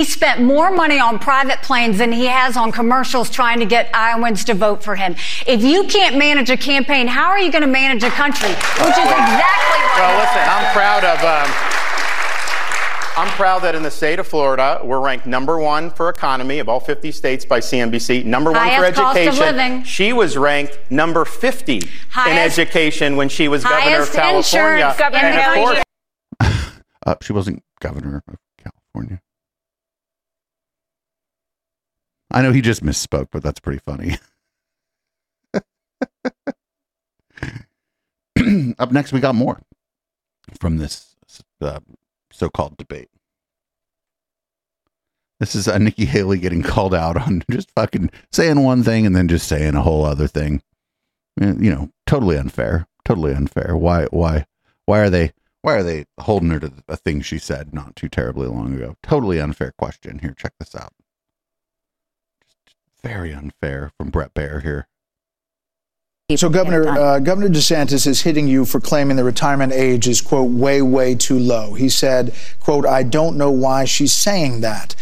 He 0.00 0.04
spent 0.04 0.40
more 0.40 0.72
money 0.72 0.98
on 0.98 1.20
private 1.20 1.62
planes 1.62 1.98
than 1.98 2.10
he 2.10 2.26
has 2.26 2.56
on 2.56 2.72
commercials 2.72 3.30
trying 3.30 3.60
to 3.60 3.64
get 3.64 3.94
Iowans 3.94 4.44
to 4.46 4.54
vote 4.54 4.82
for 4.82 4.96
him. 4.96 5.14
If 5.46 5.62
you 5.62 5.84
can't 5.84 6.16
manage 6.16 6.50
a 6.50 6.56
campaign, 6.56 7.06
how 7.06 7.28
are 7.28 7.38
you 7.38 7.52
going 7.52 7.62
to 7.62 7.68
manage 7.68 8.02
a 8.02 8.10
country? 8.10 8.48
Which 8.48 8.98
is 8.98 9.06
exactly 9.06 9.80
what. 9.86 9.98
Well, 9.98 10.18
listen, 10.18 10.42
I'm 10.50 10.72
proud 10.74 11.04
of. 11.04 11.22
Um, 11.22 11.73
I'm 13.16 13.28
proud 13.36 13.60
that 13.62 13.76
in 13.76 13.82
the 13.84 13.90
state 13.90 14.18
of 14.18 14.26
Florida, 14.26 14.80
we're 14.82 14.98
ranked 15.00 15.24
number 15.26 15.56
one 15.58 15.90
for 15.90 16.08
economy 16.08 16.58
of 16.58 16.68
all 16.68 16.80
50 16.80 17.12
states 17.12 17.44
by 17.44 17.60
CNBC, 17.60 18.24
number 18.24 18.50
one 18.50 18.58
Highest 18.60 18.96
for 18.96 19.04
education. 19.06 19.38
Cost 19.38 19.50
of 19.50 19.56
living. 19.56 19.84
She 19.84 20.12
was 20.12 20.36
ranked 20.36 20.80
number 20.90 21.24
50 21.24 21.76
in 21.76 21.82
education 22.26 23.14
when 23.16 23.28
she 23.28 23.46
was 23.46 23.62
governor 23.62 24.00
of 24.02 24.12
California. 24.12 24.94
governor 24.98 25.24
and 25.28 25.38
of 25.38 25.64
course, 25.64 25.80
Uh, 27.06 27.14
she 27.22 27.32
wasn't 27.32 27.62
governor 27.80 28.24
of 28.26 28.36
California. 28.58 29.20
I 32.32 32.42
know 32.42 32.50
he 32.50 32.62
just 32.62 32.82
misspoke, 32.82 33.28
but 33.30 33.44
that's 33.44 33.60
pretty 33.60 33.78
funny. 33.78 34.18
Up 38.78 38.90
next, 38.90 39.12
we 39.12 39.20
got 39.20 39.36
more 39.36 39.60
from 40.58 40.78
this 40.78 41.14
uh, 41.60 41.78
so-called 42.34 42.76
debate. 42.76 43.08
This 45.40 45.54
is 45.54 45.66
uh, 45.68 45.78
Nikki 45.78 46.04
Haley 46.04 46.38
getting 46.38 46.62
called 46.62 46.94
out 46.94 47.16
on 47.16 47.42
just 47.50 47.70
fucking 47.74 48.10
saying 48.32 48.62
one 48.62 48.82
thing 48.82 49.04
and 49.06 49.14
then 49.14 49.28
just 49.28 49.48
saying 49.48 49.74
a 49.74 49.82
whole 49.82 50.04
other 50.04 50.26
thing. 50.28 50.62
Uh, 51.40 51.54
You 51.58 51.70
know, 51.70 51.90
totally 52.06 52.36
unfair. 52.36 52.86
Totally 53.04 53.34
unfair. 53.34 53.76
Why? 53.76 54.06
Why? 54.06 54.46
Why 54.86 55.00
are 55.00 55.10
they? 55.10 55.32
Why 55.62 55.74
are 55.76 55.82
they 55.82 56.04
holding 56.20 56.50
her 56.50 56.60
to 56.60 56.72
a 56.88 56.96
thing 56.96 57.22
she 57.22 57.38
said 57.38 57.72
not 57.72 57.96
too 57.96 58.08
terribly 58.08 58.46
long 58.46 58.74
ago? 58.74 58.96
Totally 59.02 59.40
unfair 59.40 59.72
question. 59.76 60.18
Here, 60.18 60.34
check 60.36 60.52
this 60.58 60.74
out. 60.74 60.92
Just 62.66 62.76
very 63.02 63.32
unfair 63.32 63.90
from 63.96 64.10
Bret 64.10 64.34
Baier 64.34 64.62
here. 64.62 64.88
So, 66.34 66.48
Governor 66.48 66.88
uh, 66.88 67.18
Governor 67.18 67.50
DeSantis 67.50 68.06
is 68.06 68.22
hitting 68.22 68.48
you 68.48 68.64
for 68.64 68.80
claiming 68.80 69.18
the 69.18 69.24
retirement 69.24 69.74
age 69.74 70.08
is 70.08 70.22
quote 70.22 70.50
way 70.50 70.80
way 70.80 71.14
too 71.14 71.38
low. 71.38 71.74
He 71.74 71.90
said, 71.90 72.32
"quote 72.60 72.86
I 72.86 73.02
don't 73.02 73.36
know 73.36 73.50
why 73.50 73.84
she's 73.84 74.14
saying 74.14 74.62
that." 74.62 74.94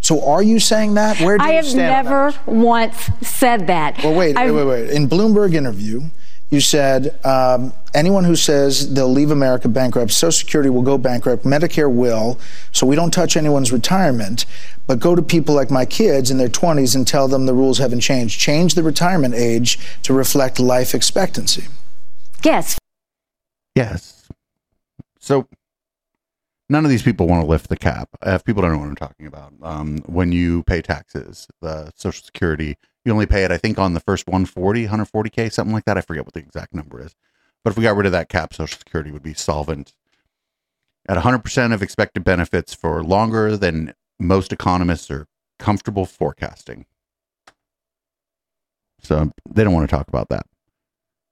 So, 0.00 0.28
are 0.28 0.42
you 0.42 0.58
saying 0.58 0.94
that? 0.94 1.20
Where 1.20 1.38
do 1.38 1.44
I 1.44 1.50
you 1.50 1.56
have 1.58 1.66
stand? 1.66 1.80
on 1.80 2.04
that? 2.04 2.04
never 2.04 2.34
once 2.46 3.08
said 3.22 3.68
that. 3.68 4.02
Well, 4.02 4.14
wait, 4.16 4.34
wait, 4.34 4.36
I've- 4.36 4.50
wait, 4.50 4.64
wait. 4.64 4.90
In 4.90 5.08
Bloomberg 5.08 5.54
interview, 5.54 6.08
you 6.54 6.60
said 6.60 7.18
um, 7.26 7.72
anyone 7.92 8.24
who 8.24 8.36
says 8.36 8.94
they'll 8.94 9.12
leave 9.12 9.30
America 9.30 9.68
bankrupt, 9.68 10.12
Social 10.12 10.32
Security 10.32 10.70
will 10.70 10.82
go 10.82 10.96
bankrupt, 10.96 11.44
Medicare 11.44 11.92
will, 11.92 12.38
so 12.72 12.86
we 12.86 12.96
don't 12.96 13.10
touch 13.10 13.36
anyone's 13.36 13.72
retirement, 13.72 14.46
but 14.86 15.00
go 15.00 15.14
to 15.14 15.20
people 15.20 15.54
like 15.54 15.70
my 15.70 15.84
kids 15.84 16.30
in 16.30 16.38
their 16.38 16.48
20s 16.48 16.94
and 16.94 17.06
tell 17.06 17.28
them 17.28 17.46
the 17.46 17.52
rules 17.52 17.78
haven't 17.78 18.00
changed. 18.00 18.40
Change 18.40 18.74
the 18.74 18.82
retirement 18.82 19.34
age 19.34 19.78
to 20.04 20.14
reflect 20.14 20.60
life 20.60 20.94
expectancy. 20.94 21.64
Yes. 22.44 22.78
Yes. 23.74 24.28
So 25.18 25.48
none 26.68 26.84
of 26.84 26.90
these 26.90 27.02
people 27.02 27.26
want 27.26 27.42
to 27.42 27.46
lift 27.46 27.68
the 27.68 27.76
cap. 27.76 28.08
If 28.22 28.44
people 28.44 28.62
don't 28.62 28.72
know 28.72 28.78
what 28.78 28.88
I'm 28.88 28.96
talking 28.96 29.26
about, 29.26 29.52
um, 29.62 29.98
when 30.06 30.30
you 30.30 30.62
pay 30.64 30.82
taxes, 30.82 31.48
the 31.60 31.90
Social 31.96 32.24
Security, 32.24 32.76
you 33.04 33.12
only 33.12 33.26
pay 33.26 33.44
it, 33.44 33.50
I 33.50 33.58
think, 33.58 33.78
on 33.78 33.94
the 33.94 34.00
first 34.00 34.26
140, 34.26 34.86
140K, 34.86 35.52
something 35.52 35.74
like 35.74 35.84
that. 35.84 35.98
I 35.98 36.00
forget 36.00 36.24
what 36.24 36.34
the 36.34 36.40
exact 36.40 36.74
number 36.74 37.00
is. 37.00 37.14
But 37.62 37.70
if 37.70 37.76
we 37.76 37.82
got 37.82 37.96
rid 37.96 38.06
of 38.06 38.12
that 38.12 38.28
cap, 38.28 38.54
Social 38.54 38.78
Security 38.78 39.10
would 39.10 39.22
be 39.22 39.34
solvent 39.34 39.94
at 41.08 41.18
100% 41.18 41.74
of 41.74 41.82
expected 41.82 42.24
benefits 42.24 42.74
for 42.74 43.02
longer 43.02 43.56
than 43.56 43.94
most 44.18 44.52
economists 44.52 45.10
are 45.10 45.26
comfortable 45.58 46.06
forecasting. 46.06 46.86
So 49.00 49.32
they 49.48 49.64
don't 49.64 49.74
want 49.74 49.88
to 49.88 49.94
talk 49.94 50.08
about 50.08 50.30
that. 50.30 50.46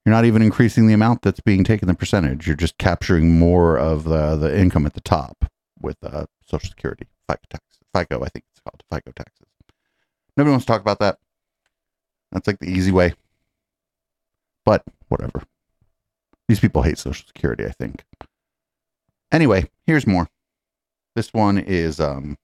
You're 0.04 0.14
not 0.14 0.24
even 0.24 0.42
increasing 0.42 0.86
the 0.86 0.94
amount 0.94 1.22
that's 1.22 1.40
being 1.40 1.64
taken, 1.64 1.88
the 1.88 1.94
percentage. 1.94 2.46
You're 2.46 2.56
just 2.56 2.76
capturing 2.76 3.38
more 3.38 3.78
of 3.78 4.04
the, 4.04 4.36
the 4.36 4.58
income 4.58 4.84
at 4.84 4.94
the 4.94 5.00
top 5.00 5.44
with 5.80 5.96
uh, 6.02 6.26
Social 6.44 6.68
Security, 6.68 7.06
tax, 7.28 7.64
FICO, 7.94 8.22
I 8.22 8.28
think 8.28 8.44
it's 8.50 8.60
called 8.60 8.82
FICO 8.90 9.12
taxes. 9.12 9.46
Nobody 10.36 10.50
wants 10.50 10.66
to 10.66 10.72
talk 10.72 10.80
about 10.80 10.98
that. 10.98 11.18
That's 12.32 12.46
like 12.46 12.58
the 12.58 12.70
easy 12.70 12.90
way. 12.90 13.14
But 14.64 14.84
whatever. 15.08 15.42
These 16.48 16.60
people 16.60 16.82
hate 16.82 16.98
Social 16.98 17.26
Security, 17.26 17.64
I 17.64 17.70
think. 17.70 18.04
Anyway, 19.30 19.70
here's 19.86 20.06
more. 20.06 20.28
This 21.14 21.32
one 21.32 21.58
is, 21.58 22.00
um, 22.00 22.36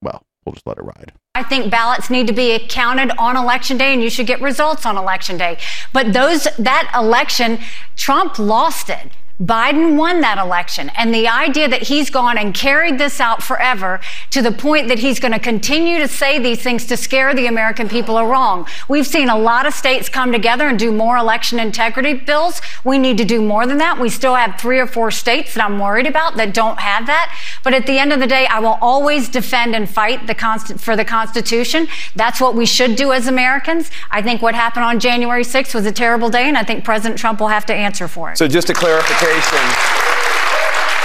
well, 0.00 0.24
we'll 0.44 0.52
just 0.52 0.66
let 0.66 0.78
it 0.78 0.82
ride. 0.82 1.12
I 1.34 1.42
think 1.42 1.70
ballots 1.70 2.10
need 2.10 2.26
to 2.26 2.32
be 2.32 2.66
counted 2.68 3.10
on 3.18 3.36
election 3.36 3.78
day 3.78 3.92
and 3.92 4.02
you 4.02 4.10
should 4.10 4.26
get 4.26 4.40
results 4.40 4.84
on 4.84 4.96
election 4.96 5.38
day. 5.38 5.58
But 5.92 6.12
those 6.12 6.46
that 6.58 6.92
election, 6.94 7.58
Trump 7.96 8.38
lost 8.38 8.90
it 8.90 9.12
Biden 9.40 9.96
won 9.96 10.20
that 10.20 10.38
election. 10.38 10.90
And 10.96 11.12
the 11.14 11.26
idea 11.26 11.68
that 11.68 11.82
he's 11.82 12.10
gone 12.10 12.38
and 12.38 12.54
carried 12.54 12.98
this 12.98 13.20
out 13.20 13.42
forever 13.42 14.00
to 14.30 14.42
the 14.42 14.52
point 14.52 14.88
that 14.88 15.00
he's 15.00 15.18
going 15.18 15.32
to 15.32 15.38
continue 15.38 15.98
to 15.98 16.06
say 16.06 16.38
these 16.38 16.62
things 16.62 16.86
to 16.86 16.96
scare 16.96 17.34
the 17.34 17.46
American 17.46 17.88
people 17.88 18.16
are 18.16 18.26
wrong. 18.26 18.66
We've 18.88 19.06
seen 19.06 19.28
a 19.28 19.38
lot 19.38 19.66
of 19.66 19.74
states 19.74 20.08
come 20.08 20.32
together 20.32 20.68
and 20.68 20.78
do 20.78 20.92
more 20.92 21.16
election 21.16 21.58
integrity 21.58 22.14
bills. 22.14 22.60
We 22.84 22.98
need 22.98 23.18
to 23.18 23.24
do 23.24 23.40
more 23.40 23.66
than 23.66 23.78
that. 23.78 23.98
We 23.98 24.10
still 24.10 24.34
have 24.34 24.60
three 24.60 24.78
or 24.78 24.86
four 24.86 25.10
states 25.10 25.54
that 25.54 25.64
I'm 25.64 25.78
worried 25.78 26.06
about 26.06 26.36
that 26.36 26.54
don't 26.54 26.78
have 26.78 27.06
that. 27.06 27.36
But 27.64 27.74
at 27.74 27.86
the 27.86 27.98
end 27.98 28.12
of 28.12 28.20
the 28.20 28.26
day, 28.26 28.46
I 28.46 28.60
will 28.60 28.78
always 28.80 29.28
defend 29.28 29.74
and 29.74 29.88
fight 29.88 30.26
the 30.26 30.34
const- 30.34 30.78
for 30.78 30.94
the 30.94 31.04
Constitution. 31.04 31.88
That's 32.14 32.40
what 32.40 32.54
we 32.54 32.66
should 32.66 32.96
do 32.96 33.12
as 33.12 33.26
Americans. 33.26 33.90
I 34.10 34.22
think 34.22 34.42
what 34.42 34.54
happened 34.54 34.84
on 34.84 35.00
January 35.00 35.44
6th 35.44 35.74
was 35.74 35.86
a 35.86 35.92
terrible 35.92 36.30
day, 36.30 36.44
and 36.48 36.56
I 36.56 36.64
think 36.64 36.84
President 36.84 37.18
Trump 37.18 37.40
will 37.40 37.48
have 37.48 37.66
to 37.66 37.74
answer 37.74 38.06
for 38.08 38.30
it. 38.32 38.38
So 38.38 38.46
just 38.46 38.70
a 38.70 38.74
clarification. 39.22 39.68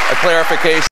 A 0.09 0.15
clarification. 0.15 0.87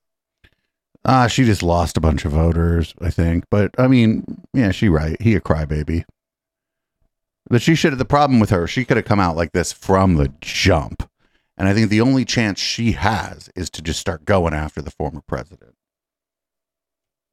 Ah, 1.04 1.26
she 1.26 1.44
just 1.44 1.62
lost 1.62 1.96
a 1.96 2.00
bunch 2.00 2.24
of 2.24 2.32
voters, 2.32 2.94
I 3.00 3.10
think. 3.10 3.44
But 3.50 3.74
I 3.78 3.88
mean, 3.88 4.42
yeah, 4.52 4.70
she 4.70 4.88
right. 4.88 5.20
He 5.20 5.34
a 5.34 5.40
crybaby. 5.40 6.04
But 7.48 7.62
she 7.62 7.74
should 7.74 7.92
have 7.92 7.98
the 7.98 8.04
problem 8.04 8.40
with 8.40 8.50
her, 8.50 8.66
she 8.66 8.84
could 8.84 8.96
have 8.96 9.06
come 9.06 9.20
out 9.20 9.36
like 9.36 9.52
this 9.52 9.72
from 9.72 10.16
the 10.16 10.32
jump. 10.40 11.08
And 11.56 11.68
I 11.68 11.74
think 11.74 11.90
the 11.90 12.00
only 12.00 12.24
chance 12.24 12.60
she 12.60 12.92
has 12.92 13.48
is 13.56 13.70
to 13.70 13.82
just 13.82 14.00
start 14.00 14.24
going 14.24 14.52
after 14.52 14.82
the 14.82 14.90
former 14.90 15.22
president. 15.26 15.74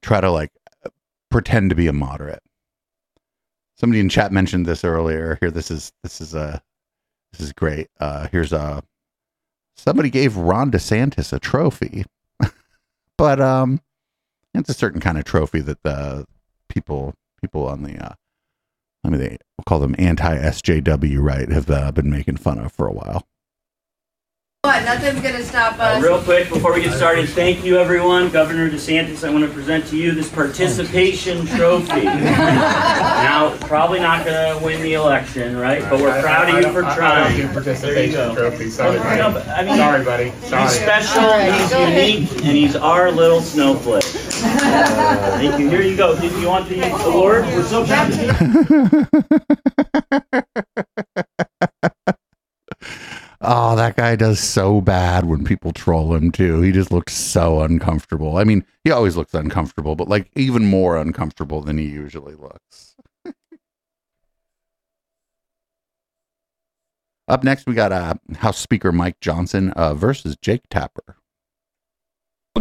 Try 0.01 0.21
to 0.21 0.31
like 0.31 0.51
pretend 1.29 1.69
to 1.71 1.75
be 1.75 1.87
a 1.87 1.93
moderate. 1.93 2.43
Somebody 3.75 3.99
in 3.99 4.09
chat 4.09 4.31
mentioned 4.31 4.65
this 4.65 4.83
earlier. 4.83 5.37
Here, 5.41 5.51
this 5.51 5.71
is 5.71 5.91
this 6.03 6.21
is 6.21 6.33
a 6.35 6.61
this 7.31 7.41
is 7.41 7.53
great. 7.53 7.87
Uh, 7.99 8.27
here's 8.31 8.53
a 8.53 8.83
somebody 9.75 10.09
gave 10.09 10.37
Ron 10.37 10.71
DeSantis 10.71 11.33
a 11.33 11.39
trophy, 11.39 12.05
but 13.17 13.41
um, 13.41 13.81
it's 14.53 14.69
a 14.69 14.73
certain 14.73 15.01
kind 15.01 15.17
of 15.17 15.25
trophy 15.25 15.59
that 15.61 15.83
the 15.83 16.25
people 16.69 17.13
people 17.41 17.67
on 17.67 17.83
the 17.83 17.97
uh, 17.97 18.13
I 19.03 19.09
mean 19.09 19.19
they 19.19 19.37
call 19.65 19.79
them 19.79 19.95
anti 19.97 20.35
SJW 20.37 21.21
right 21.21 21.49
have 21.49 21.69
uh, 21.69 21.91
been 21.91 22.09
making 22.09 22.37
fun 22.37 22.59
of 22.59 22.71
for 22.71 22.87
a 22.87 22.93
while. 22.93 23.27
What? 24.65 24.85
Nothing's 24.85 25.19
gonna 25.19 25.43
stop 25.43 25.77
Uh, 25.77 25.83
us. 25.83 26.01
real 26.01 26.21
quick, 26.21 26.47
before 26.47 26.71
we 26.73 26.81
get 26.83 26.93
started, 26.93 27.27
thank 27.27 27.65
you 27.65 27.77
everyone. 27.77 28.29
Governor 28.29 28.69
DeSantis, 28.69 29.27
I 29.27 29.29
want 29.29 29.43
to 29.45 29.51
present 29.51 29.85
to 29.87 29.97
you 29.97 30.13
this 30.13 30.29
participation 30.29 31.45
trophy. 31.47 32.03
now, 32.05 33.53
probably 33.67 33.99
not 33.99 34.23
going 34.23 34.37
to 34.57 34.63
win 34.63 34.81
the 34.81 34.93
election, 34.93 35.57
right? 35.57 35.81
But 35.89 35.99
we're 35.99 36.17
proud 36.21 36.47
of 36.47 36.61
you 36.63 36.71
for 36.71 36.85
I- 36.85 36.87
I- 36.87 36.91
I 36.93 36.95
trying. 36.95 37.37
don't 37.37 37.41
get 37.47 37.51
participation 37.53 38.35
trophy. 38.35 38.69
Sorry, 38.69 38.99
buddy. 38.99 39.33
but, 39.33 39.45
I 39.49 39.65
mean, 39.65 39.75
Sorry, 39.75 40.01
buddy. 40.05 40.31
Sorry. 40.45 40.61
He's 40.63 40.71
special, 40.79 41.21
All 41.23 41.29
right, 41.31 41.53
he's 41.53 41.69
go 41.69 41.83
ahead. 41.83 42.09
unique, 42.13 42.31
and 42.31 42.55
he's 42.55 42.75
our 42.77 43.11
little 43.11 43.41
snowflake. 43.41 44.03
thank 44.05 45.59
you. 45.59 45.69
Here 45.69 45.81
you 45.81 45.97
go. 45.97 46.17
Did 46.17 46.31
you 46.39 46.47
want 46.47 46.69
the 46.69 46.89
award? 47.05 47.43
We're 47.47 47.63
so 47.63 47.85
proud 47.85 48.13
Oh, 53.45 53.75
that 53.75 53.97
guy 53.97 54.15
does 54.15 54.39
so 54.39 54.79
bad 54.79 55.25
when 55.25 55.43
people 55.43 55.73
troll 55.73 56.15
him 56.15 56.31
too. 56.31 56.61
He 56.61 56.71
just 56.71 56.91
looks 56.91 57.13
so 57.13 57.59
uncomfortable. 57.61 58.37
I 58.37 58.45
mean, 58.45 58.63
he 58.85 58.91
always 58.91 59.17
looks 59.17 59.33
uncomfortable, 59.33 59.95
but 59.97 60.07
like 60.07 60.31
even 60.35 60.65
more 60.65 60.95
uncomfortable 60.95 61.61
than 61.61 61.77
he 61.77 61.85
usually 61.85 62.35
looks. 62.35 62.95
Up 67.27 67.43
next, 67.43 67.67
we 67.67 67.73
got 67.73 67.91
uh, 67.91 68.13
House 68.37 68.59
Speaker 68.59 68.93
Mike 68.93 69.19
Johnson 69.19 69.71
uh, 69.71 69.93
versus 69.93 70.37
Jake 70.41 70.63
Tapper. 70.69 71.17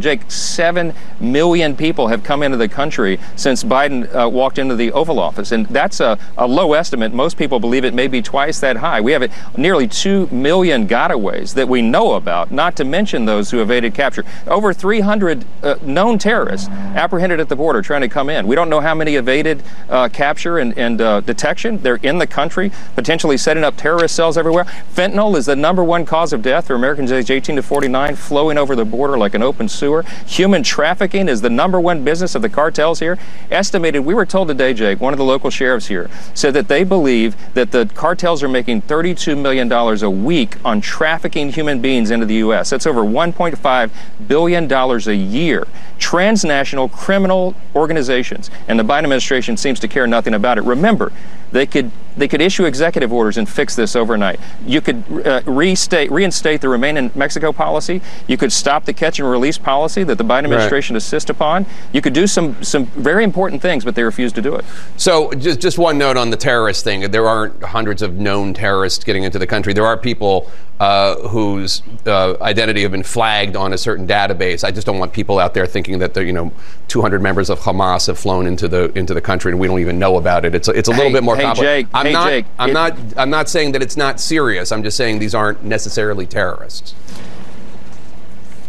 Jake, 0.00 0.30
seven 0.30 0.94
million 1.20 1.76
people 1.76 2.06
have 2.06 2.24
come 2.24 2.42
into 2.42 2.56
the 2.56 2.66
country 2.66 3.20
since 3.36 3.62
Biden 3.62 4.08
uh, 4.14 4.26
walked 4.26 4.56
into 4.58 4.74
the 4.74 4.90
Oval 4.92 5.18
Office, 5.18 5.52
and 5.52 5.66
that's 5.66 6.00
a, 6.00 6.18
a, 6.38 6.46
low 6.46 6.72
estimate. 6.72 7.12
Most 7.12 7.36
people 7.36 7.60
believe 7.60 7.84
it 7.84 7.92
may 7.92 8.06
be 8.06 8.22
twice 8.22 8.58
that 8.60 8.78
high. 8.78 9.02
We 9.02 9.12
have 9.12 9.30
nearly 9.58 9.86
two 9.86 10.28
million 10.28 10.88
gotaways 10.88 11.52
that 11.56 11.68
we 11.68 11.82
know 11.82 12.14
about, 12.14 12.50
not 12.50 12.74
to 12.76 12.86
mention 12.86 13.26
those 13.26 13.50
who 13.50 13.60
evaded 13.60 13.92
capture. 13.92 14.24
Over 14.46 14.72
300 14.72 15.44
uh, 15.62 15.74
known 15.82 16.16
terrorists 16.16 16.70
apprehended 16.70 17.38
at 17.38 17.50
the 17.50 17.56
border 17.56 17.82
trying 17.82 18.00
to 18.00 18.08
come 18.08 18.30
in. 18.30 18.46
We 18.46 18.56
don't 18.56 18.70
know 18.70 18.80
how 18.80 18.94
many 18.94 19.16
evaded 19.16 19.62
uh, 19.90 20.08
capture 20.08 20.56
and, 20.56 20.76
and 20.78 21.02
uh, 21.02 21.20
detection. 21.20 21.82
They're 21.82 21.96
in 21.96 22.16
the 22.16 22.26
country, 22.26 22.72
potentially 22.94 23.36
setting 23.36 23.62
up 23.62 23.76
terrorist 23.76 24.16
cells 24.16 24.38
everywhere. 24.38 24.64
Fentanyl 24.94 25.36
is 25.36 25.44
the 25.44 25.54
number 25.54 25.84
one 25.84 26.06
cause 26.06 26.32
of 26.32 26.40
death 26.40 26.68
for 26.68 26.74
Americans 26.76 27.12
aged 27.12 27.30
18 27.30 27.56
to 27.56 27.62
49, 27.62 28.16
flowing 28.16 28.56
over 28.56 28.74
the 28.74 28.86
border 28.86 29.18
like 29.18 29.34
an 29.34 29.42
open 29.42 29.68
sewer. 29.82 30.04
Human 30.26 30.62
trafficking 30.62 31.28
is 31.28 31.40
the 31.40 31.50
number 31.50 31.80
one 31.80 32.04
business 32.04 32.36
of 32.36 32.42
the 32.42 32.48
cartels 32.48 33.00
here. 33.00 33.18
Estimated, 33.50 34.04
we 34.04 34.14
were 34.14 34.24
told 34.24 34.46
today, 34.46 34.72
Jake, 34.72 35.00
one 35.00 35.12
of 35.12 35.18
the 35.18 35.24
local 35.24 35.50
sheriffs 35.50 35.88
here 35.88 36.08
said 36.34 36.54
that 36.54 36.68
they 36.68 36.84
believe 36.84 37.34
that 37.54 37.72
the 37.72 37.90
cartels 37.94 38.44
are 38.44 38.48
making 38.48 38.82
$32 38.82 39.36
million 39.36 39.72
a 39.72 40.08
week 40.08 40.56
on 40.64 40.80
trafficking 40.80 41.50
human 41.50 41.80
beings 41.80 42.12
into 42.12 42.26
the 42.26 42.34
U.S. 42.34 42.70
That's 42.70 42.86
over 42.86 43.02
$1.5 43.02 43.90
billion 44.28 44.72
a 44.72 45.12
year. 45.12 45.66
Transnational 45.98 46.88
criminal 46.88 47.56
organizations. 47.74 48.48
And 48.68 48.78
the 48.78 48.84
Biden 48.84 49.02
administration 49.02 49.56
seems 49.56 49.80
to 49.80 49.88
care 49.88 50.06
nothing 50.06 50.34
about 50.34 50.58
it. 50.58 50.62
Remember, 50.62 51.12
they 51.52 51.66
could 51.66 51.90
they 52.16 52.28
could 52.28 52.40
issue 52.40 52.64
executive 52.64 53.12
orders 53.12 53.38
and 53.38 53.48
fix 53.48 53.74
this 53.74 53.96
overnight. 53.96 54.38
You 54.66 54.80
could 54.80 55.26
uh, 55.26 55.42
restate, 55.46 56.10
reinstate 56.10 56.60
the 56.60 56.68
Remain 56.68 56.96
in 56.96 57.10
Mexico 57.14 57.52
policy. 57.52 58.02
You 58.26 58.36
could 58.36 58.52
stop 58.52 58.84
the 58.84 58.92
catch 58.92 59.18
and 59.18 59.30
release 59.30 59.58
policy 59.58 60.04
that 60.04 60.18
the 60.18 60.24
Biden 60.24 60.44
administration 60.44 60.94
right. 60.94 61.02
insists 61.02 61.30
upon. 61.30 61.66
You 61.92 62.00
could 62.00 62.12
do 62.12 62.26
some 62.26 62.62
some 62.62 62.86
very 62.86 63.24
important 63.24 63.62
things, 63.62 63.84
but 63.84 63.94
they 63.94 64.02
refuse 64.02 64.32
to 64.32 64.42
do 64.42 64.54
it. 64.54 64.64
So, 64.96 65.32
just 65.32 65.60
just 65.60 65.78
one 65.78 65.98
note 65.98 66.16
on 66.16 66.30
the 66.30 66.36
terrorist 66.36 66.84
thing. 66.84 67.10
There 67.10 67.26
aren't 67.26 67.62
hundreds 67.62 68.02
of 68.02 68.14
known 68.14 68.54
terrorists 68.54 69.04
getting 69.04 69.24
into 69.24 69.38
the 69.38 69.46
country. 69.46 69.72
There 69.72 69.86
are 69.86 69.96
people 69.96 70.50
uh, 70.80 71.28
whose 71.28 71.82
uh, 72.06 72.36
identity 72.40 72.82
have 72.82 72.90
been 72.90 73.02
flagged 73.02 73.56
on 73.56 73.72
a 73.72 73.78
certain 73.78 74.06
database. 74.06 74.64
I 74.64 74.70
just 74.70 74.86
don't 74.86 74.98
want 74.98 75.12
people 75.12 75.38
out 75.38 75.54
there 75.54 75.66
thinking 75.66 75.98
that 76.00 76.16
you 76.16 76.32
know 76.32 76.52
200 76.88 77.22
members 77.22 77.50
of 77.50 77.60
Hamas 77.60 78.08
have 78.08 78.18
flown 78.18 78.46
into 78.46 78.68
the 78.68 78.90
into 78.98 79.14
the 79.14 79.20
country 79.20 79.52
and 79.52 79.60
we 79.60 79.68
don't 79.68 79.80
even 79.80 79.98
know 79.98 80.18
about 80.18 80.44
it. 80.44 80.54
It's 80.54 80.68
a, 80.68 80.72
it's 80.72 80.88
a 80.88 80.90
little 80.90 81.06
hey, 81.06 81.12
bit 81.12 81.22
more 81.22 81.36
hey, 81.42 81.46
complicated. 81.48 81.86
Jake, 81.86 81.94
I'm 81.94 82.06
hey, 82.06 82.12
not. 82.12 82.28
Jake, 82.28 82.46
I'm 82.58 82.70
it, 82.70 82.72
not. 82.72 82.98
I'm 83.16 83.30
not 83.30 83.48
saying 83.48 83.72
that 83.72 83.82
it's 83.82 83.96
not 83.96 84.20
serious. 84.20 84.72
I'm 84.72 84.82
just 84.82 84.96
saying 84.96 85.18
these 85.18 85.34
aren't 85.34 85.62
necessarily 85.64 86.26
terrorists. 86.26 86.94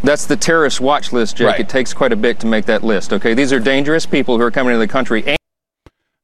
That's 0.02 0.26
the 0.26 0.36
terrorist 0.36 0.80
watch 0.80 1.12
list, 1.12 1.36
Jake. 1.36 1.46
Right. 1.46 1.60
It 1.60 1.68
takes 1.70 1.94
quite 1.94 2.12
a 2.12 2.16
bit 2.16 2.38
to 2.40 2.46
make 2.46 2.66
that 2.66 2.84
list. 2.84 3.12
Okay, 3.12 3.32
these 3.32 3.52
are 3.52 3.58
dangerous 3.58 4.04
people 4.04 4.36
who 4.36 4.44
are 4.44 4.50
coming 4.50 4.74
into 4.74 4.86
the 4.86 4.92
country. 4.92 5.24
And- 5.26 5.38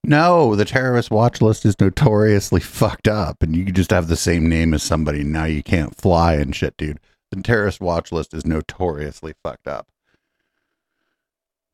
no, 0.04 0.54
the 0.54 0.64
terrorist 0.66 1.10
watch 1.10 1.40
list 1.40 1.64
is 1.64 1.78
notoriously 1.80 2.60
fucked 2.60 3.08
up, 3.08 3.42
and 3.42 3.56
you 3.56 3.64
just 3.66 3.90
have 3.90 4.08
the 4.08 4.16
same 4.16 4.48
name 4.48 4.74
as 4.74 4.82
somebody. 4.82 5.22
Now 5.24 5.44
you 5.44 5.62
can't 5.62 5.94
fly 5.94 6.34
and 6.34 6.54
shit, 6.54 6.76
dude. 6.76 7.00
The 7.30 7.40
terrorist 7.42 7.80
watch 7.80 8.10
list 8.10 8.34
is 8.34 8.44
notoriously 8.44 9.34
fucked 9.42 9.68
up. 9.68 9.86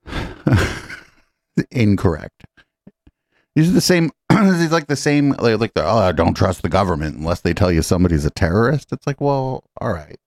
Incorrect. 1.71 2.45
These 3.55 3.71
are 3.71 3.73
the 3.73 3.81
same. 3.81 4.11
these 4.59 4.73
like 4.73 4.87
the 4.87 4.97
same. 4.97 5.31
Like, 5.31 5.61
like 5.61 5.75
the 5.75 5.85
oh, 5.85 6.13
don't 6.13 6.35
trust 6.35 6.63
the 6.63 6.69
government 6.69 7.17
unless 7.17 7.41
they 7.41 7.55
tell 7.55 7.73
you 7.73 7.83
somebody's 7.83 8.25
a 8.25 8.31
terrorist. 8.31 8.93
It's 8.93 9.07
like, 9.07 9.21
well, 9.21 9.65
all 9.81 9.93
right. 9.93 10.19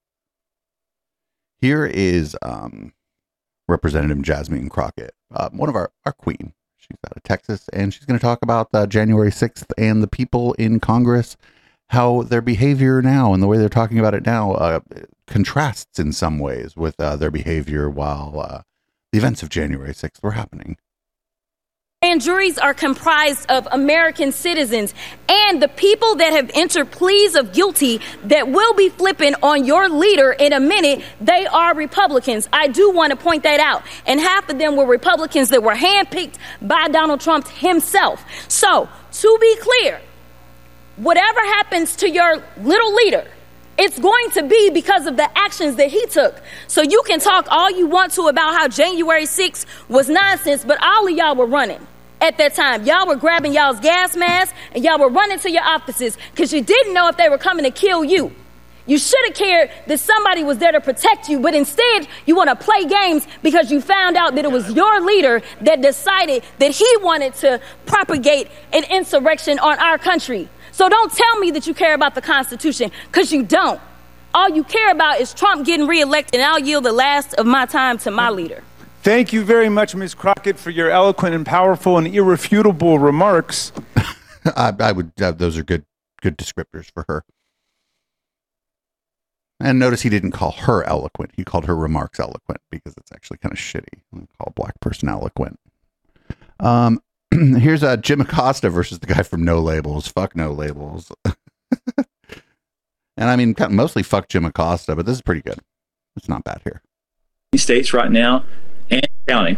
Here 1.61 1.85
is 1.85 2.37
um, 2.41 2.93
Representative 3.67 4.21
Jasmine 4.21 4.69
Crockett, 4.69 5.13
uh, 5.33 5.49
one 5.51 5.69
of 5.69 5.75
our 5.75 5.91
our 6.05 6.13
queen. 6.13 6.53
She's 6.77 6.97
out 7.05 7.17
of 7.17 7.23
Texas, 7.23 7.69
and 7.73 7.93
she's 7.93 8.05
going 8.05 8.17
to 8.17 8.23
talk 8.23 8.39
about 8.41 8.69
uh, 8.73 8.87
January 8.87 9.31
sixth 9.31 9.71
and 9.77 10.01
the 10.01 10.07
people 10.07 10.53
in 10.53 10.79
Congress, 10.79 11.37
how 11.89 12.23
their 12.23 12.41
behavior 12.41 13.01
now 13.01 13.33
and 13.33 13.43
the 13.43 13.47
way 13.47 13.57
they're 13.57 13.69
talking 13.69 13.99
about 13.99 14.13
it 14.13 14.25
now 14.25 14.53
uh, 14.53 14.79
contrasts 15.27 15.99
in 15.99 16.13
some 16.13 16.39
ways 16.39 16.75
with 16.75 16.99
uh, 16.99 17.15
their 17.15 17.31
behavior 17.31 17.89
while 17.89 18.39
uh, 18.39 18.61
the 19.11 19.17
events 19.19 19.43
of 19.43 19.49
January 19.49 19.93
sixth 19.93 20.23
were 20.23 20.31
happening. 20.31 20.77
Grand 22.01 22.21
juries 22.21 22.57
are 22.57 22.73
comprised 22.73 23.51
of 23.51 23.67
American 23.73 24.31
citizens 24.31 24.93
and 25.27 25.61
the 25.61 25.67
people 25.67 26.15
that 26.15 26.31
have 26.31 26.49
entered 26.53 26.89
pleas 26.91 27.35
of 27.35 27.51
guilty 27.51 27.99
that 28.23 28.47
will 28.47 28.73
be 28.73 28.87
flipping 28.87 29.35
on 29.43 29.65
your 29.65 29.89
leader 29.89 30.31
in 30.31 30.53
a 30.53 30.61
minute, 30.61 31.03
they 31.19 31.45
are 31.45 31.75
Republicans. 31.75 32.47
I 32.53 32.69
do 32.69 32.91
want 32.91 33.11
to 33.11 33.17
point 33.17 33.43
that 33.43 33.59
out. 33.59 33.83
And 34.05 34.17
half 34.17 34.47
of 34.47 34.57
them 34.57 34.77
were 34.77 34.85
Republicans 34.85 35.49
that 35.49 35.61
were 35.61 35.75
handpicked 35.75 36.35
by 36.61 36.87
Donald 36.87 37.19
Trump 37.19 37.49
himself. 37.49 38.23
So, 38.47 38.87
to 39.11 39.37
be 39.41 39.57
clear, 39.57 39.99
whatever 40.95 41.41
happens 41.41 41.97
to 41.97 42.09
your 42.09 42.41
little 42.61 42.95
leader, 42.95 43.29
it's 43.79 43.97
going 43.97 44.29
to 44.31 44.43
be 44.43 44.69
because 44.71 45.07
of 45.07 45.15
the 45.15 45.37
actions 45.37 45.77
that 45.77 45.89
he 45.89 46.05
took. 46.07 46.41
So 46.67 46.81
you 46.81 47.01
can 47.07 47.21
talk 47.21 47.47
all 47.49 47.71
you 47.71 47.87
want 47.87 48.11
to 48.13 48.23
about 48.23 48.53
how 48.53 48.67
January 48.67 49.23
6th 49.23 49.65
was 49.87 50.09
nonsense, 50.09 50.65
but 50.65 50.77
all 50.83 51.07
of 51.07 51.17
y'all 51.17 51.35
were 51.35 51.45
running 51.45 51.87
at 52.19 52.37
that 52.37 52.55
time. 52.55 52.83
Y'all 52.83 53.07
were 53.07 53.15
grabbing 53.15 53.53
y'all's 53.53 53.79
gas 53.79 54.17
masks 54.17 54.53
and 54.73 54.83
y'all 54.83 54.99
were 54.99 55.09
running 55.09 55.39
to 55.39 55.49
your 55.49 55.63
offices 55.63 56.17
because 56.31 56.51
you 56.51 56.61
didn't 56.61 56.93
know 56.93 57.07
if 57.07 57.15
they 57.15 57.29
were 57.29 57.37
coming 57.37 57.63
to 57.63 57.71
kill 57.71 58.03
you. 58.03 58.33
You 58.85 58.97
should 58.97 59.23
have 59.27 59.35
cared 59.35 59.71
that 59.87 59.99
somebody 59.99 60.43
was 60.43 60.57
there 60.57 60.73
to 60.73 60.81
protect 60.81 61.29
you, 61.29 61.39
but 61.39 61.53
instead 61.53 62.07
you 62.25 62.35
want 62.35 62.49
to 62.49 62.55
play 62.55 62.83
games 62.85 63.25
because 63.41 63.71
you 63.71 63.79
found 63.79 64.17
out 64.17 64.35
that 64.35 64.43
it 64.43 64.51
was 64.51 64.69
your 64.73 64.99
leader 64.99 65.41
that 65.61 65.81
decided 65.81 66.43
that 66.57 66.71
he 66.71 66.87
wanted 67.01 67.35
to 67.35 67.61
propagate 67.85 68.49
an 68.73 68.83
insurrection 68.91 69.57
on 69.59 69.79
our 69.79 69.97
country. 69.97 70.49
So 70.79 70.87
don't 70.87 71.11
tell 71.11 71.37
me 71.39 71.51
that 71.51 71.67
you 71.67 71.73
care 71.73 71.93
about 71.93 72.15
the 72.15 72.21
Constitution 72.21 72.89
because 73.11 73.33
you 73.33 73.43
don't. 73.43 73.81
All 74.33 74.49
you 74.49 74.63
care 74.63 74.91
about 74.91 75.19
is 75.19 75.33
Trump 75.33 75.65
getting 75.65 75.87
reelected, 75.87 76.39
and 76.39 76.49
I'll 76.49 76.57
yield 76.57 76.85
the 76.85 76.93
last 76.93 77.33
of 77.33 77.45
my 77.45 77.65
time 77.65 77.97
to 77.97 78.11
my 78.11 78.29
leader. 78.29 78.63
Thank 79.03 79.33
you 79.33 79.43
very 79.43 79.67
much, 79.67 79.93
Ms. 79.93 80.15
Crockett, 80.15 80.57
for 80.57 80.69
your 80.69 80.89
eloquent 80.89 81.35
and 81.35 81.45
powerful 81.45 81.97
and 81.97 82.07
irrefutable 82.07 82.97
remarks. 82.97 83.73
I, 84.55 84.73
I 84.79 84.93
would. 84.93 85.11
Uh, 85.21 85.33
those 85.33 85.57
are 85.57 85.63
good, 85.63 85.83
good 86.21 86.37
descriptors 86.37 86.89
for 86.89 87.03
her. 87.09 87.25
And 89.59 89.79
notice 89.79 90.03
he 90.03 90.09
didn't 90.09 90.31
call 90.31 90.51
her 90.51 90.85
eloquent. 90.85 91.31
He 91.35 91.43
called 91.43 91.65
her 91.65 91.75
remarks 91.75 92.21
eloquent 92.21 92.61
because 92.71 92.93
it's 92.95 93.11
actually 93.11 93.39
kind 93.39 93.51
of 93.51 93.59
shitty. 93.59 93.99
to 94.13 94.27
Call 94.37 94.47
a 94.47 94.51
black 94.51 94.79
person 94.79 95.09
eloquent. 95.09 95.59
Um, 96.61 97.01
here's 97.57 97.83
uh, 97.83 97.97
Jim 97.97 98.21
Acosta 98.21 98.69
versus 98.69 98.99
the 98.99 99.07
guy 99.07 99.23
from 99.23 99.43
No 99.43 99.59
Labels. 99.59 100.07
Fuck 100.07 100.35
No 100.35 100.51
Labels. 100.51 101.11
and 101.95 102.05
I 103.17 103.35
mean, 103.35 103.55
mostly 103.69 104.03
fuck 104.03 104.29
Jim 104.29 104.45
Acosta, 104.45 104.95
but 104.95 105.05
this 105.05 105.15
is 105.15 105.21
pretty 105.21 105.41
good. 105.41 105.59
It's 106.15 106.29
not 106.29 106.43
bad 106.43 106.61
here. 106.63 106.81
states 107.55 107.93
right 107.93 108.11
now 108.11 108.43
and 108.89 109.07
counting. 109.27 109.57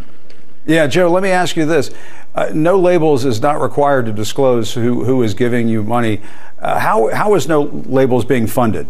Yeah, 0.65 0.85
Joe, 0.85 1.09
let 1.09 1.23
me 1.23 1.29
ask 1.29 1.55
you 1.55 1.65
this. 1.65 1.89
Uh, 2.35 2.51
no 2.53 2.79
labels 2.79 3.25
is 3.25 3.41
not 3.41 3.59
required 3.59 4.05
to 4.05 4.11
disclose 4.11 4.73
who, 4.73 5.03
who 5.03 5.23
is 5.23 5.33
giving 5.33 5.67
you 5.67 5.83
money. 5.83 6.21
Uh, 6.59 6.79
how, 6.79 7.09
how 7.13 7.33
is 7.33 7.47
no 7.47 7.63
labels 7.63 8.25
being 8.25 8.45
funded? 8.45 8.85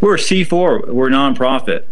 We're 0.00 0.14
a 0.14 0.18
C4. 0.18 0.88
We're 0.88 1.08
a 1.08 1.10
nonprofit. 1.10 1.84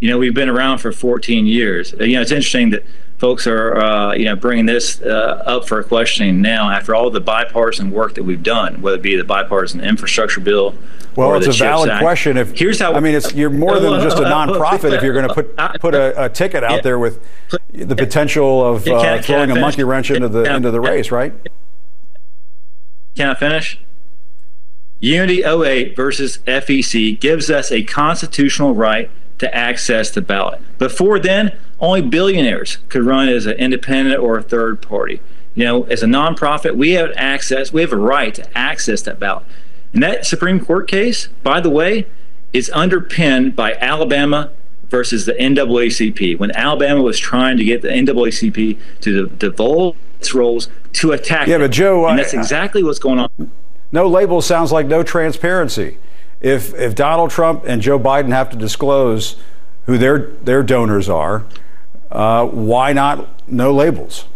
You 0.00 0.08
know, 0.08 0.18
we've 0.18 0.34
been 0.34 0.48
around 0.48 0.78
for 0.78 0.90
14 0.90 1.46
years. 1.46 1.92
You 2.00 2.14
know, 2.14 2.22
it's 2.22 2.32
interesting 2.32 2.70
that 2.70 2.84
folks 3.20 3.46
are, 3.46 3.76
uh, 3.78 4.14
you 4.14 4.24
know, 4.24 4.34
bringing 4.34 4.64
this 4.66 5.00
uh, 5.02 5.42
up 5.46 5.68
for 5.68 5.82
questioning 5.84 6.40
now 6.40 6.70
after 6.70 6.94
all 6.94 7.10
the 7.10 7.20
bipartisan 7.20 7.90
work 7.90 8.14
that 8.14 8.22
we've 8.24 8.42
done, 8.42 8.80
whether 8.80 8.96
it 8.96 9.02
be 9.02 9.14
the 9.14 9.22
bipartisan 9.24 9.80
infrastructure 9.82 10.40
bill. 10.40 10.74
Well, 11.16 11.34
it's 11.34 11.46
a 11.46 11.52
valid 11.52 11.90
Act. 11.90 12.02
question. 12.02 12.36
If 12.38 12.58
here's 12.58 12.78
how 12.80 12.94
I 12.94 13.00
mean, 13.00 13.14
it's 13.14 13.34
you're 13.34 13.50
more 13.50 13.78
than 13.78 14.00
just 14.00 14.16
a 14.18 14.22
nonprofit 14.36 14.92
if 14.96 15.02
you're 15.02 15.12
going 15.12 15.28
to 15.28 15.34
put 15.34 15.56
put 15.80 15.94
a, 15.94 16.24
a 16.24 16.28
ticket 16.30 16.64
out 16.64 16.76
Yeah. 16.76 16.80
there 16.80 16.98
with 16.98 17.20
the 17.72 17.94
potential 17.96 18.64
of 18.64 18.84
Can 18.84 18.94
I- 18.94 18.96
uh, 18.96 19.14
can 19.16 19.22
throwing 19.22 19.50
a 19.50 19.60
monkey 19.60 19.84
wrench 19.84 20.10
into 20.10 20.28
the 20.28 20.50
I- 20.50 20.56
into 20.56 20.70
the 20.70 20.80
race, 20.80 21.10
right? 21.10 21.32
Can 23.16 23.28
I 23.28 23.34
finish? 23.34 23.78
Unity 25.00 25.42
08 25.44 25.96
versus 25.96 26.38
FEC 26.46 27.18
gives 27.20 27.50
us 27.50 27.72
a 27.72 27.82
constitutional 27.82 28.74
right 28.74 29.10
to 29.38 29.54
access 29.54 30.10
the 30.10 30.20
ballot. 30.20 30.60
Before 30.78 31.18
then, 31.18 31.58
only 31.80 32.02
billionaires 32.02 32.78
could 32.88 33.04
run 33.04 33.28
as 33.28 33.46
an 33.46 33.56
independent 33.56 34.20
or 34.20 34.38
a 34.38 34.42
third 34.42 34.82
party. 34.82 35.20
You 35.54 35.64
know, 35.64 35.82
as 35.84 36.02
a 36.02 36.06
nonprofit, 36.06 36.76
we 36.76 36.92
have 36.92 37.10
access, 37.16 37.72
we 37.72 37.80
have 37.80 37.92
a 37.92 37.96
right 37.96 38.34
to 38.34 38.58
access 38.58 39.02
that 39.02 39.18
ballot. 39.18 39.44
And 39.92 40.02
that 40.02 40.24
Supreme 40.26 40.64
Court 40.64 40.88
case, 40.88 41.28
by 41.42 41.60
the 41.60 41.70
way, 41.70 42.06
is 42.52 42.70
underpinned 42.74 43.56
by 43.56 43.74
Alabama 43.74 44.50
versus 44.88 45.26
the 45.26 45.32
NAACP. 45.34 46.38
When 46.38 46.50
Alabama 46.52 47.02
was 47.02 47.18
trying 47.18 47.56
to 47.56 47.64
get 47.64 47.82
the 47.82 47.88
NAACP 47.88 48.78
to 49.00 49.26
divulge 49.28 49.96
its 50.18 50.34
rolls 50.34 50.68
to 50.94 51.12
attack 51.12 51.48
Yeah, 51.48 51.58
them. 51.58 51.62
but 51.68 51.72
Joe, 51.72 52.06
and 52.06 52.14
I- 52.14 52.22
that's 52.22 52.34
exactly 52.34 52.82
what's 52.82 52.98
going 52.98 53.18
on. 53.18 53.50
No 53.92 54.06
label 54.06 54.40
sounds 54.40 54.70
like 54.70 54.86
no 54.86 55.02
transparency. 55.02 55.98
If 56.40 56.72
if 56.78 56.94
Donald 56.94 57.30
Trump 57.30 57.64
and 57.66 57.82
Joe 57.82 57.98
Biden 57.98 58.30
have 58.30 58.48
to 58.50 58.56
disclose 58.56 59.36
who 59.86 59.98
their 59.98 60.18
their 60.44 60.62
donors 60.62 61.08
are, 61.08 61.44
uh, 62.10 62.46
why 62.46 62.92
not 62.92 63.28
no 63.50 63.72
labels? 63.72 64.26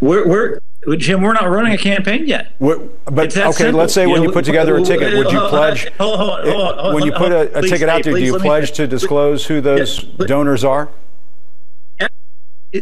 We're, 0.00 0.26
we're 0.26 0.60
Jim. 0.96 1.20
We're 1.22 1.34
not 1.34 1.48
running 1.50 1.72
a 1.72 1.78
campaign 1.78 2.26
yet. 2.26 2.52
But 2.58 2.80
It's 3.26 3.34
that 3.34 3.48
okay, 3.48 3.56
simple. 3.64 3.80
let's 3.80 3.92
say 3.92 4.04
You 4.04 4.10
when 4.10 4.22
know, 4.22 4.28
you 4.28 4.32
put 4.32 4.44
together 4.44 4.76
a 4.76 4.82
ticket, 4.82 5.14
would 5.14 5.30
you 5.30 5.40
pledge? 5.48 5.88
hold 5.98 6.20
on, 6.20 6.46
hold 6.48 6.78
on, 6.78 6.94
when 6.94 7.04
you 7.04 7.12
put 7.12 7.32
a, 7.32 7.58
a 7.58 7.62
ticket 7.62 7.88
out 7.88 8.02
there, 8.02 8.14
do 8.14 8.20
you 8.22 8.32
let 8.32 8.42
me 8.42 8.48
pledge 8.48 8.72
to 8.72 8.86
disclose 8.86 9.46
who 9.46 9.60
those 9.60 10.04
donors 10.04 10.64
are? 10.64 10.88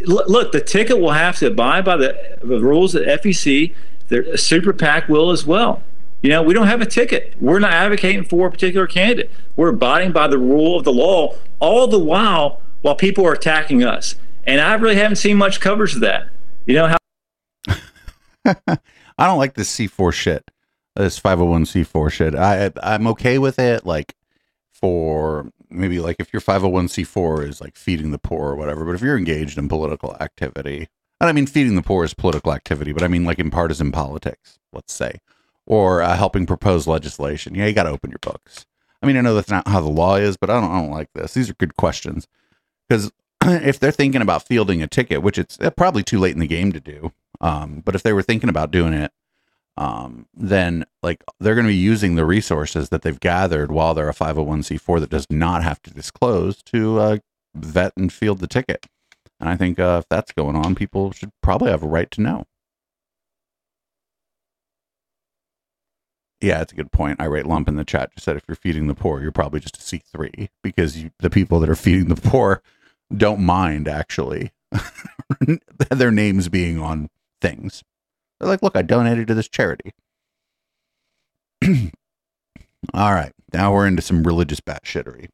Look, 0.05 0.29
look, 0.29 0.53
the 0.53 0.61
ticket 0.61 1.01
will 1.01 1.13
have 1.13 1.37
to 1.39 1.47
abide 1.47 1.85
by 1.85 1.97
the, 1.97 2.39
the 2.43 2.61
rules 2.61 2.95
of 2.95 3.05
FEC. 3.05 3.75
The 4.09 4.37
super 4.37 4.75
PAC 4.75 5.09
will 5.09 5.31
as 5.31 5.47
well. 5.47 5.83
You 6.21 6.31
know, 6.31 6.43
we 6.43 6.53
don't 6.53 6.67
have 6.67 6.83
a 6.83 6.87
ticket. 6.87 7.35
We're 7.41 7.59
not 7.59 7.73
advocating 7.73 8.25
for 8.25 8.49
a 8.49 8.51
particular 8.51 8.87
candidate. 8.87 9.31
We're 9.57 9.71
abiding 9.71 10.13
by 10.13 10.29
the 10.29 10.39
rule 10.39 10.77
of 10.77 10.85
the 10.85 10.93
law, 10.93 11.37
all 11.59 11.87
the 11.87 11.99
while 11.99 12.61
while 12.83 12.95
people 12.95 13.27
are 13.27 13.33
attacking 13.33 13.85
us. 13.85 14.15
And 14.47 14.61
I 14.61 14.75
really 14.75 14.97
haven't 14.97 15.17
seen 15.17 15.37
much 15.37 15.61
coverage 15.61 15.95
of 15.95 16.01
that. 16.01 16.29
You 16.67 16.75
know 16.75 16.87
how 16.87 16.99
I 19.19 19.27
don't 19.27 19.39
like 19.39 19.55
this 19.55 19.75
C4 19.77 20.13
shit. 20.13 20.51
This 20.97 21.21
501c4 21.21 22.11
shit. 22.11 22.35
I 22.35 22.73
I'm 22.83 23.07
okay 23.09 23.39
with 23.39 23.59
it 23.59 23.87
like 23.87 24.15
for 24.73 25.51
maybe 25.71 26.01
like 26.01 26.17
if 26.19 26.33
your 26.33 26.41
501c4 26.41 27.49
is 27.49 27.61
like 27.61 27.77
feeding 27.77 28.11
the 28.11 28.19
poor 28.19 28.51
or 28.51 28.57
whatever, 28.57 28.85
but 28.85 28.95
if 28.95 29.03
you're 29.03 29.19
engaged 29.19 29.59
in 29.59 29.69
political 29.69 30.17
activity, 30.21 30.89
and 31.21 31.29
I 31.29 31.33
mean 31.33 31.47
feeding 31.47 31.75
the 31.77 31.83
poor 31.83 32.05
is 32.05 32.15
political 32.15 32.53
activity, 32.53 32.93
but 32.93 33.03
I 33.03 33.09
mean 33.09 33.25
like 33.25 33.39
in 33.39 33.51
partisan 33.51 33.93
politics, 33.93 34.59
let's 34.73 34.93
say, 34.93 35.19
or 35.67 36.03
uh, 36.03 36.17
helping 36.17 36.47
propose 36.47 36.87
legislation. 36.87 37.55
Yeah, 37.55 37.67
you 37.67 37.75
got 37.75 37.85
to 37.85 37.91
open 37.91 38.11
your 38.11 38.21
books. 38.21 38.67
I 39.03 39.07
mean, 39.07 39.17
I 39.17 39.21
know 39.21 39.35
that's 39.35 39.51
not 39.51 39.69
how 39.69 39.81
the 39.81 39.89
law 39.89 40.17
is, 40.17 40.37
but 40.37 40.51
I 40.51 40.61
don't 40.61 40.71
I 40.71 40.81
don't 40.81 40.91
like 40.91 41.13
this. 41.15 41.35
These 41.35 41.51
are 41.51 41.55
good 41.55 41.77
questions 41.77 42.27
because 42.89 43.11
if 43.45 43.79
they're 43.79 43.93
thinking 43.93 44.23
about 44.23 44.47
fielding 44.47 44.83
a 44.83 44.87
ticket, 44.87 45.23
which 45.23 45.39
it's 45.39 45.59
uh, 45.61 45.71
probably 45.71 46.03
too 46.03 46.19
late 46.19 46.33
in 46.33 46.41
the 46.41 46.47
game 46.47 46.73
to 46.73 46.81
do, 46.81 47.13
um, 47.41 47.83
but 47.85 47.95
if 47.95 48.03
they 48.03 48.13
were 48.13 48.23
thinking 48.23 48.49
about 48.49 48.71
doing 48.71 48.93
it, 48.93 49.13
um, 49.77 50.27
then 50.35 50.85
like 51.03 51.23
they're 51.39 51.55
going 51.55 51.67
to 51.67 51.73
be 51.73 51.77
using 51.77 52.17
the 52.17 52.25
resources 52.25 52.89
that 52.89 53.03
they've 53.03 53.21
gathered 53.21 53.71
while 53.71 53.95
they're 53.95 54.09
a 54.09 54.15
501c4 54.15 55.01
that 55.01 55.11
does 55.11 55.27
not 55.31 55.63
have 55.63 55.81
to 55.83 55.95
disclose 55.95 56.63
to 56.65 56.99
uh, 56.99 57.19
vet 57.55 57.93
and 57.97 58.13
field 58.13 58.41
the 58.41 58.49
ticket. 58.49 58.87
And 59.39 59.49
I 59.49 59.57
think 59.57 59.79
uh, 59.79 60.01
if 60.03 60.09
that's 60.09 60.33
going 60.33 60.57
on, 60.57 60.75
people 60.75 61.13
should 61.13 61.31
probably 61.43 61.71
have 61.71 61.85
a 61.85 61.89
right 61.89 62.11
to 62.11 62.21
know. 62.21 62.45
Yeah, 66.41 66.61
it's 66.61 66.73
a 66.73 66.77
good 66.77 66.93
point. 66.93 67.21
I 67.21 67.25
rate 67.25 67.47
lump 67.47 67.69
in 67.69 67.77
the 67.77 67.85
chat 67.85 68.13
just 68.15 68.25
said 68.25 68.37
if 68.37 68.45
you're 68.49 68.55
feeding 68.57 68.87
the 68.87 68.95
poor, 68.95 69.21
you're 69.21 69.33
probably 69.33 69.61
just 69.61 69.77
a 69.77 69.81
C3 69.81 70.49
because 70.63 70.97
you, 70.97 71.11
the 71.19 71.31
people 71.31 71.59
that 71.61 71.71
are 71.71 71.75
feeding 71.77 72.09
the 72.09 72.21
poor 72.21 72.63
don't 73.15 73.41
mind 73.41 73.89
actually 73.89 74.53
their 75.91 76.11
names 76.11 76.49
being 76.49 76.81
on 76.81 77.09
things. 77.41 77.83
They're 78.39 78.49
like, 78.49 78.63
look, 78.63 78.77
I 78.77 78.83
donated 78.83 79.27
to 79.29 79.35
this 79.35 79.49
charity. 79.49 79.93
All 82.95 83.13
right, 83.13 83.33
now 83.53 83.73
we're 83.73 83.87
into 83.87 84.03
some 84.03 84.23
religious 84.23 84.61
batshittery. 84.61 85.29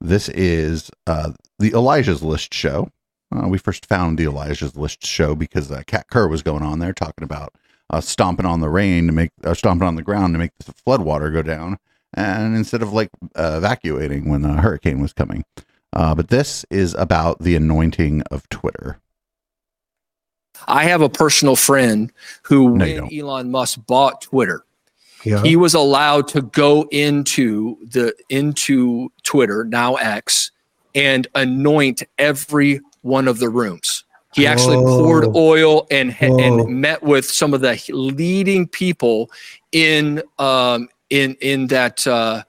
This 0.00 0.28
is 0.28 0.90
uh, 1.06 1.32
the 1.58 1.72
Elijah's 1.72 2.22
List 2.22 2.54
show. 2.54 2.90
Uh, 3.34 3.48
we 3.48 3.58
first 3.58 3.86
found 3.86 4.18
the 4.18 4.24
Elijah's 4.24 4.76
List 4.76 5.04
show 5.04 5.34
because 5.34 5.72
uh, 5.72 5.82
Kat 5.86 6.06
Kerr 6.10 6.28
was 6.28 6.42
going 6.42 6.62
on 6.62 6.78
there 6.78 6.92
talking 6.92 7.24
about 7.24 7.54
uh, 7.90 8.00
stomping 8.00 8.46
on 8.46 8.60
the 8.60 8.68
rain 8.68 9.06
to 9.06 9.12
make, 9.12 9.30
uh, 9.44 9.54
stomping 9.54 9.88
on 9.88 9.96
the 9.96 10.02
ground 10.02 10.34
to 10.34 10.38
make 10.38 10.52
the 10.64 10.72
flood 10.72 11.00
water 11.02 11.30
go 11.30 11.42
down, 11.42 11.78
and 12.12 12.56
instead 12.56 12.82
of 12.82 12.92
like 12.92 13.10
uh, 13.34 13.54
evacuating 13.56 14.28
when 14.28 14.42
the 14.42 14.52
hurricane 14.52 15.00
was 15.00 15.12
coming. 15.12 15.44
Uh, 15.94 16.14
but 16.14 16.28
this 16.28 16.64
is 16.70 16.94
about 16.94 17.38
the 17.40 17.54
anointing 17.54 18.22
of 18.30 18.48
Twitter. 18.48 18.98
I 20.66 20.84
have 20.84 21.00
a 21.02 21.08
personal 21.08 21.56
friend 21.56 22.12
who, 22.42 22.76
No, 22.76 22.84
when 22.84 23.18
Elon 23.18 23.50
Musk 23.50 23.78
bought 23.86 24.22
Twitter, 24.22 24.64
Yeah. 25.24 25.42
he 25.42 25.56
was 25.56 25.74
allowed 25.74 26.28
to 26.28 26.42
go 26.42 26.88
into 26.90 27.76
the 27.86 28.14
into 28.28 29.10
Twitter 29.22 29.64
now 29.64 29.94
X 29.94 30.50
and 30.94 31.26
anoint 31.34 32.02
every 32.18 32.80
one 33.02 33.28
of 33.28 33.38
the 33.38 33.48
rooms. 33.48 34.04
He 34.32 34.48
actually 34.48 34.76
poured 34.76 35.36
oil 35.36 35.86
and 35.92 36.12
Whoa. 36.12 36.38
and 36.38 36.80
met 36.80 37.04
with 37.04 37.24
some 37.24 37.54
of 37.54 37.60
the 37.60 37.80
leading 37.90 38.66
people 38.66 39.30
in 39.70 40.22
um, 40.40 40.88
in 41.10 41.36
in 41.40 41.68
that 41.68 42.04
uh, 42.06 42.42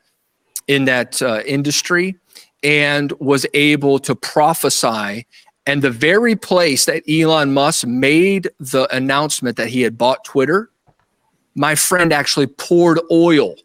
in 0.68 0.86
that 0.86 1.22
uh, 1.22 1.44
industry 1.46 2.18
and 2.64 3.12
was 3.20 3.46
able 3.54 4.00
to 4.00 4.16
prophesy. 4.16 5.26
And 5.68 5.82
the 5.82 5.92
very 5.92 6.36
place 6.36 6.86
that 6.86 7.04
Elon 7.10 7.54
Musk 7.54 7.88
made 7.88 8.50
the 8.60 8.88
announcement 8.96 9.58
that 9.58 9.70
he 9.70 9.82
had 9.82 9.98
bought 9.98 10.24
Twitter, 10.24 10.70
my 11.56 11.76
friend 11.76 12.14
actually 12.14 12.48
poured 12.48 13.00
oil 13.12 13.56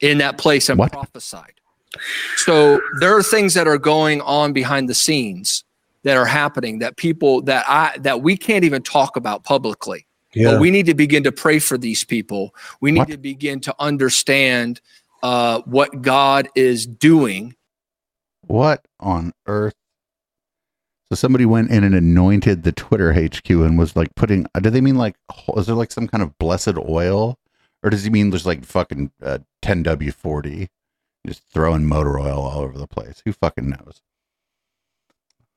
in 0.00 0.18
that 0.18 0.38
place 0.38 0.68
and 0.68 0.78
prophesied. 0.78 1.54
So 2.36 2.80
there 3.00 3.16
are 3.16 3.22
things 3.22 3.54
that 3.54 3.66
are 3.66 3.78
going 3.78 4.20
on 4.22 4.52
behind 4.52 4.88
the 4.88 4.94
scenes 4.94 5.64
that 6.04 6.16
are 6.16 6.26
happening 6.26 6.80
that 6.80 6.96
people 6.96 7.42
that 7.42 7.64
I 7.68 7.96
that 7.98 8.22
we 8.22 8.36
can't 8.36 8.64
even 8.64 8.82
talk 8.82 9.16
about 9.16 9.44
publicly. 9.44 10.06
Yeah. 10.34 10.52
But 10.52 10.60
we 10.60 10.70
need 10.70 10.86
to 10.86 10.94
begin 10.94 11.22
to 11.24 11.32
pray 11.32 11.58
for 11.58 11.76
these 11.76 12.04
people. 12.04 12.54
We 12.80 12.90
need 12.90 13.08
to 13.08 13.18
begin 13.18 13.60
to 13.60 13.74
understand 13.78 14.80
uh, 15.22 15.60
what 15.66 16.02
God 16.02 16.48
is 16.54 16.86
doing. 16.86 17.54
What 18.46 18.84
on 19.00 19.32
earth? 19.46 19.74
So 21.10 21.16
somebody 21.16 21.44
went 21.44 21.70
in 21.70 21.84
and 21.84 21.94
anointed 21.94 22.62
the 22.62 22.72
Twitter 22.72 23.12
HQ 23.12 23.48
and 23.50 23.78
was 23.78 23.94
like 23.96 24.14
putting. 24.14 24.46
uh, 24.54 24.60
Do 24.60 24.70
they 24.70 24.80
mean 24.80 24.96
like? 24.96 25.16
Is 25.56 25.66
there 25.66 25.74
like 25.74 25.92
some 25.92 26.08
kind 26.08 26.22
of 26.22 26.38
blessed 26.38 26.76
oil, 26.78 27.38
or 27.82 27.90
does 27.90 28.04
he 28.04 28.10
mean 28.10 28.30
there's 28.30 28.46
like 28.46 28.64
fucking 28.64 29.12
uh, 29.22 29.38
10W40, 29.62 30.68
just 31.26 31.42
throwing 31.52 31.84
motor 31.86 32.18
oil 32.18 32.40
all 32.40 32.60
over 32.62 32.78
the 32.78 32.86
place? 32.86 33.20
Who 33.24 33.32
fucking 33.32 33.68
knows? 33.68 34.00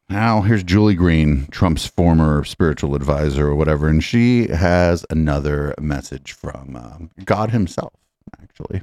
Now 0.10 0.42
here's 0.42 0.64
Julie 0.64 0.94
Green, 0.94 1.48
Trump's 1.50 1.88
former 1.88 2.44
spiritual 2.44 2.94
advisor 2.94 3.48
or 3.48 3.56
whatever, 3.56 3.88
and 3.88 4.04
she 4.04 4.48
has 4.50 5.04
another 5.10 5.74
message 5.80 6.34
from 6.34 6.76
um, 6.76 7.10
God 7.24 7.50
Himself, 7.52 7.94
actually. 8.42 8.82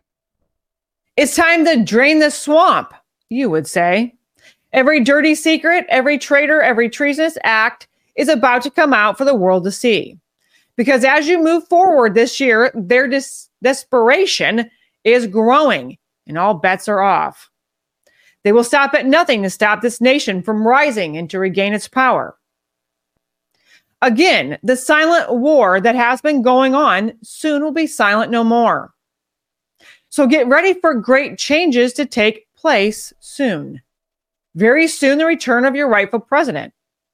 It's 1.16 1.36
time 1.36 1.64
to 1.66 1.84
drain 1.84 2.18
the 2.18 2.30
swamp, 2.30 2.92
you 3.32 3.50
would 3.50 3.66
say. 3.66 4.14
Every 4.72 5.00
dirty 5.00 5.34
secret, 5.34 5.84
every 5.88 6.18
traitor, 6.18 6.62
every 6.62 6.88
treasonous 6.88 7.36
act 7.44 7.88
is 8.16 8.28
about 8.28 8.62
to 8.62 8.70
come 8.70 8.92
out 8.92 9.18
for 9.18 9.24
the 9.24 9.34
world 9.34 9.64
to 9.64 9.72
see. 9.72 10.18
Because 10.76 11.04
as 11.04 11.28
you 11.28 11.42
move 11.42 11.68
forward 11.68 12.14
this 12.14 12.40
year, 12.40 12.70
their 12.74 13.08
dis- 13.08 13.48
desperation 13.62 14.70
is 15.04 15.26
growing 15.26 15.98
and 16.26 16.38
all 16.38 16.54
bets 16.54 16.88
are 16.88 17.00
off. 17.00 17.50
They 18.44 18.52
will 18.52 18.64
stop 18.64 18.94
at 18.94 19.06
nothing 19.06 19.42
to 19.42 19.50
stop 19.50 19.82
this 19.82 20.00
nation 20.00 20.42
from 20.42 20.66
rising 20.66 21.16
and 21.16 21.28
to 21.30 21.38
regain 21.38 21.74
its 21.74 21.88
power. 21.88 22.36
Again, 24.00 24.58
the 24.64 24.76
silent 24.76 25.32
war 25.32 25.80
that 25.80 25.94
has 25.94 26.20
been 26.20 26.42
going 26.42 26.74
on 26.74 27.12
soon 27.22 27.62
will 27.62 27.72
be 27.72 27.86
silent 27.86 28.32
no 28.32 28.42
more. 28.42 28.92
So 30.08 30.26
get 30.26 30.48
ready 30.48 30.74
for 30.74 30.94
great 30.94 31.38
changes 31.38 31.92
to 31.94 32.04
take 32.04 32.46
place 32.62 33.12
soon. 33.18 33.82
Very 34.54 34.86
soon, 34.86 35.18
the 35.18 35.26
return 35.26 35.64
of 35.64 35.74
your 35.74 35.88
rightful 35.88 36.20
president 36.20 36.72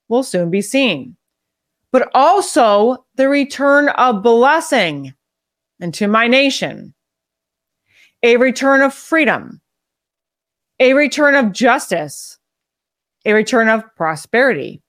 will 0.08 0.22
soon 0.22 0.50
be 0.50 0.60
seen, 0.60 1.16
but 1.90 2.10
also 2.14 3.06
the 3.14 3.30
return 3.30 3.88
of 3.88 4.22
blessing 4.22 5.14
into 5.80 6.06
my 6.06 6.28
nation, 6.28 6.94
a 8.22 8.36
return 8.36 8.82
of 8.82 8.92
freedom, 8.92 9.62
a 10.80 10.92
return 10.92 11.34
of 11.34 11.52
justice, 11.52 12.38
a 13.24 13.32
return 13.32 13.68
of 13.68 13.84
prosperity, 13.96 14.82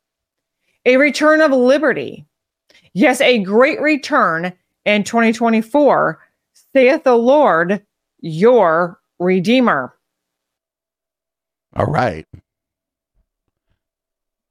a 0.86 0.98
return 0.98 1.40
of 1.40 1.52
liberty. 1.52 2.26
Yes, 2.94 3.22
a 3.22 3.40
great 3.40 3.80
return 3.80 4.52
in 4.84 5.06
2024, 5.06 6.20
saith 6.74 7.04
the 7.04 7.16
Lord, 7.16 7.86
your 8.20 9.00
Redeemer. 9.20 9.99
All 11.80 11.86
right. 11.86 12.26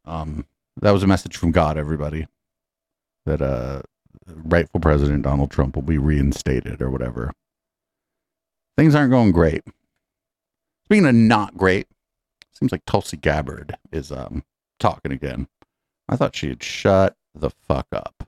Um, 0.07 0.47
that 0.81 0.93
was 0.93 1.03
a 1.03 1.07
message 1.07 1.37
from 1.37 1.53
God, 1.53 1.77
everybody. 1.77 2.27
That 3.27 3.43
uh, 3.43 3.83
rightful 4.27 4.81
President 4.81 5.25
Donald 5.25 5.51
Trump 5.51 5.75
will 5.75 5.83
be 5.83 5.99
reinstated 5.99 6.81
or 6.81 6.89
whatever. 6.89 7.33
Things 8.79 8.95
aren't 8.95 9.11
going 9.11 9.33
great. 9.33 9.63
Speaking 10.87 11.05
of 11.05 11.15
not 11.15 11.59
great, 11.59 11.87
seems 12.51 12.73
like 12.73 12.87
Tulsi 12.87 13.19
Gabbard 13.19 13.77
is 13.93 14.11
um 14.11 14.43
talking 14.81 15.13
again. 15.13 15.49
I 16.09 16.17
thought 16.17 16.35
she 16.35 16.49
had 16.49 16.63
shut 16.63 17.15
the 17.35 17.51
fuck 17.51 17.89
up. 17.93 18.25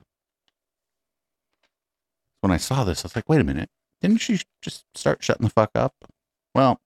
When 2.41 2.51
I 2.51 2.57
saw 2.57 2.83
this, 2.83 3.03
I 3.03 3.07
was 3.07 3.15
like, 3.15 3.27
wait 3.27 3.41
a 3.41 3.43
minute. 3.43 3.71
Didn't 3.99 4.17
she 4.17 4.41
just 4.61 4.85
start 4.93 5.23
shutting 5.23 5.45
the 5.45 5.49
fuck 5.51 5.71
up? 5.73 5.95
Well, 6.53 6.79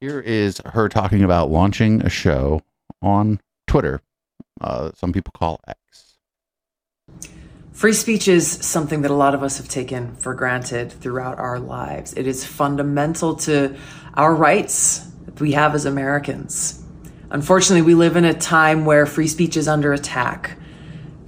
here 0.00 0.18
is 0.18 0.62
her 0.64 0.88
talking 0.88 1.22
about 1.22 1.50
launching 1.50 2.02
a 2.02 2.08
show 2.08 2.62
on 3.02 3.38
Twitter. 3.66 4.00
Uh, 4.60 4.90
some 4.94 5.12
people 5.12 5.32
call 5.36 5.60
X. 5.66 6.16
Free 7.72 7.92
speech 7.92 8.26
is 8.26 8.50
something 8.50 9.02
that 9.02 9.10
a 9.10 9.14
lot 9.14 9.34
of 9.34 9.42
us 9.42 9.58
have 9.58 9.68
taken 9.68 10.14
for 10.16 10.34
granted 10.34 10.90
throughout 10.90 11.38
our 11.38 11.58
lives. 11.58 12.14
It 12.14 12.26
is 12.26 12.44
fundamental 12.44 13.36
to 13.36 13.76
our 14.14 14.34
rights 14.34 15.06
that 15.26 15.40
we 15.40 15.52
have 15.52 15.74
as 15.74 15.84
Americans. 15.84 16.82
Unfortunately, 17.30 17.82
we 17.82 17.94
live 17.94 18.16
in 18.16 18.24
a 18.24 18.34
time 18.34 18.84
where 18.84 19.06
free 19.06 19.28
speech 19.28 19.56
is 19.56 19.68
under 19.68 19.92
attack. 19.92 20.58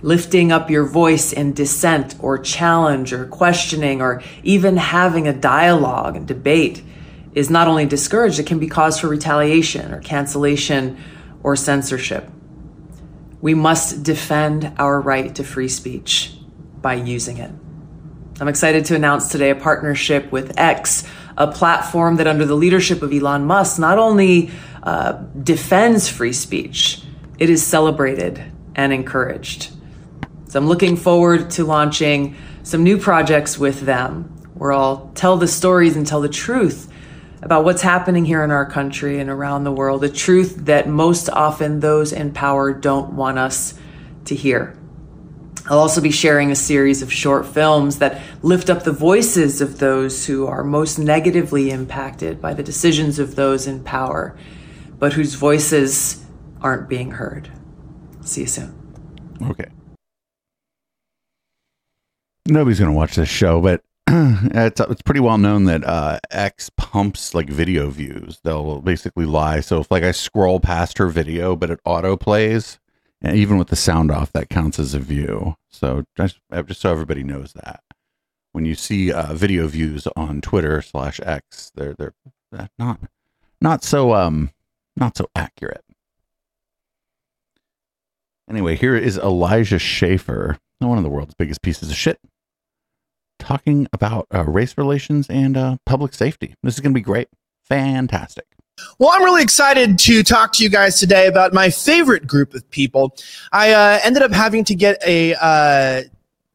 Lifting 0.01 0.51
up 0.51 0.69
your 0.69 0.85
voice 0.85 1.33
in 1.33 1.53
dissent 1.53 2.17
or 2.19 2.39
challenge 2.39 3.13
or 3.13 3.27
questioning 3.27 4.03
or 4.03 4.23
even 4.43 4.77
having 4.77 5.29
a 5.29 5.33
dialogue 5.33 6.17
and 6.17 6.27
debate 6.27 6.83
is 7.35 7.51
not 7.51 7.69
only 7.69 7.87
discouraged, 7.87 8.39
it 8.39 8.47
can 8.47 8.59
be 8.59 8.69
cause 8.69 9.01
for 9.01 9.09
retaliation 9.09 9.93
or 9.93 10.01
cancellation 10.01 10.99
or 11.43 11.57
censorship. 11.57 12.29
We 13.41 13.55
must 13.55 14.03
defend 14.03 14.73
our 14.79 15.01
right 15.01 15.35
to 15.35 15.45
free 15.45 15.69
speech 15.69 16.35
by 16.81 16.95
using 16.95 17.39
it. 17.39 17.51
I'm 18.41 18.49
excited 18.49 18.85
to 18.87 18.95
announce 18.95 19.31
today 19.31 19.51
a 19.51 19.55
partnership 19.55 20.31
with 20.33 20.59
X, 20.59 21.05
a 21.37 21.51
platform 21.51 22.17
that, 22.17 22.27
under 22.27 22.45
the 22.45 22.55
leadership 22.55 23.03
of 23.03 23.13
Elon 23.13 23.45
Musk, 23.45 23.79
not 23.79 23.99
only 23.99 24.51
uh, 24.83 25.13
defends 25.43 26.09
free 26.09 26.33
speech, 26.33 27.03
it 27.39 27.49
is 27.49 27.65
celebrated 27.65 28.43
and 28.75 28.93
encouraged. 28.93 29.71
So 30.49 30.59
I'm 30.59 30.67
looking 30.67 30.97
forward 30.97 31.51
to 31.53 31.65
launching 31.65 32.37
some 32.63 32.83
new 32.83 32.99
projects 32.99 33.59
with 33.59 33.81
them 33.81 34.25
where 34.55 34.73
I'll 34.73 35.11
tell 35.15 35.37
the 35.37 35.49
stories 35.49 35.97
and 35.97 36.07
tell 36.07 36.21
the 36.21 36.29
truth 36.29 36.92
about 37.43 37.65
what's 37.65 37.83
happening 37.83 38.25
here 38.25 38.45
in 38.45 38.51
our 38.51 38.65
country 38.65 39.19
and 39.19 39.29
around 39.29 39.65
the 39.65 39.73
world, 39.73 40.01
the 40.01 40.09
truth 40.09 40.55
that 40.65 40.89
most 40.89 41.29
often 41.29 41.81
those 41.81 42.13
in 42.13 42.33
power 42.33 42.73
don't 42.73 43.15
want 43.15 43.39
us 43.39 43.75
to 44.27 44.35
hear. 44.35 44.77
I'll 45.67 45.79
also 45.79 46.01
be 46.01 46.11
sharing 46.11 46.51
a 46.51 46.57
series 46.57 47.03
of 47.03 47.13
short 47.13 47.47
films 47.47 47.99
that 47.99 48.21
lift 48.43 48.71
up 48.71 48.83
the 48.85 48.93
voices 48.93 49.61
of 49.61 49.79
those 49.79 50.27
who 50.27 50.47
are 50.47 50.65
most 50.65 50.99
negatively 50.99 51.71
impacted 51.71 52.41
by 52.41 52.55
the 52.55 52.63
decisions 52.63 53.19
of 53.19 53.37
those 53.37 53.67
in 53.67 53.83
power, 53.85 54.37
but 54.99 55.13
whose 55.13 55.35
voices 55.35 56.25
aren't 56.61 56.89
being 56.89 57.13
heard. 57.13 57.51
See 58.23 58.43
you 58.43 58.47
soon. 58.47 58.75
Okay. 59.43 59.69
Nobody's 62.47 62.81
gonna 62.81 62.93
watch 62.93 63.15
this 63.15 63.29
show, 63.29 63.61
but 63.61 63.83
it's 64.09 64.81
it's 64.81 65.03
pretty 65.03 65.21
well 65.21 65.39
known 65.39 65.65
that 65.65 65.85
uh, 65.85 66.19
X 66.31 66.71
pumps 66.77 67.35
like 67.35 67.49
video 67.49 67.89
views. 67.89 68.41
They'll 68.43 68.81
basically 68.81 69.27
lie. 69.27 69.61
So 69.61 69.81
if 69.81 69.91
like 69.91 70.03
I 70.03 70.13
scroll 70.13 70.61
past 70.61 70.99
her 70.99 71.09
video, 71.09 71.55
but 71.57 71.71
it 71.71 71.81
auto 71.85 72.17
plays, 72.17 72.81
and 73.21 73.37
even 73.37 73.59
with 73.59 73.69
the 73.69 73.77
sound 73.77 74.11
off, 74.11 74.33
that 74.33 74.49
counts 74.51 74.79
as 74.79 74.95
a 74.95 74.99
view. 74.99 75.57
So 75.69 76.05
just 76.17 76.41
just 76.67 76.81
so 76.81 76.91
everybody 76.91 77.23
knows 77.23 77.53
that 77.55 77.83
when 78.53 78.65
you 78.65 78.75
see 78.75 79.13
uh, 79.13 79.35
video 79.35 79.67
views 79.67 80.07
on 80.15 80.41
Twitter 80.41 80.83
slash 80.83 81.21
X, 81.23 81.73
they're 81.75 81.95
they're 81.95 82.15
they're 82.51 82.69
not 82.79 83.01
not 83.61 83.83
so 83.83 84.15
um 84.15 84.51
not 84.97 85.17
so 85.17 85.29
accurate. 85.35 85.85
Anyway, 88.49 88.77
here 88.77 88.97
is 88.97 89.17
Elijah 89.17 89.79
Schaffer, 89.79 90.59
one 90.79 90.99
of 90.99 91.05
the 91.05 91.11
world's 91.11 91.35
biggest 91.35 91.63
pieces 91.63 91.91
of 91.91 91.97
shit, 91.97 92.19
talking 93.43 93.87
about 93.93 94.27
uh, 94.35 94.45
race 94.45 94.79
relations 94.79 95.27
and 95.29 95.57
uh, 95.57 95.77
public 95.85 96.15
safety. 96.15 96.55
This 96.63 96.75
is 96.75 96.81
going 96.81 96.93
to 96.93 96.99
be 96.99 97.03
great. 97.03 97.29
Fantastic. 97.65 98.47
Well, 98.99 99.11
I'm 99.13 99.23
really 99.23 99.43
excited 99.43 99.99
to 100.01 100.23
talk 100.23 100.53
to 100.55 100.65
you 100.65 100.71
guys 100.71 100.99
today 100.99 101.27
about 101.27 101.53
my 101.53 101.71
favorite 101.71 102.27
group 102.27 102.55
of 102.55 102.69
people. 102.71 103.17
I 103.53 103.73
uh, 103.73 104.01
ended 104.03 104.23
up 104.23 104.33
having 104.33 104.65
to 104.65 104.75
get 104.75 105.03
a 105.07 105.35
uh, 105.35 106.03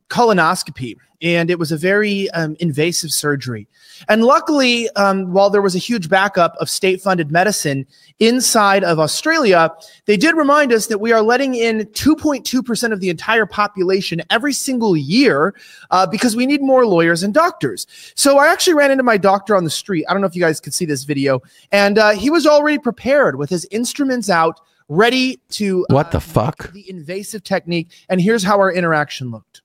colonoscopy, 0.10 0.96
and 1.22 1.50
it 1.50 1.58
was 1.58 1.72
a 1.72 1.78
very 1.78 2.30
um, 2.32 2.56
invasive 2.60 3.12
surgery. 3.12 3.68
And 4.08 4.24
luckily, 4.24 4.90
um, 4.92 5.34
while 5.34 5.50
there 5.50 5.62
was 5.62 5.74
a 5.76 5.80
huge 5.80 6.10
backup 6.10 6.56
of 6.58 6.70
state 6.70 7.02
funded 7.02 7.32
medicine 7.32 7.88
inside 8.20 8.84
of 8.84 9.00
Australia, 9.00 9.72
they 10.06 10.18
did 10.18 10.36
remind 10.36 10.72
us 10.72 10.86
that 10.88 11.00
we 11.00 11.12
are 11.12 11.22
letting 11.24 11.56
in 11.56 11.80
2.2% 11.88 12.92
of 12.94 13.00
the 13.00 13.10
entire 13.10 13.48
population 13.48 14.22
every 14.30 14.54
single 14.54 14.96
year 14.96 15.56
uh, 15.90 16.06
because 16.06 16.36
we 16.36 16.46
need 16.46 16.62
more 16.62 16.86
lawyers 16.86 17.24
and 17.24 17.34
doctors. 17.34 17.88
So 18.14 18.38
I 18.38 18.48
actually 18.52 18.76
ran 18.76 18.92
into 18.92 19.04
my 19.04 19.18
doctor 19.18 19.56
on 19.56 19.64
the 19.64 19.70
street. 19.72 20.06
I 20.08 20.14
don't 20.14 20.22
know 20.22 20.28
if 20.28 20.36
you 20.36 20.42
guys 20.42 20.60
could 20.60 20.74
see 20.76 20.86
this 20.86 21.04
video. 21.04 21.42
And 21.72 21.98
uh, 21.98 22.12
he 22.12 22.30
was 22.30 22.46
already 22.46 22.78
prepared 22.78 23.38
with 23.38 23.50
his 23.50 23.68
instruments 23.72 24.30
out, 24.30 24.60
ready 24.90 25.40
to 25.50 25.86
What 25.90 26.12
the 26.12 26.20
fuck? 26.20 26.72
the 26.72 26.88
invasive 26.88 27.44
technique. 27.44 27.90
And 28.10 28.22
here's 28.22 28.44
how 28.44 28.60
our 28.60 28.72
interaction 28.72 29.32
looked. 29.32 29.64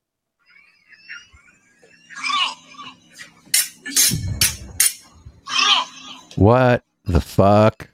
What 6.36 6.84
the 7.04 7.20
fuck? 7.20 7.88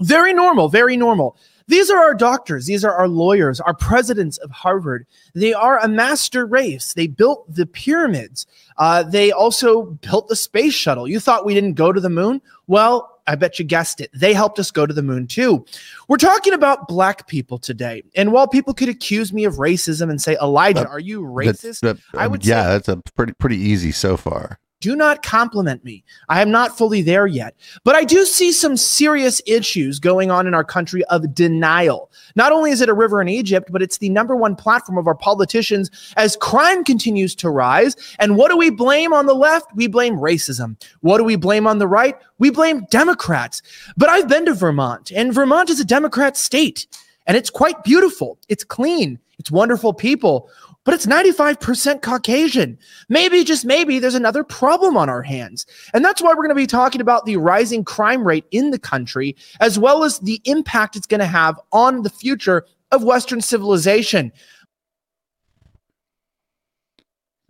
Very 0.00 0.32
normal, 0.32 0.68
very 0.68 0.96
normal. 0.96 1.36
These 1.66 1.90
are 1.90 1.98
our 1.98 2.14
doctors. 2.14 2.66
These 2.66 2.84
are 2.84 2.94
our 2.94 3.08
lawyers, 3.08 3.60
our 3.60 3.74
presidents 3.74 4.36
of 4.38 4.50
Harvard. 4.50 5.06
They 5.34 5.54
are 5.54 5.78
a 5.78 5.88
master 5.88 6.44
race. 6.44 6.92
They 6.92 7.06
built 7.06 7.52
the 7.52 7.66
pyramids. 7.66 8.46
Uh, 8.76 9.02
they 9.02 9.32
also 9.32 9.84
built 10.02 10.28
the 10.28 10.36
space 10.36 10.74
shuttle. 10.74 11.08
You 11.08 11.20
thought 11.20 11.46
we 11.46 11.54
didn't 11.54 11.74
go 11.74 11.90
to 11.90 12.00
the 12.00 12.10
moon? 12.10 12.42
Well, 12.66 13.13
I 13.26 13.34
bet 13.36 13.58
you 13.58 13.64
guessed 13.64 14.00
it. 14.00 14.10
They 14.12 14.34
helped 14.34 14.58
us 14.58 14.70
go 14.70 14.86
to 14.86 14.92
the 14.92 15.02
moon 15.02 15.26
too. 15.26 15.64
We're 16.08 16.16
talking 16.18 16.52
about 16.52 16.88
black 16.88 17.26
people 17.26 17.58
today. 17.58 18.02
And 18.14 18.32
while 18.32 18.46
people 18.46 18.74
could 18.74 18.88
accuse 18.88 19.32
me 19.32 19.44
of 19.44 19.54
racism 19.54 20.10
and 20.10 20.20
say, 20.20 20.36
Elijah, 20.42 20.88
are 20.88 21.00
you 21.00 21.22
racist? 21.22 21.80
That- 21.80 21.96
that- 22.12 22.20
I 22.20 22.26
would 22.26 22.44
yeah, 22.44 22.64
say 22.64 22.68
that's 22.68 22.88
a 22.88 22.96
pretty 23.16 23.32
pretty 23.34 23.56
easy 23.56 23.92
so 23.92 24.16
far. 24.16 24.58
Do 24.80 24.94
not 24.94 25.22
compliment 25.22 25.82
me. 25.84 26.04
I 26.28 26.42
am 26.42 26.50
not 26.50 26.76
fully 26.76 27.00
there 27.00 27.26
yet. 27.26 27.54
But 27.84 27.94
I 27.94 28.04
do 28.04 28.24
see 28.24 28.52
some 28.52 28.76
serious 28.76 29.40
issues 29.46 29.98
going 29.98 30.30
on 30.30 30.46
in 30.46 30.54
our 30.54 30.64
country 30.64 31.04
of 31.04 31.34
denial. 31.34 32.10
Not 32.36 32.52
only 32.52 32.70
is 32.70 32.80
it 32.80 32.88
a 32.88 32.94
river 32.94 33.22
in 33.22 33.28
Egypt, 33.28 33.70
but 33.72 33.82
it's 33.82 33.98
the 33.98 34.10
number 34.10 34.36
one 34.36 34.56
platform 34.56 34.98
of 34.98 35.06
our 35.06 35.14
politicians 35.14 35.90
as 36.16 36.36
crime 36.36 36.84
continues 36.84 37.34
to 37.36 37.50
rise. 37.50 37.96
And 38.18 38.36
what 38.36 38.50
do 38.50 38.56
we 38.56 38.70
blame 38.70 39.12
on 39.12 39.26
the 39.26 39.34
left? 39.34 39.74
We 39.74 39.86
blame 39.86 40.16
racism. 40.16 40.76
What 41.00 41.18
do 41.18 41.24
we 41.24 41.36
blame 41.36 41.66
on 41.66 41.78
the 41.78 41.88
right? 41.88 42.16
We 42.38 42.50
blame 42.50 42.86
Democrats. 42.90 43.62
But 43.96 44.10
I've 44.10 44.28
been 44.28 44.46
to 44.46 44.54
Vermont, 44.54 45.12
and 45.12 45.32
Vermont 45.32 45.70
is 45.70 45.80
a 45.80 45.84
Democrat 45.84 46.36
state, 46.36 46.86
and 47.26 47.36
it's 47.36 47.50
quite 47.50 47.84
beautiful. 47.84 48.38
It's 48.48 48.64
clean. 48.64 49.18
It's 49.38 49.50
wonderful 49.50 49.92
people 49.92 50.50
but 50.84 50.94
it's 50.94 51.06
95% 51.06 52.02
Caucasian. 52.02 52.78
Maybe, 53.08 53.42
just 53.42 53.64
maybe, 53.64 53.98
there's 53.98 54.14
another 54.14 54.44
problem 54.44 54.96
on 54.96 55.08
our 55.08 55.22
hands. 55.22 55.66
And 55.94 56.04
that's 56.04 56.22
why 56.22 56.28
we're 56.30 56.36
going 56.36 56.50
to 56.50 56.54
be 56.54 56.66
talking 56.66 57.00
about 57.00 57.24
the 57.24 57.38
rising 57.38 57.84
crime 57.84 58.26
rate 58.26 58.44
in 58.50 58.70
the 58.70 58.78
country, 58.78 59.34
as 59.60 59.78
well 59.78 60.04
as 60.04 60.18
the 60.18 60.40
impact 60.44 60.96
it's 60.96 61.06
going 61.06 61.20
to 61.20 61.26
have 61.26 61.58
on 61.72 62.02
the 62.02 62.10
future 62.10 62.66
of 62.92 63.02
Western 63.02 63.40
civilization. 63.40 64.30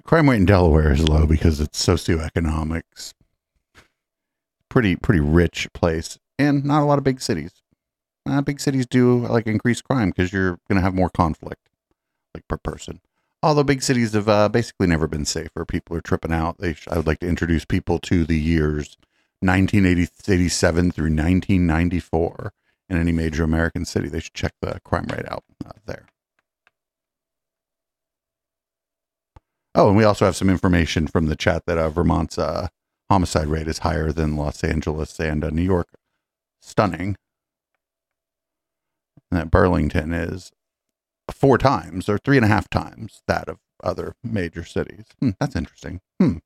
Crime 0.05 0.28
rate 0.31 0.36
in 0.36 0.47
Delaware 0.47 0.93
is 0.93 1.09
low 1.09 1.27
because 1.27 1.61
it's 1.61 1.85
socioeconomics. 1.85 3.15
Pretty 4.69 4.97
pretty 4.97 5.20
rich 5.20 5.69
place, 5.73 6.19
and 6.39 6.65
not 6.65 6.82
a 6.82 6.85
lot 6.85 6.98
of 6.98 7.05
big 7.05 7.20
cities. 7.20 7.62
Uh, 8.27 8.40
big 8.40 8.61
cities 8.61 8.86
do 8.86 9.27
like 9.27 9.47
increase 9.47 9.81
crime 9.81 10.11
because 10.11 10.32
you're 10.32 10.59
going 10.69 10.77
to 10.77 10.81
have 10.81 10.94
more 10.94 11.11
conflict, 11.11 11.69
like 12.35 12.47
per 12.48 12.56
person. 12.56 13.01
Although 13.45 13.65
big 13.65 13.83
cities 13.83 14.15
have 14.15 14.27
uh, 14.27 14.49
basically 14.49 14.87
never 14.87 15.07
been 15.07 15.27
safer. 15.27 15.66
People 15.66 15.95
are 15.99 16.01
tripping 16.01 16.33
out. 16.33 16.57
Sh- 16.62 16.89
I 16.91 16.97
would 16.97 17.07
like 17.07 17.19
to 17.19 17.29
introduce 17.29 17.66
people 17.66 17.99
to 17.99 18.25
the 18.25 18.39
years 18.39 18.97
1987 19.41 20.91
through 20.93 21.05
1994 21.05 22.55
in 22.89 22.97
any 22.97 23.12
major 23.12 23.45
American 23.45 23.85
city. 23.85 24.09
They 24.09 24.21
should 24.21 24.33
check 24.33 24.55
the 24.62 24.81
crime 24.83 25.05
rate 25.12 25.31
out 25.31 25.45
uh, 25.62 25.73
there. 25.85 26.07
Oh, 29.75 29.89
and 29.89 29.97
we 29.99 30.05
also 30.05 30.25
have 30.25 30.37
some 30.37 30.49
information 30.49 31.07
from 31.07 31.27
the 31.27 31.37
chat 31.37 31.65
that 31.66 31.77
uh, 31.77 31.91
Vermont's 31.91 32.39
uh, 32.39 32.69
homicide 33.11 33.49
rate 33.49 33.69
is 33.69 33.81
higher 33.81 34.11
than 34.11 34.39
Los 34.39 34.65
Angeles 34.65 35.21
and 35.21 35.45
uh, 35.45 35.51
New 35.51 35.61
York. 35.61 35.89
Stunning. 36.62 37.16
And 39.31 39.39
that 39.39 39.51
Burlington 39.51 40.15
is 40.15 40.51
four 41.32 41.59
times 41.59 42.09
or 42.09 42.18
three 42.18 42.36
and 42.36 42.44
a 42.44 42.48
half 42.48 42.68
times 42.68 43.22
that 43.26 43.48
of 43.48 43.59
other 43.82 44.14
major 44.22 44.64
cities. 44.64 45.05
Hmm, 45.20 45.30
that's 45.40 45.56
interesting. 45.56 46.01
Hmm. 46.20 46.38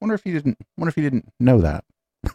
Wonder 0.00 0.14
if 0.14 0.24
he 0.24 0.32
didn't. 0.32 0.58
Wonder 0.76 0.88
if 0.88 0.94
he 0.94 1.02
didn't 1.02 1.32
know 1.38 1.60
that. 1.60 1.84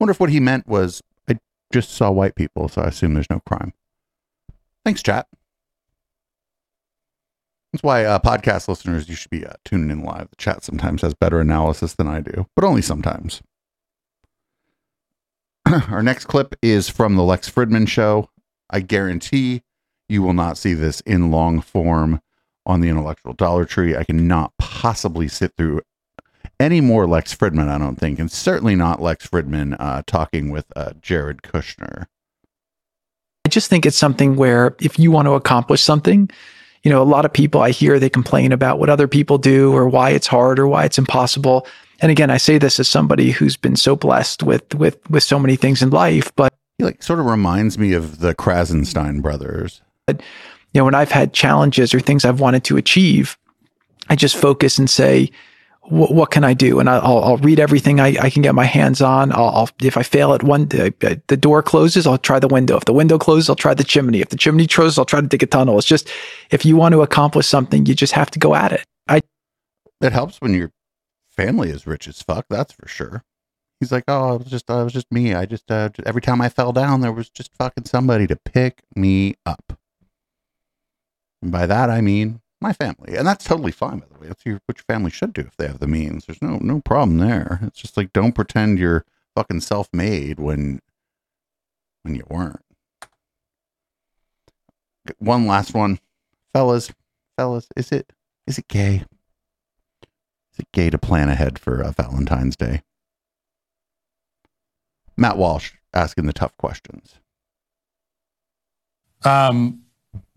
wonder 0.00 0.12
if 0.12 0.20
what 0.20 0.30
he 0.30 0.40
meant 0.40 0.66
was 0.66 1.02
I 1.28 1.38
just 1.72 1.90
saw 1.90 2.10
white 2.10 2.36
people, 2.36 2.68
so 2.68 2.82
I 2.82 2.86
assume 2.86 3.14
there's 3.14 3.30
no 3.30 3.40
crime. 3.48 3.72
Thanks, 4.84 5.02
chat. 5.02 5.26
That's 7.72 7.82
why 7.82 8.04
uh, 8.04 8.20
podcast 8.20 8.68
listeners, 8.68 9.08
you 9.08 9.16
should 9.16 9.32
be 9.32 9.44
uh, 9.44 9.54
tuning 9.64 9.90
in 9.90 10.04
live. 10.04 10.30
The 10.30 10.36
chat 10.36 10.62
sometimes 10.62 11.02
has 11.02 11.14
better 11.14 11.40
analysis 11.40 11.94
than 11.94 12.06
I 12.06 12.20
do, 12.20 12.46
but 12.54 12.64
only 12.64 12.82
sometimes. 12.82 13.42
Our 15.88 16.02
next 16.02 16.26
clip 16.26 16.54
is 16.62 16.88
from 16.88 17.16
the 17.16 17.24
Lex 17.24 17.50
Fridman 17.50 17.88
show. 17.88 18.30
I 18.70 18.78
guarantee 18.80 19.62
you 20.08 20.22
will 20.22 20.34
not 20.34 20.58
see 20.58 20.74
this 20.74 21.00
in 21.02 21.30
long 21.30 21.60
form 21.60 22.20
on 22.66 22.80
the 22.80 22.88
intellectual 22.88 23.32
Dollar 23.32 23.64
Tree. 23.64 23.96
I 23.96 24.04
cannot 24.04 24.52
possibly 24.58 25.28
sit 25.28 25.52
through 25.56 25.82
any 26.60 26.80
more 26.80 27.06
Lex 27.06 27.34
Fridman, 27.34 27.68
I 27.68 27.78
don't 27.78 27.96
think, 27.96 28.18
and 28.18 28.30
certainly 28.30 28.74
not 28.74 29.02
Lex 29.02 29.26
Fridman 29.26 29.76
uh, 29.78 30.02
talking 30.06 30.50
with 30.50 30.66
uh, 30.76 30.92
Jared 31.00 31.42
Kushner. 31.42 32.06
I 33.44 33.50
just 33.50 33.68
think 33.68 33.84
it's 33.84 33.96
something 33.96 34.36
where 34.36 34.74
if 34.80 34.98
you 34.98 35.10
want 35.10 35.26
to 35.26 35.32
accomplish 35.32 35.82
something, 35.82 36.30
you 36.82 36.90
know, 36.90 37.02
a 37.02 37.04
lot 37.04 37.24
of 37.24 37.32
people 37.32 37.60
I 37.60 37.70
hear 37.70 37.98
they 37.98 38.08
complain 38.08 38.52
about 38.52 38.78
what 38.78 38.88
other 38.88 39.08
people 39.08 39.36
do 39.38 39.72
or 39.74 39.88
why 39.88 40.10
it's 40.10 40.26
hard 40.26 40.58
or 40.58 40.66
why 40.66 40.84
it's 40.84 40.98
impossible. 40.98 41.66
And 42.00 42.10
again, 42.10 42.30
I 42.30 42.38
say 42.38 42.58
this 42.58 42.80
as 42.80 42.88
somebody 42.88 43.30
who's 43.30 43.56
been 43.56 43.76
so 43.76 43.96
blessed 43.96 44.42
with 44.42 44.74
with 44.74 44.98
with 45.10 45.22
so 45.22 45.38
many 45.38 45.56
things 45.56 45.82
in 45.82 45.90
life, 45.90 46.34
but 46.36 46.52
He 46.78 46.84
like 46.84 47.02
sort 47.02 47.20
of 47.20 47.26
reminds 47.26 47.78
me 47.78 47.92
of 47.92 48.20
the 48.20 48.34
Krassenstein 48.34 49.22
brothers. 49.22 49.82
You 50.08 50.18
know, 50.74 50.84
when 50.84 50.94
I've 50.94 51.12
had 51.12 51.32
challenges 51.32 51.94
or 51.94 52.00
things 52.00 52.24
I've 52.24 52.40
wanted 52.40 52.64
to 52.64 52.76
achieve, 52.76 53.36
I 54.08 54.16
just 54.16 54.36
focus 54.36 54.78
and 54.78 54.88
say, 54.90 55.30
what 55.88 56.30
can 56.30 56.44
I 56.44 56.54
do? 56.54 56.80
And 56.80 56.88
I'll, 56.88 57.22
I'll 57.22 57.36
read 57.36 57.60
everything 57.60 58.00
I, 58.00 58.16
I 58.18 58.30
can 58.30 58.40
get 58.40 58.54
my 58.54 58.64
hands 58.64 59.02
on. 59.02 59.32
I'll, 59.32 59.50
I'll 59.50 59.70
if 59.82 59.98
I 59.98 60.02
fail 60.02 60.32
at 60.32 60.42
one, 60.42 60.66
the 60.68 61.38
door 61.38 61.62
closes, 61.62 62.06
I'll 62.06 62.16
try 62.16 62.38
the 62.38 62.48
window. 62.48 62.76
If 62.76 62.86
the 62.86 62.94
window 62.94 63.18
closes, 63.18 63.50
I'll 63.50 63.56
try 63.56 63.74
the 63.74 63.84
chimney. 63.84 64.20
If 64.20 64.30
the 64.30 64.38
chimney 64.38 64.66
closes, 64.66 64.98
I'll 64.98 65.04
try 65.04 65.20
to 65.20 65.26
dig 65.26 65.42
a 65.42 65.46
tunnel. 65.46 65.76
It's 65.76 65.86
just, 65.86 66.08
if 66.50 66.64
you 66.64 66.76
want 66.76 66.94
to 66.94 67.02
accomplish 67.02 67.46
something, 67.46 67.84
you 67.84 67.94
just 67.94 68.14
have 68.14 68.30
to 68.30 68.38
go 68.38 68.54
at 68.54 68.72
it. 68.72 68.84
I, 69.08 69.20
It 70.00 70.12
helps 70.12 70.40
when 70.40 70.54
your 70.54 70.72
family 71.28 71.68
is 71.68 71.86
rich 71.86 72.08
as 72.08 72.22
fuck. 72.22 72.46
That's 72.48 72.72
for 72.72 72.88
sure. 72.88 73.22
He's 73.78 73.92
like, 73.92 74.04
oh, 74.08 74.36
it 74.36 74.38
was 74.38 74.50
just, 74.50 74.70
uh, 74.70 74.78
it 74.78 74.84
was 74.84 74.92
just 74.94 75.12
me. 75.12 75.34
I 75.34 75.44
just, 75.44 75.70
uh, 75.70 75.90
every 76.06 76.22
time 76.22 76.40
I 76.40 76.48
fell 76.48 76.72
down, 76.72 77.02
there 77.02 77.12
was 77.12 77.28
just 77.28 77.54
fucking 77.58 77.84
somebody 77.84 78.26
to 78.26 78.36
pick 78.36 78.80
me 78.96 79.34
up. 79.44 79.73
And 81.44 81.52
by 81.52 81.66
that, 81.66 81.90
I 81.90 82.00
mean 82.00 82.40
my 82.62 82.72
family, 82.72 83.16
and 83.18 83.26
that's 83.26 83.44
totally 83.44 83.70
fine. 83.70 83.98
By 83.98 84.06
the 84.10 84.18
way, 84.18 84.28
that's 84.28 84.46
your, 84.46 84.62
what 84.64 84.78
your 84.78 84.84
family 84.88 85.10
should 85.10 85.34
do 85.34 85.42
if 85.42 85.54
they 85.58 85.66
have 85.66 85.78
the 85.78 85.86
means. 85.86 86.24
There's 86.24 86.40
no, 86.40 86.56
no 86.56 86.80
problem 86.80 87.18
there. 87.18 87.60
It's 87.64 87.78
just 87.78 87.98
like 87.98 88.14
don't 88.14 88.32
pretend 88.32 88.78
you're 88.78 89.04
fucking 89.36 89.60
self-made 89.60 90.40
when, 90.40 90.80
when 92.00 92.14
you 92.14 92.24
weren't. 92.30 92.62
One 95.18 95.46
last 95.46 95.74
one, 95.74 95.98
fellas, 96.54 96.90
fellas. 97.36 97.68
Is 97.76 97.92
it, 97.92 98.14
is 98.46 98.56
it 98.56 98.66
gay? 98.68 99.04
Is 100.54 100.60
it 100.60 100.72
gay 100.72 100.88
to 100.88 100.96
plan 100.96 101.28
ahead 101.28 101.58
for 101.58 101.82
uh, 101.84 101.90
Valentine's 101.90 102.56
Day? 102.56 102.80
Matt 105.14 105.36
Walsh 105.36 105.72
asking 105.92 106.24
the 106.24 106.32
tough 106.32 106.56
questions. 106.56 107.16
Um, 109.24 109.83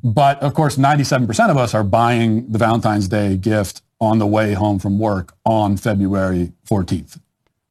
but 0.04 0.42
of 0.42 0.54
course, 0.54 0.78
97% 0.78 1.50
of 1.50 1.58
us 1.58 1.74
are 1.74 1.84
buying 1.84 2.52
the 2.52 2.58
Valentine's 2.58 3.08
Day 3.08 3.38
gift 3.38 3.82
on 4.00 4.20
the 4.20 4.28
way 4.28 4.54
home 4.54 4.80
from 4.80 5.00
work 5.00 5.34
on 5.46 5.78
February 5.78 6.54
14th. 6.70 7.20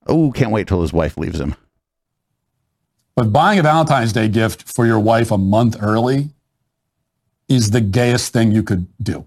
Oh, 0.06 0.32
can't 0.32 0.50
wait 0.50 0.66
till 0.66 0.82
his 0.82 0.92
wife 0.92 1.16
leaves 1.16 1.40
him. 1.40 1.54
But 3.14 3.32
buying 3.32 3.58
a 3.58 3.62
Valentine's 3.62 4.12
Day 4.12 4.28
gift 4.28 4.62
for 4.62 4.86
your 4.86 5.00
wife 5.00 5.30
a 5.30 5.38
month 5.38 5.76
early 5.80 6.30
is 7.48 7.70
the 7.70 7.80
gayest 7.80 8.32
thing 8.32 8.52
you 8.52 8.62
could 8.62 8.86
do. 9.02 9.26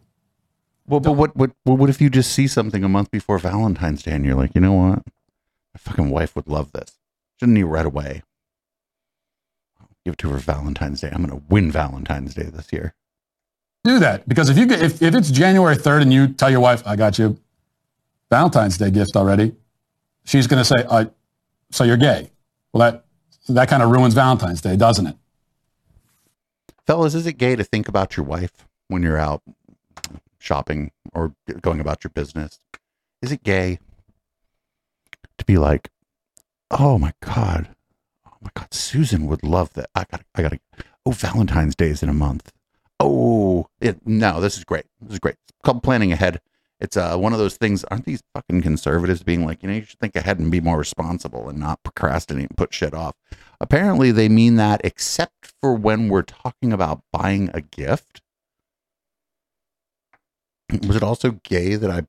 Well, 0.88 1.00
but 1.00 1.14
what, 1.14 1.36
what, 1.36 1.52
what, 1.64 1.90
if 1.90 2.02
you 2.02 2.10
just 2.10 2.32
see 2.32 2.48
something 2.48 2.84
a 2.84 2.90
month 2.90 3.12
before 3.12 3.38
Valentine's 3.38 4.04
Day 4.04 4.12
and 4.12 4.26
you're 4.26 4.36
like, 4.36 4.52
you 4.56 4.62
know 4.62 4.74
what? 4.74 5.04
My 5.74 5.78
fucking 5.78 6.10
wife 6.10 6.36
would 6.36 6.48
love 6.48 6.72
this. 6.72 6.98
Shouldn't 7.40 7.58
you 7.58 7.68
right 7.68 7.86
away? 7.86 8.24
Give 10.10 10.18
to 10.18 10.30
her 10.30 10.40
Valentine's 10.40 11.02
Day. 11.02 11.12
I'm 11.14 11.24
going 11.24 11.40
to 11.40 11.46
win 11.50 11.72
Valentine's 11.72 12.34
Day 12.34 12.46
this 12.46 12.74
year. 12.74 12.96
Do 13.84 14.00
that 14.00 14.28
because 14.28 14.50
if 14.50 14.58
you 14.58 14.66
get, 14.66 14.82
if, 14.82 15.04
if 15.04 15.14
it's 15.14 15.30
January 15.30 15.76
3rd 15.76 16.02
and 16.02 16.12
you 16.12 16.30
tell 16.30 16.50
your 16.50 16.62
wife, 16.62 16.82
I 16.84 16.96
got 16.96 17.20
you 17.20 17.40
Valentine's 18.32 18.80
Day 18.80 18.90
gift 18.90 19.16
already, 19.16 19.56
she's 20.26 20.48
going 20.48 20.60
to 20.60 20.66
say, 20.66 20.84
uh, 20.90 21.06
so 21.70 21.84
you're 21.84 21.96
gay. 21.96 22.32
Well, 22.74 22.92
that, 22.92 23.06
that 23.50 23.70
kind 23.70 23.84
of 23.84 23.92
ruins 23.92 24.16
Valentine's 24.16 24.62
Day, 24.62 24.76
doesn't 24.76 25.06
it? 25.06 25.16
Fellas, 26.88 27.14
is 27.14 27.28
it 27.28 27.34
gay 27.34 27.56
to 27.56 27.64
think 27.64 27.88
about 27.88 28.18
your 28.18 28.26
wife 28.26 28.66
when 28.88 29.04
you're 29.04 29.20
out 29.20 29.44
shopping 30.40 30.90
or 31.14 31.36
going 31.62 31.80
about 31.80 32.04
your 32.04 32.10
business? 32.16 32.60
Is 33.22 33.32
it 33.32 33.44
gay 33.44 33.78
to 35.38 35.46
be 35.46 35.60
like, 35.60 35.92
oh 36.72 36.98
my 36.98 37.14
God, 37.24 37.76
my 38.42 38.50
God, 38.54 38.74
Susan 38.74 39.28
would 39.28 39.44
love 39.44 39.74
that. 39.74 39.90
I 39.96 40.06
got, 40.10 40.24
I 40.36 40.42
got 40.42 40.52
to, 40.52 40.60
oh, 41.06 41.12
Valentine's 41.12 41.76
Day 41.76 41.90
is 41.90 42.04
in 42.04 42.10
a 42.10 42.14
month. 42.14 42.52
Oh, 43.00 43.68
it, 43.80 44.06
no, 44.06 44.40
this 44.42 44.58
is 44.58 44.64
great. 44.64 44.86
This 45.02 45.14
is 45.14 45.20
great. 45.20 45.36
Called 45.64 45.84
planning 45.84 46.12
ahead. 46.12 46.42
It's 46.80 46.96
uh, 46.96 47.18
one 47.18 47.34
of 47.34 47.40
those 47.40 47.58
things. 47.58 47.84
Aren't 47.86 48.06
these 48.06 48.24
fucking 48.34 48.62
conservatives 48.62 49.24
being 49.24 49.46
like, 49.46 49.62
you 49.62 49.70
know, 49.70 49.76
you 49.76 49.84
should 49.84 50.00
think 50.00 50.16
ahead 50.16 50.40
and 50.40 50.50
be 50.50 50.62
more 50.62 50.78
responsible 50.78 51.50
and 51.50 51.60
not 51.60 51.84
procrastinate 51.84 52.50
and 52.50 52.58
put 52.58 52.74
shit 52.74 52.94
off? 52.94 53.16
Apparently, 53.60 54.12
they 54.12 54.30
mean 54.30 54.56
that, 54.56 54.80
except 54.84 55.54
for 55.60 55.74
when 55.74 56.08
we're 56.08 56.22
talking 56.22 56.72
about 56.72 57.04
buying 57.12 57.50
a 57.54 57.62
gift. 57.62 58.22
Was 60.88 60.96
it 60.96 61.04
also 61.04 61.32
gay 61.44 61.76
that 61.76 61.90
I 61.90 62.04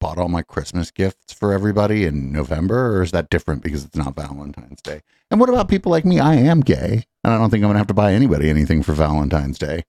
bought 0.00 0.18
all 0.18 0.28
my 0.28 0.42
Christmas 0.42 0.90
gifts 0.90 1.32
for 1.32 1.52
everybody 1.52 2.04
in 2.04 2.32
November, 2.32 2.96
or 2.96 3.02
is 3.02 3.10
that 3.12 3.30
different 3.30 3.62
because 3.62 3.84
it's 3.84 3.96
not 3.96 4.16
Valentine's 4.16 4.80
Day? 4.82 5.02
And 5.30 5.40
what 5.40 5.48
about 5.48 5.68
people 5.68 5.90
like 5.90 6.04
me? 6.04 6.20
I 6.20 6.34
am 6.34 6.60
gay, 6.60 7.04
and 7.24 7.32
I 7.32 7.38
don't 7.38 7.50
think 7.50 7.62
I'm 7.62 7.68
gonna 7.68 7.78
have 7.78 7.86
to 7.88 7.94
buy 7.94 8.12
anybody 8.12 8.50
anything 8.50 8.82
for 8.82 8.92
Valentine's 8.92 9.58
Day. 9.58 9.84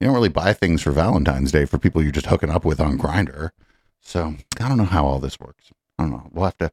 You 0.00 0.06
don't 0.06 0.14
really 0.14 0.28
buy 0.28 0.52
things 0.52 0.82
for 0.82 0.90
Valentine's 0.90 1.52
Day 1.52 1.64
for 1.64 1.78
people 1.78 2.02
you're 2.02 2.12
just 2.12 2.26
hooking 2.26 2.50
up 2.50 2.64
with 2.64 2.80
on 2.80 2.98
Grindr. 2.98 3.50
So 4.00 4.34
I 4.60 4.68
don't 4.68 4.78
know 4.78 4.84
how 4.84 5.06
all 5.06 5.18
this 5.18 5.40
works. 5.40 5.70
I 5.98 6.04
don't 6.04 6.12
know. 6.12 6.28
We'll 6.32 6.44
have 6.44 6.58
to 6.58 6.70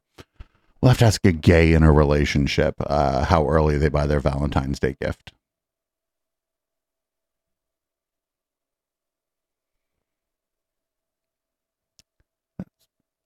we'll 0.80 0.90
have 0.90 0.98
to 0.98 1.06
ask 1.06 1.24
a 1.24 1.32
gay 1.32 1.72
in 1.72 1.82
a 1.82 1.92
relationship 1.92 2.74
uh, 2.80 3.24
how 3.24 3.48
early 3.48 3.78
they 3.78 3.88
buy 3.88 4.06
their 4.06 4.20
Valentine's 4.20 4.78
Day 4.78 4.96
gift. 5.00 5.32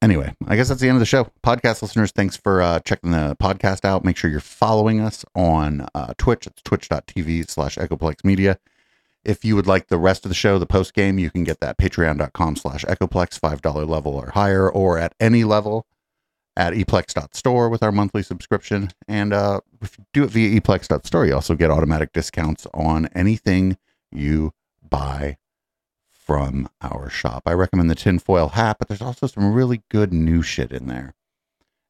Anyway, 0.09 0.35
I 0.47 0.57
guess 0.57 0.71
that's 0.71 0.81
the 0.81 0.89
end 0.89 0.97
of 0.97 1.01
the 1.01 1.05
show. 1.05 1.31
Podcast 1.45 1.83
listeners, 1.83 2.13
thanks 2.13 2.35
for 2.35 2.63
uh, 2.63 2.81
checking 2.81 3.11
the 3.11 3.37
podcast 3.39 3.85
out. 3.85 4.07
Make 4.07 4.17
sure 4.17 4.31
you're 4.31 4.41
following 4.41 5.01
us 5.01 5.23
on 5.35 5.87
uh, 5.95 6.15
Twitch. 6.17 6.47
It's 6.47 6.63
twitch.tv 6.63 7.51
slash 7.51 7.77
Echoplex 7.77 8.25
Media. 8.25 8.59
If 9.23 9.45
you 9.45 9.55
would 9.55 9.67
like 9.67 9.89
the 9.89 9.99
rest 9.99 10.25
of 10.25 10.31
the 10.31 10.35
show, 10.35 10.59
the 10.59 10.65
post 10.65 10.95
game, 10.95 11.19
you 11.19 11.31
can 11.31 11.45
get 11.45 11.61
that 11.61 11.77
patreon.com 11.77 12.57
slash 12.57 12.87
Echoplex, 12.87 13.39
$5 13.39 13.87
level 13.87 14.15
or 14.15 14.31
higher, 14.31 14.71
or 14.71 14.97
at 14.97 15.15
any 15.21 15.45
level 15.45 15.87
at 16.57 16.73
eplex.store 16.73 17.69
with 17.69 17.83
our 17.83 17.93
monthly 17.93 18.23
subscription. 18.23 18.89
And 19.07 19.35
uh, 19.35 19.61
if 19.83 19.99
you 19.99 20.07
do 20.15 20.25
it 20.25 20.31
via 20.31 20.59
eplex.store, 20.59 21.27
you 21.27 21.35
also 21.35 21.55
get 21.55 21.71
automatic 21.71 22.15
discounts 22.15 22.67
on 22.73 23.11
anything 23.15 23.77
you 24.11 24.55
buy 24.89 25.37
from 26.29 26.69
our 26.83 27.09
shop. 27.09 27.45
I 27.47 27.55
recommend 27.55 27.91
the 27.91 27.95
tinfoil 27.95 28.49
hat, 28.49 28.77
but 28.79 28.87
there's 28.87 29.01
also 29.01 29.27
some 29.27 29.55
really 29.55 29.83
good 29.91 30.13
new 30.13 30.43
shit 30.43 30.73
in 30.73 30.87
there. 30.87 31.15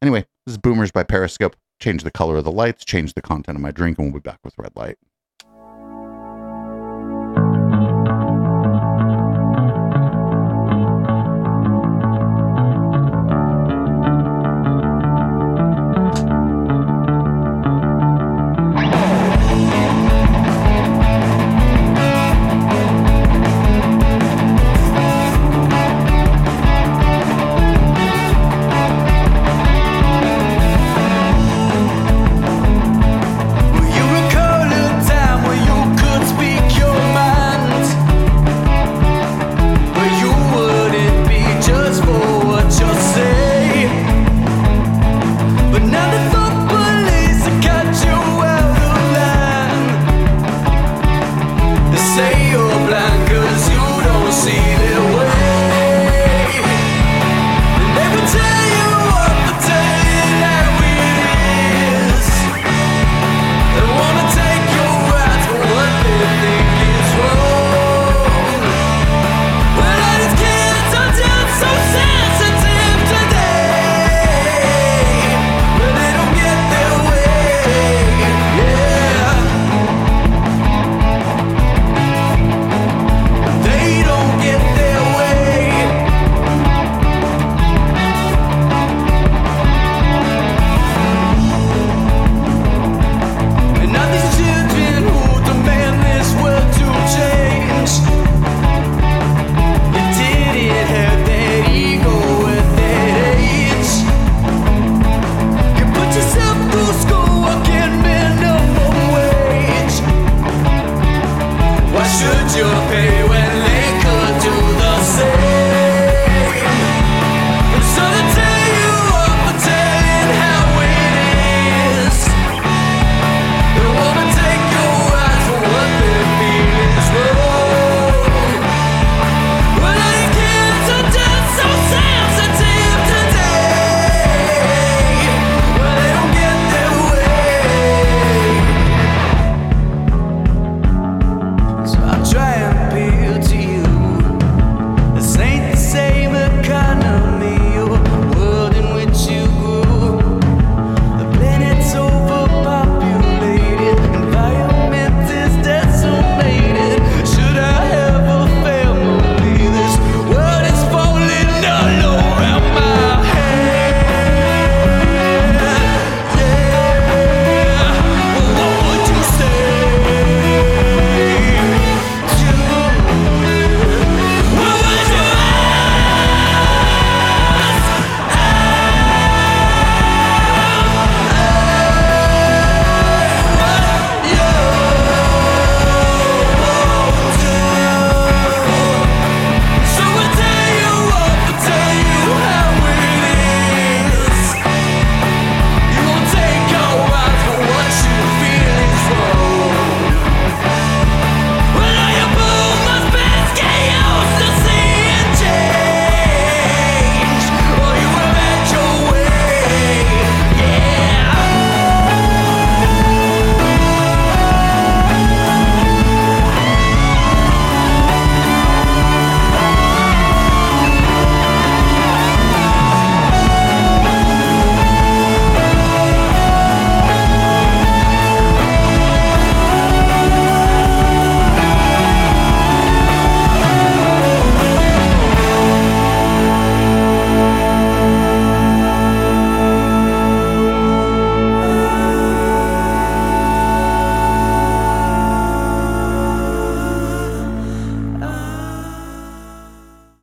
Anyway, 0.01 0.27
this 0.47 0.53
is 0.53 0.59
Boomers 0.59 0.93
by 0.93 1.03
Periscope. 1.03 1.57
Change 1.81 2.05
the 2.05 2.13
color 2.13 2.37
of 2.37 2.45
the 2.45 2.53
lights, 2.53 2.85
change 2.85 3.15
the 3.15 3.21
content 3.21 3.57
of 3.57 3.63
my 3.63 3.73
drink, 3.73 3.99
and 3.99 4.07
we'll 4.07 4.21
be 4.21 4.31
back 4.31 4.39
with 4.45 4.57
Red 4.57 4.73
Light. 4.77 4.97